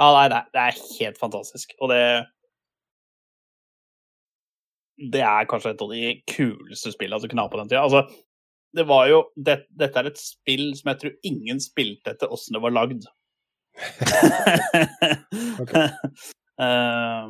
Ja, 0.00 0.08
nei, 0.16 0.28
nei, 0.32 0.42
det 0.54 0.62
er 0.62 0.78
helt 0.98 1.18
fantastisk. 1.20 1.74
Og 1.80 1.92
det 1.92 2.04
Det 5.12 5.22
er 5.24 5.48
kanskje 5.50 5.72
et 5.72 5.80
av 5.82 5.90
de 5.90 6.22
kuleste 6.30 6.92
spillene 6.94 7.22
du 7.22 7.28
kunne 7.28 7.42
ha 7.42 7.50
på 7.50 7.58
den 7.58 7.68
tida. 7.72 7.82
Altså, 7.82 8.04
det 8.76 8.84
var 8.88 9.08
jo 9.10 9.24
det, 9.36 9.56
Dette 9.76 9.98
er 9.98 10.06
et 10.12 10.20
spill 10.20 10.76
som 10.78 10.92
jeg 10.92 11.00
tror 11.00 11.28
ingen 11.28 11.60
spilte 11.60 12.14
etter 12.14 12.32
åssen 12.32 12.54
det 12.56 12.62
var 12.62 12.76
lagd. 12.76 13.02
Eh, 16.60 17.28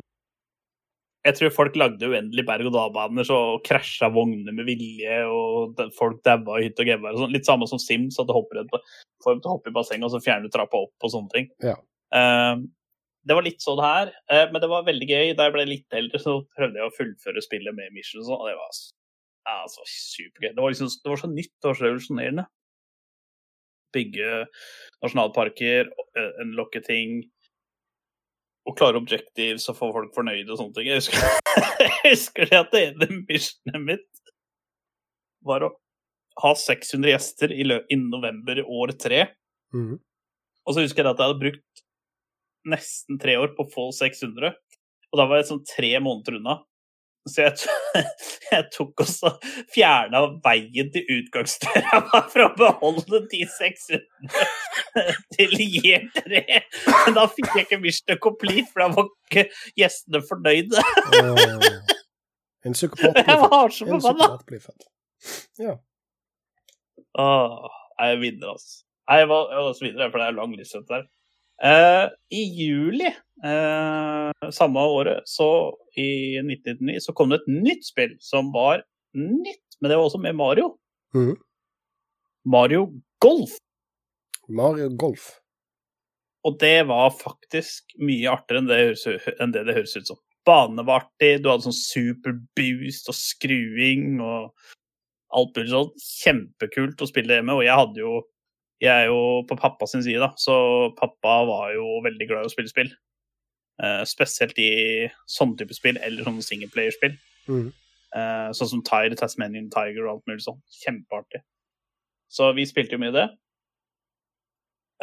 jeg 1.23 1.37
tror 1.37 1.53
folk 1.55 1.77
lagde 1.79 2.09
uendelig 2.11 2.43
berg-og-dal-baner 2.45 3.29
og 3.31 3.61
krasja 3.65 4.09
vogner 4.11 4.53
med 4.53 4.67
vilje, 4.67 5.21
og 5.31 5.79
folk 5.95 6.19
daua 6.27 6.59
i 6.59 6.67
hytt 6.67 6.81
og 6.83 6.91
gevær 6.91 7.15
sånn. 7.17 7.31
Litt 7.31 7.47
samme 7.47 7.65
som 7.71 7.79
Sims, 7.81 8.19
at 8.19 8.27
du 8.27 8.33
hopper 8.35 8.59
et, 8.59 8.75
i 8.75 9.73
bassenget, 9.73 10.03
og 10.03 10.11
så 10.11 10.19
fjerner 10.21 10.51
du 10.51 10.53
trappa 10.53 10.83
opp 10.83 11.07
og 11.07 11.13
sånne 11.15 11.33
ting. 11.33 11.47
Ja. 11.63 11.77
Eh, 12.13 12.55
det 13.23 13.37
var 13.37 13.45
litt 13.45 13.63
sånn 13.63 13.79
her, 13.79 14.11
eh, 14.31 14.49
men 14.51 14.59
det 14.59 14.69
var 14.71 14.87
veldig 14.87 15.07
gøy. 15.07 15.35
Da 15.37 15.47
jeg 15.47 15.55
ble 15.55 15.67
litt 15.69 15.95
eldre, 15.95 16.19
så 16.19 16.41
prøvde 16.57 16.81
jeg 16.81 16.89
å 16.89 16.95
fullføre 16.97 17.43
spillet 17.45 17.75
med 17.77 17.95
missions 17.95 18.27
og 18.27 18.33
sånn, 18.33 18.49
det 18.49 18.57
var 18.59 19.61
altså, 19.63 19.85
supergøy. 19.87 20.49
Det 20.49 20.63
var, 20.65 20.73
liksom, 20.73 20.91
det 20.91 21.13
var 21.13 21.21
så 21.21 21.29
nytt 21.31 21.69
og 21.69 21.77
så 21.77 21.87
revolusjonerende. 21.87 22.47
Bygge 23.93 24.31
nasjonalparker, 25.05 25.93
eh, 26.19 26.33
unlocke 26.43 26.83
ting, 26.83 27.21
og 28.63 28.77
klare 28.79 28.99
objectives 28.99 29.67
og 29.71 29.77
få 29.77 29.89
folk 29.95 30.13
fornøyde 30.15 30.51
og 30.51 30.59
sånne 30.59 30.77
ting. 30.77 30.89
Jeg 30.91 31.01
husker, 31.01 31.23
jeg 31.83 31.95
husker 32.05 32.49
det 32.49 32.59
at 32.59 32.75
det 32.75 32.83
ene 32.89 33.23
missionet 33.27 33.83
mitt 33.83 34.33
var 35.43 35.65
å 35.67 35.73
ha 36.41 36.53
600 36.57 37.11
gjester 37.11 37.51
i 37.53 37.97
november 37.99 38.59
i 38.59 38.65
år 38.65 38.95
tre. 38.99 39.25
Mm. 39.75 39.97
Og 40.63 40.75
så 40.75 40.85
husker 40.85 41.03
jeg 41.03 41.11
at 41.11 41.19
jeg 41.19 41.29
hadde 41.29 41.43
brukt 41.43 41.82
nesten 42.69 43.19
tre 43.21 43.37
år 43.39 43.55
på 43.57 43.65
å 43.65 43.71
få 43.71 43.89
600. 43.95 44.53
Og 45.13 45.19
da 45.19 45.25
var 45.29 45.41
jeg 45.41 45.49
sånn 45.51 45.65
tre 45.67 45.91
måneder 46.03 46.39
unna. 46.39 46.59
Så 47.29 47.45
jeg, 47.45 47.69
jeg 48.51 48.65
tok 48.73 49.05
også 49.05 49.29
fjerna 49.71 50.25
veien 50.43 50.89
til 50.91 51.07
utgangsdøra 51.19 52.01
for 52.33 52.43
å 52.43 52.49
beholde 52.57 53.21
de 53.31 53.45
600 53.47 54.03
til 55.37 55.55
year 55.63 56.09
3. 56.17 56.43
Men 57.05 57.17
da 57.17 57.25
fikk 57.31 57.53
jeg 57.53 57.67
ikke 57.67 57.79
Mission 57.83 58.19
Complete, 58.23 58.67
for 58.73 58.83
da 58.83 58.89
var 58.97 59.09
ikke 59.29 59.45
gjestene 59.79 60.23
fornøyde. 60.27 60.83
Uh, 61.15 61.93
En 62.67 64.01
psykopat 64.03 64.45
blir 64.49 64.63
født. 64.63 64.87
Ja. 65.63 65.77
Åh, 67.19 67.79
jeg 68.03 68.19
vinner, 68.19 68.53
altså. 68.55 68.83
Jeg 69.03 69.27
var, 69.29 69.49
jeg 69.51 69.63
var 69.65 69.73
så 69.77 69.85
videre, 69.85 70.11
for 70.11 70.19
det 70.19 70.27
er 70.27 70.37
lang 70.37 70.53
lyst 70.57 70.75
ut 70.75 70.87
der. 70.91 71.03
Eh, 71.61 72.07
I 72.33 72.43
juli 72.43 73.09
eh, 73.43 74.49
samme 74.51 74.79
året, 74.79 75.21
så 75.29 75.77
i 75.95 76.39
1999, 76.39 76.99
så 76.99 77.13
kom 77.13 77.29
det 77.29 77.41
et 77.41 77.51
nytt 77.51 77.85
spill 77.85 78.15
som 78.23 78.51
var 78.55 78.83
nytt, 79.13 79.77
men 79.79 79.91
det 79.91 79.97
var 79.99 80.07
også 80.07 80.21
med 80.23 80.35
Mario. 80.35 80.73
Mm. 81.15 81.35
Mario 82.49 82.87
Golf. 83.21 83.57
Mario 84.49 84.89
Golf. 84.89 85.29
Og 86.43 86.57
det 86.59 86.83
var 86.89 87.13
faktisk 87.15 87.93
mye 88.03 88.31
artigere 88.33 88.63
enn 88.63 88.69
det, 88.71 88.79
enn 89.39 89.53
det 89.55 89.67
det 89.69 89.77
høres 89.77 89.95
ut 89.95 90.09
som. 90.11 90.19
Banene 90.43 90.83
var 90.83 91.05
artig, 91.05 91.37
du 91.39 91.47
hadde 91.47 91.69
sånn 91.69 91.77
superboost 91.77 93.07
og 93.07 93.15
skruing 93.15 94.17
og 94.19 94.49
alt 95.33 95.55
mulig 95.55 95.71
sånn. 95.71 95.93
Kjempekult 96.03 96.99
å 96.99 97.07
spille 97.07 97.31
det 97.31 97.45
med, 97.47 97.55
og 97.55 97.63
jeg 97.63 97.79
hadde 97.79 98.03
jo 98.03 98.17
Jeg 98.81 98.91
er 98.91 99.11
jo 99.11 99.43
på 99.47 99.57
pappa 99.59 99.87
sin 99.87 100.03
side, 100.03 100.19
da, 100.19 100.31
så 100.39 100.55
pappa 100.97 101.41
var 101.47 101.73
jo 101.75 101.99
veldig 102.03 102.27
glad 102.29 102.45
i 102.45 102.49
å 102.49 102.53
spille 102.53 102.71
spill. 102.71 102.91
Uh, 103.81 104.03
spesielt 104.07 104.57
i 104.61 104.71
sånne 105.29 105.57
type 105.59 105.75
spill, 105.77 105.97
eller 106.03 106.25
sånne 106.25 106.43
singleplayerspill. 106.45 107.15
Mm. 107.49 107.69
Uh, 108.13 108.49
sånn 108.53 108.69
som 108.69 108.83
Tide, 108.85 109.17
Tasmanian 109.17 109.71
Tiger 109.73 110.05
og 110.05 110.17
alt 110.17 110.27
mulig 110.29 110.45
sånn. 110.45 110.59
Kjempeartig. 110.83 111.41
Så 112.33 112.51
vi 112.57 112.65
spilte 112.69 112.97
jo 112.97 113.01
mye 113.01 113.15
det. 113.15 113.29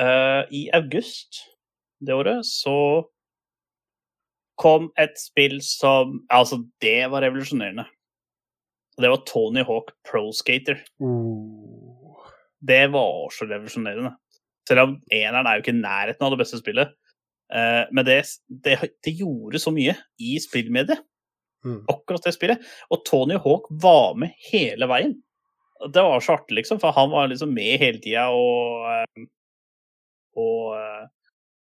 Uh, 0.00 0.46
I 0.54 0.68
august 0.76 1.42
det 2.00 2.14
året 2.16 2.46
så 2.48 2.76
kom 4.60 4.88
et 5.00 5.16
spill 5.20 5.58
som 5.64 6.20
Altså, 6.32 6.62
det 6.80 7.10
var 7.12 7.24
revolusjonerende. 7.24 7.84
Og 8.96 9.04
det 9.04 9.10
var 9.12 9.24
Tony 9.28 9.64
Hawk 9.64 9.92
Pro 10.04 10.30
Skater. 10.32 10.80
Uh. 11.00 11.69
Det 12.60 12.82
var 12.92 13.30
så 13.34 13.48
revolusjonerende. 13.48 14.14
Selv 14.68 14.84
om 14.84 14.96
eneren 15.12 15.48
er 15.48 15.56
jo 15.56 15.64
ikke 15.64 15.74
i 15.74 15.80
nærheten 15.80 16.26
av 16.26 16.34
det 16.34 16.40
beste 16.42 16.60
spillet. 16.60 16.92
Uh, 17.50 17.86
men 17.90 18.06
det, 18.06 18.20
det, 18.62 18.76
det 19.02 19.14
gjorde 19.18 19.58
så 19.58 19.72
mye 19.74 19.96
i 20.22 20.36
spillmediet 20.42 21.00
Mm. 21.64 21.82
akkurat 21.92 22.24
det 22.24 22.32
spillet. 22.32 22.62
Og 22.88 23.02
Tony 23.04 23.36
Hawk 23.36 23.66
var 23.82 24.14
med 24.16 24.32
hele 24.50 24.88
veien. 24.88 25.18
det 25.94 26.02
var 26.04 26.20
så 26.20 26.34
artig, 26.36 26.58
liksom, 26.58 26.76
for 26.80 26.92
han 26.92 27.08
var 27.08 27.28
liksom 27.28 27.54
med 27.56 27.78
hele 27.80 27.96
tida 28.04 28.26
og 28.36 28.84
eh, 28.92 29.22
og, 30.36 30.74
eh, 30.76 31.06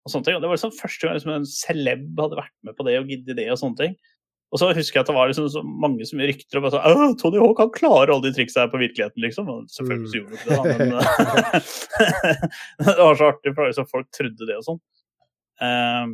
og 0.03 0.11
sånne 0.11 0.27
ting. 0.27 0.35
Og 0.35 0.43
det 0.43 0.49
var 0.51 0.59
liksom 0.59 0.75
første 0.75 1.07
gang 1.07 1.15
liksom, 1.15 1.35
en 1.37 1.47
celeb 1.47 2.19
hadde 2.19 2.39
vært 2.41 2.57
med 2.67 2.75
på 2.79 2.87
det 2.89 2.97
og 2.99 3.13
giddet 3.13 3.39
det 3.39 3.47
og 3.55 3.61
sånne 3.61 3.79
ting. 3.79 3.95
Og 4.53 4.61
så 4.61 4.67
husker 4.77 4.99
jeg 4.99 5.05
at 5.07 5.09
det 5.09 5.15
var 5.17 5.31
liksom 5.31 5.47
så 5.49 5.63
mange 5.65 6.05
som 6.05 6.21
rykter 6.21 6.59
og 6.59 6.63
bare 6.67 6.75
sånn 6.75 6.85
«Åh, 6.93 7.13
Tony 7.21 7.39
Hawk 7.41 7.59
han 7.63 7.71
klarer 7.73 8.11
alle 8.13 8.27
de 8.29 8.35
triksa 8.37 8.61
her 8.67 8.71
på 8.73 8.81
virkeligheten, 8.83 9.23
liksom. 9.25 9.45
Og 9.49 9.65
selvfølgelig 9.73 10.11
så 10.13 10.17
gjorde 10.19 10.29
han 10.29 10.37
ikke 10.37 10.51
det, 10.51 10.53
da, 10.53 10.57
men 10.83 10.91
det 12.91 12.97
var 12.99 13.17
så 13.17 13.25
artig, 13.33 13.55
for 13.57 13.65
liksom, 13.71 13.87
folk 13.89 14.09
trodde 14.13 14.45
det 14.51 14.57
og 14.59 14.65
sånn. 14.67 14.81
Um, 15.63 16.13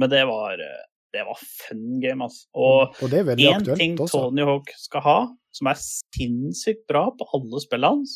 men 0.00 0.08
det 0.12 0.20
var 0.28 0.60
eh, 0.64 0.82
det 1.16 1.22
var 1.26 1.38
fun 1.42 2.00
game, 2.02 2.24
altså. 2.28 2.42
Og 2.54 2.80
Og 3.02 3.08
det 3.12 3.18
er 3.22 3.26
veldig 3.32 3.46
én 3.54 3.60
ting. 3.80 3.92
Tony 4.12 4.42
Hawk 4.46 4.68
skal 4.78 5.00
ha, 5.06 5.18
som 5.56 5.64
er 5.72 5.78
sinnssykt 5.80 6.84
bra 6.90 7.04
på 7.16 7.22
alle 7.36 7.58
spillene 7.64 7.90
hans, 8.02 8.12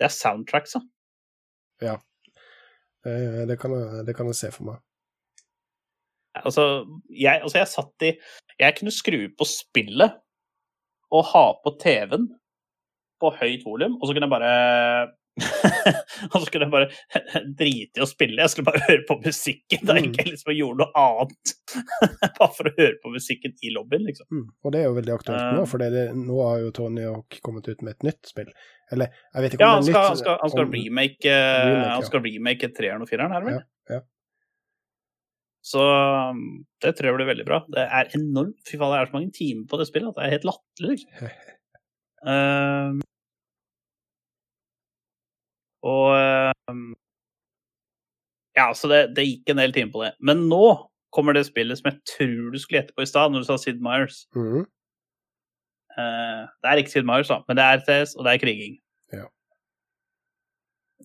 det 0.00 0.06
er 0.08 0.14
soundtracksa. 0.16 0.80
Eh, 1.84 1.98
Det 3.50 3.56
kan, 3.60 3.70
jeg, 3.76 3.86
det 4.08 4.14
kan 4.16 4.26
jeg 4.30 4.38
se 4.40 4.48
for 4.54 4.64
meg. 4.72 4.78
Altså, 6.40 6.64
jeg, 7.12 7.42
altså 7.44 7.58
jeg 7.60 7.68
satt 7.68 8.04
i 8.08 8.12
Jeg 8.60 8.76
kunne 8.78 8.90
skru 8.94 9.18
på 9.36 9.44
spillet 9.44 10.14
og 11.12 11.26
ha 11.34 11.42
på 11.60 11.74
TV-en 11.82 12.30
på 13.20 13.30
høyt 13.36 13.66
volum, 13.66 13.98
og 14.00 14.08
så 14.08 14.14
kunne 14.16 14.24
jeg 14.26 14.32
bare 14.32 14.52
Og 16.32 16.38
så 16.42 16.48
kunne 16.52 16.66
jeg 16.66 16.72
bare 16.72 16.88
drite 17.60 18.00
i 18.00 18.02
å 18.04 18.08
spille. 18.08 18.40
Jeg 18.42 18.52
skulle 18.52 18.68
bare 18.68 18.82
høre 18.88 19.04
på 19.08 19.16
musikken. 19.22 19.84
Da 19.88 19.94
gikk 19.96 20.18
jeg 20.20 20.28
liksom 20.30 20.50
og 20.52 20.58
gjorde 20.58 20.80
noe 20.82 21.02
annet. 21.02 21.52
bare 22.38 22.48
for 22.56 22.68
å 22.68 22.74
høre 22.76 22.96
på 23.04 23.12
musikken 23.14 23.54
i 23.64 23.72
lobbyen, 23.72 24.04
liksom. 24.08 24.28
Mm. 24.32 24.46
Og 24.64 24.74
det 24.74 24.82
er 24.82 24.88
jo 24.90 24.96
veldig 24.98 25.14
aktuelt 25.16 25.46
nå, 25.56 25.62
Eh. 25.64 25.68
for 25.72 25.84
det, 25.84 26.04
nå 26.16 26.38
har 26.48 26.58
jo 26.64 26.72
Tony 26.76 27.04
Hawk 27.08 27.38
kommet 27.44 27.68
ut 27.72 27.80
med 27.84 27.94
et 27.96 28.08
nytt 28.10 28.32
spill. 28.32 28.50
Eller, 28.92 29.12
jeg 29.36 29.46
vet 29.46 29.56
ikke 29.56 29.64
Ja, 29.64 29.70
om 29.70 29.78
han 29.80 29.86
det 29.86 29.92
skal, 29.92 30.02
er 30.02 30.08
han 30.08 30.16
nytt. 30.16 30.24
skal, 30.24 30.38
han 30.42 30.52
skal 30.56 30.68
remake, 30.76 31.28
eh, 31.32 31.60
remake, 31.68 31.86
ja. 31.86 31.94
Han 31.96 32.08
skal 32.10 32.24
remake 32.28 32.72
treeren 32.76 33.04
og 33.06 33.12
fireren, 33.12 33.32
er 33.36 33.40
det 33.46 33.52
vel? 33.52 33.60
Ja, 33.60 33.96
ja. 33.96 34.02
Så 35.62 35.78
um, 35.78 36.64
det 36.82 36.96
tror 36.98 37.12
jeg 37.12 37.18
blir 37.20 37.28
veldig 37.30 37.46
bra. 37.46 37.60
Det 37.70 37.84
er 37.86 38.10
enormt 38.18 38.58
Fy 38.66 38.74
faen, 38.80 38.90
det 38.90 38.98
er 38.98 39.10
så 39.10 39.14
mange 39.14 39.34
timer 39.36 39.68
på 39.70 39.78
det 39.78 39.86
spillet 39.86 40.10
at 40.10 40.18
det 40.18 40.24
er 40.26 40.36
helt 40.36 40.48
latterlig. 40.50 41.02
Um, 42.22 43.00
og 45.82 46.12
um, 46.70 46.92
Ja, 48.54 48.68
så 48.78 48.86
det, 48.86 49.00
det 49.16 49.24
gikk 49.26 49.50
en 49.50 49.58
del 49.58 49.74
timer 49.74 49.90
på 49.90 50.04
det. 50.04 50.12
Men 50.22 50.44
nå 50.46 50.62
kommer 51.10 51.34
det 51.34 51.48
spillet 51.48 51.80
som 51.80 51.90
jeg 51.90 51.98
tror 52.12 52.52
du 52.54 52.60
skulle 52.62 52.78
gjette 52.78 52.94
på 52.94 53.02
i 53.02 53.10
stad, 53.10 53.32
når 53.32 53.42
du 53.42 53.48
sa 53.48 53.56
Sid 53.58 53.82
Myers. 53.82 54.22
Mm. 54.38 54.62
Uh, 55.98 56.46
det 56.62 56.70
er 56.70 56.84
ikke 56.84 56.94
Sid 56.94 57.08
Myers, 57.10 57.32
da, 57.32 57.40
men 57.48 57.58
det 57.58 57.64
er 57.66 57.82
RTS, 57.82 58.14
og 58.14 58.28
det 58.28 58.36
er 58.36 58.44
kriging. 58.44 58.78
Ja. 59.12 59.26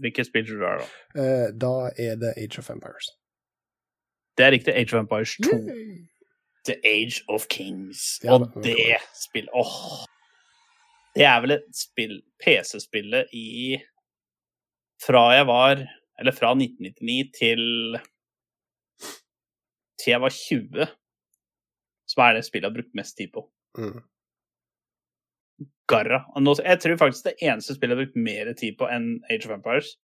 Hvilket 0.04 0.30
spill 0.30 0.46
tror 0.46 0.62
du 0.62 0.66
det 0.68 0.74
er, 0.76 0.84
da? 0.84 0.92
Uh, 1.18 1.48
Da 1.66 1.74
er 1.98 2.22
det 2.22 2.38
Age 2.38 2.62
of 2.62 2.70
Empires. 2.70 3.10
Det 4.38 4.46
er 4.46 4.52
riktig. 4.52 4.74
Age 4.76 4.94
of 4.94 5.00
Empires 5.04 5.36
2. 5.44 5.58
Mm. 5.58 6.08
The 6.68 6.76
Age 6.86 7.22
of 7.30 7.48
Kings. 7.50 8.20
Ja, 8.24 8.34
og 8.34 8.52
det- 8.64 8.64
det 8.76 8.98
spillet 9.16 9.50
Åh! 9.56 10.06
Det 11.16 11.24
er 11.26 11.40
vel 11.42 11.52
et 11.56 11.76
spill 11.76 12.22
PC-spillet 12.44 13.32
i 13.34 13.78
Fra 15.02 15.32
jeg 15.34 15.48
var 15.48 15.82
Eller 16.20 16.32
fra 16.32 16.52
1999 16.54 17.32
til 17.40 17.98
Til 19.98 20.12
jeg 20.12 20.22
var 20.22 20.30
20, 20.30 20.88
som 22.08 22.22
er 22.24 22.34
det 22.34 22.46
spillet 22.46 22.68
jeg 22.68 22.72
har 22.72 22.82
brukt 22.82 22.96
mest 22.96 23.18
tid 23.18 23.32
på. 23.34 23.42
Mm. 23.78 24.02
Garra. 25.90 26.20
Jeg 26.64 26.80
tror 26.84 26.98
faktisk 26.98 27.24
det 27.26 27.34
eneste 27.42 27.74
spillet 27.76 27.96
jeg 27.96 27.98
har 27.98 28.06
brukt 28.06 28.16
mer 28.28 28.54
tid 28.54 28.78
på 28.78 28.88
enn 28.94 29.08
Age 29.32 29.48
of 29.50 29.56
Empires. 29.58 29.96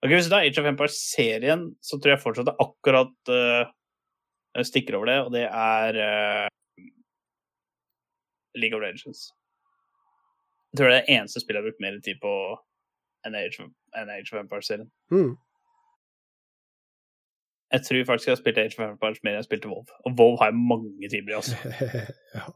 Ok, 0.00 0.14
Hvis 0.14 0.28
du 0.28 0.32
tar 0.32 0.46
Age 0.46 0.60
of 0.60 0.68
Empires-serien, 0.70 1.66
så 1.84 1.98
tror 2.00 2.14
jeg 2.14 2.22
fortsatt 2.22 2.48
det 2.48 2.56
akkurat 2.62 3.32
uh, 3.36 4.62
stikker 4.64 4.96
over 4.96 5.10
det, 5.10 5.18
og 5.26 5.34
det 5.34 5.44
er 5.44 5.98
uh, 6.00 6.48
League 8.56 8.76
of 8.76 8.80
Legends. 8.80 9.28
Jeg 10.72 10.78
tror 10.78 10.88
det 10.88 10.96
er 10.96 11.04
det 11.04 11.18
eneste 11.18 11.42
spillet 11.42 11.58
jeg 11.58 11.64
har 11.64 11.68
brukt 11.68 11.84
mer 11.84 12.00
tid 12.06 12.18
på 12.22 12.32
enn 13.26 13.36
Age 13.36 13.60
of, 13.60 13.70
en 14.00 14.12
Age 14.14 14.32
of 14.32 14.40
Empires-serien. 14.40 14.88
Mm. 15.12 15.34
Jeg 17.70 17.84
tror 17.86 18.06
faktisk 18.08 18.28
jeg 18.28 18.34
har 18.34 18.40
spilt 18.40 18.58
Age 18.58 18.78
of 18.78 18.86
Empires 18.86 19.20
mer 19.22 19.34
enn 19.34 19.42
jeg 19.42 19.50
spilte 19.50 19.70
WoW. 19.70 19.84
Og 20.08 20.16
WoW 20.18 20.40
har 20.40 20.50
jeg 20.50 20.62
mange 20.72 21.12
timer 21.12 21.34
i, 21.34 21.38
altså. 21.38 21.60
ja. 22.38 22.48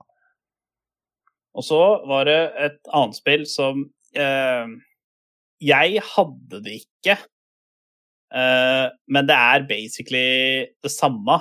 Og 1.55 1.63
så 1.69 1.83
var 2.11 2.27
det 2.27 2.41
et 2.67 2.81
annet 2.91 3.21
spill 3.21 3.45
som 3.47 3.85
uh, 4.19 4.67
Jeg 5.63 6.03
hadde 6.15 6.63
det 6.65 6.81
ikke, 6.81 7.19
men 8.35 9.27
det 9.29 9.35
er 9.39 9.63
basically 9.69 10.67
det 10.83 10.91
samme 10.91 11.37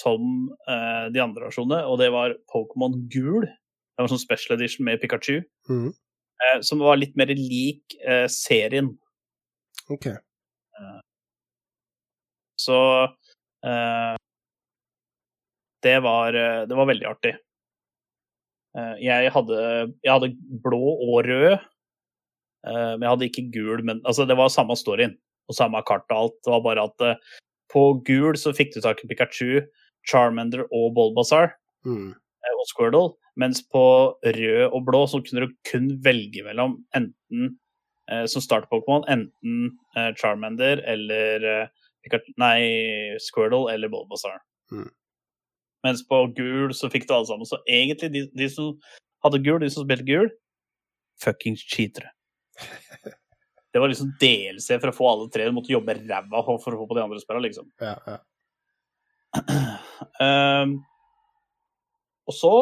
som 0.00 0.20
eh, 0.68 1.06
de 1.12 1.20
andre 1.24 1.46
versjonene, 1.48 1.82
og 1.88 1.98
det 2.00 2.10
var 2.12 2.34
Pokémon 2.52 2.94
Gul. 3.12 3.46
Det 3.46 4.04
var 4.04 4.10
sånn 4.12 4.20
special 4.20 4.56
edition 4.58 4.84
med 4.88 5.00
Pikachu, 5.00 5.42
Mm. 5.68 5.90
eh, 6.44 6.60
som 6.64 6.78
var 6.80 6.96
litt 7.00 7.16
mer 7.16 7.32
lik 7.32 7.96
eh, 8.04 8.26
serien. 8.32 8.92
OK. 9.92 10.06
Så 12.60 12.76
eh, 13.64 14.14
det, 15.84 15.96
var, 16.04 16.34
eh, 16.36 16.62
det 16.68 16.76
var 16.76 16.88
veldig 16.90 17.08
artig. 17.08 17.34
Eh, 18.76 18.94
jeg, 19.04 19.30
hadde, 19.34 19.60
jeg 20.04 20.12
hadde 20.12 20.32
blå 20.64 20.80
og 21.08 21.24
rød, 21.28 21.54
eh, 21.56 22.92
men 22.96 23.02
jeg 23.06 23.12
hadde 23.14 23.28
ikke 23.30 23.46
gul. 23.54 23.82
Men 23.84 24.00
altså, 24.04 24.26
det 24.28 24.36
var 24.40 24.52
samme 24.52 24.76
storyen 24.76 25.16
og 25.50 25.56
samme 25.58 25.82
kart 25.88 26.06
og 26.10 26.18
alt. 26.22 26.36
Det 26.46 26.52
var 26.54 26.62
bare 26.64 26.86
at 26.88 27.06
uh, 27.06 27.40
på 27.70 27.84
gul 28.06 28.38
så 28.38 28.54
fikk 28.56 28.74
du 28.74 28.80
tak 28.84 29.02
i 29.04 29.10
Pikachu, 29.10 29.60
Charmander 30.08 30.66
og 30.70 30.94
Bulbasaur 30.96 31.52
Mm. 31.86 32.10
eh, 32.12 32.54
og 32.60 32.66
Squirtle, 32.68 33.14
mens 33.40 33.62
på 33.72 33.82
rød 34.20 34.66
og 34.68 34.82
blå 34.84 34.98
så 35.08 35.22
kunne 35.24 35.46
du 35.46 35.54
kun 35.70 35.86
velge 36.04 36.42
mellom 36.44 36.74
enten 36.94 37.54
uh, 38.12 38.26
som 38.28 38.42
starter-Pokémon, 38.44 39.06
enten 39.08 39.78
uh, 39.96 40.10
Charmander 40.18 40.82
eller 40.84 41.70
Pikachu, 42.04 42.34
nei, 42.36 43.16
Squirtle 43.20 43.72
eller 43.72 43.88
Bulbasaur. 43.88 44.42
Mm. 44.72 44.90
Mens 45.84 46.04
på 46.04 46.20
gul 46.36 46.74
så 46.76 46.90
fikk 46.92 47.08
du 47.08 47.14
alle 47.16 47.30
sammen. 47.30 47.48
Så 47.48 47.56
egentlig, 47.64 48.12
de, 48.12 48.26
de 48.36 48.48
som 48.52 48.74
hadde 49.24 49.40
gul, 49.44 49.60
de 49.62 49.70
som 49.72 49.86
spilte 49.86 50.04
gul, 50.04 50.28
fuckings 51.24 51.64
cheatere. 51.64 52.12
Det 53.72 53.78
var 53.78 53.88
liksom 53.92 54.10
DLC 54.20 54.80
for 54.82 54.90
å 54.90 54.96
få 54.96 55.08
alle 55.12 55.28
tre. 55.30 55.46
Du 55.46 55.54
måtte 55.54 55.70
jobbe 55.72 55.94
ræva 56.00 56.42
for 56.46 56.58
for 56.62 56.74
å 56.74 56.80
få 56.82 56.88
på 56.90 56.96
de 56.98 57.04
andre 57.04 57.20
spillene, 57.22 57.46
liksom. 57.46 57.68
Ja, 57.82 57.94
ja. 58.06 58.18
Um, 60.18 60.72
og 62.26 62.34
så, 62.34 62.52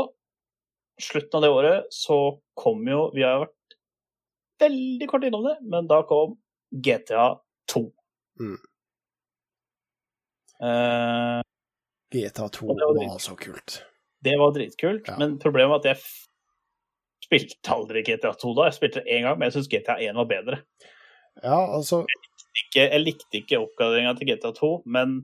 slutten 1.01 1.39
av 1.39 1.47
det 1.47 1.53
året, 1.55 1.87
så 1.95 2.19
kom 2.59 2.83
jo 2.91 3.07
Vi 3.17 3.23
har 3.25 3.41
vært 3.47 3.77
veldig 4.61 5.09
kort 5.09 5.25
innom 5.25 5.47
det, 5.47 5.57
men 5.65 5.87
da 5.89 6.03
kom 6.09 6.35
GTA 6.85 7.31
2. 7.73 7.85
Mm. 8.43 8.59
Uh, 10.59 11.41
GTA 12.13 12.49
2 12.53 12.67
var 12.75 12.95
var 12.99 13.19
så 13.23 13.37
kult. 13.39 13.83
det 14.25 14.35
var 14.41 14.53
dritkult, 14.53 15.07
Ja. 15.09 15.17
men 15.19 15.39
problemet 15.39 15.71
var 15.71 15.79
at 15.79 15.85
jeg 15.95 16.03
spilte 17.29 17.71
aldri 17.71 18.03
GTA 18.03 18.33
2 18.35 18.55
da. 18.59 18.67
Jeg 18.69 18.75
spilte 18.81 19.05
det 19.05 19.13
én 19.15 19.23
gang, 19.23 19.39
men 19.39 19.47
jeg 19.49 19.57
syns 19.59 19.71
GTA 19.71 19.99
1 20.03 20.17
var 20.19 20.27
bedre. 20.27 20.61
Ja, 21.45 21.59
altså 21.77 22.03
Ikke, 22.59 22.85
jeg 22.89 23.03
likte 23.05 23.41
ikke 23.41 23.61
oppgraderinga 23.63 24.15
til 24.19 24.33
GTA 24.33 24.51
2, 24.57 24.71
men 24.91 25.19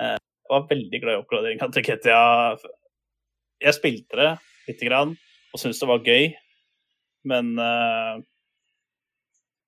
eh, 0.00 0.16
jeg 0.18 0.50
var 0.50 0.64
veldig 0.70 1.00
glad 1.02 1.14
i 1.14 1.20
oppgraderinga 1.22 1.68
til 1.72 1.84
GTA. 1.86 2.22
Jeg 3.62 3.76
spilte 3.76 4.18
det 4.18 4.30
lite 4.68 4.88
grann 4.88 5.14
og 5.54 5.60
syntes 5.62 5.78
det 5.78 5.90
var 5.90 6.06
gøy, 6.06 6.32
men 7.30 7.58
eh, 7.62 8.22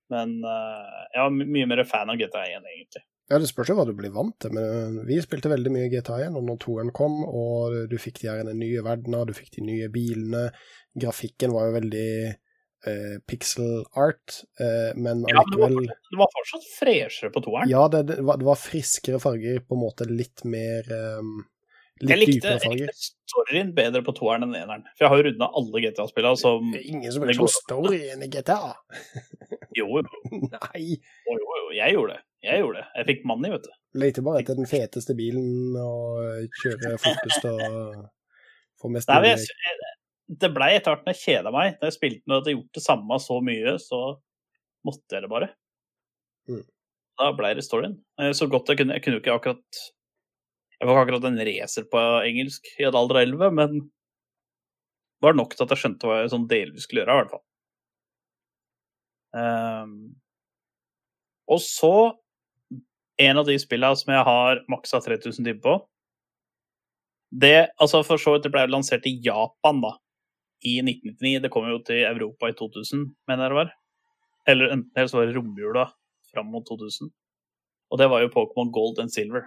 Men 0.06 0.36
eh, 0.46 0.98
jeg 1.14 1.22
var 1.22 1.32
mye 1.34 1.66
mer 1.66 1.80
fan 1.86 2.10
av 2.12 2.18
GTA 2.18 2.44
1, 2.46 2.66
egentlig. 2.70 3.00
Ja, 3.26 3.40
det 3.42 3.48
spørs 3.50 3.72
jo 3.72 3.74
hva 3.74 3.82
du 3.88 3.90
blir 3.98 4.12
vant 4.14 4.36
til, 4.38 4.52
men 4.54 5.00
vi 5.08 5.16
spilte 5.18 5.50
veldig 5.50 5.72
mye 5.74 5.88
GTA 5.90 6.20
1 6.28 6.36
og 6.38 6.44
når 6.46 6.60
toeren 6.62 6.92
kom, 6.94 7.24
og 7.26 7.74
du 7.90 7.96
fikk 7.98 8.20
de 8.22 8.28
her 8.30 8.52
nye 8.54 8.84
verdener, 8.86 9.26
du 9.26 9.34
fikk 9.34 9.56
de 9.56 9.64
nye 9.66 9.88
bilene. 9.90 10.44
Grafikken 10.94 11.54
var 11.56 11.66
jo 11.66 11.74
veldig 11.80 12.10
eh, 12.86 13.16
pixel 13.28 13.84
art, 13.92 14.40
eh, 14.60 14.92
men 14.98 15.24
Ja, 15.28 15.42
det 15.50 15.58
var, 15.58 15.68
allikevel 15.70 15.90
det 16.10 16.20
var 16.20 16.32
fortsatt 16.34 16.70
freshere 16.78 17.32
på 17.34 17.42
toeren. 17.46 17.70
Ja, 17.70 17.88
det, 17.92 18.02
det, 18.10 18.22
var, 18.26 18.40
det 18.40 18.48
var 18.48 18.60
friskere 18.60 19.20
farger, 19.22 19.60
på 19.64 19.76
en 19.78 19.82
måte 19.82 20.08
litt 20.10 20.44
mer 20.44 20.88
um, 21.18 21.38
jeg, 21.96 22.10
Litt 22.10 22.28
likte, 22.28 22.52
dypere 22.52 22.72
jeg 22.74 22.80
likte 22.82 23.10
storyen 23.26 23.72
bedre 23.76 24.02
på 24.04 24.12
toeren 24.16 24.44
enn 24.46 24.56
eneren. 24.58 24.84
For 24.96 25.06
jeg 25.06 25.12
har 25.12 25.20
jo 25.22 25.26
runda 25.30 25.48
alle 25.60 25.82
GTA-spillene 25.86 26.40
som 26.40 26.74
ingen 26.76 27.08
som 27.12 27.24
bryr 27.24 27.38
seg 27.38 27.46
om 27.46 27.52
storyen 27.54 28.24
i 28.26 28.28
GTA. 28.32 28.74
Jo, 29.76 29.88
jo, 29.96 30.02
Nei. 30.52 30.98
jo, 31.00 31.38
jo, 31.40 31.56
jo, 31.62 31.70
jeg 31.76 31.96
gjorde 31.96 32.18
det. 32.18 32.22
Jeg 32.46 32.62
gjorde 32.62 32.82
det. 32.82 32.86
Jeg 33.00 33.08
fikk 33.10 33.24
money, 33.28 33.52
vet 33.56 33.64
du. 33.64 33.72
Leter 33.96 34.24
bare 34.26 34.42
etter 34.44 34.58
den 34.58 34.68
feteste 34.68 35.16
bilen 35.16 35.76
og 35.80 36.52
kjører 36.60 37.00
fortest 37.00 37.48
og 37.48 38.04
får 38.82 38.92
mest 38.92 39.12
mulig 39.16 39.36
det 40.26 40.50
blei 40.54 40.72
etter 40.74 40.92
hvert 40.92 41.04
når 41.06 41.14
jeg 41.14 41.22
kjeda 41.22 41.52
meg. 41.54 41.76
Når 41.78 41.90
jeg 41.90 41.96
spilte 41.96 42.30
og 42.30 42.38
hadde 42.40 42.54
gjort 42.56 42.78
det 42.78 42.82
samme 42.84 43.18
så 43.22 43.36
mye, 43.46 43.76
så 43.82 44.00
måtte 44.86 45.16
jeg 45.16 45.24
det 45.24 45.30
bare. 45.30 45.50
Mm. 46.50 46.64
Da 47.20 47.30
blei 47.36 47.52
det 47.56 47.64
storyen. 47.66 47.96
Eh, 48.20 48.32
Så 48.36 48.48
godt 48.50 48.68
jeg 48.70 48.80
kunne. 48.82 48.96
Jeg 48.98 49.04
kunne 49.04 49.18
jo 49.18 49.22
ikke 49.24 49.36
akkurat 49.38 49.82
Jeg 50.76 50.88
var 50.88 50.92
ikke 50.98 51.04
akkurat 51.06 51.24
en 51.30 51.44
racer 51.48 51.86
på 51.88 52.00
engelsk 52.28 52.66
i 52.76 52.84
en 52.84 52.98
alder 52.98 53.16
av 53.16 53.22
elleve, 53.24 53.48
men 53.54 53.78
det 53.80 55.24
var 55.24 55.32
nok 55.38 55.54
til 55.56 55.64
at 55.64 55.70
jeg 55.72 55.80
skjønte 55.80 56.04
hva 56.04 56.18
jeg 56.20 56.32
sånn 56.34 56.48
delvis 56.50 56.84
skulle 56.84 57.00
gjøre, 57.00 57.14
i 57.14 57.20
hvert 57.22 57.30
fall. 57.32 57.44
Um, 59.32 59.94
og 61.48 61.62
så 61.64 61.92
en 63.24 63.40
av 63.40 63.48
de 63.48 63.56
spillene 63.60 63.96
som 63.96 64.12
jeg 64.12 64.26
har 64.28 64.60
maksa 64.68 65.00
3000 65.00 65.48
timer 65.48 65.62
på 65.64 65.76
Det, 67.32 67.70
altså 67.80 68.02
for 68.06 68.20
så 68.20 68.36
vidt, 68.36 68.44
det 68.44 68.52
ble 68.52 68.66
lansert 68.68 69.08
i 69.08 69.16
Japan, 69.24 69.80
da, 69.80 69.94
i 70.64 70.78
1999. 70.82 71.42
Det 71.44 71.52
kom 71.52 71.68
jo 71.68 71.80
til 71.84 72.04
Europa 72.06 72.50
i 72.50 72.56
2000, 72.56 73.04
mener 73.28 73.46
jeg 73.46 73.52
det 73.52 73.60
var. 73.60 73.72
Eller 74.46 74.74
enten 74.76 74.92
eller 74.94 75.10
så 75.10 75.18
var 75.18 75.28
det 75.28 75.36
romjula 75.36 75.84
fram 76.32 76.52
mot 76.52 76.66
2000. 76.68 77.10
Og 77.90 78.00
det 78.00 78.08
var 78.10 78.22
jo 78.22 78.32
Pokémon 78.34 78.70
Gold 78.74 79.00
and 79.02 79.12
Silver. 79.12 79.46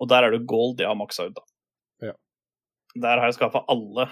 Og 0.00 0.08
der 0.10 0.26
er 0.26 0.30
det 0.34 0.46
Gold 0.50 0.80
jeg 0.80 0.88
har 0.88 0.98
maksa 0.98 1.28
ut, 1.28 1.36
da. 1.36 1.44
Ja. 2.08 2.14
Der 2.94 3.20
har 3.20 3.26
jeg 3.28 3.38
skaffa 3.38 3.64
alle 3.72 4.08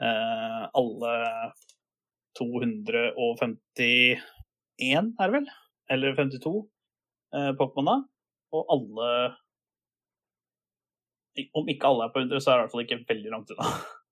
eh, 0.00 0.64
Alle 0.80 1.14
251, 2.38 4.18
er 4.90 5.30
det 5.30 5.34
vel? 5.36 5.48
Eller 5.90 6.16
52 6.18 6.66
eh, 7.34 7.52
da. 7.54 7.96
Og 8.54 8.62
alle 8.74 9.08
Om 11.34 11.68
ikke 11.72 11.90
alle 11.90 12.06
er 12.06 12.14
på 12.14 12.22
100, 12.22 12.40
så 12.40 12.50
er 12.50 12.56
det 12.56 12.60
i 12.60 12.64
hvert 12.64 12.74
fall 12.74 12.84
ikke 12.84 13.04
veldig 13.08 13.32
langt 13.32 13.54
unna. 13.54 13.74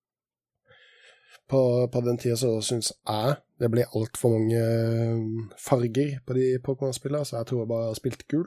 På, 1.52 1.88
på 1.92 2.00
den 2.00 2.16
tida 2.16 2.36
så 2.40 2.48
syns 2.64 2.94
jeg 2.94 3.34
det 3.60 3.68
ble 3.68 3.82
altfor 3.92 4.32
mange 4.32 4.56
eh, 4.56 5.18
farger 5.60 6.14
på 6.24 6.36
de 6.38 6.46
Pokémon-spillene, 6.64 7.26
så 7.28 7.36
jeg 7.36 7.48
tror 7.50 7.60
jeg 7.60 7.68
bare 7.68 7.88
har 7.90 7.98
spilt 7.98 8.22
gul. 8.30 8.46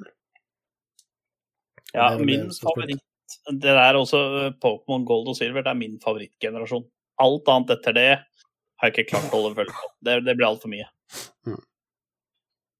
Ja, 1.93 2.07
er 2.07 2.23
min 2.25 2.47
er 2.47 2.57
favoritt 2.57 3.03
Det 3.45 3.75
der 3.77 3.99
også, 3.99 4.23
eh, 4.41 4.55
Pokémon 4.63 5.05
Gold 5.05 5.29
og 5.31 5.37
Silver, 5.37 5.61
det 5.61 5.71
er 5.71 5.79
min 5.79 5.99
favorittgenerasjon. 6.01 6.87
Alt 7.21 7.53
annet 7.53 7.75
etter 7.77 7.95
det 7.95 8.09
har 8.15 8.89
jeg 8.89 8.95
ikke 8.95 9.11
klart 9.13 9.29
å 9.29 9.37
holde 9.37 9.55
følge 9.61 9.77
på. 9.77 9.93
Det, 10.03 10.17
det 10.25 10.35
blir 10.35 10.49
altfor 10.49 10.73
mye. 10.73 10.89
Mm. 11.47 11.61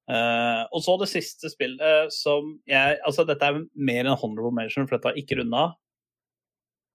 Uh, 0.06 0.62
og 0.70 0.84
så 0.86 0.94
det 1.02 1.08
siste 1.10 1.50
spillet 1.50 2.12
som 2.14 2.52
jeg 2.70 3.00
Altså, 3.08 3.24
dette 3.26 3.42
er 3.42 3.64
mer 3.74 4.06
en 4.06 4.20
honorable 4.22 4.54
mention, 4.54 4.86
for 4.86 4.98
dette 4.98 5.10
har 5.10 5.18
jeg 5.18 5.26
ikke 5.26 5.40
runda. 5.40 5.70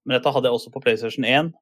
Men 0.07 0.17
dette 0.17 0.33
hadde 0.35 0.49
jeg 0.49 0.57
også 0.59 0.73
på 0.75 0.83
PlayStation 0.85 1.27
1. 1.29 1.53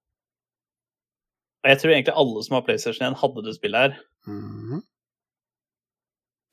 Og 1.64 1.70
jeg 1.72 1.80
tror 1.80 1.92
egentlig 1.94 2.14
alle 2.22 2.42
som 2.46 2.56
har 2.56 2.64
PlayStation 2.66 3.08
1, 3.10 3.18
hadde 3.22 3.44
det 3.46 3.56
spillet 3.58 3.86
her. 3.86 4.00
Mhm. 4.30 4.82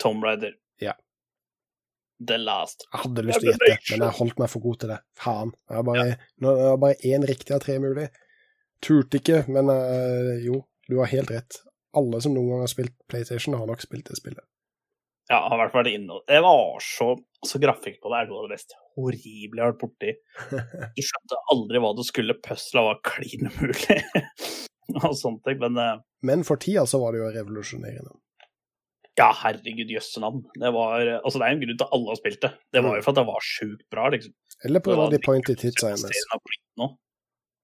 Tomb 0.02 0.24
Raider. 0.24 0.56
Ja. 0.82 0.94
The 2.28 2.38
Last. 2.38 2.88
Jeg 2.92 3.04
hadde 3.04 3.24
lyst 3.28 3.44
til 3.44 3.52
å 3.52 3.56
gjette, 3.70 3.92
men 3.92 4.08
jeg 4.08 4.18
holdt 4.20 4.42
meg 4.42 4.52
for 4.52 4.64
god 4.64 4.80
til 4.82 4.92
det. 4.92 5.00
Faen. 5.20 5.54
Jeg 5.70 5.78
har 5.78 5.86
bare, 5.88 6.06
det 6.42 6.56
bare 6.84 7.12
én 7.12 7.28
riktig 7.28 7.56
av 7.56 7.62
tre 7.64 7.78
mulig. 7.84 8.10
Turte 8.84 9.22
ikke, 9.22 9.44
men 9.52 9.72
eh, 9.72 10.34
jo, 10.46 10.62
du 10.90 10.98
har 11.00 11.12
helt 11.12 11.32
rett. 11.32 11.62
Alle 11.96 12.20
som 12.24 12.36
noen 12.36 12.52
gang 12.52 12.66
har 12.66 12.72
spilt 12.72 12.96
PlayStation, 13.12 13.56
har 13.56 13.70
nok 13.70 13.84
spilt 13.84 14.10
det 14.12 14.18
spillet. 14.20 14.44
Ja, 15.32 15.40
har 15.50 15.56
i 15.56 15.60
hvert 15.64 15.72
fall 15.74 15.82
vært 15.82 15.96
inne 15.98 16.20
Det 16.30 16.38
var 16.46 16.84
så 16.86 17.08
altså 17.42 17.60
Grafikk 17.64 17.96
på 18.04 18.12
det 18.14 18.18
er 18.20 18.28
noe 18.30 18.44
av 18.44 18.46
det 18.46 18.58
mest 18.60 18.76
horrible 18.96 19.58
jeg 19.58 19.66
har 19.66 19.72
vært 19.74 19.82
borti. 19.82 20.12
Du 20.98 21.02
skjønte 21.04 21.40
aldri 21.54 21.82
hva 21.82 21.90
du 21.98 22.04
skulle. 22.06 22.36
Puzzla 22.46 22.84
var 22.86 23.00
klin 23.06 23.50
umulig. 23.50 23.98
og 25.02 25.16
sånne 25.18 25.42
ting. 25.48 25.58
Men 25.64 25.82
eh, 25.82 25.98
Men 26.30 26.46
for 26.48 26.62
tida 26.62 26.86
så 26.88 27.02
var 27.02 27.16
det 27.16 27.24
jo 27.24 27.32
revolusjonerende. 27.40 28.14
ja, 29.18 29.30
herregud, 29.42 29.92
jøsse 29.96 30.20
navn. 30.24 30.44
Det 30.60 30.72
var 30.76 31.02
Altså, 31.24 31.40
det 31.40 31.48
er 31.48 31.56
en 31.56 31.62
grunn 31.66 31.78
til 31.80 31.86
at 31.88 31.94
alle 31.98 32.14
har 32.14 32.22
spilt 32.22 32.42
det. 32.46 32.54
Det 32.76 32.84
var 32.86 32.98
jo 33.00 33.04
for 33.06 33.16
at 33.16 33.20
det 33.22 33.28
var 33.32 33.46
sjukt 33.50 33.86
bra, 33.94 34.08
liksom. 34.14 34.34
Eller 34.68 34.80
på 34.86 34.96
de 35.12 35.20
pointy 35.26 35.56
titsa 35.60 35.92
hennes. 35.94 36.24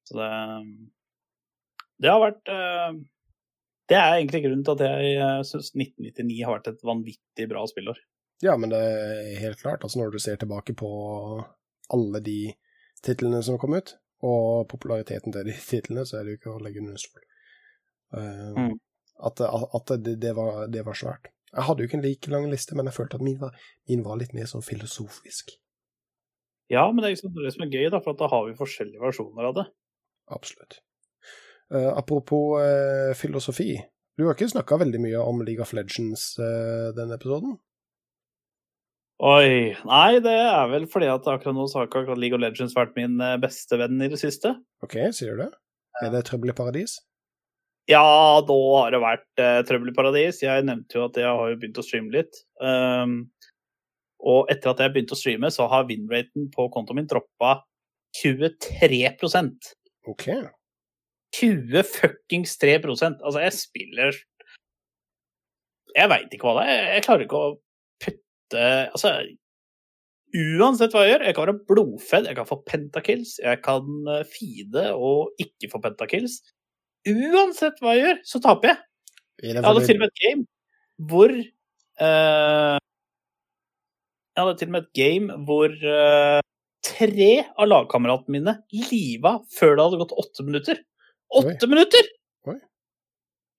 Så 0.10 0.18
det 0.18 0.30
Det 2.02 2.10
har 2.10 2.22
vært 2.24 2.50
eh, 2.50 2.96
Det 3.92 3.98
er 4.00 4.18
egentlig 4.18 4.44
grunnen 4.46 4.64
til 4.66 4.78
at 4.78 4.84
jeg 4.88 5.16
uh, 5.20 5.42
syns 5.48 5.74
1999 5.76 6.38
har 6.48 6.56
vært 6.58 6.70
et 6.72 6.86
vanvittig 6.88 7.48
bra 7.52 7.64
spillår. 7.68 7.98
Ja, 8.42 8.56
men 8.58 8.72
det 8.72 8.80
er 8.80 9.42
helt 9.42 9.60
klart. 9.62 9.84
Altså 9.84 10.00
når 10.00 10.14
du 10.16 10.22
ser 10.24 10.40
tilbake 10.42 10.74
på 10.78 10.92
alle 11.94 12.22
de 12.24 12.54
titlene 13.04 13.42
som 13.44 13.60
kom 13.62 13.76
ut, 13.76 13.98
og 14.24 14.70
populariteten 14.72 15.34
til 15.36 15.50
de 15.50 15.58
titlene, 15.72 16.06
så 16.08 16.20
er 16.20 16.26
det 16.26 16.36
jo 16.36 16.42
ikke 16.42 16.56
å 16.56 16.64
legge 16.64 16.84
under 16.86 17.04
stol. 17.04 17.28
Uh, 18.16 18.56
Mm. 18.58 18.80
At, 19.22 19.38
at 19.38 19.92
det, 20.02 20.16
det, 20.18 20.32
var, 20.34 20.64
det 20.74 20.82
var 20.82 20.98
svært. 20.98 21.28
Jeg 21.52 21.68
hadde 21.68 21.84
jo 21.84 21.90
ikke 21.90 21.98
en 22.00 22.06
like 22.06 22.32
lang 22.32 22.48
liste, 22.50 22.74
men 22.74 22.88
jeg 22.90 22.96
følte 22.96 23.20
at 23.20 23.26
min 23.26 23.38
var, 23.38 23.58
min 23.90 24.02
var 24.06 24.18
litt 24.18 24.32
mer 24.34 24.48
sånn 24.50 24.64
filosofisk. 24.66 25.52
Ja, 26.72 26.88
men 26.90 27.04
det 27.04 27.10
er 27.10 27.14
liksom 27.18 27.36
det 27.36 27.52
som 27.54 27.66
er 27.66 27.74
gøy, 27.74 27.90
da, 27.94 28.00
for 28.00 28.16
at 28.16 28.22
da 28.24 28.30
har 28.32 28.48
vi 28.48 28.56
forskjellige 28.58 29.04
versjoner 29.04 29.50
av 29.50 29.58
det. 29.60 29.66
Absolutt. 30.32 30.80
Eh, 31.72 31.92
apropos 31.98 32.60
eh, 32.62 33.14
filosofi. 33.16 33.76
Du 34.20 34.26
har 34.28 34.36
ikke 34.36 34.52
snakka 34.52 34.82
veldig 34.82 35.00
mye 35.02 35.20
om 35.24 35.44
League 35.46 35.64
of 35.64 35.72
Legends 35.74 36.34
eh, 36.40 36.90
denne 36.98 37.16
episoden? 37.16 37.56
Oi. 39.22 39.72
Nei, 39.86 40.20
det 40.26 40.34
er 40.34 40.68
vel 40.72 40.88
fordi 40.90 41.08
at 41.14 41.28
akkurat 41.30 41.56
nå 41.56 41.68
har 41.72 41.88
ikke 41.88 42.18
League 42.18 42.36
of 42.36 42.42
Legends 42.42 42.76
vært 42.76 42.98
min 42.98 43.22
beste 43.42 43.78
venn 43.80 44.02
i 44.02 44.10
det 44.12 44.20
siste. 44.20 44.56
OK, 44.84 44.98
sier 45.16 45.38
du 45.38 45.46
det? 45.46 45.52
Er 46.02 46.12
det 46.12 46.26
trøbbel 46.28 46.52
i 46.52 46.58
paradis? 46.58 46.98
Ja, 47.90 48.04
nå 48.46 48.60
har 48.78 48.94
det 48.94 49.02
vært 49.02 49.42
eh, 49.42 49.60
trøbbel 49.68 49.92
i 49.92 49.96
paradis. 49.96 50.42
Jeg 50.44 50.66
nevnte 50.68 50.98
jo 50.98 51.08
at 51.08 51.18
jeg 51.18 51.28
har 51.28 51.52
jo 51.52 51.60
begynt 51.60 51.82
å 51.82 51.86
streame 51.86 52.14
litt. 52.14 52.44
Um, 52.62 53.16
og 54.22 54.52
etter 54.54 54.72
at 54.72 54.84
jeg 54.84 54.94
begynte 54.94 55.18
å 55.18 55.20
streame, 55.20 55.50
så 55.54 55.66
har 55.72 55.88
winraten 55.90 56.50
på 56.54 56.68
kontoen 56.74 57.02
min 57.02 57.10
droppa 57.10 57.62
23% 58.22 59.72
OK. 60.12 60.28
20 61.36 61.84
fuckings 61.88 62.58
3 62.60 62.78
Altså, 62.84 63.40
jeg 63.40 63.54
spiller 63.56 64.18
Jeg 65.96 66.10
veit 66.12 66.34
ikke 66.34 66.48
hva 66.48 66.62
det 66.62 66.72
er. 66.72 66.94
Jeg- 66.96 67.06
klarer 67.06 67.26
ikke 67.26 67.40
å 67.40 67.60
putte 68.00 68.66
Altså, 68.92 69.14
uansett 70.32 70.94
hva 70.94 71.04
jeg 71.06 71.14
gjør, 71.14 71.26
jeg 71.26 71.36
kan 71.36 71.48
være 71.48 71.66
blodfedd, 71.68 72.28
jeg 72.28 72.36
kan 72.36 72.48
få 72.48 72.64
pentakills, 72.68 73.40
jeg 73.44 73.62
kan 73.64 73.84
eh, 74.08 74.24
feede 74.24 74.94
og 74.96 75.34
ikke 75.40 75.72
få 75.74 75.82
pentakills. 75.84 76.40
Uansett 77.08 77.82
hva 77.82 77.96
jeg 77.98 78.06
gjør, 78.06 78.22
så 78.24 78.40
taper 78.44 78.72
jeg. 78.72 78.78
Er 79.42 79.56
Jeg 79.58 79.66
hadde 79.66 79.86
til 79.88 79.98
og 79.98 80.04
med 80.04 80.12
et 80.12 80.22
game 80.22 80.46
hvor 81.10 81.32
uh, 81.34 82.78
Jeg 84.38 84.44
hadde 84.44 84.58
til 84.60 84.70
og 84.70 84.76
med 84.76 84.84
et 84.86 84.94
game 84.94 85.38
hvor 85.48 85.74
uh, 85.74 86.42
tre 86.86 87.32
av 87.58 87.68
lagkameratene 87.68 88.38
mine 88.38 88.54
liva 88.92 89.40
før 89.58 89.76
det 89.76 89.86
hadde 89.86 90.02
gått 90.04 90.18
åtte 90.24 90.46
minutter. 90.46 90.82
Åtte 91.40 91.68
minutter! 91.72 92.10
Oi. 92.50 92.58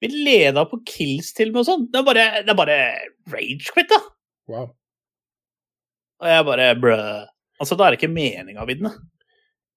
Vi 0.03 0.11
leda 0.13 0.65
på 0.69 0.81
kills 0.89 1.33
til 1.37 1.53
og 1.53 1.57
med 1.57 1.63
og 1.63 1.69
sånn. 1.69 1.87
Det 1.93 2.01
er 2.01 2.07
bare, 2.09 2.27
det 2.43 2.53
er 2.53 2.59
bare 2.59 2.79
rage 3.33 3.73
quit, 3.73 3.89
da. 3.93 4.01
Wow. 4.51 4.69
Og 6.23 6.29
jeg 6.31 6.47
bare 6.49 6.69
brø. 6.79 6.99
Altså, 7.63 7.79
da 7.79 7.87
er 7.87 7.95
det 7.95 8.03
ikke 8.03 8.13
meninga 8.13 8.67
vinne. 8.69 8.93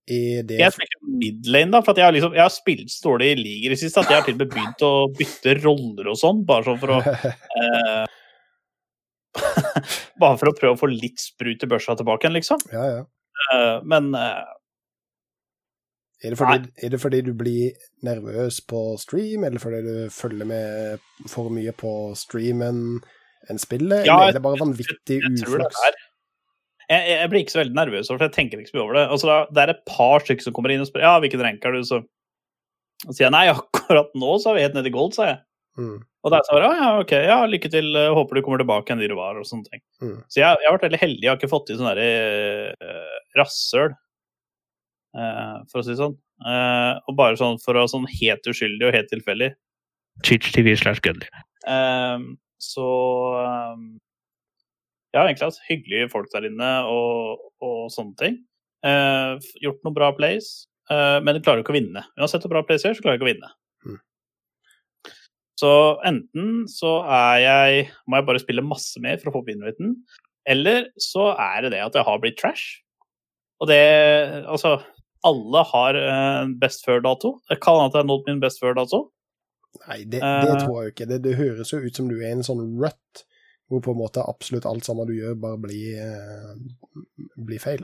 Er 0.05 0.43
det 0.45 0.59
Jeg 0.59 0.73
spiller 0.76 1.15
midlane, 1.22 1.72
da, 1.73 1.81
for 1.81 1.97
jeg 1.97 2.05
har, 2.05 2.13
liksom, 2.13 2.35
jeg 2.38 2.43
har 2.43 2.53
spilt 2.53 2.91
så 2.93 3.07
dårlig 3.07 3.31
i 3.31 3.39
ligaer 3.39 3.72
i 3.72 3.73
det 3.73 3.80
siste 3.81 4.03
at 4.03 4.11
jeg 4.11 4.19
har 4.19 4.27
til 4.27 4.35
og 4.35 4.43
med 4.43 4.51
begynt 4.53 4.84
å 4.85 4.91
bytte 5.17 5.55
roller 5.63 6.11
og 6.11 6.19
sånn, 6.19 6.43
bare 6.45 6.67
sånn 6.67 6.77
for 6.84 6.93
å 6.93 6.99
eh, 7.01 8.03
Bare 10.22 10.38
for 10.38 10.51
å 10.51 10.55
prøve 10.55 10.76
å 10.76 10.80
få 10.80 10.91
litt 10.91 11.17
sprut 11.19 11.65
i 11.65 11.69
børsa 11.72 11.97
tilbake 11.97 12.27
igjen, 12.27 12.38
liksom. 12.38 12.61
Ja, 12.73 12.85
ja. 12.91 13.01
Eh, 13.55 13.80
men 13.89 14.13
eh, 14.19 14.43
Er 16.24 16.32
det, 16.32 16.38
fordi, 16.40 16.72
er 16.84 16.90
det 16.94 17.00
fordi 17.04 17.20
du 17.26 17.34
blir 17.36 17.74
nervøs 18.08 18.62
på 18.70 18.80
stream, 18.98 19.44
eller 19.44 19.60
fordi 19.60 19.82
du 19.84 20.10
følger 20.16 20.48
med 20.48 21.00
for 21.28 21.50
mye 21.54 21.74
på 21.76 21.92
streamen 22.18 23.02
enn 23.52 23.60
spillet, 23.62 24.06
Ja, 24.08 24.16
eller 24.16 24.32
er 24.32 24.38
det 24.40 24.42
bare 24.46 24.62
vanvittig 24.62 25.20
jeg 25.20 25.36
det 25.36 25.44
uflaks? 25.46 25.76
jeg, 26.90 27.02
jeg 27.04 27.18
jeg 27.20 27.30
blir 27.30 27.44
ikke 27.44 27.52
så 27.56 27.60
veldig 27.62 27.76
nervøs 27.78 28.08
for 28.08 28.24
jeg 28.26 28.32
tenker 28.34 28.62
ikke 28.62 28.72
så 28.72 28.78
mye 28.78 28.86
over 28.86 28.98
det. 28.98 29.04
Altså, 29.12 29.28
da- 29.28 29.48
det 29.52 29.62
er 29.66 29.74
et 29.76 29.84
par 29.90 30.24
stykker 30.24 30.42
som 30.48 30.54
kommer 30.56 30.72
inn 30.74 30.82
og 30.82 30.88
spør 30.90 31.04
ja, 31.06 31.20
hvilken 31.20 31.44
rank 31.44 31.66
er 31.66 31.76
du, 31.78 31.84
så 31.84 32.02
og 33.06 33.12
sier 33.14 33.28
jeg 33.28 33.36
nei, 33.36 33.46
akkurat 33.52 34.16
nå 34.16 34.38
så 34.40 34.50
er 34.50 34.56
vi 34.56 34.62
helt 34.66 34.78
nede 34.80 34.90
i 34.90 34.96
gold, 34.96 35.14
sa 35.14 35.26
jeg. 35.28 35.40
Mm. 35.78 35.98
Og 36.26 36.32
da 36.32 36.40
sa 36.48 36.56
jeg 36.58 36.78
ja, 36.80 36.90
ok, 37.04 37.12
ja, 37.28 37.38
lykke 37.52 37.70
til, 37.70 37.90
eh, 38.00 38.14
håper 38.16 38.40
du 38.40 38.42
kommer 38.42 38.62
tilbake 38.64 38.94
enn 38.96 39.02
de 39.04 39.10
du 39.12 39.18
var, 39.20 39.36
og 39.38 39.46
sånne 39.46 39.68
ting. 39.68 39.82
Mm. 40.02 40.16
Så 40.32 40.40
jeg, 40.40 40.62
jeg 40.64 40.70
har 40.72 40.78
vært 40.78 40.88
veldig 40.88 41.02
heldig, 41.04 41.22
jeg 41.26 41.30
har 41.34 41.38
ikke 41.42 41.52
fått 41.52 41.70
i 41.70 41.76
sånn 41.78 41.90
derre 41.92 42.08
uh, 42.80 43.18
rasshøl, 43.38 43.94
for 45.72 45.82
å 45.82 45.86
si 45.86 45.94
det 45.94 46.00
sånn. 46.02 46.18
Eh, 46.46 46.94
og 47.08 47.18
bare 47.20 47.40
sånn 47.40 47.60
for 47.64 47.76
å 47.76 47.84
være 47.84 47.94
sånn 47.94 48.10
helt 48.18 48.50
uskyldig 48.52 48.90
og 48.90 48.98
helt 48.98 49.12
tilfeldig. 49.12 49.52
Chich 50.28 50.52
TV 50.56 50.76
slash 50.80 51.04
Gudly. 51.04 51.28
Eh, 51.68 52.26
så 52.62 52.88
eh, 53.42 53.86
har 55.16 55.30
egentlig 55.30 55.48
hatt 55.50 55.68
hyggelige 55.70 56.12
folk 56.12 56.32
der 56.34 56.48
inne 56.50 56.72
og, 56.92 57.46
og 57.64 57.92
sånne 57.94 58.18
ting. 58.20 58.40
Eh, 58.86 59.52
gjort 59.64 59.84
noen 59.86 59.98
bra 59.98 60.12
plays. 60.16 60.68
eh, 60.92 61.20
men 61.24 61.42
klarer 61.42 61.64
ikke 61.64 61.74
å 61.74 61.80
vinne. 61.80 62.06
Uansett 62.20 62.46
hvor 62.46 62.58
bra 62.58 62.66
plays 62.68 62.86
gjør, 62.86 62.98
så 62.98 63.06
klarer 63.06 63.18
jeg 63.18 63.22
ikke 63.22 63.30
å 63.30 63.34
vinne. 63.34 63.52
Mm. 63.86 64.02
Så 65.62 65.72
enten 66.06 66.50
så 66.72 66.98
er 67.08 67.38
jeg 67.46 67.86
må 68.06 68.20
jeg 68.20 68.28
bare 68.28 68.44
spille 68.44 68.66
masse 68.66 69.02
mer 69.04 69.22
for 69.22 69.32
å 69.32 69.38
få 69.38 69.44
opp 69.44 69.52
winraten, 69.52 69.96
eller 70.46 70.92
så 71.02 71.32
er 71.42 71.66
det 71.66 71.72
det 71.74 71.86
at 71.86 71.96
jeg 71.98 72.06
har 72.06 72.20
blitt 72.22 72.38
trash. 72.42 72.82
Og 73.64 73.72
det 73.72 73.80
Altså, 74.52 74.78
alle 75.27 75.61
har 75.72 75.97
eh, 75.99 76.47
best 76.61 76.85
før-dato. 76.88 77.35
Kan 77.52 77.80
hende 77.80 77.89
at 77.91 77.97
jeg 77.97 78.03
har 78.03 78.10
nådd 78.11 78.27
min 78.30 78.41
best 78.43 78.61
før-dato. 78.64 79.02
Nei, 79.88 80.03
det, 80.07 80.22
det 80.22 80.52
Eh. 80.53 80.60
tror 80.64 80.84
jeg 80.84 80.93
ikke. 80.93 81.07
Det, 81.10 81.18
det 81.26 81.35
høres 81.39 81.73
jo 81.73 81.81
ut 81.84 81.97
som 81.97 82.07
du 82.11 82.15
er 82.22 82.30
i 82.30 82.35
en 82.38 82.45
sånn 82.47 82.61
rut, 82.80 83.26
hvor 83.68 83.81
på 83.84 83.91
en 83.95 83.99
måte 83.99 84.23
absolutt 84.23 84.65
alt 84.69 84.85
sammen 84.88 85.10
du 85.10 85.15
gjør, 85.18 85.35
bare 85.41 85.57
blir, 85.60 85.99
eh, 85.99 87.03
blir 87.35 87.60
feil. 87.64 87.84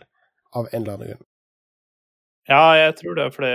Av 0.55 0.67
en 0.71 0.81
eller 0.83 0.93
annen 0.97 1.13
grunn. 1.13 1.27
Ja, 2.49 2.63
jeg 2.75 2.95
tror 2.99 3.15
det, 3.15 3.27
fordi 3.35 3.51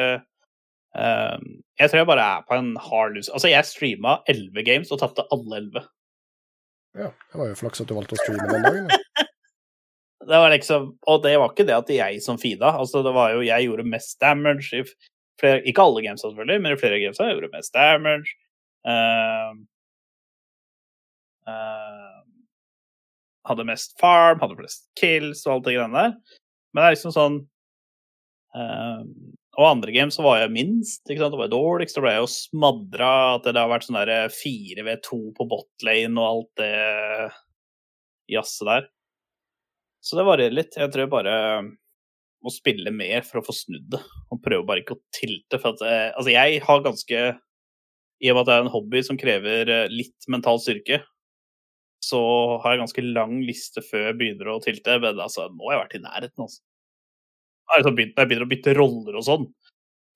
uh, 0.96 1.36
Jeg 1.76 1.90
tror 1.90 1.98
jeg 2.00 2.06
bare 2.08 2.24
er 2.36 2.44
på 2.48 2.54
en 2.56 2.70
hard 2.80 3.16
lose. 3.16 3.28
Altså, 3.34 3.50
jeg 3.50 3.66
streama 3.68 4.18
11 4.30 4.62
games 4.64 4.92
og 4.94 5.00
tapte 5.02 5.26
alle 5.34 5.58
11. 5.60 5.82
Ja, 6.96 7.10
det 7.10 7.40
var 7.40 7.50
jo 7.50 7.58
flaks 7.60 7.82
at 7.82 7.90
du 7.90 7.96
valgte 7.98 8.16
å 8.16 8.22
streame 8.22 8.46
den 8.48 8.64
dagen. 8.64 8.86
Det 10.26 10.38
var 10.42 10.50
liksom, 10.50 10.88
og 11.06 11.22
det 11.22 11.36
var 11.38 11.52
ikke 11.52 11.66
det 11.68 11.76
at 11.76 11.90
jeg 11.92 12.22
som 12.24 12.38
feeda. 12.40 12.72
Altså, 12.80 13.02
det 13.06 13.12
var 13.14 13.34
jo 13.36 13.44
Jeg 13.46 13.68
gjorde 13.68 13.86
mest 13.86 14.18
damage 14.20 14.74
i 14.74 14.82
flere 15.40 15.62
Ikke 15.68 15.84
alle 15.84 16.02
gamesa, 16.02 16.28
selvfølgelig, 16.28 16.62
men 16.62 16.72
i 16.72 16.80
flere 16.80 17.00
games 17.02 17.20
jeg 17.20 17.36
gjorde 17.36 17.52
mest 17.52 17.74
damage. 17.74 18.34
Uh, 18.86 19.52
uh, 21.50 22.22
hadde 23.46 23.66
mest 23.68 23.96
farm, 24.00 24.40
hadde 24.42 24.58
flest 24.58 24.86
kills 24.98 25.44
og 25.46 25.56
alt 25.56 25.68
det 25.68 25.76
greiene 25.76 26.02
der. 26.06 26.16
Men 26.72 26.82
det 26.82 26.86
er 26.86 26.96
liksom 26.96 27.14
sånn 27.14 27.38
uh, 28.56 29.02
Og 29.60 29.68
andre 29.68 29.94
games 29.94 30.18
så 30.18 30.24
var 30.26 30.40
jeg 30.42 30.54
minst. 30.56 31.04
ikke 31.06 31.22
sant? 31.22 31.36
Det 31.36 31.44
var 31.44 31.52
dårligst. 31.52 31.96
Da 31.96 32.04
ble 32.04 32.16
jeg 32.16 32.24
jo 32.24 32.32
smadra. 32.32 33.12
At 33.36 33.46
det 33.46 33.60
har 33.60 33.70
vært 33.70 33.86
sånn 33.86 34.00
der 34.00 34.32
4v2 34.34 35.20
på 35.38 35.48
botlane 35.52 36.20
og 36.20 36.26
alt 36.32 36.64
det 36.64 36.74
jazzet 38.34 38.68
der. 38.72 38.90
Så 40.06 40.18
det 40.18 40.26
varierer 40.28 40.54
litt. 40.54 40.76
Jeg 40.78 40.92
tror 40.92 41.02
jeg 41.02 41.10
bare 41.10 41.34
må 42.44 42.52
spille 42.54 42.92
mer 42.94 43.24
for 43.26 43.40
å 43.40 43.46
få 43.48 43.54
snudd 43.56 43.88
det. 43.96 44.02
Og 44.30 44.40
prøve 44.44 44.66
bare 44.68 44.84
ikke 44.84 44.94
å 44.94 45.02
tilte. 45.14 45.58
For 45.58 45.74
at, 45.74 45.82
eh, 45.82 46.08
altså 46.12 46.30
jeg 46.30 46.62
har 46.62 46.84
ganske 46.84 47.26
I 48.22 48.30
og 48.30 48.36
med 48.36 48.42
at 48.44 48.48
det 48.48 48.54
er 48.54 48.64
en 48.64 48.72
hobby 48.72 49.02
som 49.04 49.18
krever 49.20 49.72
eh, 49.72 49.90
litt 49.92 50.28
mental 50.32 50.60
styrke, 50.62 51.02
så 52.06 52.20
har 52.62 52.72
jeg 52.72 52.84
ganske 52.84 53.02
lang 53.08 53.40
liste 53.44 53.82
før 53.84 54.06
jeg 54.06 54.18
begynner 54.20 54.52
å 54.52 54.60
tilte. 54.62 54.94
Men 55.02 55.18
altså, 55.20 55.48
nå 55.50 55.66
har 55.66 55.76
jeg 55.76 55.82
vært 55.82 55.98
i 55.98 56.02
nærheten, 56.04 56.46
altså. 56.46 56.62
Har 57.66 57.80
jeg 57.80 57.88
sånn 57.88 57.98
begynner 57.98 58.46
å 58.46 58.48
bytte 58.52 58.76
roller 58.78 59.18
og 59.18 59.26
sånn, 59.26 59.48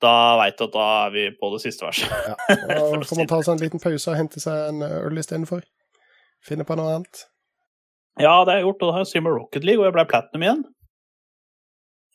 da 0.00 0.14
veit 0.40 0.56
du 0.56 0.64
at 0.68 0.76
da 0.76 0.86
er 1.00 1.10
vi 1.16 1.24
på 1.36 1.50
det 1.52 1.60
siste 1.64 1.84
verset. 1.88 2.08
Ja. 2.08 2.36
Da 2.70 3.02
får 3.02 3.18
man 3.18 3.28
ta 3.28 3.40
seg 3.42 3.56
en 3.56 3.64
liten 3.64 3.82
pause 3.82 4.14
og 4.14 4.16
hente 4.16 4.40
seg 4.40 4.70
en 4.70 4.86
øl 4.86 5.20
istedenfor. 5.20 5.66
Finne 6.46 6.64
på 6.64 6.78
noe 6.78 6.94
annet. 6.94 7.24
Ja, 8.18 8.32
det 8.44 8.52
har 8.52 8.58
jeg 8.58 8.66
gjort, 8.66 8.82
og 8.82 8.88
da 8.88 8.94
har 8.96 9.04
jeg 9.04 9.10
streama 9.12 9.32
Rocket 9.36 9.64
League, 9.64 9.80
og 9.80 9.86
jeg 9.86 9.96
ble 9.96 10.06
platinum 10.10 10.44
igjen. 10.44 10.64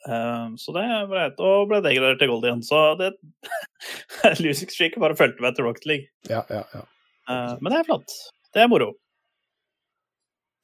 Ehm, 0.05 0.57
så 0.61 0.73
det 0.75 0.83
ble 1.09 1.23
og 1.41 1.69
ble 1.71 1.79
degradert 1.85 2.19
til 2.21 2.29
gold 2.29 2.45
igjen. 2.45 2.61
Så 2.65 2.81
det 2.99 3.13
Losing 4.43 4.69
streaket 4.69 5.01
bare 5.01 5.17
fulgte 5.17 5.45
meg 5.45 5.57
til 5.57 5.67
Rocket 5.67 5.87
League. 5.89 6.11
Ja, 6.29 6.43
ja, 6.51 6.61
ja. 6.75 6.83
Ehm, 7.31 7.57
men 7.61 7.71
det 7.71 7.79
er 7.79 7.89
flott. 7.89 8.19
Det 8.53 8.63
er 8.63 8.71
moro. 8.71 8.93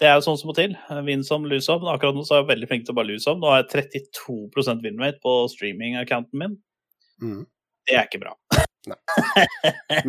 Det 0.01 0.09
er 0.09 0.17
jo 0.17 0.25
sånn 0.25 0.37
som 0.41 0.49
må 0.49 0.57
til. 0.57 0.73
Vinn 1.05 1.25
som, 1.25 1.45
lose 1.45 1.67
som. 1.67 1.83
Akkurat 1.89 2.17
nå 2.17 2.25
så 2.25 2.37
er 2.39 2.43
jeg 2.43 2.51
veldig 2.55 2.69
flink 2.71 2.85
til 2.87 2.95
å 2.95 2.97
bare 2.97 3.11
lose 3.11 3.25
som. 3.27 3.41
Nå 3.41 3.49
har 3.51 3.61
jeg 3.61 3.91
32% 3.93 4.85
winrate 4.85 5.21
på 5.21 5.35
streaming-accounten 5.53 6.41
min. 6.41 6.55
Mm. 7.21 7.43
Det 7.85 7.97
er 7.97 8.07
ikke 8.09 8.23
bra. 8.23 8.33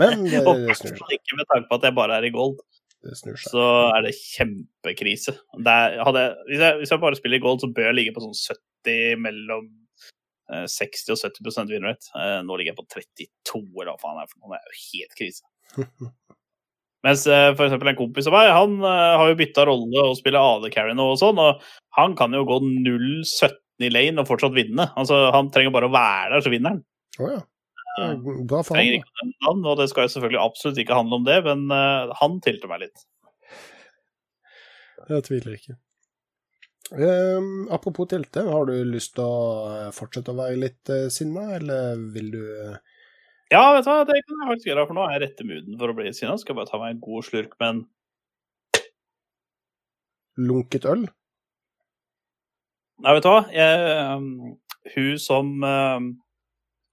Men 0.01 0.25
det, 0.31 0.41
snur 0.81 0.97
seg. 0.97 1.13
ikke 1.13 1.37
med 1.37 1.49
tanke 1.51 1.69
på 1.69 1.77
at 1.77 1.85
jeg 1.89 1.97
bare 1.99 2.17
er 2.17 2.29
i 2.29 2.33
gold. 2.33 2.57
Det 3.03 3.17
så 3.43 3.63
er 3.91 4.05
det 4.07 4.13
kjempekrise. 4.15 5.35
Det 5.59 5.73
er, 5.73 5.97
hadde, 6.07 6.27
hvis, 6.47 6.61
jeg, 6.63 6.77
hvis 6.79 6.93
jeg 6.95 7.03
bare 7.03 7.19
spiller 7.19 7.41
i 7.41 7.43
gold, 7.43 7.63
så 7.63 7.71
bør 7.75 7.89
jeg 7.89 7.99
ligge 7.99 8.15
på 8.15 8.23
sånn 8.23 8.37
70 8.87 9.25
mellom 9.25 9.67
eh, 10.53 10.69
60 10.71 11.15
og 11.17 11.19
70 11.19 11.73
winrate. 11.75 12.13
Eh, 12.15 12.39
nå 12.47 12.59
ligger 12.59 12.73
jeg 12.73 12.79
på 12.79 12.87
32, 12.95 13.65
eller 13.83 13.91
hva 13.91 13.99
faen 14.05 14.21
det 14.21 14.27
er 14.27 14.31
for 14.31 14.45
noe. 14.45 14.55
Det 14.55 14.61
er 14.61 14.71
jo 14.71 14.85
helt 14.93 15.19
krise. 15.19 15.49
Mens 17.03 17.25
f.eks. 17.27 17.57
for 17.59 17.67
eksempel 17.67 17.91
en 17.91 17.99
kompis 17.99 18.29
av 18.31 18.37
meg, 18.37 18.53
han 18.55 18.77
eh, 18.79 19.15
har 19.19 19.33
jo 19.33 19.39
bytta 19.41 19.67
rolle 19.67 20.07
og 20.07 20.19
spiller 20.21 20.55
AD-carry 20.55 20.95
nå 20.95 21.09
og 21.17 21.19
sånn, 21.19 21.41
og 21.43 21.65
han 21.99 22.15
kan 22.19 22.39
jo 22.39 22.45
gå 22.47 22.61
0-17 22.63 23.59
i 23.83 23.91
lane 23.91 24.23
og 24.23 24.29
fortsatt 24.31 24.55
vinne. 24.55 24.87
Altså, 24.95 25.25
han 25.35 25.51
trenger 25.51 25.75
bare 25.75 25.91
å 25.91 25.95
være 25.95 26.37
der, 26.37 26.45
så 26.47 26.53
vinner 26.53 26.77
han. 26.77 26.85
Oh, 27.19 27.33
ja. 27.35 27.43
Er 28.01 28.17
Bra 28.49 28.63
Trenger 28.65 29.01
ikke 29.01 29.31
navn, 29.45 29.65
og 29.69 29.79
det 29.81 29.89
skal 29.91 30.07
jo 30.07 30.15
selvfølgelig 30.15 30.41
absolutt 30.41 30.79
ikke 30.81 30.97
handle 30.97 31.19
om 31.21 31.27
det, 31.27 31.39
men 31.45 31.67
uh, 31.69 32.13
han 32.23 32.39
tilte 32.45 32.71
meg 32.71 32.87
litt. 32.87 33.05
Jeg 35.11 35.27
tviler 35.27 35.57
ikke. 35.59 35.77
Um, 36.93 37.69
apropos 37.73 38.09
tilte, 38.09 38.45
har 38.49 38.67
du 38.69 38.75
lyst 38.85 39.15
til 39.17 39.25
å 39.25 39.93
fortsette 39.97 40.33
å 40.33 40.39
være 40.41 40.59
litt 40.61 40.93
uh, 40.93 41.07
sinna, 41.13 41.47
eller 41.57 42.01
vil 42.15 42.29
du 42.35 42.43
eh, 42.43 42.77
Ja, 43.53 43.63
vet 43.77 43.87
du 43.87 43.91
hva, 43.93 44.03
det 44.09 44.19
kan 44.21 44.43
jeg 44.43 44.51
faktisk 44.51 44.71
gjøre, 44.71 44.87
for 44.89 44.99
nå 44.99 45.07
er 45.07 45.15
jeg 45.17 45.23
rett 45.25 45.41
i 45.45 45.49
mooden 45.49 45.79
for 45.81 45.93
å 45.93 45.97
bli 45.97 46.13
sinna. 46.17 46.37
Skal 46.41 46.59
bare 46.59 46.69
ta 46.69 46.81
meg 46.81 46.95
en 46.95 47.05
god 47.05 47.29
slurk 47.29 47.57
med 47.61 47.69
en 47.75 47.83
lunket 50.49 50.89
øl? 50.89 51.07
Nei, 53.03 53.17
vet 53.17 53.25
du 53.25 53.33
hva, 53.33 53.41
jeg, 53.53 53.97
um, 54.13 54.55
hun 54.95 55.17
som 55.21 55.57
um, 55.65 56.13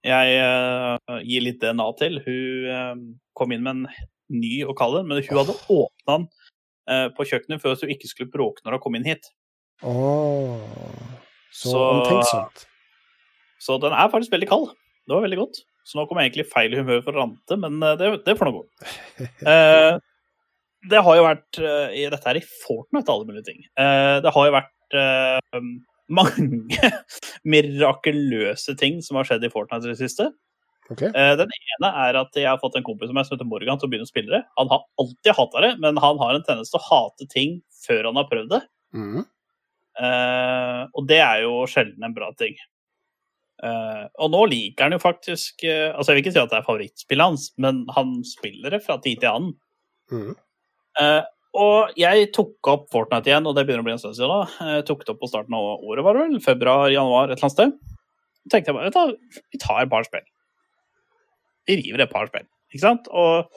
jeg 0.06 0.36
uh, 0.40 1.18
gir 1.26 1.44
litt 1.44 1.60
DNA 1.62 1.86
til, 2.00 2.20
hun 2.24 2.70
um, 2.72 3.02
kom 3.36 3.52
inn 3.52 3.64
med 3.64 3.82
en 3.82 4.08
ny 4.40 4.60
og 4.64 4.76
kald 4.78 5.00
en, 5.00 5.08
men 5.10 5.20
hun 5.20 5.40
hadde 5.42 5.56
åpna 5.72 6.16
den 6.16 6.26
uh, 6.88 7.08
på 7.16 7.26
kjøkkenet 7.28 7.62
for 7.62 7.74
at 7.74 7.84
hun 7.84 7.92
ikke 7.92 8.10
skulle 8.10 8.32
bråke 8.32 8.64
når 8.64 8.78
hun 8.78 8.84
kom 8.86 8.98
inn 8.98 9.08
hit. 9.08 9.28
Åh, 9.84 10.60
så, 11.52 11.72
Så- 11.72 11.86
omtenksomt. 11.98 12.66
Så 13.60 13.76
den 13.82 13.92
er 13.92 14.08
faktisk 14.08 14.32
veldig 14.32 14.48
kald. 14.48 14.70
Det 15.04 15.12
var 15.12 15.26
veldig 15.26 15.36
godt. 15.42 15.58
Så 15.84 15.98
nå 15.98 16.06
kom 16.08 16.16
jeg 16.20 16.30
egentlig 16.30 16.46
i 16.46 16.52
feil 16.52 16.76
humør 16.78 17.02
for 17.04 17.12
å 17.12 17.24
rante, 17.24 17.56
men 17.60 17.76
det, 18.00 18.08
det 18.24 18.36
får 18.38 18.48
nå 18.48 18.54
gå. 18.56 18.62
Eh, 19.50 19.98
det 20.88 21.00
har 21.04 21.16
jo 21.18 21.24
vært 21.26 21.58
eh, 21.60 22.06
Dette 22.08 22.30
er 22.30 22.38
i 22.40 22.44
Fortnite, 22.46 23.12
alle 23.12 23.28
mulige 23.28 23.44
ting. 23.50 23.58
Eh, 23.76 24.16
det 24.24 24.32
har 24.32 24.46
jo 24.48 24.54
vært 24.54 24.96
eh, 24.96 25.60
mange 26.12 26.90
mirakuløse 27.52 28.76
ting 28.80 29.00
som 29.04 29.18
har 29.20 29.28
skjedd 29.28 29.46
i 29.46 29.52
Fortnite 29.52 29.88
i 29.88 29.92
det 29.94 30.00
siste. 30.00 30.30
Ok. 30.90 31.04
Eh, 31.06 31.32
den 31.38 31.52
ene 31.54 31.90
er 32.02 32.18
at 32.18 32.34
jeg 32.34 32.48
har 32.48 32.58
fått 32.62 32.76
en 32.78 32.86
kompis 32.86 33.12
som 33.12 33.18
heter 33.20 33.46
Morgan 33.46 33.78
til 33.78 33.86
å 33.86 33.92
begynne 33.92 34.08
å 34.08 34.10
spille 34.10 34.32
det. 34.34 34.42
Han 34.58 34.70
har 34.72 34.82
alltid 35.00 35.36
hata 35.38 35.62
det, 35.66 35.70
men 35.82 36.00
han 36.02 36.18
har 36.22 36.34
en 36.34 36.46
tendens 36.46 36.72
til 36.72 36.80
å 36.80 36.86
hate 36.88 37.28
ting 37.30 37.60
før 37.84 38.10
han 38.10 38.18
har 38.18 38.26
prøvd 38.30 38.50
det. 38.56 38.60
Mm. 38.96 39.22
Uh, 40.00 40.82
og 40.96 41.06
det 41.10 41.20
er 41.20 41.44
jo 41.44 41.64
sjelden 41.70 42.06
en 42.06 42.16
bra 42.16 42.30
ting. 42.38 42.56
Uh, 43.60 44.08
og 44.22 44.32
nå 44.32 44.44
liker 44.48 44.86
han 44.86 44.94
jo 44.94 45.02
faktisk 45.02 45.66
uh, 45.68 45.90
Altså, 45.92 46.14
jeg 46.14 46.16
vil 46.16 46.22
ikke 46.22 46.32
si 46.32 46.40
at 46.40 46.52
det 46.52 46.56
er 46.62 46.64
favorittspillet 46.64 47.28
hans, 47.28 47.50
men 47.60 47.82
han 47.92 48.14
spiller 48.24 48.72
det 48.72 48.80
fra 48.86 48.96
tid 49.04 49.22
til 49.22 49.34
annen. 49.34 49.58
Mhm. 50.10 50.32
Og 51.58 51.96
jeg 51.98 52.28
tok 52.36 52.68
opp 52.70 52.84
Fortnite 52.94 53.26
igjen, 53.26 53.46
og 53.48 53.56
det 53.56 53.64
begynner 53.66 53.82
å 53.82 53.88
bli 53.88 53.94
en 53.96 54.02
stund 54.02 54.14
siden. 54.14 54.30
da. 54.30 54.68
Jeg 54.76 54.84
tok 54.86 55.02
det 55.02 55.14
opp 55.14 55.22
på 55.22 55.30
starten 55.30 55.56
av 55.56 55.82
året, 55.82 56.04
var 56.06 56.14
det 56.14 56.26
vel? 56.28 56.36
Februar, 56.44 56.90
januar, 56.94 57.26
et 57.32 57.38
eller 57.38 57.48
annet 57.48 57.56
sted. 57.56 57.96
Så 58.44 58.52
tenkte 58.52 58.70
jeg 58.70 58.76
bare, 58.78 58.90
vet 58.92 59.16
du, 59.18 59.40
vi 59.50 59.60
tar 59.62 59.82
et 59.82 59.90
par 59.90 60.06
spill. 60.06 60.26
Vi 61.68 61.76
river 61.82 62.04
et 62.04 62.12
par 62.12 62.30
spill, 62.30 62.46
ikke 62.70 62.84
sant? 62.84 63.10
Og 63.10 63.50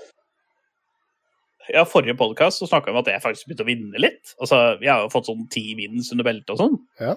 ja, 1.72 1.86
forrige 1.88 2.18
podkast 2.20 2.66
snakka 2.66 2.90
vi 2.92 2.96
om 2.98 3.02
at 3.04 3.12
jeg 3.14 3.24
faktisk 3.24 3.48
begynte 3.48 3.64
å 3.64 3.70
vinne 3.70 4.02
litt. 4.02 4.34
Altså, 4.42 4.58
Jeg 4.82 4.92
har 4.92 5.06
jo 5.06 5.14
fått 5.14 5.30
sånn 5.30 5.46
ti 5.54 5.64
wins 5.80 6.10
under 6.12 6.28
beltet 6.28 6.52
og 6.56 6.60
sånn. 6.60 6.80
Ja. 7.00 7.14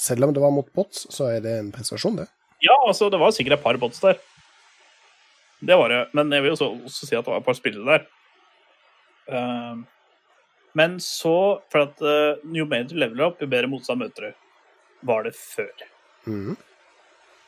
Selv 0.00 0.26
om 0.26 0.32
det 0.34 0.42
var 0.42 0.52
mot 0.52 0.72
bots, 0.76 1.06
så 1.14 1.28
er 1.36 1.44
det 1.44 1.52
en 1.60 1.70
prestasjon, 1.72 2.18
det. 2.18 2.26
Ja, 2.64 2.74
altså, 2.88 3.08
det 3.12 3.20
var 3.20 3.36
sikkert 3.36 3.58
et 3.58 3.64
par 3.64 3.78
bots 3.80 4.00
der. 4.02 4.18
Det 5.66 5.76
var 5.78 5.92
det. 5.92 6.00
Men 6.16 6.32
jeg 6.34 6.44
vil 6.44 6.52
jo 6.52 6.72
også 6.88 7.06
si 7.06 7.14
at 7.16 7.24
det 7.24 7.32
var 7.32 7.40
et 7.40 7.46
par 7.46 7.56
spillere 7.56 7.94
der. 7.94 8.08
Ehm, 9.36 9.86
men 10.76 10.98
så 11.00 11.62
For 11.72 11.86
at 11.86 12.04
uh, 12.04 12.38
jo 12.54 12.66
mer 12.68 12.86
du 12.88 12.96
leveler 12.98 13.30
opp, 13.30 13.40
jo 13.40 13.48
bedre 13.50 13.70
motstand 13.70 14.02
møter 14.02 14.28
du. 14.28 14.40
Var 15.08 15.26
det 15.26 15.32
før. 15.38 15.86
Mm. 16.26 16.56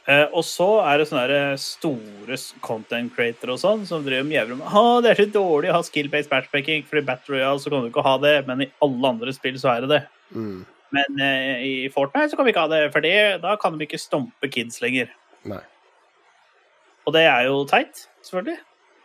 Uh, 0.08 0.24
og 0.32 0.40
så 0.48 0.68
er 0.88 1.00
det 1.00 1.08
sånne 1.10 1.40
store 1.60 2.38
content 2.64 3.12
creator 3.12 3.52
og 3.52 3.60
sånn 3.60 3.82
som 3.88 4.06
driver 4.06 4.24
mjauer 4.24 4.54
om 4.54 4.62
at 4.64 5.04
det 5.04 5.10
er 5.10 5.20
så 5.20 5.26
dårlig 5.34 5.68
å 5.68 5.76
ha 5.76 5.84
skill-based 5.84 6.32
matchmaking, 6.32 6.86
for 6.88 7.00
i 7.00 7.04
Battle 7.04 7.36
Royale 7.36 7.60
så 7.60 7.72
kan 7.72 7.84
du 7.84 7.90
ikke 7.90 8.06
ha 8.06 8.14
det, 8.22 8.34
men 8.48 8.64
i 8.64 8.70
alle 8.84 9.12
andre 9.12 9.34
spill 9.36 9.58
så 9.60 9.74
er 9.74 9.84
det 9.84 9.90
det. 9.92 10.02
Mm. 10.32 10.62
Men 10.96 11.20
uh, 11.20 11.56
i 11.60 11.74
Fortnite 11.92 12.32
så 12.32 12.38
kan 12.38 12.48
vi 12.48 12.54
ikke 12.54 12.64
ha 12.64 12.72
det, 12.72 12.86
for 12.94 13.04
da 13.44 13.58
kan 13.60 13.76
vi 13.76 13.84
ikke 13.84 14.00
stompe 14.00 14.48
kids 14.52 14.80
lenger. 14.84 15.12
Nei. 15.48 15.60
Og 17.04 17.12
det 17.16 17.26
er 17.28 17.44
jo 17.48 17.60
teit, 17.68 18.06
selvfølgelig. 18.24 18.58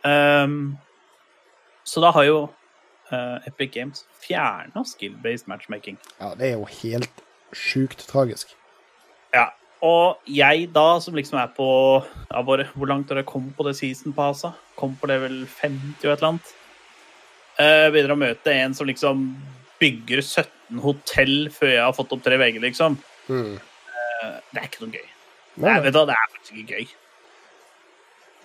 Um, 0.04 0.76
så 1.88 2.00
da 2.04 2.10
har 2.16 2.24
jo 2.28 2.38
eh, 3.12 3.48
Epic 3.48 3.72
Games 3.74 4.04
fjerna 4.22 4.84
skill-based 4.88 5.48
matchmaking. 5.50 5.98
Ja, 6.20 6.32
det 6.38 6.48
er 6.48 6.56
jo 6.58 6.64
helt 6.82 7.22
sjukt 7.54 8.06
tragisk. 8.10 8.54
Ja, 9.34 9.48
Og 9.84 10.16
jeg 10.30 10.68
da, 10.72 10.98
som 11.02 11.14
liksom 11.14 11.36
er 11.38 11.50
på 11.52 11.66
ja, 12.30 12.40
bare, 12.42 12.64
Hvor 12.74 12.86
langt 12.88 13.10
har 13.10 13.18
jeg 13.20 13.26
kommet 13.26 13.56
på 13.56 13.66
det 13.66 13.74
season 13.76 14.14
passet? 14.16 14.54
Kom 14.78 14.94
på 14.96 15.10
level 15.10 15.42
50 15.46 16.06
og 16.06 16.12
et 16.12 16.22
eller 16.22 16.28
annet. 16.28 16.52
Uh, 17.58 17.90
begynner 17.92 18.14
å 18.14 18.18
møte 18.18 18.54
en 18.54 18.74
som 18.74 18.86
liksom 18.88 19.26
bygger 19.82 20.22
17 20.22 20.80
hotell 20.82 21.50
før 21.54 21.70
jeg 21.70 21.84
har 21.84 21.94
fått 21.94 22.14
opp 22.16 22.22
tre 22.24 22.38
vegger, 22.40 22.62
liksom. 22.64 22.96
Mm. 23.28 23.58
Uh, 23.60 24.38
det 24.50 24.62
er 24.62 24.66
ikke 24.70 24.86
noe 24.86 24.96
gøy. 24.96 25.06
Nei, 25.54 25.68
Nei, 25.68 25.76
vet 25.84 25.94
du, 25.94 26.00
det 26.08 26.16
er 26.16 26.32
faktisk 26.32 26.56
ikke 26.62 26.78
gøy. 26.78 26.88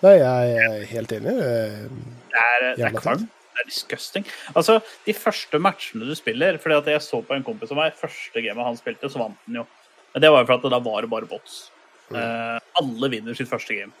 nei, 0.04 0.14
jeg 0.20 0.54
er 0.66 0.84
helt 0.92 1.12
enig. 1.16 1.34
Det 1.40 1.50
er, 1.50 1.88
det 2.30 2.44
er 2.44 2.82
Jævla 2.84 3.02
kvalm. 3.02 3.26
Det 3.50 3.64
er 3.64 3.68
disgusting. 3.68 4.26
Altså, 4.54 4.78
de 5.06 5.14
første 5.16 5.58
matchene 5.62 6.06
du 6.06 6.14
spiller 6.18 6.58
fordi 6.62 6.78
at 6.78 6.92
jeg 6.94 7.04
så 7.04 7.20
på 7.26 7.36
en 7.36 7.46
kompis 7.46 7.72
av 7.74 7.80
meg, 7.80 7.98
første 7.98 8.44
gamet 8.44 8.68
han 8.68 8.78
spilte, 8.78 9.10
så 9.10 9.22
vant 9.22 9.40
han 9.46 9.60
jo. 9.62 9.66
Men 10.14 10.24
det 10.24 10.30
var 10.32 10.42
jo 10.42 10.48
for 10.50 10.58
at 10.58 10.70
da 10.74 10.80
var 10.82 11.04
det 11.04 11.10
bare 11.12 11.28
bots. 11.30 11.58
Eh, 12.10 12.58
alle 12.80 13.10
vinner 13.12 13.36
sitt 13.38 13.50
første 13.50 13.76
game. 13.76 13.92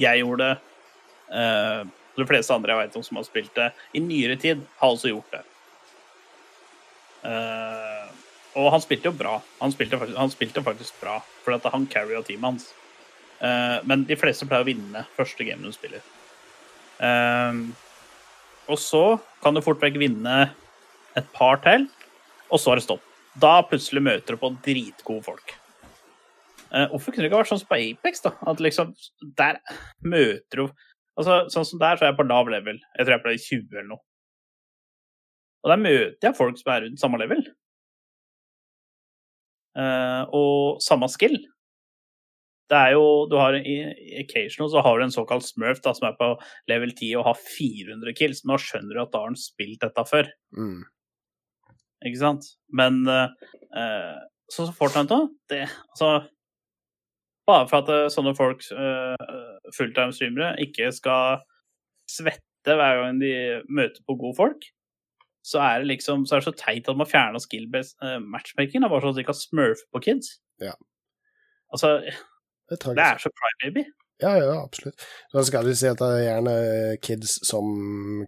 Jeg 0.00 0.22
gjorde 0.22 0.48
det. 0.48 0.54
Eh, 1.38 1.82
de 2.14 2.26
fleste 2.28 2.54
andre 2.54 2.74
jeg 2.74 2.84
vet 2.84 2.96
om 2.98 3.04
som 3.06 3.18
har 3.18 3.26
spilt 3.26 3.54
det 3.58 3.68
i 3.94 4.02
nyere 4.02 4.38
tid, 4.40 4.62
har 4.80 4.94
også 4.94 5.10
gjort 5.10 5.34
det. 5.34 5.42
Eh, 7.30 8.08
og 8.60 8.70
han 8.74 8.82
spilte 8.82 9.10
jo 9.10 9.16
bra. 9.18 9.38
Han 9.60 9.74
spilte 9.74 9.98
faktisk, 9.98 10.18
han 10.18 10.32
spilte 10.32 10.64
faktisk 10.66 10.98
bra, 11.02 11.18
for 11.44 11.56
at 11.56 11.66
han 11.74 11.88
carrya 11.90 12.22
teamet 12.26 12.52
hans. 12.52 12.68
Eh, 13.40 13.78
men 13.88 14.06
de 14.08 14.18
fleste 14.18 14.46
pleier 14.48 14.66
å 14.66 14.68
vinne 14.68 15.06
første 15.16 15.46
game 15.46 15.62
de 15.64 15.74
spiller. 15.74 16.04
Eh, 17.02 17.62
og 18.68 18.78
så 18.80 19.04
kan 19.42 19.56
du 19.56 19.62
fort 19.64 19.82
vekk 19.82 19.98
vinne 20.00 20.38
et 21.18 21.26
par 21.36 21.60
til, 21.64 21.86
og 22.50 22.60
så 22.60 22.72
er 22.72 22.80
det 22.80 22.86
stopp. 22.86 23.04
Da 23.40 23.58
plutselig 23.66 24.02
møter 24.04 24.36
du 24.36 24.40
på 24.40 24.52
dritgode 24.64 25.24
folk. 25.26 25.54
Eh, 26.74 26.88
hvorfor 26.90 27.12
kunne 27.12 27.24
det 27.24 27.30
ikke 27.30 27.42
vært 27.42 27.52
sånn 27.52 27.62
som 27.62 27.70
på 27.70 27.78
Apex, 27.78 28.22
da? 28.24 28.34
At 28.50 28.62
liksom, 28.62 28.94
der 29.38 29.60
møter 30.02 30.64
du 30.64 30.82
Altså, 31.14 31.44
Sånn 31.46 31.62
som 31.68 31.78
der, 31.78 31.94
så 31.94 32.02
er 32.02 32.08
jeg 32.10 32.18
på 32.18 32.24
lav 32.26 32.48
level. 32.50 32.80
Jeg 32.98 33.06
tror 33.06 33.12
jeg 33.12 33.20
er 33.20 33.22
på 33.22 33.34
20 33.38 33.76
eller 33.78 33.90
noe. 33.92 34.02
Og 35.62 35.70
der 35.70 35.78
møter 35.78 36.26
jeg 36.26 36.34
folk 36.34 36.58
som 36.58 36.72
er 36.74 36.80
rundt 36.82 36.98
samme 36.98 37.20
level. 37.22 37.44
Eh, 39.78 40.22
og 40.34 40.82
samme 40.82 41.06
skill. 41.12 41.36
Det 42.72 42.78
er 42.78 42.94
jo 42.94 43.26
Du 43.28 43.36
har 43.36 43.56
occasional 44.22 44.70
så 44.72 44.82
har 44.84 44.98
du 44.98 45.04
en 45.04 45.12
såkalt 45.12 45.44
smurf 45.44 45.82
da, 45.84 45.92
som 45.96 46.08
er 46.08 46.16
på 46.16 46.30
level 46.70 46.94
10 46.94 47.10
og 47.20 47.26
har 47.28 47.40
400 47.40 48.16
kills. 48.16 48.44
Nå 48.48 48.56
skjønner 48.60 48.96
du 48.96 49.02
at 49.02 49.12
da 49.12 49.20
har 49.22 49.32
han 49.32 49.40
spilt 49.40 49.82
dette 49.84 50.06
før. 50.08 50.30
mm. 50.56 50.82
Ikke 52.04 52.20
sant? 52.20 52.46
Men 52.68 53.02
uh, 53.08 53.28
sånn 54.52 54.72
Fortnite 54.76 55.08
da, 55.08 55.20
det 55.52 55.60
altså 55.66 56.10
Bare 57.48 57.66
for 57.68 57.82
at 57.82 57.90
eh, 57.92 58.06
sånne 58.08 58.32
folk, 58.38 58.62
uh, 58.72 59.58
fulltime-streamere, 59.76 60.54
ikke 60.64 60.86
skal 60.96 61.42
svette 62.08 62.72
hver 62.72 63.02
gang 63.02 63.18
de 63.20 63.34
møter 63.68 64.00
på 64.08 64.16
gode 64.16 64.32
folk, 64.38 64.64
så 65.44 65.60
er 65.60 65.82
det 65.82 65.90
liksom 65.90 66.24
så 66.24 66.38
er 66.38 66.40
det 66.40 66.46
så 66.46 66.54
teit 66.56 66.88
at 66.88 66.96
man 66.96 67.10
fjerna 67.10 67.42
skill-based 67.44 68.00
uh, 68.00 68.16
matchmaking. 68.16 68.80
Er 68.80 68.88
bare 68.88 69.04
sånn 69.04 69.12
at 69.12 69.20
de 69.20 69.26
kan 69.28 69.36
smurfe 69.36 69.84
på 69.92 70.00
kids. 70.06 70.38
Ja. 70.64 70.72
Altså, 71.68 71.98
Det 72.80 72.92
er 72.92 72.98
det 72.98 73.06
er 73.10 73.22
så 73.22 73.30
crybaby. 73.30 73.82
baby. 73.82 73.90
Ja, 74.22 74.36
ja, 74.38 74.62
absolutt. 74.62 75.02
Så 75.32 75.42
skal 75.48 75.66
du 75.66 75.74
si 75.74 75.88
at 75.90 75.98
det 75.98 76.10
er 76.16 76.26
gjerne 76.28 76.54
kids 77.02 77.38
som 77.46 77.66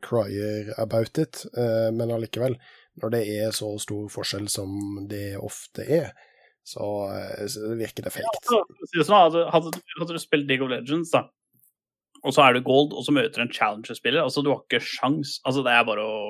cryer 0.03 0.73
about 0.83 1.19
it, 1.23 1.45
eh, 1.57 1.91
men 1.95 2.11
allikevel, 2.11 2.59
når 3.03 3.15
det 3.15 3.23
er 3.37 3.55
så 3.55 3.71
stor 3.83 4.09
forskjell 4.11 4.49
som 4.51 5.07
det 5.11 5.37
ofte 5.39 5.87
er, 5.87 6.11
så, 6.67 6.89
eh, 7.15 7.47
virker 7.79 8.03
det 8.03 8.13
fake. 8.17 8.35
Altså, 8.35 8.61
det 8.83 9.07
sånn, 9.07 9.21
hadde, 9.21 9.47
hadde, 9.55 10.11
du 10.11 10.19
spilt 10.19 10.51
League 10.51 10.67
of 10.67 10.75
Legends, 10.75 11.15
da, 11.15 11.29
og 12.27 12.35
så 12.35 12.43
er 12.43 12.57
du 12.57 12.67
gold, 12.67 12.91
og 12.91 13.07
så 13.07 13.15
møter 13.15 13.39
du 13.39 13.47
en 13.47 13.55
challenger-spiller, 13.55 14.25
altså 14.27 14.43
du 14.43 14.51
har 14.51 14.65
ikke 14.65 14.83
sjans. 14.83 15.39
Altså, 15.47 15.63
det 15.63 15.71
er 15.71 15.87
bare 15.87 16.03
å 16.03 16.21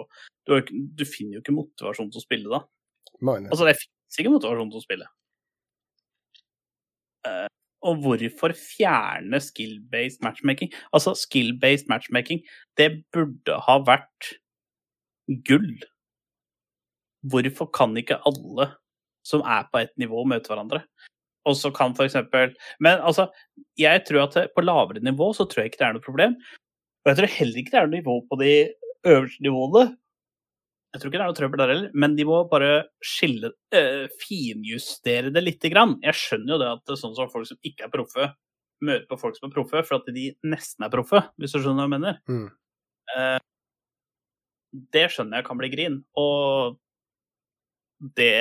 du, 0.46 0.52
har, 0.52 0.66
du 0.68 1.04
finner 1.08 1.38
jo 1.38 1.42
ikke 1.42 1.56
motivasjon 1.56 2.12
til 2.12 2.20
å 2.20 2.26
spille 2.26 2.52
da. 2.52 2.60
Mine. 3.24 3.48
Altså, 3.48 3.64
det 3.64 3.78
fins 3.80 4.20
ikke 4.20 4.36
motivasjon 4.36 4.68
til 4.74 4.82
å 4.82 4.84
spille. 4.84 5.08
Eh, 7.26 7.46
og 7.86 8.02
hvorfor 8.04 8.54
fjerne 8.58 9.40
skill-based 9.42 10.22
matchmaking? 10.24 10.72
Altså, 10.92 11.14
skill-based 11.16 11.88
matchmaking, 11.92 12.42
det 12.78 12.90
burde 13.14 13.60
ha 13.66 13.78
vært 13.86 14.32
gull. 15.48 15.76
Hvorfor 17.26 17.70
kan 17.74 17.96
ikke 17.98 18.20
alle 18.28 18.70
som 19.26 19.42
er 19.42 19.66
på 19.72 19.82
et 19.82 19.94
nivå, 19.98 20.24
møte 20.28 20.52
hverandre? 20.52 20.82
Og 21.46 21.54
så 21.54 21.70
kan 21.70 21.94
for 21.94 22.08
eksempel 22.08 22.54
Men 22.82 22.98
altså, 22.98 23.28
jeg 23.78 24.02
tror 24.08 24.26
at 24.26 24.50
på 24.54 24.64
lavere 24.64 25.02
nivå 25.02 25.32
så 25.34 25.46
tror 25.46 25.62
jeg 25.62 25.72
ikke 25.72 25.82
det 25.82 25.88
er 25.88 25.94
noe 25.96 26.06
problem. 26.06 26.34
Og 27.04 27.10
jeg 27.10 27.18
tror 27.20 27.36
heller 27.38 27.60
ikke 27.60 27.70
det 27.72 27.78
er 27.80 27.86
noe 27.86 27.98
nivå 28.00 28.16
på 28.26 28.38
de 28.42 28.52
øverste 29.06 29.46
nivåene. 29.46 29.84
Jeg 30.96 31.02
tror 31.02 31.10
ikke 31.10 31.18
det 31.18 31.24
er 31.26 31.28
noe 31.28 31.36
trøbbel 31.36 31.60
der 31.60 31.70
heller, 31.74 31.88
men 32.00 32.14
de 32.16 32.24
må 32.24 32.38
bare 32.48 32.70
skille 33.04 33.50
eh, 33.76 34.06
Finjustere 34.22 35.28
det 35.34 35.42
lite 35.42 35.68
grann. 35.68 35.98
Jeg 36.00 36.16
skjønner 36.16 36.54
jo 36.54 36.60
det 36.62 36.70
at 36.72 36.84
det 36.88 36.94
er 36.94 37.00
sånn 37.02 37.16
som 37.18 37.28
folk 37.28 37.48
som 37.50 37.58
ikke 37.68 37.84
er 37.84 37.92
proffe, 37.92 38.28
møter 38.80 39.04
på 39.10 39.18
folk 39.20 39.36
som 39.36 39.50
er 39.50 39.52
proffe, 39.52 39.82
for 39.84 39.98
at 39.98 40.08
de 40.16 40.30
nesten 40.48 40.86
er 40.86 40.92
proffe, 40.94 41.20
hvis 41.36 41.52
du 41.52 41.58
skjønner 41.58 41.82
hva 41.82 41.84
jeg 41.84 41.92
mener. 41.98 42.16
Mm. 42.32 42.46
Uh, 43.12 43.36
det 44.96 45.04
skjønner 45.12 45.42
jeg 45.42 45.48
kan 45.50 45.60
bli 45.60 45.70
grin, 45.74 46.00
og 46.16 46.80
det, 48.16 48.32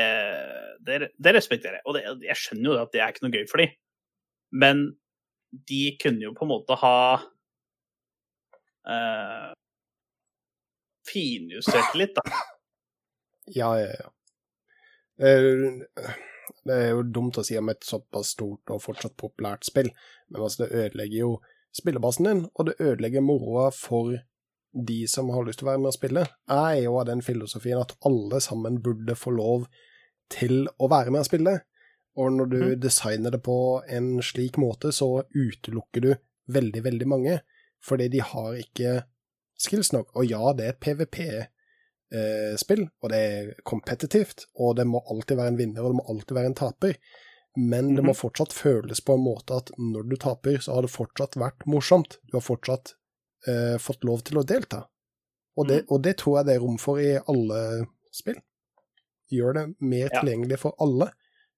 det, 0.87 1.01
det 1.11 1.35
respekterer 1.35 1.81
jeg. 1.81 1.85
Og 1.91 1.99
det, 1.99 2.05
jeg 2.29 2.39
skjønner 2.39 2.69
jo 2.69 2.77
det 2.77 2.85
at 2.85 2.95
det 2.95 3.03
er 3.03 3.11
ikke 3.11 3.27
noe 3.27 3.35
gøy 3.35 3.45
for 3.51 3.65
de. 3.65 3.67
Men 4.63 4.87
de 5.67 5.83
kunne 5.99 6.23
jo 6.23 6.31
på 6.39 6.47
en 6.47 6.53
måte 6.55 6.79
ha 6.79 6.95
eh, 8.87 9.51
finjustert 11.11 11.95
litt, 11.95 12.15
da. 12.15 12.21
Ja, 13.53 13.71
ja, 13.79 13.91
ja. 13.99 14.09
Det 15.17 15.29
er, 15.31 15.41
jo- 15.41 16.13
det 16.65 16.75
er 16.75 16.89
jo 16.91 17.03
dumt 17.03 17.37
å 17.39 17.43
si 17.45 17.57
om 17.57 17.69
et 17.69 17.85
såpass 17.87 18.33
stort 18.35 18.71
og 18.73 18.81
fortsatt 18.83 19.15
populært 19.17 19.63
spill, 19.67 19.91
men 20.29 20.41
altså, 20.41 20.65
det 20.65 20.71
ødelegger 20.89 21.19
jo 21.21 21.29
spillebasen 21.75 22.25
din, 22.29 22.41
og 22.55 22.65
det 22.69 22.75
ødelegger 22.79 23.21
moroa 23.23 23.69
for 23.75 24.15
de 24.75 25.05
som 25.07 25.29
har 25.31 25.45
lyst 25.47 25.59
til 25.61 25.67
å 25.67 25.71
være 25.71 25.79
med 25.85 25.91
og 25.93 25.95
spille. 25.95 26.25
Jeg 26.51 26.79
er 26.79 26.83
jo 26.83 26.97
av 26.99 27.05
den 27.07 27.21
filosofien 27.23 27.79
at 27.79 27.93
alle 28.05 28.41
sammen 28.43 28.81
burde 28.83 29.15
få 29.15 29.31
lov 29.37 29.67
til 30.33 30.65
å 30.81 30.89
være 30.91 31.11
med 31.13 31.21
og 31.23 31.29
spille, 31.29 31.55
og 32.17 32.31
når 32.31 32.49
du 32.49 32.57
Mhm. 32.63 32.79
designer 32.79 33.31
det 33.31 33.43
på 33.43 33.83
en 33.87 34.21
slik 34.21 34.57
måte, 34.57 34.91
så 34.91 35.23
utelukker 35.35 36.01
du 36.01 36.15
veldig, 36.49 36.81
veldig 36.83 37.07
mange, 37.07 37.41
fordi 37.83 38.07
de 38.09 38.19
har 38.19 38.53
ikke 38.55 39.03
skills 39.57 39.91
nok. 39.95 40.11
Og 40.15 40.25
ja, 40.29 40.41
det 40.57 40.65
er 40.65 40.73
et 40.75 40.81
PVP 40.83 41.19
eh, 41.25 41.53
og 43.01 43.09
det 43.11 43.19
er 43.19 43.53
kompetitivt, 43.67 44.47
og 44.55 44.75
det 44.77 44.85
må 44.87 45.01
alltid 45.09 45.39
være 45.39 45.53
en 45.53 45.59
vinner, 45.59 45.83
og 45.83 45.93
det 45.93 45.99
må 45.99 46.05
alltid 46.13 46.35
være 46.37 46.51
en 46.51 46.59
taper. 46.59 46.99
Men 47.55 47.93
det 47.95 48.03
må 48.03 48.13
fortsatt 48.13 48.53
føles 48.53 48.99
på 49.01 49.15
en 49.15 49.23
måte 49.23 49.55
at 49.55 49.71
når 49.79 50.09
du 50.11 50.15
taper, 50.19 50.59
så 50.59 50.75
har 50.75 50.83
det 50.83 50.91
fortsatt 50.91 51.37
vært 51.39 51.63
morsomt. 51.71 52.17
Du 52.27 52.35
har 52.35 52.43
fortsatt 52.43 52.95
eh, 53.47 53.77
fått 53.79 54.03
lov 54.03 54.25
til 54.27 54.41
å 54.41 54.47
delta. 54.47 54.83
Og 55.55 55.69
det, 55.69 55.85
og 55.87 56.01
det 56.03 56.17
tror 56.19 56.39
jeg 56.39 56.49
det 56.49 56.57
er 56.57 56.65
rom 56.65 56.79
for 56.81 56.99
i 56.99 57.13
alle 57.15 57.85
spill. 58.15 58.41
Gjør 59.31 59.55
det 59.55 59.65
mer 59.79 60.11
tilgjengelig 60.11 60.59
for 60.61 60.75
alle, 60.83 61.13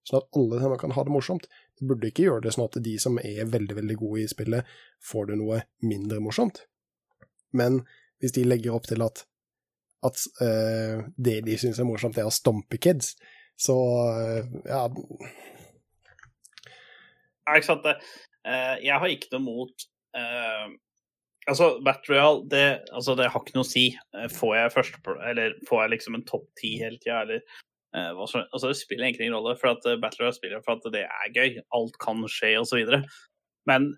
sånn 0.06 0.22
at 0.22 0.38
alle 0.38 0.60
sammen 0.62 0.80
kan 0.80 0.94
ha 0.94 1.04
det 1.04 1.12
morsomt. 1.12 1.48
Du 1.78 1.88
burde 1.90 2.08
ikke 2.08 2.28
gjøre 2.28 2.46
det 2.46 2.54
sånn 2.54 2.68
at 2.68 2.78
de 2.84 2.94
som 3.02 3.18
er 3.20 3.50
veldig, 3.50 3.74
veldig 3.80 3.98
gode 3.98 4.22
i 4.22 4.30
spillet, 4.30 4.70
får 5.02 5.32
det 5.32 5.40
noe 5.42 5.64
mindre 5.82 6.22
morsomt. 6.22 6.62
Men 7.56 7.82
hvis 8.22 8.34
de 8.36 8.46
legger 8.46 8.74
opp 8.76 8.88
til 8.90 9.04
at 9.04 9.24
at 10.06 10.24
uh, 10.42 11.04
det 11.18 11.40
de 11.46 11.58
syns 11.58 11.80
er 11.80 11.86
morsomt, 11.88 12.18
er 12.18 12.28
å 12.28 12.34
stompe 12.34 12.78
kids, 12.80 13.16
så 13.58 13.74
uh, 13.74 14.42
ja 14.68 14.84
Ja, 17.48 17.56
ikke 17.56 17.70
sant. 17.70 17.86
Eh, 17.88 18.74
jeg 18.84 18.92
har 19.00 19.08
ikke 19.08 19.32
noe 19.32 19.44
mot 19.46 19.86
Altså, 21.48 21.78
Battle 21.80 22.12
Royale, 22.12 22.42
det, 22.52 22.64
altså, 22.92 23.14
det 23.16 23.30
har 23.32 23.40
ikke 23.40 23.54
noe 23.56 23.64
å 23.64 23.68
si. 23.68 23.86
Får 24.34 24.50
jeg 24.52 24.72
første 24.74 25.14
Eller 25.24 25.54
får 25.68 25.80
jeg 25.80 25.92
liksom 25.94 26.18
en 26.18 26.24
topp 26.28 26.44
ti 26.60 26.74
hele 26.76 27.00
tida, 27.00 27.22
eller 27.22 27.40
hva 28.18 28.26
som 28.28 28.42
Altså, 28.42 28.68
det 28.68 28.76
spiller 28.76 29.06
egentlig 29.06 29.28
ingen 29.28 29.38
rolle, 29.38 29.54
for 29.56 29.72
at 29.72 29.86
Battle 30.02 30.26
Royale 30.26 30.36
spiller 30.36 30.64
for 30.66 30.76
at 30.76 30.90
det 30.92 31.06
er 31.06 31.32
gøy. 31.32 31.56
Alt 31.78 31.96
kan 32.04 32.20
skje, 32.28 32.52
videre. 32.76 33.00
Men 33.70 33.94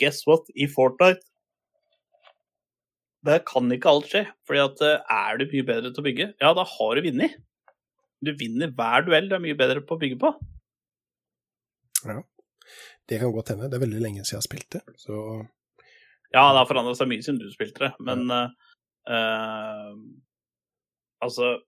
guess 0.00 0.24
what? 0.24 0.48
I 0.56 0.70
Fortnite 0.72 1.20
der 3.24 3.40
kan 3.48 3.72
ikke 3.72 3.90
alt 3.90 4.10
skje. 4.10 4.24
fordi 4.46 4.62
at 4.62 4.82
eh, 4.84 5.16
er 5.16 5.40
du 5.40 5.46
mye 5.50 5.66
bedre 5.66 5.90
til 5.90 6.02
å 6.02 6.06
bygge, 6.06 6.28
ja, 6.40 6.52
da 6.56 6.64
har 6.68 6.96
du 6.96 7.06
vunnet. 7.06 7.36
Du 8.24 8.32
vinner 8.40 8.72
hver 8.72 9.04
duell 9.06 9.28
du 9.28 9.34
er 9.36 9.42
mye 9.44 9.58
bedre 9.58 9.82
på 9.84 9.96
å 9.96 10.00
bygge 10.00 10.18
på. 10.20 10.32
Ja, 12.04 12.22
Det 13.08 13.20
kan 13.20 13.32
godt 13.32 13.52
hende. 13.52 13.68
Det 13.68 13.76
er 13.78 13.84
veldig 13.84 14.00
lenge 14.00 14.24
siden 14.24 14.36
jeg 14.36 14.42
har 14.42 14.48
spilt 14.48 14.70
det, 14.76 14.82
så 15.00 15.16
Ja, 16.34 16.50
det 16.50 16.60
har 16.60 16.68
forandret 16.68 16.98
seg 16.98 17.08
mye 17.08 17.24
siden 17.24 17.40
du 17.40 17.48
spilte 17.52 17.86
det, 17.86 17.92
men 18.04 18.26
eh, 18.32 18.48
uh, 19.08 19.94
Altså 21.24 21.60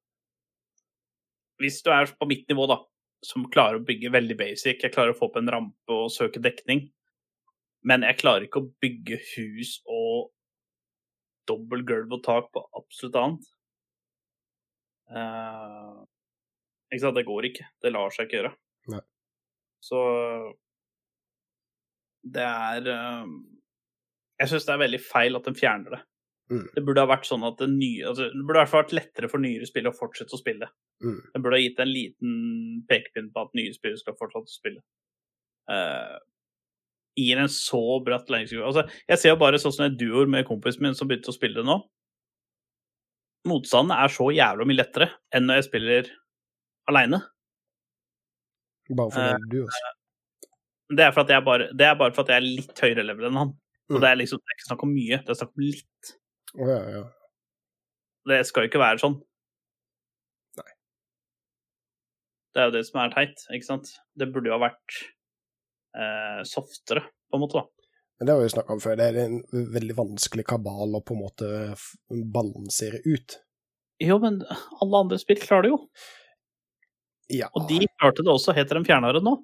Hvis 1.60 1.80
du 1.84 1.90
er 1.92 2.10
på 2.12 2.28
mitt 2.28 2.48
nivå, 2.50 2.66
da, 2.68 2.82
som 3.24 3.46
klarer 3.52 3.80
å 3.80 3.86
bygge 3.86 4.12
veldig 4.12 4.36
basic. 4.36 4.82
Jeg 4.82 4.92
klarer 4.92 5.14
å 5.14 5.16
få 5.16 5.30
opp 5.30 5.38
en 5.40 5.48
rampe 5.48 5.94
og 5.94 6.12
søke 6.12 6.42
dekning. 6.44 6.82
Men 7.86 8.04
jeg 8.04 8.18
klarer 8.20 8.44
ikke 8.44 8.60
å 8.60 8.68
bygge 8.82 9.16
hus 9.32 9.78
og 9.86 9.95
dobbel 11.48 11.84
gulv 11.86 12.18
og 12.18 12.22
tak 12.26 12.50
på 12.54 12.62
absolutt 12.78 13.18
annet. 13.20 13.48
Eh, 15.10 15.96
ikke 16.92 17.02
sant, 17.02 17.18
det 17.18 17.26
går 17.28 17.50
ikke. 17.50 17.68
Det 17.82 17.92
lar 17.94 18.14
seg 18.14 18.26
ikke 18.26 18.40
gjøre. 18.40 18.52
Nei. 18.94 19.02
Så 19.86 20.00
det 22.26 22.42
er 22.42 22.88
eh, 22.90 23.32
Jeg 24.40 24.50
syns 24.50 24.66
det 24.66 24.74
er 24.74 24.82
veldig 24.82 25.02
feil 25.04 25.38
at 25.38 25.46
de 25.46 25.54
fjerner 25.58 25.96
det. 25.96 26.02
Mm. 26.50 26.66
Det 26.76 26.82
burde 26.86 27.02
ha 27.02 27.10
vært 27.10 27.26
sånn 27.26 27.42
at 27.46 27.58
det 27.58 27.66
nye 27.72 28.06
altså, 28.06 28.28
Det 28.30 28.44
burde 28.44 28.60
i 28.60 28.62
hvert 28.62 28.70
fall 28.70 28.84
vært 28.84 28.92
lettere 28.94 29.30
for 29.30 29.42
nyere 29.42 29.66
spillere 29.66 29.94
å 29.94 29.98
fortsette 29.98 30.36
å 30.36 30.40
spille. 30.40 30.70
Mm. 31.02 31.18
Det 31.32 31.42
burde 31.42 31.58
ha 31.58 31.64
gitt 31.64 31.82
en 31.82 31.92
liten 31.92 32.36
pekepinn 32.90 33.32
på 33.34 33.46
at 33.46 33.58
nye 33.58 33.74
spillere 33.74 34.02
skal 34.02 34.18
fortsette 34.18 34.52
å 34.52 34.58
spille. 34.58 34.84
Eh, 35.74 36.16
gir 37.16 37.38
en 37.40 37.48
så 37.52 37.80
bratt 38.04 38.28
læringskurve 38.32 38.66
altså, 38.68 38.82
Jeg 39.08 39.18
ser 39.22 39.30
jo 39.32 39.38
bare 39.40 39.58
sånn 39.62 39.72
som 39.72 39.86
en 39.86 39.96
duoer 39.96 40.28
med 40.28 40.46
kompisen 40.48 40.82
min 40.84 40.94
som 40.98 41.08
begynte 41.08 41.32
å 41.32 41.36
spille 41.36 41.56
det 41.60 41.64
nå. 41.68 41.78
Motstanden 43.48 43.94
er 43.96 44.10
så 44.12 44.26
jævla 44.34 44.66
mye 44.66 44.80
lettere 44.80 45.08
enn 45.34 45.46
når 45.48 45.60
jeg 45.60 45.66
spiller 45.68 46.08
aleine. 46.90 47.22
Bare 48.90 49.10
for 49.14 49.20
Eh, 49.22 49.36
det 49.38 49.50
du 49.54 49.62
også. 49.64 49.92
Det 50.96 51.02
er, 51.02 51.12
for 51.14 51.20
at 51.24 51.30
jeg 51.34 51.42
bare, 51.46 51.68
det 51.74 51.86
er 51.86 51.94
bare 51.98 52.14
for 52.14 52.22
at 52.22 52.28
jeg 52.30 52.36
er 52.36 52.46
litt 52.46 52.80
høyere 52.84 53.04
level 53.06 53.26
enn 53.30 53.38
han. 53.40 53.54
Så 53.88 53.96
Mm. 53.96 54.00
det 54.02 54.08
er 54.10 54.16
liksom 54.20 54.38
det 54.38 54.46
er 54.50 54.56
ikke 54.58 54.66
snakk 54.68 54.82
om 54.82 54.92
mye, 54.94 55.16
det 55.24 55.30
er 55.30 55.38
snakk 55.40 55.52
om 55.56 55.62
litt. 55.62 56.12
Oh, 56.58 56.68
ja, 56.68 56.78
ja. 56.90 57.02
Det 58.26 58.46
skal 58.46 58.62
jo 58.64 58.68
ikke 58.70 58.82
være 58.82 58.98
sånn. 59.02 59.16
Nei. 60.58 60.72
Det 62.54 62.60
er 62.62 62.66
jo 62.70 62.74
det 62.76 62.84
som 62.86 63.00
er 63.02 63.10
teit, 63.14 63.44
ikke 63.54 63.64
sant. 63.68 63.92
Det 64.18 64.32
burde 64.34 64.50
jo 64.50 64.58
ha 64.58 64.62
vært 64.68 64.96
eh, 65.96 66.42
softere, 66.48 67.02
på 67.30 67.38
en 67.38 67.44
måte, 67.44 67.62
da. 67.62 67.86
Men 68.18 68.28
det 68.28 68.32
har 68.32 68.40
vi 68.40 68.52
snakka 68.52 68.72
om 68.72 68.80
før, 68.80 68.96
det 68.96 69.06
er 69.10 69.18
en 69.26 69.40
veldig 69.74 69.96
vanskelig 69.96 70.46
kabal 70.48 70.96
å 70.96 71.02
på 71.04 71.16
en 71.16 71.20
måte 71.20 71.48
balansere 72.32 73.02
ut. 73.04 73.36
Jo, 74.00 74.16
men 74.22 74.40
alle 74.80 75.02
andre 75.02 75.18
spill 75.20 75.40
klarer 75.40 75.66
det 75.66 75.74
jo. 75.74 75.80
Ja, 77.32 77.48
Og 77.58 77.66
de 77.68 77.82
klarte 77.98 78.22
det 78.22 78.32
også, 78.32 78.54
heter 78.56 78.78
de 78.78 78.86
fjernere 78.86 79.20
nå. 79.24 79.34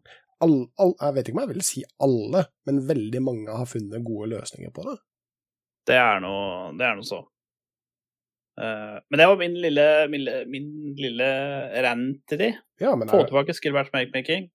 all, 0.43 0.57
all, 0.81 0.95
jeg 1.01 1.15
vet 1.17 1.29
ikke 1.29 1.37
om 1.39 1.43
jeg 1.43 1.53
vil 1.53 1.67
si 1.67 1.83
alle, 2.03 2.45
men 2.69 2.81
veldig 2.87 3.23
mange 3.23 3.59
har 3.59 3.69
funnet 3.69 4.07
gode 4.07 4.31
løsninger 4.37 4.73
på 4.75 4.87
det. 4.87 4.97
Det 5.91 5.99
er 5.99 6.23
noe, 6.23 6.73
det 6.79 6.87
er 6.87 6.99
noe 6.99 7.07
så. 7.07 7.21
Uh, 8.61 9.01
men 9.11 9.19
det 9.19 9.27
var 9.31 9.39
min 9.41 9.55
lille, 9.65 9.87
min, 10.13 10.29
min 10.53 10.69
lille 10.99 11.29
rant 11.85 12.21
til 12.29 12.43
de. 12.43 12.51
Ja, 12.83 12.93
Få 13.11 13.25
tilbake 13.27 13.57
skill-match 13.57 13.91
matchmaking. 13.95 14.51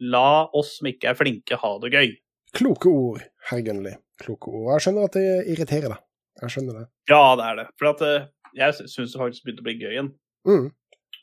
La 0.00 0.46
oss 0.56 0.76
som 0.78 0.88
ikke 0.88 1.10
er 1.10 1.18
flinke, 1.18 1.56
ha 1.60 1.70
det 1.82 1.90
gøy. 1.92 2.12
kloke 2.56 2.88
ord, 2.90 3.20
herr 3.50 3.60
Gunnli. 3.66 3.92
Kloke 4.20 4.48
ord. 4.50 4.70
Jeg 4.74 4.84
skjønner 4.86 5.04
at 5.08 5.16
det 5.18 5.26
irriterer 5.52 5.92
deg. 5.94 6.00
Jeg 6.40 6.50
skjønner 6.54 6.78
det. 6.80 6.86
Ja, 7.10 7.20
det 7.36 7.44
er 7.50 7.56
det. 7.60 7.66
For 7.78 7.90
at 7.92 8.00
eh, 8.06 8.24
jeg 8.56 8.74
syns 8.88 9.12
det 9.12 9.20
faktisk 9.20 9.44
begynte 9.44 9.62
å 9.64 9.68
bli 9.68 9.76
gøy 9.80 9.92
igjen 9.94 10.10
Mm. 10.48 10.70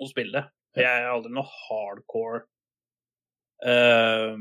å 0.03 0.07
spille. 0.11 0.43
Jeg 0.77 0.85
er 0.85 1.07
aldri 1.09 1.31
noe 1.33 1.47
hardcore 1.49 2.43
uh, 3.65 4.37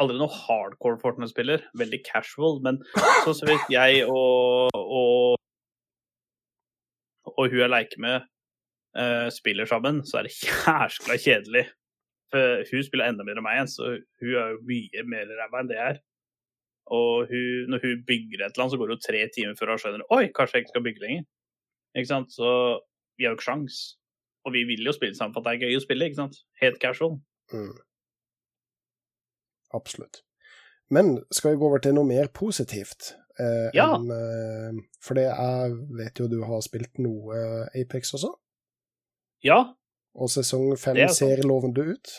Aldri 0.00 0.16
noe 0.20 0.30
hardcore 0.32 1.00
Fortnite-spiller. 1.02 1.64
Veldig 1.76 1.98
casual. 2.06 2.60
Men 2.64 2.78
så 3.26 3.34
så 3.36 3.48
vidt 3.50 3.66
jeg 3.74 4.04
og, 4.06 4.70
og 4.78 5.38
og 7.32 7.48
hun 7.48 7.58
jeg 7.62 7.70
leker 7.72 8.00
med, 8.02 8.24
uh, 8.98 9.28
spiller 9.32 9.66
sammen, 9.68 10.02
så 10.06 10.18
er 10.20 10.28
det 10.28 10.34
jæskla 10.42 11.16
kjedelig. 11.22 11.66
Hun 12.32 12.82
spiller 12.86 13.10
enda 13.10 13.24
mer 13.24 13.36
enn 13.40 13.44
meg 13.44 13.68
så 13.68 13.90
hun 14.20 14.32
er 14.32 14.54
jo 14.54 14.60
mye 14.68 15.04
mer 15.04 15.28
ræva 15.38 15.60
enn 15.60 15.68
det 15.70 15.76
jeg 15.78 15.94
er. 15.96 16.00
Og 16.92 17.26
hun, 17.30 17.70
når 17.72 17.82
hun 17.84 18.04
bygger 18.08 18.40
et 18.42 18.52
eller 18.52 18.64
annet, 18.64 18.72
så 18.74 18.78
går 18.80 18.88
det 18.90 18.96
jo 18.96 19.04
tre 19.06 19.20
timer 19.34 19.54
før 19.58 19.70
hun 19.74 19.78
skjønner 19.82 20.06
Oi, 20.16 20.24
kanskje 20.34 20.56
jeg 20.58 20.64
ikke 20.64 20.72
skal 20.74 20.86
bygge 20.86 21.04
lenger. 21.04 21.24
Ikke 21.96 22.08
sant? 22.10 22.32
Så 22.34 22.48
vi 23.18 23.24
har 23.24 23.32
jo 23.34 23.38
ikke 23.38 23.48
sjans. 23.50 23.76
Og 24.44 24.52
vi 24.56 24.64
vil 24.66 24.82
jo 24.88 24.92
spille 24.96 25.14
sammen 25.14 25.34
for 25.36 25.44
at 25.44 25.52
det 25.52 25.52
er 25.60 25.68
gøy 25.70 25.78
å 25.78 25.84
spille, 25.84 26.08
ikke 26.08 26.18
sant? 26.24 26.40
Helt 26.60 26.80
casual. 26.82 27.18
Mm. 27.52 27.76
Absolutt. 29.74 30.22
Men 30.90 31.18
skal 31.32 31.52
vi 31.54 31.60
gå 31.60 31.68
over 31.68 31.80
til 31.84 31.94
noe 31.96 32.08
mer 32.08 32.28
positivt? 32.34 33.12
Eh, 33.40 33.70
Ja. 33.74 33.94
enn, 33.96 34.10
eh, 34.10 34.82
for 35.00 35.14
det 35.14 35.24
jeg 35.24 35.76
vet 35.96 36.18
jo 36.20 36.26
du 36.28 36.42
har 36.44 36.60
spilt 36.60 36.98
noe 36.98 37.32
eh, 37.36 37.80
Apex 37.80 38.12
også, 38.14 38.34
Ja, 39.44 39.74
og 40.14 40.30
sesong 40.32 40.72
fem 40.80 40.96
Det 40.98 41.08
er 41.08 41.14
ser 41.16 41.42
lovende 41.46 41.84
ut. 41.94 42.12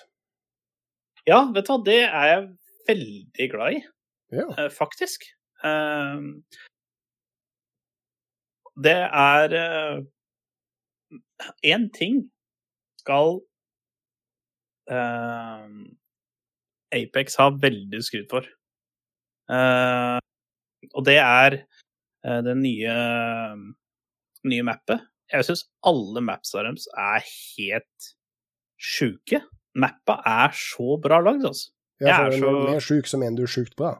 ja, 1.27 1.39
vet 1.53 1.67
du 1.67 1.71
hva, 1.73 1.79
det 1.85 1.99
er 2.03 2.25
jeg 2.31 2.43
veldig 2.89 3.47
glad 3.53 3.77
i. 3.77 3.81
Ja. 4.33 4.47
eh, 4.57 4.69
faktisk. 4.73 5.27
Ehm, 5.63 6.43
det 8.83 8.97
er 9.05 9.53
Én 11.63 11.89
ting 11.93 12.31
skal 12.99 13.41
ehm, 14.89 15.97
Apex 16.93 17.35
ha 17.39 17.49
veldig 17.61 18.01
skryt 18.05 18.29
for. 18.31 18.47
Eh, 19.51 20.19
og 20.93 21.05
det 21.05 21.17
er 21.19 21.49
det 21.59 22.43
den 22.47 22.61
nye, 22.63 22.93
nye 24.47 24.63
mappet. 24.63 25.03
Jeg 25.33 25.47
syns 25.47 25.65
alle 25.89 26.21
mapsa 26.21 26.61
deres 26.63 26.85
er 26.93 27.25
helt 27.25 28.09
sjuke. 28.77 29.41
Mappa 29.79 30.19
er 30.29 30.53
så 30.53 30.97
bra 31.01 31.19
lagd, 31.23 31.45
altså. 31.49 31.71
Ja, 32.03 32.17
for 32.17 32.31
for 32.31 32.33
er 32.35 32.39
så- 32.39 32.55
er 32.67 32.71
mer 32.73 32.87
sjuk 32.87 33.07
som 33.07 33.23
en 33.23 33.35
du 33.35 33.43
er 33.43 33.47
sjukt 33.47 33.75
bra. 33.75 33.99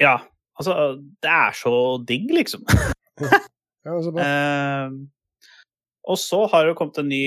Ja, 0.00 0.18
altså 0.58 0.96
Det 1.20 1.30
er 1.30 1.52
så 1.52 2.04
digg, 2.06 2.30
liksom. 2.30 2.64
Ja, 3.84 3.96
så 4.02 4.12
bra. 4.12 4.22
Eh, 4.22 4.90
og 6.10 6.18
så 6.18 6.46
har 6.50 6.66
det 6.66 6.76
kommet 6.76 6.98
en 6.98 7.08
ny 7.08 7.24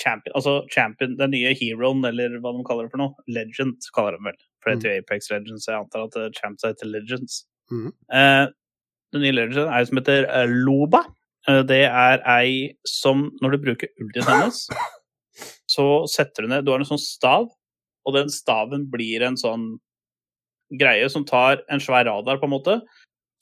champion, 0.00 0.32
altså 0.34 0.66
champion, 0.70 1.16
den 1.16 1.30
nye 1.30 1.54
heroen, 1.54 2.04
eller 2.04 2.38
hva 2.40 2.52
de 2.56 2.64
kaller 2.66 2.86
det 2.86 2.90
for 2.94 3.02
noe. 3.02 3.14
Legend, 3.30 3.78
kaller 3.94 4.16
de 4.16 4.24
vel. 4.30 4.38
For 4.62 4.70
det 4.70 4.78
heter 4.78 4.94
mm. 4.94 5.04
Apex 5.04 5.30
Legends, 5.30 5.66
jeg 5.66 5.78
antar 5.78 6.06
at 6.06 6.16
eh, 6.16 6.30
champs 6.34 6.66
heter 6.66 6.90
Legends. 6.90 7.44
Mm. 7.70 7.92
Eh, 8.10 8.46
den 9.14 9.22
nye 9.22 9.34
legenden 9.36 9.68
er 9.68 9.82
jo 9.82 9.90
som 9.90 10.00
heter 10.00 10.26
eh, 10.30 10.54
Loba. 10.66 11.04
Eh, 11.48 11.62
det 11.68 11.84
er 11.86 12.22
ei 12.30 12.74
som, 12.88 13.28
når 13.42 13.54
du 13.54 13.64
bruker 13.68 13.92
ultien 14.00 14.26
hennes, 14.30 14.64
så 15.70 16.04
setter 16.10 16.44
du 16.44 16.52
ned 16.52 16.66
Du 16.66 16.72
har 16.72 16.82
en 16.82 16.88
sånn 16.88 17.02
stav, 17.02 17.48
og 18.04 18.16
den 18.16 18.30
staven 18.32 18.86
blir 18.92 19.24
en 19.26 19.38
sånn 19.40 19.74
greie 20.80 21.08
som 21.12 21.26
tar 21.28 21.62
en 21.72 21.82
svær 21.82 22.06
radar, 22.08 22.40
på 22.40 22.48
en 22.48 22.54
måte. 22.54 22.78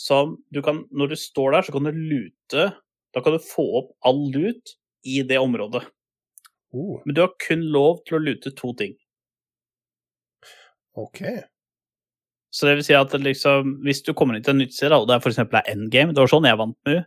Som 0.01 0.39
du 0.51 0.63
kan 0.65 0.83
Når 0.91 1.13
du 1.13 1.17
står 1.21 1.53
der, 1.53 1.67
så 1.67 1.73
kan 1.75 1.85
du 1.87 1.93
lute 1.93 2.63
Da 3.13 3.21
kan 3.23 3.37
du 3.37 3.45
få 3.45 3.63
opp 3.83 3.91
all 4.09 4.25
lut 4.33 4.73
i 5.05 5.21
det 5.27 5.39
området. 5.39 5.83
Uh. 6.73 7.03
Men 7.05 7.15
du 7.15 7.21
har 7.21 7.35
kun 7.45 7.67
lov 7.75 8.01
til 8.09 8.17
å 8.17 8.23
lute 8.23 8.55
to 8.57 8.71
ting. 8.79 8.95
OK. 10.97 11.21
Så 12.53 12.69
det 12.69 12.77
vil 12.79 12.87
si 12.87 12.97
at 12.97 13.13
liksom, 13.17 13.77
hvis 13.85 14.03
du 14.07 14.13
kommer 14.17 14.37
inn 14.37 14.45
til 14.47 14.55
en 14.55 14.63
nytt 14.63 14.79
da, 14.81 14.99
og 15.01 15.09
det 15.11 15.17
er 15.17 15.25
f.eks. 15.25 15.41
endgame 15.73 16.15
Det 16.15 16.21
var 16.21 16.31
sånn 16.31 16.49
jeg 16.49 16.61
vant 16.61 16.79
med 16.89 17.03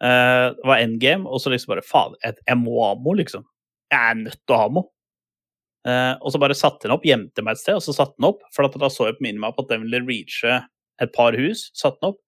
Eh, 0.00 0.46
det 0.56 0.68
var 0.70 0.80
endgame, 0.80 1.28
og 1.28 1.42
så 1.42 1.52
liksom 1.52 1.74
bare 1.74 1.84
Faen, 1.84 2.16
jeg, 2.24 2.56
må 2.60 2.78
ha 2.80 2.94
ammo, 2.94 3.14
liksom. 3.18 3.44
Jeg 3.92 4.00
er 4.00 4.18
nødt 4.22 4.40
til 4.40 4.56
å 4.56 4.60
ha 4.62 4.70
ammo. 4.70 4.86
Uh, 5.80 6.12
og 6.20 6.28
så 6.28 6.36
bare 6.36 6.52
satte 6.52 6.84
den 6.84 6.92
opp, 6.92 7.06
gjemte 7.08 7.40
meg 7.40 7.56
et 7.56 7.62
sted, 7.62 7.78
og 7.78 7.84
så 7.84 7.94
satte 7.96 8.12
den 8.18 8.28
opp. 8.28 8.42
For 8.52 8.68
da 8.68 8.90
så 8.92 9.08
jeg 9.08 9.16
på 9.16 9.24
minimap 9.24 9.60
at 9.62 9.70
den 9.70 9.86
ville 9.86 10.02
reache 10.04 10.58
et 11.00 11.14
par 11.16 11.36
hus. 11.40 11.70
Satte 11.76 11.96
den 12.02 12.12
opp. 12.12 12.20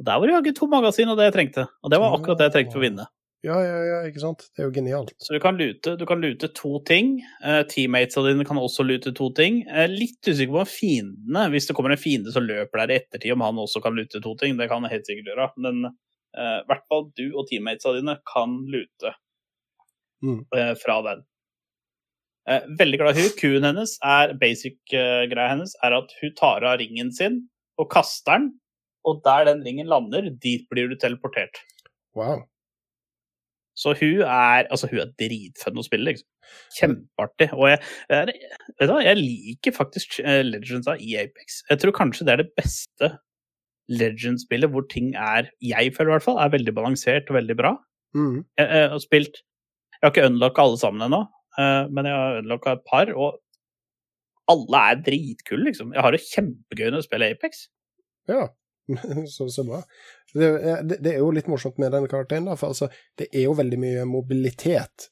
Og 0.00 0.08
der 0.08 0.18
var 0.18 0.28
det 0.28 0.34
jaggu 0.34 0.56
to 0.56 0.66
magasin 0.68 1.12
og 1.12 1.20
det 1.20 1.30
jeg 1.30 1.36
trengte. 1.36 1.68
Og 1.86 1.92
det 1.92 2.00
var 2.02 2.16
akkurat 2.16 2.40
det 2.40 2.50
jeg 2.50 2.56
trengte 2.56 2.74
for 2.74 2.82
å 2.82 2.86
vinne. 2.88 3.06
Ja, 3.46 3.60
ja, 3.62 3.76
ja, 3.86 3.98
ikke 4.08 4.20
sant? 4.24 4.42
Det 4.56 4.64
er 4.64 4.66
jo 4.66 4.74
genialt. 4.74 5.12
Så 5.22 5.36
du 5.36 5.38
kan 5.40 5.54
lute, 5.60 5.92
du 6.00 6.02
kan 6.08 6.18
lute 6.24 6.48
to 6.56 6.80
ting. 6.88 7.20
Uh, 7.44 7.62
Teammatesa 7.70 8.24
dine 8.26 8.46
kan 8.48 8.58
også 8.58 8.84
lute 8.84 9.12
to 9.14 9.28
ting. 9.38 9.60
Er 9.70 9.92
litt 9.92 10.18
usikker 10.26 10.56
på 10.56 10.64
om 10.64 10.70
fiendene, 10.70 11.44
hvis 11.52 11.70
det 11.70 11.76
kommer 11.78 11.94
en 11.94 12.00
fiende 12.00 12.34
som 12.34 12.48
løper 12.48 12.82
der 12.82 12.94
i 12.94 12.98
ettertid, 12.98 13.36
om 13.36 13.46
han 13.46 13.62
også 13.62 13.84
kan 13.84 13.94
lute 13.94 14.18
to 14.24 14.34
ting. 14.40 14.58
Det 14.58 14.66
kan 14.72 14.82
han 14.82 14.90
helt 14.90 15.06
sikkert 15.06 15.30
gjøre. 15.30 15.48
Men 15.62 15.92
i 16.36 16.66
hvert 16.68 16.84
fall 16.90 17.06
du 17.16 17.24
og 17.30 17.46
teammatesa 17.48 17.94
dine 17.96 18.18
kan 18.28 18.58
lute 18.72 19.14
Mm. 20.24 20.44
uh, 20.56 20.74
fra 20.80 21.00
den. 21.04 21.24
Uh, 22.46 22.62
veldig 22.78 22.98
glad 23.00 23.18
i 23.18 23.24
hun. 23.26 23.32
Q-en 23.38 23.68
hennes 23.68 23.96
er 24.06 24.34
basic-greia 24.40 25.48
hennes 25.52 25.74
er 25.84 25.96
at 25.98 26.12
hun 26.20 26.34
tar 26.38 26.66
av 26.66 26.78
ringen 26.80 27.12
sin 27.14 27.42
og 27.76 27.90
kaster 27.92 28.38
den, 28.38 28.52
og 29.06 29.20
der 29.26 29.48
den 29.50 29.64
ringen 29.66 29.90
lander, 29.90 30.30
dit 30.42 30.64
blir 30.70 30.88
du 30.88 30.96
teleportert. 30.98 31.60
Wow. 32.16 32.46
Så 33.76 33.92
hun 33.98 34.22
er 34.24 34.64
altså 34.72 34.88
hun 34.88 35.02
er 35.02 35.12
dritfun 35.20 35.82
å 35.82 35.84
spille, 35.84 36.14
liksom. 36.14 36.28
Kjempeartig. 36.78 37.50
Og 37.52 37.68
jeg, 37.68 37.82
jeg, 38.08 38.52
vet 38.80 38.88
du 38.88 38.94
jeg 39.04 39.18
liker 39.18 39.74
faktisk 39.76 40.16
Legends 40.46 40.88
i 40.96 41.18
Apex. 41.20 41.60
Jeg 41.68 41.82
tror 41.82 41.92
kanskje 41.98 42.24
det 42.24 42.32
er 42.32 42.42
det 42.44 42.54
beste 42.56 43.10
Legend-spillet 43.88 44.70
hvor 44.72 44.86
ting 44.90 45.12
er, 45.14 45.48
jeg 45.62 45.92
føler 45.94 46.10
i 46.10 46.14
hvert 46.16 46.24
fall, 46.26 46.38
er 46.42 46.50
veldig 46.54 46.74
balansert 46.74 47.28
og 47.30 47.36
veldig 47.38 47.56
bra. 47.58 47.74
Mm. 48.16 48.40
Jeg, 48.58 48.66
jeg 48.66 48.88
har 48.90 48.98
spilt 49.04 49.42
Jeg 49.96 50.02
har 50.02 50.12
ikke 50.14 50.26
unlocka 50.30 50.62
alle 50.66 50.78
sammen 50.80 51.06
ennå. 51.06 51.20
eh, 51.58 51.86
men 51.90 52.04
jeg 52.08 52.14
har 52.18 52.38
unlocka 52.42 52.72
et 52.76 52.82
par, 52.90 53.12
og 53.16 53.38
alle 54.52 54.80
er 54.90 55.00
dritkule, 55.06 55.64
liksom. 55.70 55.92
Jeg 55.94 56.02
har 56.04 56.12
det 56.14 56.20
kjempegøy 56.26 56.90
når 56.90 57.00
jeg 57.00 57.06
spiller 57.08 57.32
Apex. 57.34 57.62
Ja, 58.30 58.44
så, 59.34 59.48
så 59.50 59.64
bra. 59.66 59.80
Det, 60.34 60.50
er- 60.50 60.82
det, 60.86 60.98
det 61.02 61.14
er 61.14 61.22
jo 61.22 61.30
litt 61.34 61.48
morsomt 61.50 61.78
med 61.82 61.90
den 61.94 62.06
karakteren, 62.10 62.46
da, 62.50 62.54
for 62.60 62.74
altså, 62.74 62.88
det 63.18 63.26
er 63.32 63.46
jo 63.48 63.56
veldig 63.58 63.78
mye 63.82 64.04
mobilitet 64.06 65.08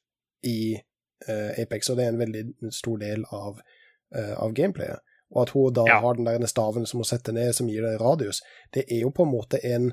i 0.46 0.76
uh, 0.76 1.51
Apex, 1.62 1.90
og 1.90 1.96
det 1.98 2.05
er 2.06 2.12
en 2.14 2.20
veldig 2.22 2.44
stor 2.74 3.01
del 3.02 3.24
av, 3.34 3.59
uh, 4.14 4.34
av 4.44 4.52
gameplayet. 4.55 5.01
Og 5.35 5.43
at 5.43 5.51
hun 5.51 5.73
da 5.74 5.85
Ja. 5.89 6.01
har 6.01 6.15
den 6.15 6.24
der 6.24 6.47
staven 6.47 6.86
som 6.86 6.98
hun 7.02 7.05
setter 7.05 7.32
ned, 7.32 7.52
som 7.55 7.66
gir 7.69 7.82
deg 7.82 8.01
radius, 8.01 8.40
det 8.73 8.85
er 8.90 9.01
jo 9.02 9.11
på 9.11 9.23
en 9.27 9.32
måte 9.35 9.59
en, 9.65 9.93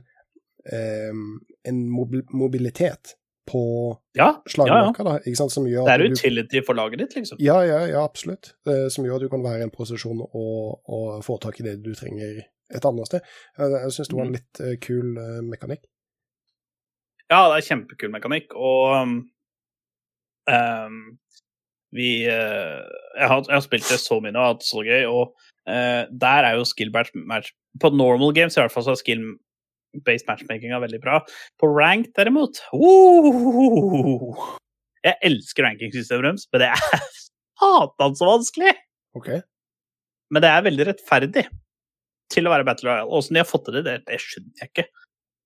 um, 0.72 1.40
en 1.66 1.80
mobilitet 1.90 3.16
på 3.50 3.98
Ja, 4.16 4.24
ja, 4.26 4.32
ja. 4.32 4.42
slagmarka, 4.54 5.04
da, 5.04 5.16
ikke 5.26 5.36
sant, 5.40 5.52
som 5.52 5.66
gjør 5.66 5.86
Det 5.86 5.94
er 5.96 6.04
at 6.06 6.10
du 6.12 6.14
utility 6.14 6.62
for 6.66 6.74
laget 6.78 7.00
ditt, 7.00 7.16
liksom. 7.16 7.38
ja, 7.42 7.58
ja, 7.66 7.80
ja, 7.90 8.04
absolutt. 8.06 8.54
Eh, 8.68 8.88
som 8.94 9.04
gjør 9.04 9.16
at 9.18 9.22
du 9.26 9.30
kan 9.30 9.44
være 9.44 9.60
i 9.60 9.64
en 9.66 9.72
posisjon 9.74 10.22
og, 10.22 10.82
og 10.88 11.24
få 11.26 11.40
tak 11.42 11.60
i 11.60 11.64
det 11.64 11.82
du 11.84 11.94
trenger 11.98 12.44
et 12.72 12.86
annet 12.86 13.08
sted. 13.10 13.20
Jeg, 13.58 13.72
jeg 13.72 13.92
syns 13.92 14.08
det 14.08 14.16
var 14.18 14.26
en 14.26 14.32
Mm. 14.32 14.38
litt 14.38 14.62
eh, 14.62 14.78
kul 14.80 15.18
eh, 15.18 15.42
mekanikk. 15.42 15.84
Ja, 17.32 17.42
det 17.50 17.58
er 17.64 17.68
kjempekul 17.76 18.12
mekanikk, 18.14 18.54
og 18.56 19.02
um, 19.02 19.32
um, 20.52 21.20
vi 21.96 22.10
uh, 22.28 22.82
jeg, 23.18 23.28
har, 23.28 23.44
jeg 23.48 23.56
har 23.56 23.64
spilt 23.66 23.90
det 23.92 24.00
så 24.02 24.20
mye 24.24 24.34
nå, 24.36 24.44
hatt 24.54 24.66
så 24.66 24.84
gøy, 24.86 25.06
og 25.10 25.34
uh, 25.70 26.04
der 26.10 26.48
er 26.48 26.58
jo 26.60 26.68
skill 26.68 26.92
match, 26.94 27.52
På 27.82 27.92
normal 27.94 28.34
games 28.38 28.58
i 28.58 28.62
hvert 28.62 28.74
fall 28.74 28.86
så 28.88 28.96
er 28.96 29.02
skill-based 29.02 30.28
matchmakinga 30.30 30.80
veldig 30.84 31.02
bra. 31.04 31.22
På 31.60 31.72
rank 31.72 32.12
derimot 32.18 32.62
uh, 32.74 34.46
Jeg 35.04 35.18
elsker 35.28 35.68
rankingsystemet 35.68 36.30
deres, 36.30 36.48
men 36.52 36.66
det 36.66 36.72
er 36.72 37.10
satan 37.62 38.18
så 38.18 38.30
vanskelig! 38.30 38.76
Okay. 39.18 39.42
Men 40.32 40.44
det 40.44 40.50
er 40.50 40.68
veldig 40.68 40.88
rettferdig 40.88 41.46
til 42.32 42.48
å 42.48 42.54
være 42.54 42.66
Battle 42.68 42.88
Royale. 42.88 43.12
Åssen 43.12 43.36
de 43.36 43.44
har 43.44 43.50
fått 43.50 43.68
til 43.68 43.80
det, 43.80 43.86
det, 43.88 43.98
det 44.08 44.20
skjønner 44.24 44.64
jeg 44.64 44.72
ikke. 44.72 44.86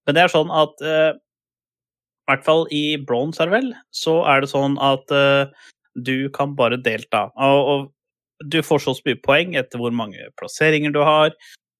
Men 0.05 0.17
det 0.17 0.21
er 0.21 0.33
sånn 0.33 0.51
at 0.53 0.83
uh, 0.85 1.11
I 1.17 2.29
hvert 2.29 2.45
fall 2.45 2.67
i 2.73 2.83
bronse, 3.01 3.41
er 3.41 3.49
det 3.49 3.55
vel, 3.55 3.71
så 3.93 4.19
er 4.29 4.43
det 4.43 4.51
sånn 4.51 4.77
at 4.81 5.13
eh, 5.13 5.65
du 5.95 6.29
kan 6.35 6.55
bare 6.57 6.79
delta. 6.81 7.29
Og, 7.35 7.71
og 7.71 8.49
du 8.51 8.59
får 8.65 8.83
så 8.83 8.95
mye 9.05 9.19
poeng 9.23 9.55
etter 9.59 9.81
hvor 9.81 9.95
mange 9.95 10.29
plasseringer 10.39 10.93
du 10.95 11.01
har. 11.07 11.35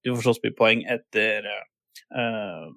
Du 0.06 0.14
får 0.14 0.30
så 0.30 0.36
mye 0.44 0.56
poeng 0.58 0.84
etter 0.92 1.48
uh, 2.16 2.68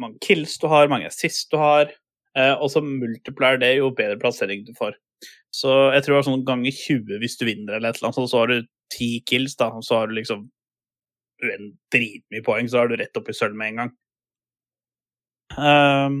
mange 0.00 0.20
kills 0.24 0.56
du 0.62 0.68
har, 0.72 0.88
mange 0.92 1.10
assist 1.10 1.50
du 1.52 1.58
har. 1.60 1.92
Uh, 2.36 2.54
og 2.54 2.70
så 2.72 2.82
multiplier 2.84 3.60
det 3.60 3.76
jo 3.78 3.92
bedre 3.96 4.18
plassering 4.20 4.64
du 4.66 4.72
får. 4.78 4.96
Så 5.54 5.72
jeg 5.94 6.04
tror 6.04 6.16
det 6.16 6.22
er 6.22 6.28
sånn 6.30 6.48
ganger 6.48 6.74
20 6.74 7.22
hvis 7.22 7.38
du 7.40 7.46
vinner, 7.48 7.76
eller 7.76 7.92
et 7.92 8.00
eller 8.00 8.12
annet. 8.12 8.32
Så 8.32 8.42
har 8.42 8.52
du 8.52 8.72
ti 8.92 9.10
kills, 9.28 9.56
da, 9.60 9.70
og 9.72 9.84
så 9.84 10.00
har 10.00 10.10
du 10.10 10.16
liksom 10.16 10.48
dritmye 11.42 12.44
poeng, 12.44 12.68
så 12.68 12.82
er 12.82 12.90
du 12.90 12.98
rett 13.00 13.18
opp 13.18 13.28
i 13.28 13.36
sølv 13.36 13.56
med 13.58 13.72
en 13.72 13.80
gang. 13.82 13.94
Ehm, 15.56 16.20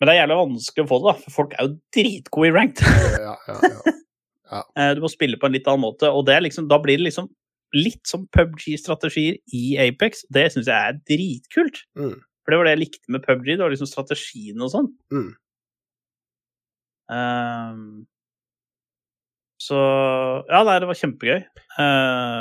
men 0.00 0.08
det 0.08 0.14
er 0.14 0.22
jævlig 0.22 0.38
vanskelig 0.40 0.84
å 0.86 0.88
få 0.90 0.98
det, 1.00 1.10
da, 1.10 1.24
for 1.24 1.36
folk 1.36 1.56
er 1.56 1.66
jo 1.66 1.74
dritgode 1.96 2.48
i 2.48 2.54
ranked. 2.56 2.86
Ja, 3.20 3.34
ja, 3.48 3.58
ja. 3.68 3.96
Eh, 4.50 4.88
Du 4.98 5.04
må 5.04 5.06
spille 5.06 5.38
på 5.38 5.46
en 5.46 5.54
litt 5.54 5.68
annen 5.70 5.84
måte, 5.84 6.08
og 6.10 6.24
det 6.26 6.34
er 6.34 6.42
liksom, 6.42 6.64
da 6.66 6.80
blir 6.82 6.98
det 6.98 7.04
liksom 7.04 7.28
litt 7.76 8.02
som 8.10 8.24
PubG-strategier 8.34 9.36
i 9.54 9.76
Apex. 9.78 10.24
Det 10.34 10.48
syns 10.50 10.66
jeg 10.66 10.74
er 10.74 10.98
dritkult. 11.06 11.84
Mm. 11.94 12.16
For 12.42 12.50
det 12.50 12.58
var 12.58 12.66
det 12.66 12.72
jeg 12.74 12.80
likte 12.80 13.14
med 13.14 13.22
PubG, 13.22 13.46
det 13.52 13.62
var 13.62 13.70
liksom 13.70 13.86
strategien 13.86 14.64
og 14.66 14.72
sånn. 14.72 14.88
Mm. 15.14 15.28
Um, 17.14 17.84
så 19.62 19.78
ja, 20.48 20.64
nei, 20.66 20.78
det 20.82 20.88
var 20.90 20.98
kjempegøy. 20.98 21.40
Uh, 21.76 22.40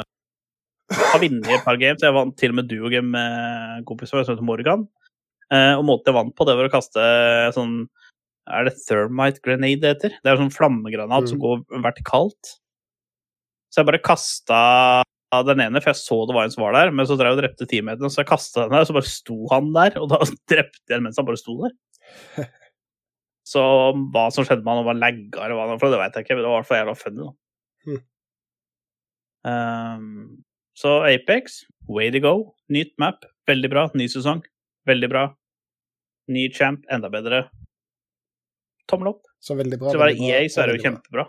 har 0.90 1.22
vunnet 1.22 1.52
et 1.53 1.65
par 1.65 1.77
games. 1.81 2.02
Jeg 2.02 2.15
vant 2.15 2.34
til 2.40 2.53
og 2.53 2.61
med 2.61 2.69
duogame 2.72 3.14
med 3.14 3.86
kompiser 3.90 4.23
som 4.23 4.34
heter 4.34 4.49
Morgan. 4.49 4.88
Eh, 5.52 5.74
og 5.80 5.86
måten 5.88 6.12
jeg 6.12 6.18
vant 6.20 6.36
på, 6.38 6.46
det 6.46 6.56
var 6.58 6.68
å 6.70 6.74
kaste 6.74 7.04
sånn 7.56 7.88
Er 8.50 8.66
det 8.66 8.76
thermite 8.88 9.42
grenade 9.46 9.82
det 9.82 9.90
heter? 9.96 10.14
Det 10.24 10.30
er 10.32 10.38
sånn 10.38 10.54
flammegranat 10.54 11.28
som 11.30 11.38
Mm. 11.38 11.42
går 11.44 11.82
vertikalt. 11.86 12.56
Så 13.70 13.82
jeg 13.82 13.86
bare 13.86 14.02
kasta 14.02 15.04
den 15.46 15.60
ene, 15.62 15.78
for 15.82 15.92
jeg 15.92 16.02
så 16.02 16.26
det 16.26 16.34
var 16.34 16.44
en 16.48 16.52
som 16.52 16.64
var 16.64 16.74
der, 16.74 16.90
men 16.92 17.06
så 17.06 17.14
drev 17.16 17.30
jeg 17.30 17.38
og 17.38 17.42
drepte 17.44 17.68
teammaten, 17.70 18.10
så 18.10 18.24
jeg 18.24 18.30
kasta 18.32 18.64
den 18.66 18.72
der, 18.74 18.86
så 18.90 18.94
bare 18.98 19.06
sto 19.06 19.36
han 19.52 19.72
der, 19.74 20.00
og 20.02 20.10
da 20.10 20.18
drepte 20.50 20.82
jeg 20.90 20.96
den 20.98 21.04
mens 21.06 21.18
han 21.22 21.26
bare 21.30 21.38
sto 21.38 21.54
der. 21.62 21.76
Så 23.50 23.62
hva 24.14 24.28
som 24.34 24.46
skjedde 24.46 24.62
med 24.62 24.74
han, 24.76 24.82
om 24.84 24.88
han 24.92 25.00
lagga 25.02 25.42
eller 25.46 25.56
hva 25.58 25.64
det 25.72 25.80
for 25.82 25.90
det 25.90 25.98
vet 26.02 26.14
jeg 26.18 26.26
ikke, 26.26 26.36
men 26.38 26.44
det 26.46 26.50
var 26.50 26.58
i 26.58 26.62
hvert 26.62 26.68
fall 26.70 26.82
jævla 26.84 26.98
funny, 26.98 27.24
da. 27.26 27.32
Mm. 27.90 28.02
Um, 29.50 30.44
så 30.78 30.92
Apex, 31.06 31.64
way 31.88 32.12
to 32.12 32.20
go. 32.20 32.56
Nytt 32.70 32.94
map, 33.02 33.26
veldig 33.50 33.70
bra. 33.72 33.88
Ny 33.98 34.06
sesong, 34.12 34.44
veldig 34.88 35.10
bra. 35.10 35.24
Ny 36.30 36.50
champ, 36.54 36.86
enda 36.94 37.10
bedre. 37.10 37.48
Tommel 38.90 39.14
opp. 39.14 39.24
Så 39.42 39.56
veldig 39.58 39.80
bra. 39.82 39.94
Til 39.94 40.02
å 40.02 40.04
være 40.04 40.28
EA 40.28 40.44
så 40.52 40.64
er 40.64 40.70
det 40.70 40.78
jo 40.78 40.86
kjempebra. 40.88 41.26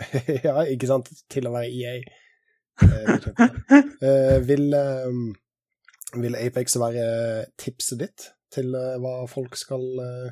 ja, 0.46 0.56
ikke 0.72 0.88
sant? 0.90 1.10
Til 1.30 1.46
å 1.46 1.54
være 1.54 1.70
EA. 1.70 1.94
Eh, 2.82 2.98
er 2.98 3.24
kjempebra. 3.26 3.48
Eh, 4.00 4.36
vil, 4.48 4.72
eh, 4.72 6.20
vil 6.22 6.36
Apex 6.38 6.78
være 6.80 7.02
tipset 7.60 8.00
ditt 8.00 8.30
til 8.54 8.72
eh, 8.74 8.94
hva 9.02 9.26
folk 9.30 9.58
skal 9.60 9.84
eh, 10.02 10.30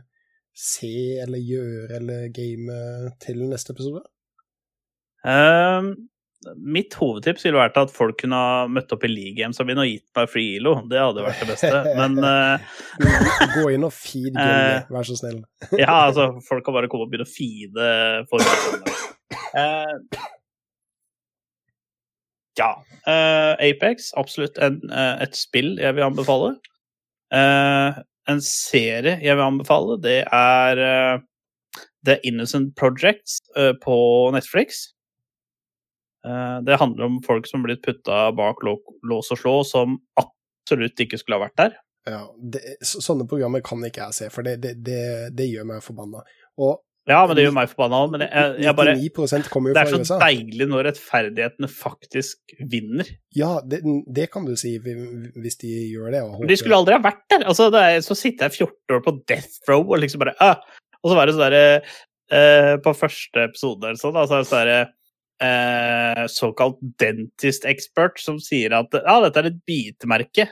se 0.57 1.21
eller 1.23 1.43
gjøre 1.43 1.99
eller 1.99 2.31
game 2.35 2.79
til 3.23 3.45
neste 3.51 3.75
episode? 3.77 4.03
Um, 5.23 5.93
mitt 6.57 6.95
hovedtips 6.95 7.45
ville 7.45 7.59
vært 7.59 7.79
at 7.81 7.91
folk 7.93 8.21
kunne 8.21 8.39
ha 8.39 8.67
møtt 8.71 8.93
opp 8.95 9.05
i 9.05 9.11
League 9.11 9.37
Games 9.39 9.59
og 9.61 9.69
gitt 9.69 10.07
meg 10.17 10.31
free 10.31 10.57
ILO. 10.59 10.77
Det 10.91 11.01
hadde 11.03 11.25
vært 11.27 11.43
det 11.43 11.49
beste. 11.51 11.83
Men 11.99 12.19
uh, 12.23 12.79
Gå 13.57 13.67
inn 13.75 13.87
og 13.89 13.95
feed 13.95 14.33
gullet, 14.37 14.55
Gilly, 14.55 14.97
vær 14.97 15.09
så 15.11 15.19
snill. 15.19 15.43
Ja, 15.83 15.95
altså, 16.07 16.31
folk 16.47 16.67
kan 16.67 16.79
bare 16.79 16.91
komme 16.93 17.09
og 17.09 17.13
begynne 17.13 17.29
å 17.29 17.33
feede 17.33 17.91
for 18.31 18.43
uh, 19.59 19.97
Ja. 22.59 22.73
Uh, 23.09 23.55
Apex, 23.65 24.13
absolutt 24.21 24.59
en, 24.63 24.83
uh, 24.93 25.17
et 25.25 25.37
spill 25.39 25.77
jeg 25.81 25.97
vil 25.97 26.07
anbefale. 26.07 26.57
Eh, 27.35 27.99
en 28.29 28.41
serie 28.45 29.19
jeg 29.21 29.37
vil 29.37 29.45
anbefale, 29.45 29.99
det 30.05 30.21
er 30.25 30.81
eh, 30.85 31.21
The 32.09 32.19
Innocent 32.29 32.75
Projects 32.77 33.41
eh, 33.57 33.75
på 33.83 33.97
Netflix. 34.33 34.89
Eh, 36.27 36.57
det 36.67 36.81
handler 36.81 37.07
om 37.07 37.21
folk 37.27 37.47
som 37.47 37.63
blir 37.67 37.79
putta 37.83 38.29
bak 38.37 38.65
lås 38.67 39.31
og 39.35 39.39
slå, 39.39 39.55
som 39.67 40.01
absolutt 40.19 41.05
ikke 41.05 41.21
skulle 41.21 41.39
ha 41.39 41.47
vært 41.47 41.61
der. 41.61 41.79
Ja, 42.09 42.25
det, 42.41 42.63
sånne 42.87 43.27
programmer 43.29 43.63
kan 43.65 43.83
ikke 43.85 44.09
jeg 44.09 44.17
se, 44.17 44.29
for 44.33 44.47
det, 44.47 44.59
det, 44.65 44.77
det, 44.87 45.01
det 45.37 45.49
gjør 45.51 45.67
meg 45.69 45.85
forbanna. 45.85 46.23
Og 46.61 46.79
Ja, 47.09 47.23
men 47.25 47.39
det 47.39 47.47
gjør 47.47 47.55
meg 47.57 47.71
forbanna 47.71 47.99
òg, 48.05 48.11
men 48.13 48.23
jeg, 48.27 48.31
jeg, 48.37 48.65
jeg 48.67 48.77
bare 48.77 48.95
99 48.99 49.47
kommer 49.53 49.71
jo 49.71 49.77
Det 49.77 49.83
er 49.83 49.93
så 49.93 50.01
USA. 50.03 50.17
deilig 50.21 50.67
når 50.69 50.89
rettferdighetene 50.91 51.71
faktisk 51.73 52.57
vinner. 52.73 53.09
Ja, 53.37 53.55
det, 53.65 53.81
det 54.13 54.27
kan 54.33 54.45
du 54.49 54.53
si 54.61 54.75
hvis 54.83 55.57
de 55.63 55.71
gjør 55.93 56.13
det. 56.13 56.21
Og 56.27 56.43
Men 56.43 56.53
de 56.53 56.59
skulle 56.61 56.77
aldri 56.77 56.97
ha 56.97 57.01
vært 57.05 57.25
der. 57.33 57.47
Altså, 57.49 57.71
det 57.73 57.81
er, 57.81 58.03
så 58.05 58.17
sitter 58.19 58.49
jeg 58.49 58.67
14 58.69 58.99
år 58.99 59.03
på 59.07 59.17
death 59.31 59.73
row 59.73 59.87
og 59.87 60.03
liksom 60.03 60.25
bare 60.25 60.37
ah. 60.45 60.61
Og 60.99 61.13
så 61.13 61.17
var 61.17 61.29
det 61.29 61.37
sånn 61.37 61.45
derre 61.47 61.65
eh, 62.35 62.73
På 62.83 62.93
første 62.99 63.45
episode 63.47 63.87
eller 63.87 64.01
sånn, 64.01 64.17
da, 64.17 64.25
så 64.27 64.39
er 64.39 64.43
det 64.43 64.51
sånn 64.51 64.61
derre 64.65 64.81
eh, 65.45 66.25
såkalt 66.31 66.79
dentist 67.01 67.67
expert 67.69 68.21
som 68.23 68.41
sier 68.43 68.75
at 68.77 68.95
ja, 68.99 69.19
dette 69.25 69.43
er 69.43 69.51
et 69.53 69.61
bitemerke. 69.69 70.49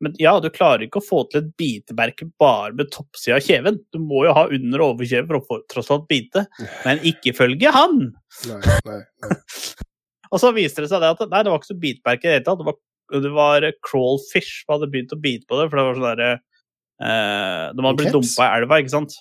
Men 0.00 0.14
ja, 0.16 0.32
du 0.40 0.48
klarer 0.52 0.86
ikke 0.86 1.02
å 1.02 1.04
få 1.04 1.20
til 1.28 1.42
et 1.42 1.50
bitemerke 1.60 2.30
bare 2.40 2.72
med 2.76 2.88
toppsida 2.94 3.36
av 3.36 3.44
kjeven. 3.44 3.82
Du 3.92 4.00
må 4.00 4.24
jo 4.24 4.34
ha 4.36 4.46
under- 4.48 4.84
og 4.84 4.94
overkjeve 4.94 5.28
for 5.28 5.40
å 5.40 5.46
få 5.48 5.60
tross 5.72 5.90
alt 5.92 6.06
bite. 6.08 6.46
Men 6.86 7.02
ikke 7.04 7.34
følge 7.36 7.72
han! 7.74 8.06
Nei, 8.48 8.60
nei, 8.64 8.80
nei. 8.96 9.36
Og 10.30 10.38
så 10.38 10.52
viste 10.54 10.84
det 10.84 10.92
seg 10.92 11.02
det 11.02 11.10
at 11.10 11.24
nei, 11.26 11.42
det 11.42 11.50
var 11.50 11.58
ikke 11.58 11.72
så 11.72 11.80
bitemerke 11.82 12.22
i 12.22 12.30
det 12.30 12.36
hele 12.38 12.46
tatt. 12.46 12.60
Det 12.60 12.68
var, 12.68 12.76
det 13.24 13.32
var 13.34 13.66
crawlfish 13.82 14.60
som 14.62 14.76
hadde 14.76 14.88
begynt 14.92 15.14
å 15.16 15.18
bite 15.20 15.48
på 15.50 15.58
det, 15.58 15.66
for 15.66 15.80
det 15.80 15.86
var 15.88 15.98
sånn 15.98 16.06
derre 16.06 16.30
eh, 16.36 17.64
De 17.74 17.84
hadde 17.84 17.98
blitt 17.98 18.14
dumpa 18.14 18.46
i 18.46 18.60
elva, 18.60 18.78
ikke 18.80 18.94
sant? 18.94 19.16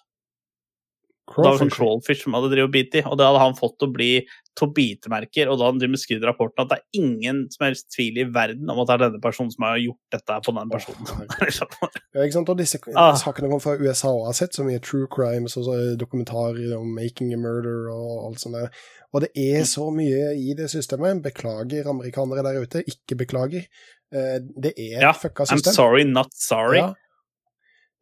Det 1.29 1.45
var 1.45 1.57
sånn 1.61 1.69
Crawfish. 1.71 2.23
som 2.23 2.33
hadde 2.33 2.49
drevet 2.51 2.71
bitt 2.73 2.95
i, 2.97 3.03
og 3.05 3.17
det 3.19 3.25
hadde 3.27 3.41
han 3.43 3.53
fått 3.57 3.75
til 3.79 3.89
å 3.89 3.93
bli 3.93 4.11
to 4.59 4.67
bitemerker, 4.75 5.47
og 5.47 5.59
da 5.61 5.69
hadde 5.69 5.97
skrev 6.01 6.25
rapporten 6.25 6.63
at 6.65 6.69
det 6.73 6.77
er 6.79 6.99
ingen 6.99 7.43
som 7.53 7.67
helst 7.67 7.87
tvil 7.95 8.17
i 8.17 8.25
verden 8.33 8.69
om 8.69 8.79
at 8.81 8.89
det 8.89 8.95
er 8.97 9.03
denne 9.05 9.21
personen 9.23 9.51
som 9.53 9.63
har 9.67 9.77
gjort 9.79 9.99
dette 10.11 10.39
på 10.45 10.55
den 10.57 10.69
personen. 10.73 11.05
Ja, 12.15 12.23
ikke 12.25 12.33
sant? 12.33 12.49
Og 12.49 12.57
disse 12.57 12.79
Ah. 12.97 13.13
sakene 13.15 13.47
kommer 13.47 13.61
fra 13.61 13.77
USA 13.77 14.09
og 14.09 14.25
har 14.25 14.33
sett 14.33 14.57
så 14.57 14.65
mye 14.65 14.81
true 14.81 15.07
crimes 15.07 15.55
og 15.57 15.67
så 15.69 15.75
dokumentarer 15.99 16.73
om 16.77 16.89
making 16.95 17.31
a 17.33 17.37
murder 17.37 17.87
og 17.93 18.25
alt 18.31 18.41
sånt 18.41 18.57
der. 18.57 18.71
Og 19.13 19.21
det 19.23 19.29
er 19.37 19.63
så 19.69 19.87
mye 19.93 20.33
i 20.37 20.53
det 20.57 20.67
systemet. 20.73 21.21
Beklager 21.23 21.87
amerikanere 21.89 22.43
der 22.45 22.59
ute, 22.65 22.83
ikke 22.89 23.15
beklager. 23.23 23.65
Eh, 24.11 24.39
Det 24.41 24.73
er 24.77 24.97
et 24.97 25.01
Ja, 25.05 25.11
fucka 25.13 25.45
I'm 25.45 25.61
sorry, 25.63 26.03
not 26.03 26.33
sorry. 26.33 26.77
Ja. 26.81 26.93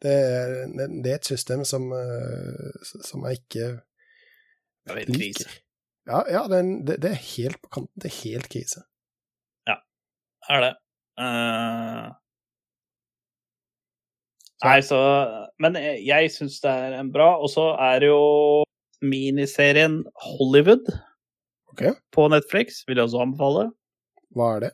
Det, 0.02 0.14
er, 0.14 0.68
det 0.78 1.12
er 1.12 1.16
et 1.16 1.26
system 1.26 1.64
som, 1.66 1.90
eh, 1.96 2.84
som 2.86 3.26
jeg 3.26 3.40
ikke 3.42 3.70
er 4.88 5.02
liker. 5.10 5.56
Ja, 6.08 6.22
ja 6.32 6.44
det, 6.52 6.60
er 6.62 7.02
det, 7.02 7.12
er 7.12 7.26
helt 7.36 7.60
på 7.64 7.72
kanten. 7.80 8.02
Det 8.02 8.12
er 8.12 8.22
helt 8.22 8.50
krise. 8.54 8.86
Ja, 9.68 9.80
er 10.54 10.64
det. 10.64 10.72
Eh, 11.20 12.08
Nei, 14.66 14.80
så 14.82 14.98
Men 15.62 15.78
jeg, 15.78 16.02
jeg 16.08 16.32
syns 16.34 16.62
det 16.64 16.72
er 16.72 16.98
en 16.98 17.12
bra. 17.14 17.36
Og 17.42 17.52
så 17.54 17.72
er 17.90 18.02
det 18.02 18.12
jo 18.12 18.64
miniserien 19.06 20.02
Hollywood 20.18 20.88
okay. 21.74 21.94
på 22.14 22.26
Netflix, 22.34 22.82
vil 22.88 22.98
jeg 22.98 23.10
også 23.10 23.22
anbefale. 23.26 23.68
Hva 24.38 24.56
er 24.56 24.68
det? 24.68 24.72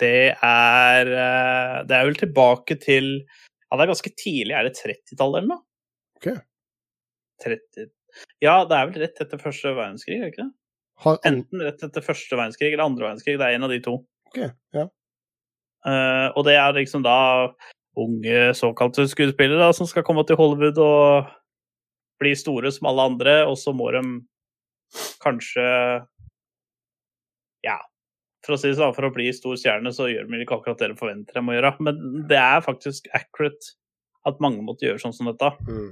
Det 0.00 0.22
er 0.42 1.10
eh, 1.12 1.74
Det 1.86 1.94
er 1.96 2.08
vel 2.08 2.16
tilbake 2.18 2.78
til 2.82 3.10
Ja, 3.66 3.78
det 3.78 3.84
er 3.84 3.92
ganske 3.92 4.12
tidlig. 4.14 4.54
Er 4.54 4.68
det 4.68 4.76
30-tallet 4.78 5.40
eller 5.42 5.50
noe? 5.54 5.64
Ok. 6.20 6.28
30 7.42 7.88
Ja, 8.40 8.60
det 8.64 8.76
er 8.76 8.90
vel 8.90 9.02
rett 9.02 9.18
etter 9.20 9.40
første 9.40 9.74
verdenskrig, 9.76 10.20
er 10.20 10.28
det 10.28 10.34
ikke 10.34 10.46
det? 10.46 10.52
Har. 11.04 11.18
Enten 11.28 11.64
rett 11.66 11.82
etter 11.84 12.04
første 12.04 12.38
verdenskrig 12.38 12.70
eller 12.72 12.86
andre 12.86 13.04
verdenskrig. 13.10 13.36
Det 13.36 13.48
er 13.48 13.56
en 13.58 13.66
av 13.66 13.72
de 13.74 13.80
to. 13.84 13.98
Ok, 14.30 14.38
ja. 14.76 14.86
Uh, 15.86 16.28
og 16.34 16.46
det 16.48 16.56
er 16.58 16.78
liksom 16.78 17.04
da 17.04 17.18
unge 17.96 18.54
såkalte 18.56 19.06
skuespillere 19.08 19.60
da, 19.60 19.74
som 19.76 19.88
skal 19.88 20.04
komme 20.06 20.24
til 20.26 20.38
Hollywood 20.40 20.80
og 20.82 21.28
bli 22.20 22.32
store 22.36 22.72
som 22.72 22.88
alle 22.90 23.04
andre, 23.12 23.36
og 23.48 23.58
så 23.60 23.74
må 23.76 23.90
de 23.94 24.02
kanskje 25.24 25.66
Ja, 27.66 27.76
for 28.46 28.56
å 28.56 28.60
si 28.60 28.70
det 28.70 28.78
sånn, 28.78 28.94
for 28.96 29.08
å 29.08 29.12
bli 29.14 29.26
stor 29.34 29.58
stjerne, 29.58 29.90
så 29.94 30.08
gjør 30.10 30.28
de 30.30 30.42
ikke 30.44 30.56
akkurat 30.60 30.80
det 30.80 30.92
de 30.92 30.98
forventer 30.98 31.38
dem 31.38 31.50
å 31.50 31.56
gjøre. 31.56 31.72
Men 31.86 32.26
det 32.30 32.38
er 32.40 32.64
faktisk 32.64 33.08
accurate 33.16 33.74
at 34.26 34.42
mange 34.42 34.64
måtte 34.66 34.86
gjøre 34.86 35.02
sånn 35.02 35.14
som 35.16 35.30
dette. 35.30 35.50
Mm. 35.66 35.90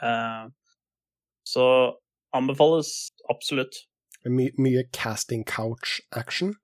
Uh, 0.00 0.44
så 1.48 1.66
anbefales 2.36 2.92
absolutt. 3.32 3.84
My, 4.26 4.50
mye 4.60 4.84
casting 4.96 5.44
couch 5.46 6.00
action. 6.16 6.56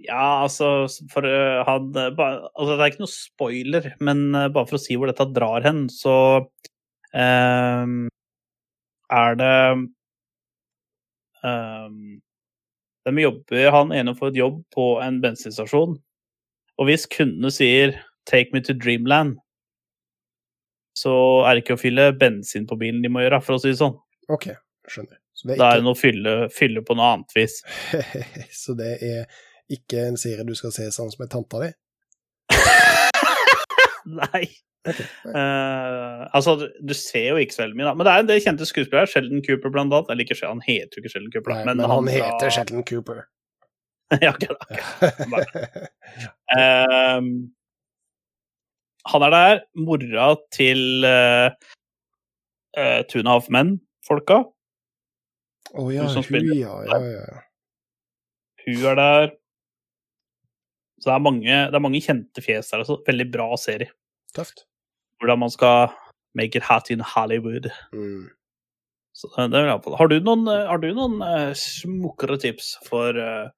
Ja, 0.00 0.42
altså 0.44 0.88
for 1.12 1.26
uh, 1.28 1.60
han 1.68 1.90
ba, 1.92 2.28
Altså, 2.54 2.72
det 2.74 2.80
er 2.84 2.92
ikke 2.92 3.04
noe 3.04 3.12
spoiler, 3.12 3.90
men 4.00 4.30
uh, 4.36 4.48
bare 4.52 4.68
for 4.70 4.78
å 4.78 4.82
si 4.82 4.96
hvor 4.96 5.10
dette 5.10 5.28
drar 5.36 5.66
hen, 5.66 5.88
så 5.92 6.16
er 9.10 9.34
det 9.34 9.54
ehm, 11.42 12.20
De 13.08 13.22
jobber 13.22 13.70
Han 13.72 13.92
ene 13.96 14.14
får 14.16 14.32
et 14.32 14.40
jobb 14.42 14.60
på 14.74 14.86
en 15.00 15.20
bensinstasjon, 15.22 15.96
og 16.78 16.88
hvis 16.88 17.06
kundene 17.10 17.50
sier 17.52 17.94
'take 18.28 18.52
me 18.52 18.60
to 18.60 18.72
dreamland', 18.72 19.38
så 20.96 21.46
er 21.46 21.54
det 21.54 21.64
ikke 21.64 21.78
å 21.78 21.80
fylle 21.80 22.12
bensin 22.18 22.66
på 22.66 22.76
bilen 22.76 23.02
de 23.02 23.08
må 23.08 23.22
gjøre, 23.24 23.40
for 23.42 23.56
å 23.56 23.62
si 23.62 23.72
det 23.72 23.80
sånn. 23.80 23.96
OK, 24.28 24.50
skjønner. 24.88 25.18
Så 25.34 25.48
det 25.48 25.56
er 25.56 25.64
er 25.64 25.78
det 25.80 25.84
noe 25.86 25.96
å 25.96 25.98
fylle, 25.98 26.32
fylle 26.52 26.82
på 26.84 26.96
noe 26.98 27.12
annet 27.14 27.36
vis. 27.36 27.62
så 28.62 28.74
det 28.76 28.98
er 29.00 29.24
ikke 29.72 30.08
en 30.10 30.18
serie 30.20 30.44
du 30.44 30.52
skal 30.58 30.74
se 30.74 30.90
sammen 30.92 31.16
med 31.18 31.30
tanta 31.32 31.62
di? 31.62 31.70
Nei. 34.20 34.44
Eh, 34.88 36.22
altså, 36.32 36.54
du, 36.80 36.94
ser 36.96 37.26
jo 37.34 37.40
ikke 37.40 37.56
så 37.56 37.64
veldig 37.64 37.78
mye, 37.78 37.88
da. 37.90 37.94
Men 37.96 38.06
det 38.06 38.12
er 38.12 38.22
en 38.24 38.30
del 38.30 38.42
kjente 38.44 38.68
skuespillere. 38.68 39.10
Sheldon 39.10 39.42
Cooper, 39.44 39.72
blant 39.72 39.92
annet. 39.92 40.12
Eller 40.12 40.24
ikke 40.26 40.38
han 40.40 40.62
heter 40.64 40.96
jo 40.96 41.04
ikke 41.04 41.12
Sheldon 41.14 41.34
Cooper, 41.34 41.54
Nei, 41.54 41.64
men, 41.68 41.82
men, 41.82 41.90
han 41.90 41.98
han 41.98 42.12
heter 42.14 42.54
Sheldon 42.54 42.86
Cooper. 42.88 43.24
ja, 44.24 44.32
ok, 44.32 44.46
da. 44.48 44.78
uh, 46.56 47.26
han 49.12 49.26
er 49.26 49.36
der. 49.36 49.60
Mora 49.78 50.30
til 50.54 51.04
uh, 51.06 51.52
uh, 52.78 53.00
Two 53.10 53.22
and 53.22 53.30
a 53.30 53.36
Half 53.36 53.52
Men-folka. 53.52 54.42
Å 55.70 55.84
ja, 55.94 56.08
Hun 56.10 56.24
hun, 56.26 56.48
ja, 56.56 56.72
ja, 56.88 56.98
ja. 57.14 57.44
Hun 58.64 58.88
er 58.90 58.98
der. 58.98 59.30
Så 61.00 61.08
det 61.08 61.14
er 61.14 61.22
mange, 61.24 61.60
det 61.70 61.78
er 61.78 61.82
mange 61.84 62.02
kjente 62.04 62.42
fjes 62.44 62.72
der. 62.72 62.82
Altså. 62.82 62.98
Veldig 63.06 63.28
bra 63.32 63.46
serie. 63.60 63.94
Tøft. 64.36 64.66
Hvordan 65.20 65.42
man 65.42 65.52
skal 65.52 65.92
make 66.34 66.56
it 66.56 66.66
hot 66.66 66.90
in 66.90 67.00
Hollywood. 67.00 67.70
Mm. 67.92 68.28
Så 69.14 69.28
det 69.36 69.50
det 69.52 69.60
vil 69.60 69.68
jeg 69.68 69.74
anbefale. 69.74 69.98
Har 69.98 70.10
du 70.10 70.18
noen, 70.24 70.46
eh, 70.48 70.66
har 70.70 70.80
du 70.80 70.90
noen 70.94 71.20
uh, 71.22 71.52
smukkere 71.58 72.38
tips 72.40 72.76
for 72.86 73.16
uh, 73.18 73.50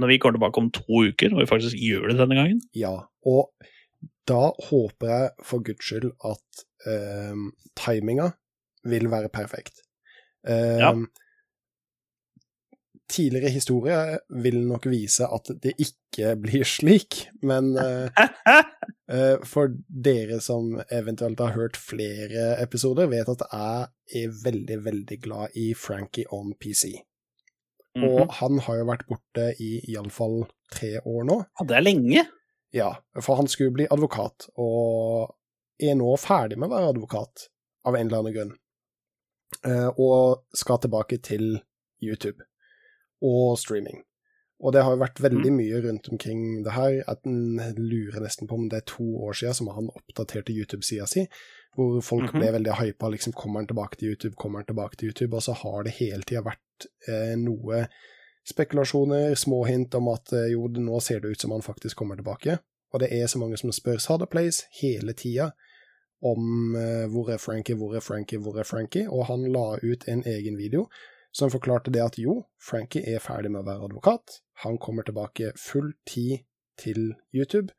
når 0.00 0.12
vi 0.12 0.18
kommer 0.18 0.38
tilbake 0.38 0.62
om 0.62 0.70
to 0.72 1.02
uker, 1.10 1.32
når 1.32 1.42
vi 1.42 1.50
faktisk 1.50 1.76
gjør 1.76 2.12
det 2.12 2.18
denne 2.22 2.38
gangen? 2.38 2.60
Ja, 2.78 2.94
og 3.26 3.50
da 4.30 4.52
håper 4.68 5.10
jeg 5.10 5.32
for 5.44 5.64
guds 5.66 5.84
skyld 5.84 6.12
at 6.24 6.64
uh, 6.86 7.34
timinga 7.76 8.30
vil 8.88 9.10
være 9.12 9.32
perfekt. 9.34 9.82
Uh, 10.46 10.78
Ja. 10.80 10.94
Tidligere 13.12 13.52
historie 13.52 13.96
vil 14.42 14.62
nok 14.64 14.86
vise 14.88 15.26
at 15.28 15.50
det 15.60 15.74
ikke 15.82 16.32
blir 16.40 16.64
slik, 16.64 17.26
men 17.44 17.74
eh, 17.76 19.42
for 19.48 19.74
dere 19.86 20.38
som 20.40 20.78
eventuelt 20.88 21.40
har 21.44 21.52
hørt 21.58 21.76
flere 21.76 22.54
episoder, 22.62 23.10
vet 23.12 23.28
at 23.28 23.44
jeg 23.52 24.22
er 24.22 24.36
veldig, 24.44 24.78
veldig 24.86 25.18
glad 25.26 25.58
i 25.60 25.72
Frankie 25.76 26.24
on 26.32 26.54
PC. 26.56 26.94
Mhm. 27.98 28.06
Og 28.08 28.32
han 28.38 28.62
har 28.64 28.78
jo 28.80 28.86
vært 28.88 29.04
borte 29.10 29.50
i 29.60 29.74
iallfall 29.92 30.46
tre 30.72 30.94
år 31.04 31.26
nå. 31.28 31.36
Ja, 31.58 31.66
det 31.68 31.76
er 31.76 31.84
lenge. 31.84 32.24
Ja, 32.72 32.88
for 33.20 33.36
han 33.36 33.50
skulle 33.52 33.74
bli 33.76 33.88
advokat, 33.92 34.48
og 34.56 35.34
er 35.82 35.98
nå 36.00 36.14
ferdig 36.16 36.56
med 36.56 36.70
å 36.70 36.78
være 36.78 36.94
advokat, 36.94 37.50
av 37.84 37.98
en 37.98 38.06
eller 38.06 38.22
annen 38.22 38.36
grunn. 38.38 38.56
Eh, 39.68 39.90
og 40.00 40.46
skal 40.56 40.80
tilbake 40.80 41.20
til 41.20 41.58
YouTube 42.00 42.40
og 43.22 43.58
streaming. 43.58 44.02
Og 44.62 44.72
det 44.74 44.82
har 44.84 44.94
jo 44.94 45.00
vært 45.00 45.18
veldig 45.22 45.50
mye 45.56 45.80
rundt 45.82 46.08
omkring 46.12 46.42
det 46.62 46.72
her, 46.76 47.00
at 47.10 47.24
en 47.26 47.56
lurer 47.78 48.20
nesten 48.22 48.46
på 48.46 48.54
om 48.54 48.68
det 48.70 48.76
er 48.78 48.84
to 48.92 49.06
år 49.26 49.34
siden 49.34 49.54
som 49.58 49.70
han 49.74 49.88
oppdaterte 49.90 50.54
YouTube-sida 50.54 51.06
si, 51.10 51.24
hvor 51.74 52.00
folk 52.04 52.28
Mhm. 52.30 52.38
ble 52.38 52.52
veldig 52.52 52.76
hypa, 52.78 53.08
liksom 53.10 53.32
kommer 53.32 53.60
han 53.60 53.66
tilbake 53.66 53.96
til 53.98 54.12
YouTube, 54.12 54.36
kommer 54.38 54.60
han 54.62 54.66
tilbake 54.66 54.96
til 54.96 55.08
YouTube, 55.10 55.34
og 55.34 55.42
så 55.42 55.52
har 55.54 55.82
det 55.82 55.96
hele 55.98 56.22
tida 56.22 56.42
vært 56.46 56.86
eh, 57.08 57.34
noe 57.36 57.88
spekulasjoner, 58.48 59.34
små 59.34 59.64
hint 59.66 59.94
om 59.94 60.08
at 60.12 60.32
eh, 60.32 60.50
jo, 60.52 60.68
nå 60.68 61.00
ser 61.02 61.20
det 61.22 61.30
ut 61.34 61.40
som 61.40 61.54
han 61.54 61.62
faktisk 61.64 61.96
kommer 61.96 62.16
tilbake. 62.18 62.58
Og 62.92 63.00
det 63.00 63.08
er 63.12 63.26
så 63.26 63.38
mange 63.40 63.56
som 63.58 63.72
spør 63.72 63.98
Sada 64.02 64.26
Place 64.26 64.66
hele 64.80 65.14
tida 65.16 65.52
om 66.22 66.76
eh, 66.76 67.06
hvor 67.10 67.30
er 67.32 67.38
Frankie, 67.42 67.74
hvor 67.78 67.96
er 67.96 68.04
Frankie, 68.04 68.38
hvor 68.38 68.58
er 68.60 68.68
Frankie? 68.68 69.08
Og 69.10 69.26
han 69.30 69.46
la 69.52 69.78
ut 69.82 70.06
en 70.08 70.22
egen 70.26 70.58
video 70.60 70.88
som 71.32 71.50
forklarte 71.50 71.90
det 71.92 72.02
at 72.04 72.18
jo, 72.20 72.42
Frankie 72.60 73.02
er 73.14 73.22
ferdig 73.24 73.50
med 73.50 73.62
å 73.62 73.68
være 73.70 73.86
advokat. 73.88 74.40
Han 74.64 74.78
kommer 74.78 75.02
tilbake 75.08 75.52
full 75.58 75.92
tid 76.06 76.42
til 76.80 77.14
YouTube. 77.34 77.72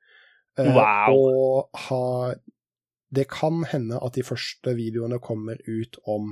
Eh, 0.58 0.70
Wow. 0.74 1.14
Og 1.18 1.70
har 1.88 2.36
Det 3.14 3.28
kan 3.30 3.64
hende 3.70 4.00
at 4.02 4.14
de 4.16 4.24
første 4.26 4.74
videoene 4.76 5.20
kommer 5.22 5.58
ut 5.70 5.98
om 6.10 6.32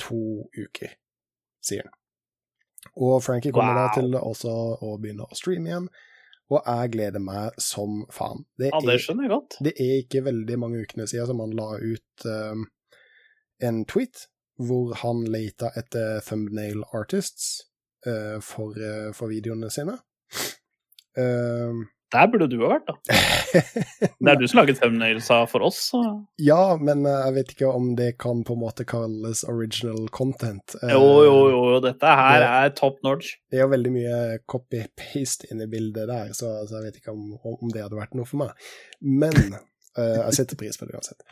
to 0.00 0.48
uker, 0.56 0.94
sier 1.60 1.82
han. 1.84 1.92
Og 2.96 3.22
Frankie 3.22 3.52
kommer 3.52 3.74
Wow. 3.74 3.82
da 3.88 3.94
til 4.00 4.14
også 4.16 4.54
å 4.80 4.94
begynne 5.02 5.26
å 5.28 5.36
streame 5.36 5.68
igjen, 5.68 5.88
og 6.50 6.62
jeg 6.64 6.92
gleder 6.94 7.20
meg 7.20 7.52
som 7.60 8.06
faen. 8.10 8.46
Det 8.56 8.70
Ja, 8.72 8.80
det 8.80 8.94
er 8.94 8.98
skjønner 9.04 9.22
jeg 9.28 9.30
godt. 9.34 9.56
det 9.60 9.74
er 9.76 9.94
ikke 10.02 10.24
veldig 10.24 10.58
mange 10.58 10.80
ukene 10.80 11.06
siden 11.06 11.26
som 11.26 11.40
han 11.40 11.50
la 11.50 11.76
ut 11.76 12.24
um, 12.24 12.64
en 13.60 13.84
tweet 13.84 14.28
hvor 14.58 14.94
han 15.02 15.24
leita 15.30 15.70
etter 15.78 16.18
thumbnail 16.26 16.82
artists 16.92 17.62
uh, 18.06 18.38
for, 18.42 18.74
uh, 18.78 19.12
for 19.14 19.30
videoene 19.30 19.70
sine. 19.70 19.94
Uh, 21.18 21.84
Der 22.12 22.24
burde 22.32 22.46
du 22.48 22.56
ha 22.64 22.68
vært, 22.72 22.86
da. 22.88 22.94
Det 24.24 24.30
er 24.32 24.38
du 24.40 24.46
som 24.48 24.60
lager 24.62 24.76
thumbnailsa 24.78 25.42
for 25.50 25.66
oss. 25.66 25.80
Så. 25.90 26.00
ja, 26.40 26.76
men 26.80 27.02
uh, 27.04 27.26
jeg 27.26 27.34
vet 27.36 27.52
ikke 27.54 27.68
om 27.76 27.90
det 27.98 28.14
kan 28.22 28.40
på 28.48 28.56
en 28.56 28.62
måte 28.62 28.86
kalles 28.88 29.42
original 29.48 30.08
content. 30.16 30.76
Jo, 30.88 31.02
jo, 31.26 31.34
jo, 31.52 31.62
dette 31.84 32.14
her 32.20 32.40
det- 32.40 32.52
er 32.62 32.72
top 32.80 33.02
notch. 33.04 33.34
Det 33.50 33.60
er 33.60 33.66
jo 33.66 33.72
veldig 33.74 33.92
mye 33.94 34.20
copy-paste 34.48 35.50
inni 35.52 35.68
bildet 35.68 36.08
der, 36.08 36.32
så, 36.36 36.54
så 36.68 36.78
jeg 36.80 36.88
vet 36.88 37.02
ikke 37.02 37.12
om, 37.12 37.34
om 37.44 37.74
det 37.74 37.84
hadde 37.84 38.00
vært 38.00 38.16
noe 38.16 38.28
for 38.30 38.40
meg. 38.46 38.70
Men 39.04 39.36
jeg 39.98 40.34
setter 40.36 40.56
pris 40.60 40.76
på 40.78 40.86
det 40.86 40.94
uansett. 40.94 41.24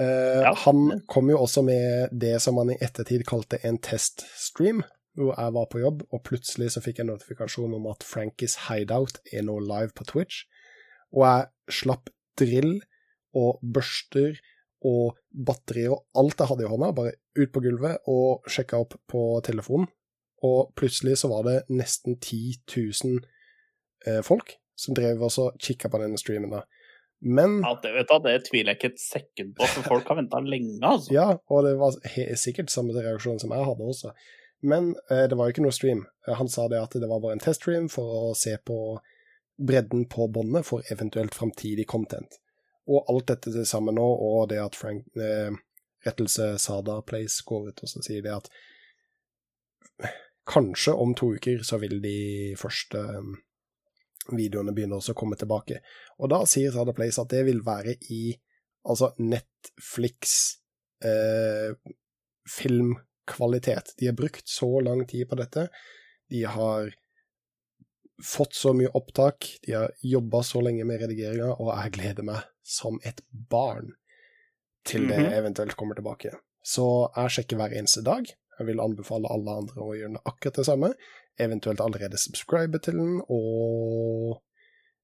Uh, 0.00 0.42
Ja. 0.42 0.54
Han 0.64 1.00
kom 1.08 1.30
jo 1.30 1.38
også 1.44 1.62
med 1.62 2.10
det 2.10 2.40
som 2.42 2.58
han 2.58 2.72
i 2.74 2.80
ettertid 2.82 3.22
kalte 3.28 3.60
en 3.62 3.78
teststream, 3.78 4.82
hvor 5.14 5.34
jeg 5.38 5.54
var 5.54 5.68
på 5.70 5.82
jobb, 5.82 6.02
og 6.10 6.24
plutselig 6.26 6.72
så 6.74 6.82
fikk 6.82 6.98
jeg 6.98 7.06
notifikasjon 7.06 7.76
om 7.76 7.86
at 7.92 8.02
Frankies 8.02 8.56
Hideout 8.66 9.20
er 9.32 9.46
nå 9.46 9.60
live 9.62 9.94
på 9.94 10.06
Twitch, 10.10 10.42
og 11.14 11.22
jeg 11.28 11.78
slapp 11.82 12.10
drill 12.40 12.80
og 13.38 13.62
børster 13.62 14.40
og 14.84 15.14
batterier 15.30 15.94
og 15.94 16.02
alt 16.18 16.40
jeg 16.42 16.50
hadde 16.50 16.66
i 16.66 16.72
hånda, 16.72 16.90
bare 16.96 17.14
ut 17.38 17.52
på 17.54 17.62
gulvet 17.64 18.10
og 18.10 18.50
sjekka 18.50 18.82
opp 18.82 18.98
på 19.10 19.22
telefonen, 19.46 19.86
og 20.44 20.74
plutselig 20.76 21.16
så 21.22 21.30
var 21.30 21.46
det 21.46 21.56
nesten 21.72 22.18
10 22.18 22.66
000 22.68 23.22
eh, 24.06 24.20
folk 24.26 24.56
som 24.76 24.96
drev 24.96 25.22
og 25.24 25.54
kikka 25.62 25.88
på 25.88 26.00
denne 26.02 26.18
streamen 26.20 26.52
da. 26.52 26.64
Men 27.24 27.58
Ja, 27.64 27.72
det, 27.82 27.92
vet 27.94 28.10
du, 28.10 28.28
det 28.28 28.36
tviler 28.48 28.74
jeg 28.74 28.80
ikke 28.80 28.92
et 28.92 29.00
sekund 29.02 29.54
på, 29.56 29.68
for 29.76 29.88
folk 29.94 30.08
har 30.12 30.18
venta 30.20 30.40
lenge, 30.44 30.76
altså. 30.84 31.12
Ja, 31.14 31.26
og 31.48 31.64
det 31.64 31.74
var 31.80 31.96
sikkert 32.36 32.72
samme 32.72 32.92
reaksjon 32.96 33.40
som 33.40 33.54
jeg 33.56 33.64
hadde 33.64 33.90
også. 33.94 34.12
Men 34.64 34.92
eh, 35.10 35.24
det 35.28 35.36
var 35.36 35.48
jo 35.48 35.54
ikke 35.54 35.64
noe 35.64 35.76
stream. 35.76 36.04
Eh, 36.28 36.34
Han 36.36 36.48
sa 36.52 36.68
det 36.68 36.80
at 36.80 36.96
det 37.00 37.08
var 37.08 37.22
bare 37.24 37.38
en 37.38 37.44
teststream 37.44 37.88
for 37.92 38.30
å 38.30 38.34
se 38.38 38.56
på 38.64 38.78
bredden 39.56 40.04
på 40.10 40.28
båndet 40.34 40.66
for 40.68 40.84
eventuelt 40.92 41.36
framtidig 41.36 41.86
content. 41.88 42.40
Og 42.88 43.08
alt 43.08 43.30
dette 43.30 43.52
til 43.52 43.66
sammen 43.68 43.96
nå, 43.96 44.04
og 44.04 44.48
det 44.52 44.60
at 44.60 44.76
Frank 44.76 45.08
eh, 45.16 45.54
Rettelse 46.04 46.54
Sada 46.60 46.98
Place 47.06 47.44
går 47.46 47.70
ut 47.70 47.82
og 47.84 47.88
så 47.88 48.02
sier 48.04 48.24
det 48.24 48.34
at 48.34 48.50
kanskje 50.44 50.92
om 50.92 51.14
to 51.16 51.30
uker 51.38 51.62
så 51.64 51.78
vil 51.80 52.02
de 52.04 52.52
første 52.60 53.00
um, 53.00 53.38
videoene 54.32 54.72
begynner 54.74 54.96
også 55.00 55.12
å 55.12 55.18
komme 55.18 55.36
tilbake. 55.36 55.80
Og 56.18 56.30
da 56.30 56.42
sier 56.48 56.72
Sada 56.72 56.92
Place 56.96 57.20
at 57.20 57.28
det 57.28 57.44
vil 57.46 57.60
være 57.66 57.96
i 58.10 58.34
altså 58.84 59.12
Netflix 59.18 60.58
eh, 61.04 61.72
filmkvalitet. 62.50 63.94
De 63.98 64.06
har 64.06 64.16
brukt 64.18 64.48
så 64.48 64.80
lang 64.80 65.06
tid 65.06 65.28
på 65.28 65.38
dette. 65.40 65.68
De 66.30 66.44
har 66.44 66.92
fått 68.24 68.54
så 68.54 68.72
mye 68.76 68.92
opptak, 68.94 69.48
de 69.66 69.72
har 69.74 69.90
jobba 70.06 70.42
så 70.46 70.60
lenge 70.62 70.84
med 70.86 71.00
redigeringa, 71.02 71.56
og 71.58 71.72
jeg 71.74 71.94
gleder 71.96 72.26
meg 72.28 72.44
som 72.62 73.00
et 73.04 73.20
barn 73.50 73.92
til 74.86 75.08
det 75.08 75.18
Mhm. 75.18 75.32
eventuelt 75.32 75.76
kommer 75.76 75.94
tilbake. 75.98 76.30
Så 76.62 77.10
jeg 77.16 77.30
sjekker 77.30 77.56
hver 77.56 77.72
eneste 77.76 78.02
dag. 78.04 78.24
Jeg 78.58 78.66
vil 78.66 78.80
anbefale 78.80 79.28
alle 79.30 79.50
andre 79.50 79.82
å 79.82 79.94
gjøre 79.96 80.22
akkurat 80.24 80.54
det 80.54 80.64
samme. 80.66 80.94
Eventuelt 81.40 81.80
allerede 81.80 82.18
subscribe 82.18 82.78
til 82.78 82.92
den, 82.92 83.22
og 83.28 84.42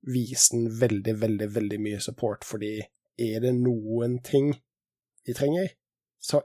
vise 0.02 0.56
den 0.56 0.80
veldig, 0.80 1.20
veldig, 1.20 1.54
veldig 1.54 1.80
mye 1.80 2.00
support, 2.00 2.44
fordi 2.44 2.78
er 3.18 3.40
det 3.40 3.54
noen 3.54 4.22
ting 4.22 4.54
de 5.26 5.34
trenger, 5.34 5.68
så 6.20 6.40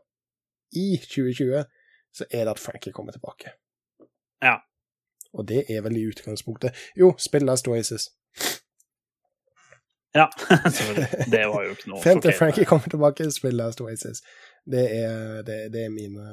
i 0.76 0.98
2020 0.98 1.64
så 2.16 2.26
er 2.32 2.45
det 2.45 2.56
at 2.56 2.60
Frankie 2.60 2.94
kommer 2.94 3.12
tilbake. 3.12 3.53
Ja. 4.44 4.57
Og 5.34 5.48
det 5.48 5.66
er 5.70 5.82
vel 5.82 5.98
i 5.98 6.07
utgangspunktet 6.07 6.76
Jo, 6.98 7.14
spill 7.20 7.45
Last 7.45 7.68
Oasis. 7.68 8.10
Ja. 10.16 10.28
Det 11.32 11.48
var 11.52 11.64
jo 11.64 11.74
ikke 11.76 11.90
noe 11.91 12.03
Frem 12.03 12.22
til 12.22 12.30
okay, 12.30 12.38
Frankie 12.38 12.66
kommer 12.66 12.88
tilbake, 12.90 13.32
spill 13.32 13.57
Last 13.60 13.82
Oasis. 13.82 14.24
Det 14.66 14.86
er, 14.95 15.41
det, 15.44 15.57
det 15.74 15.86
er 15.86 15.90
mine 15.90 16.26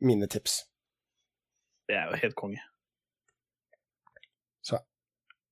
mine 0.00 0.26
tips. 0.26 0.69
Det 1.90 1.96
er 1.98 2.12
jo 2.12 2.20
helt 2.22 2.36
konge. 2.38 2.62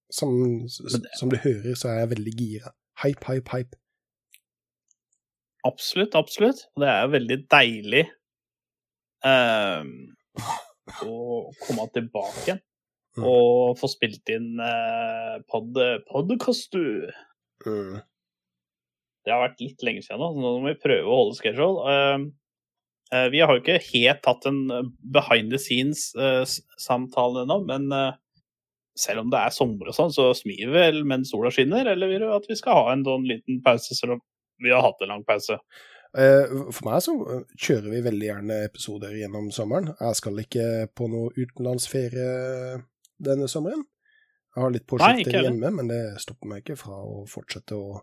Som, 0.08 0.30
som 0.72 1.28
du 1.28 1.36
hører, 1.36 1.74
så 1.76 1.90
er 1.90 1.98
jeg 1.98 2.10
veldig 2.14 2.32
gira. 2.38 2.70
Hype, 3.02 3.26
hype, 3.28 3.50
hype. 3.52 3.76
Absolutt, 5.68 6.14
absolutt. 6.16 6.62
Og 6.72 6.80
det 6.80 6.88
er 6.88 7.10
veldig 7.12 7.36
deilig 7.52 8.04
um, 9.26 9.90
å 11.10 11.18
komme 11.66 11.90
tilbake 11.92 12.46
igjen 12.46 12.64
Mm. 13.18 13.24
og 13.26 13.78
få 13.80 13.88
spilt 13.90 14.30
inn 14.30 14.60
uh, 14.62 15.40
pod, 15.50 15.74
podkast, 16.06 16.76
du. 16.76 17.08
Mm. 17.66 17.96
Det 19.26 19.32
har 19.34 19.42
vært 19.42 19.62
litt 19.64 19.82
lenge 19.82 20.04
siden 20.04 20.22
nå, 20.22 20.28
så 20.36 20.42
nå 20.44 20.52
må 20.62 20.70
vi 20.70 20.78
prøve 20.78 21.08
å 21.08 21.16
holde 21.24 21.34
schedule. 21.36 21.82
Eh, 21.90 22.28
vi 23.32 23.40
har 23.40 23.54
jo 23.54 23.62
ikke 23.62 23.80
helt 23.90 24.22
tatt 24.24 24.48
en 24.50 24.62
eh, 24.74 24.88
behind 25.16 25.52
the 25.54 25.60
scenes-samtale 25.62 27.44
ennå, 27.46 27.60
men 27.68 27.92
eh, 27.94 28.16
selv 28.98 29.22
om 29.22 29.30
det 29.32 29.40
er 29.40 29.54
sommer 29.54 29.90
og 29.90 29.96
sånn, 29.96 30.12
så 30.14 30.30
smir 30.36 30.66
vi 30.66 30.74
vel 30.74 31.04
mens 31.08 31.32
sola 31.32 31.52
skinner, 31.54 31.88
eller 31.88 32.10
vil 32.10 32.26
du 32.26 32.32
at 32.34 32.48
vi 32.50 32.58
skal 32.58 32.80
ha 32.80 32.92
en 32.92 33.06
sånn 33.06 33.28
liten 33.28 33.62
pause, 33.64 33.96
selv 33.96 34.18
om 34.18 34.24
vi 34.64 34.74
har 34.74 34.82
hatt 34.84 35.04
en 35.04 35.14
lang 35.14 35.24
pause? 35.28 35.56
Eh, 36.18 36.54
For 36.72 36.88
meg 36.88 37.02
så 37.04 37.14
eh, 37.22 37.44
kjører 37.56 37.92
vi 37.94 38.04
veldig 38.08 38.28
gjerne 38.30 38.60
episoder 38.66 39.16
gjennom 39.16 39.50
sommeren. 39.54 39.92
Jeg 40.00 40.20
skal 40.20 40.42
ikke 40.44 40.66
på 40.96 41.08
noe 41.12 41.32
utenlandsferie 41.36 42.28
denne 43.18 43.48
sommeren. 43.50 43.84
Jeg 44.56 44.64
har 44.64 44.72
litt 44.74 44.88
prosjekter 44.90 45.44
hjemme, 45.44 45.70
men 45.76 45.90
det 45.90 46.02
stopper 46.22 46.50
meg 46.50 46.64
ikke 46.64 46.78
fra 46.80 46.96
å 47.04 47.22
fortsette 47.30 47.76
å, 47.78 48.00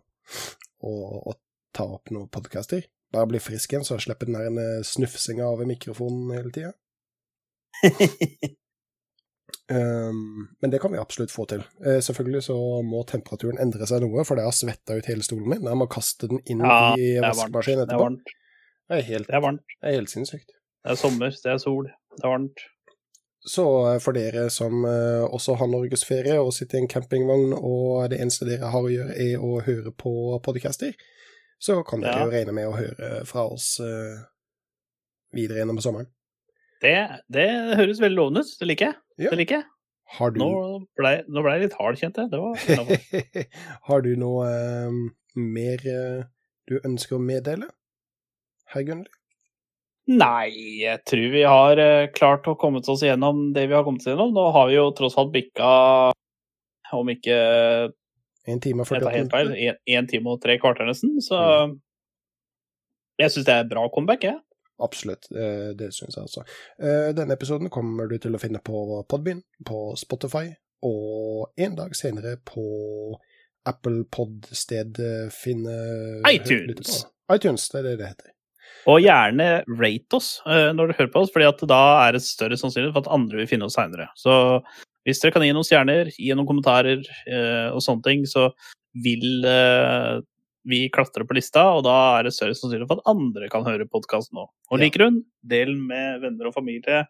å, 0.80 0.92
å 1.28 1.34
ta 1.76 1.84
opp 1.98 2.14
noen 2.14 2.30
podcaster. 2.32 2.86
Bare 3.14 3.30
bli 3.30 3.40
frisk 3.42 3.72
igjen, 3.72 3.84
så 3.86 3.96
jeg 3.96 4.08
slipper 4.08 4.28
den 4.28 4.38
der 4.58 4.84
snufsinga 4.86 5.46
av 5.46 5.62
mikrofonen 5.68 6.32
hele 6.34 6.52
tida. 6.54 6.72
Um, 9.70 10.46
men 10.62 10.70
det 10.70 10.78
kan 10.78 10.92
vi 10.92 10.98
absolutt 10.98 11.32
få 11.34 11.44
til. 11.50 11.64
Uh, 11.82 11.98
selvfølgelig 11.98 12.44
så 12.46 12.54
må 12.86 13.00
temperaturen 13.08 13.58
endre 13.62 13.86
seg 13.90 14.04
noe, 14.04 14.22
for 14.26 14.38
det 14.38 14.44
har 14.46 14.54
svetta 14.54 14.94
ut 14.94 15.08
hele 15.10 15.26
stolen 15.26 15.48
min. 15.50 15.66
Jeg 15.66 15.80
må 15.80 15.88
kaste 15.90 16.30
den 16.30 16.42
inn 16.46 16.62
Ja, 16.62 16.94
i 16.94 17.16
det 17.16 17.24
vaskemaskinen 17.24 17.82
Det 17.82 17.96
er 17.96 18.04
etterpå. 18.04 18.36
Det 18.86 19.00
er 19.00 19.06
helt, 19.08 19.26
Det 19.26 19.34
er 19.34 19.42
varmt. 19.42 19.64
det 19.80 19.90
er 19.90 19.98
helt 19.98 20.12
sinnssykt. 20.12 20.54
Det 20.86 20.94
er 20.94 21.00
sommer, 21.00 21.34
det 21.34 21.50
er 21.50 21.58
sol, 21.58 21.90
det 22.14 22.22
er 22.22 22.30
varmt. 22.30 22.62
Så 23.46 23.64
eh, 23.90 23.98
for 24.02 24.14
dere 24.14 24.46
som 24.50 24.84
eh, 24.86 25.24
også 25.26 25.56
har 25.58 25.70
norgesferie 25.70 26.38
og 26.38 26.52
sitter 26.54 26.78
i 26.78 26.84
en 26.84 26.90
campingvogn, 26.90 27.52
og 27.58 28.06
det 28.10 28.20
eneste 28.22 28.46
dere 28.46 28.70
har 28.70 28.86
å 28.86 28.90
gjøre 28.90 29.18
er 29.18 29.42
å 29.42 29.58
høre 29.66 29.90
på 29.90 30.12
podcaster, 30.46 30.94
så 31.58 31.80
kan 31.88 32.02
dere 32.04 32.18
Ja. 32.20 32.24
jo 32.26 32.32
regne 32.34 32.52
med 32.56 32.68
å 32.68 32.76
høre 32.76 33.24
fra 33.28 33.46
oss 33.48 33.78
uh, 33.80 34.20
videre 35.34 35.62
gjennom 35.62 35.80
sommeren. 35.82 36.08
Det, 36.82 36.96
det 37.32 37.46
høres 37.78 38.00
veldig 38.02 38.16
lovende 38.18 38.42
ut. 38.44 38.52
Det 38.60 38.68
liker 38.68 38.90
jeg. 38.90 38.98
Ja. 39.24 39.30
Det 39.32 39.38
liker 39.40 39.60
jeg. 39.62 39.68
Har 40.18 40.30
du, 40.30 40.38
Nå 40.38 40.50
ble, 40.94 41.12
nå 41.26 41.42
ble 41.42 41.56
jeg 41.56 41.64
litt 41.64 41.76
hard, 41.80 41.96
kjente 41.98 42.22
jeg. 42.26 42.30
Det 42.30 42.38
var 42.38 42.66
innenfor. 42.68 43.46
har 43.88 44.04
du 44.04 44.10
noe 44.20 44.46
uh, 44.46 44.98
mer 45.40 45.86
uh, 45.88 46.26
du 46.70 46.76
ønsker 46.84 47.16
å 47.16 47.22
meddele, 47.22 47.70
herr 48.74 48.84
Gunnli? 48.86 49.10
Nei, 50.06 50.52
jeg 50.84 51.00
tror 51.08 51.32
vi 51.32 51.40
har 51.42 51.80
klart 52.14 52.44
å 52.46 52.54
komme 52.54 52.78
oss 52.78 53.02
gjennom 53.02 53.48
det 53.56 53.64
vi 53.66 53.74
har 53.74 53.82
kommet 53.82 54.04
oss 54.04 54.12
gjennom. 54.12 54.30
Nå 54.36 54.44
har 54.54 54.68
vi 54.70 54.76
jo 54.76 54.84
tross 54.94 55.16
alt 55.18 55.32
bikka, 55.34 55.70
om 56.94 57.10
ikke 57.10 57.38
En 58.46 58.60
time 58.62 58.84
og 58.84 58.90
48 58.90 59.12
helt 59.16 59.32
feil, 59.34 60.08
time 60.10 60.32
og 60.32 60.42
tre 60.42 60.58
kvarter 60.62 60.88
nesten. 60.88 61.16
Så 61.24 61.38
jeg 63.18 63.32
syns 63.32 63.46
det 63.48 63.54
er 63.56 63.70
bra 63.70 63.86
comeback, 63.92 64.26
jeg. 64.28 64.38
Absolutt, 64.82 65.30
eh, 65.32 65.72
det 65.78 65.88
syns 65.96 66.18
jeg 66.18 66.28
også. 66.28 66.44
Eh, 66.78 67.10
Denne 67.16 67.36
episoden 67.38 67.72
kommer 67.72 68.10
du 68.10 68.18
til 68.20 68.36
å 68.36 68.40
finne 68.40 68.60
på 68.60 69.00
Podbean, 69.08 69.40
på 69.64 69.88
Spotify, 69.96 70.50
og 70.84 71.48
en 71.56 71.76
dag 71.78 71.96
senere 71.96 72.36
på 72.44 72.66
Apple 73.66 74.04
Pod-sted 74.12 75.00
eh, 75.00 75.28
finne 75.32 75.76
iTunes. 76.28 77.06
iTunes, 77.32 77.68
det 77.72 77.80
er 77.80 77.88
det 77.88 77.94
det 78.02 78.10
heter. 78.12 78.32
Og 78.86 79.00
gjerne 79.02 79.48
rate 79.80 80.18
oss 80.18 80.28
eh, 80.46 80.68
når 80.76 80.92
du 80.92 80.98
hører 81.00 81.12
på 81.14 81.24
oss, 81.24 81.32
fordi 81.34 81.48
da 81.72 81.80
er 82.04 82.14
det 82.14 82.22
større 82.26 82.58
sannsynlighet 82.60 82.94
for 82.94 83.06
at 83.06 83.14
andre 83.16 83.40
vil 83.40 83.48
finne 83.50 83.66
oss 83.66 83.78
seinere. 83.78 84.10
Så 84.18 84.60
hvis 85.06 85.22
dere 85.22 85.34
kan 85.36 85.44
gi 85.46 85.52
noen 85.54 85.66
stjerner, 85.66 86.10
gi 86.14 86.32
noen 86.34 86.48
kommentarer 86.48 87.04
eh, 87.30 87.68
og 87.70 87.82
sånne 87.84 88.02
ting, 88.02 88.24
så 88.26 88.48
vil 89.04 89.46
eh, 89.46 90.16
vi 90.66 90.80
klatre 90.90 91.26
på 91.26 91.36
lista, 91.36 91.62
og 91.76 91.84
da 91.86 91.94
er 92.16 92.26
det 92.26 92.34
større 92.34 92.56
sannsynlighet 92.58 92.90
for 92.90 93.02
at 93.02 93.12
andre 93.12 93.50
kan 93.52 93.66
høre 93.66 93.86
podkasten 93.86 94.42
òg. 94.42 94.50
Og 94.72 94.82
liker 94.82 95.06
hun, 95.06 95.20
del 95.46 95.76
med 95.78 96.24
venner 96.24 96.50
og 96.50 96.56
familie 96.56 97.04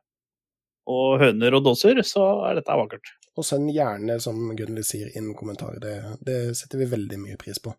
og 0.92 1.16
høner 1.22 1.56
og 1.56 1.64
dåser, 1.66 2.02
så 2.06 2.26
er 2.50 2.60
dette 2.60 2.76
vakkert. 2.78 3.14
Og 3.36 3.44
send 3.48 3.72
gjerne, 3.72 4.18
som 4.22 4.38
Gunnli 4.56 4.84
sier, 4.86 5.08
inn 5.18 5.32
kommentarer. 5.36 5.80
Det, 5.82 5.96
det 6.24 6.38
setter 6.58 6.84
vi 6.84 6.90
veldig 6.92 7.18
mye 7.24 7.40
pris 7.40 7.58
på. 7.62 7.72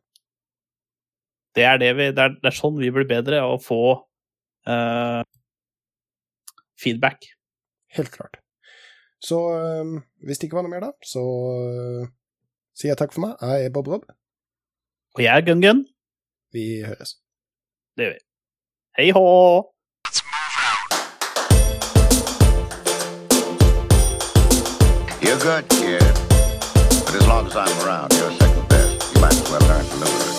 Det 1.57 1.65
er, 1.65 1.79
det 1.81 1.93
vi, 1.97 2.09
det 2.13 2.25
er, 2.25 2.35
det 2.41 2.51
er 2.51 2.57
sånn 2.57 2.75
vi 2.77 2.91
blir 2.93 3.07
bedre 3.09 3.39
å 3.45 3.55
få 3.61 3.81
eh, 4.69 5.21
feedback. 6.81 7.29
Helt 7.97 8.11
klart. 8.13 8.41
Så 9.27 9.37
hvis 10.23 10.37
det 10.37 10.47
ikke 10.47 10.55
var 10.55 10.63
noe 10.63 10.71
mer 10.71 10.85
da, 10.85 10.93
så 11.03 11.23
eh, 11.59 12.07
sier 12.77 12.93
jeg 12.93 12.99
takk 13.01 13.15
for 13.15 13.25
meg. 13.25 13.33
Jeg 13.41 13.67
er 13.67 13.73
Bob 13.75 13.89
Rob. 13.91 14.05
Og 15.17 15.23
jeg 15.23 15.33
er 15.33 15.43
Gun-Gun. 15.43 15.83
Vi 16.55 16.63
høres. 16.87 17.17
Det 17.97 18.07
gjør 18.07 18.13
vi. 18.15 18.23
Hei 18.97 19.09
hå! 19.17 19.25
You're 25.25 25.41
good, 25.43 25.67
kid. 25.75 26.07
But 27.03 27.15
as 27.19 27.27
long 27.27 27.47
as 27.47 27.55
I'm 27.55 27.75
around, 27.83 28.13
you're 28.13 28.31
second 28.39 28.69
best. 28.69 29.13
You 29.13 29.21
might 29.21 29.33
as 29.33 29.51
well 29.51 29.67
learn 29.67 29.85
to 29.85 29.95
live 29.97 30.13
with 30.13 30.31
it. 30.31 30.36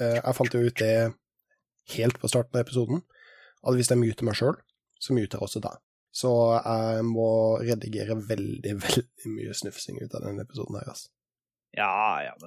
Jeg 0.00 0.36
fant 0.36 0.54
jo 0.56 0.62
ut 0.66 0.78
det 0.82 0.94
helt 1.96 2.20
på 2.20 2.30
starten 2.30 2.58
av 2.58 2.64
episoden, 2.64 3.02
at 3.66 3.76
hvis 3.76 3.90
jeg 3.92 4.00
muter 4.00 4.26
meg 4.26 4.38
sjøl, 4.38 4.56
så 5.00 5.16
muter 5.16 5.38
jeg 5.38 5.46
også 5.46 5.62
deg. 5.64 5.76
Så 6.16 6.30
jeg 6.56 7.04
må 7.04 7.28
redigere 7.60 8.16
veldig, 8.28 8.74
veldig 8.86 9.34
mye 9.34 9.56
snufsing 9.56 10.00
ut 10.02 10.14
av 10.16 10.24
denne 10.24 10.46
episoden 10.46 10.78
her, 10.80 10.88
altså. 10.94 11.12
Ja, 11.76 12.22
ja, 12.24 12.32
men 12.40 12.44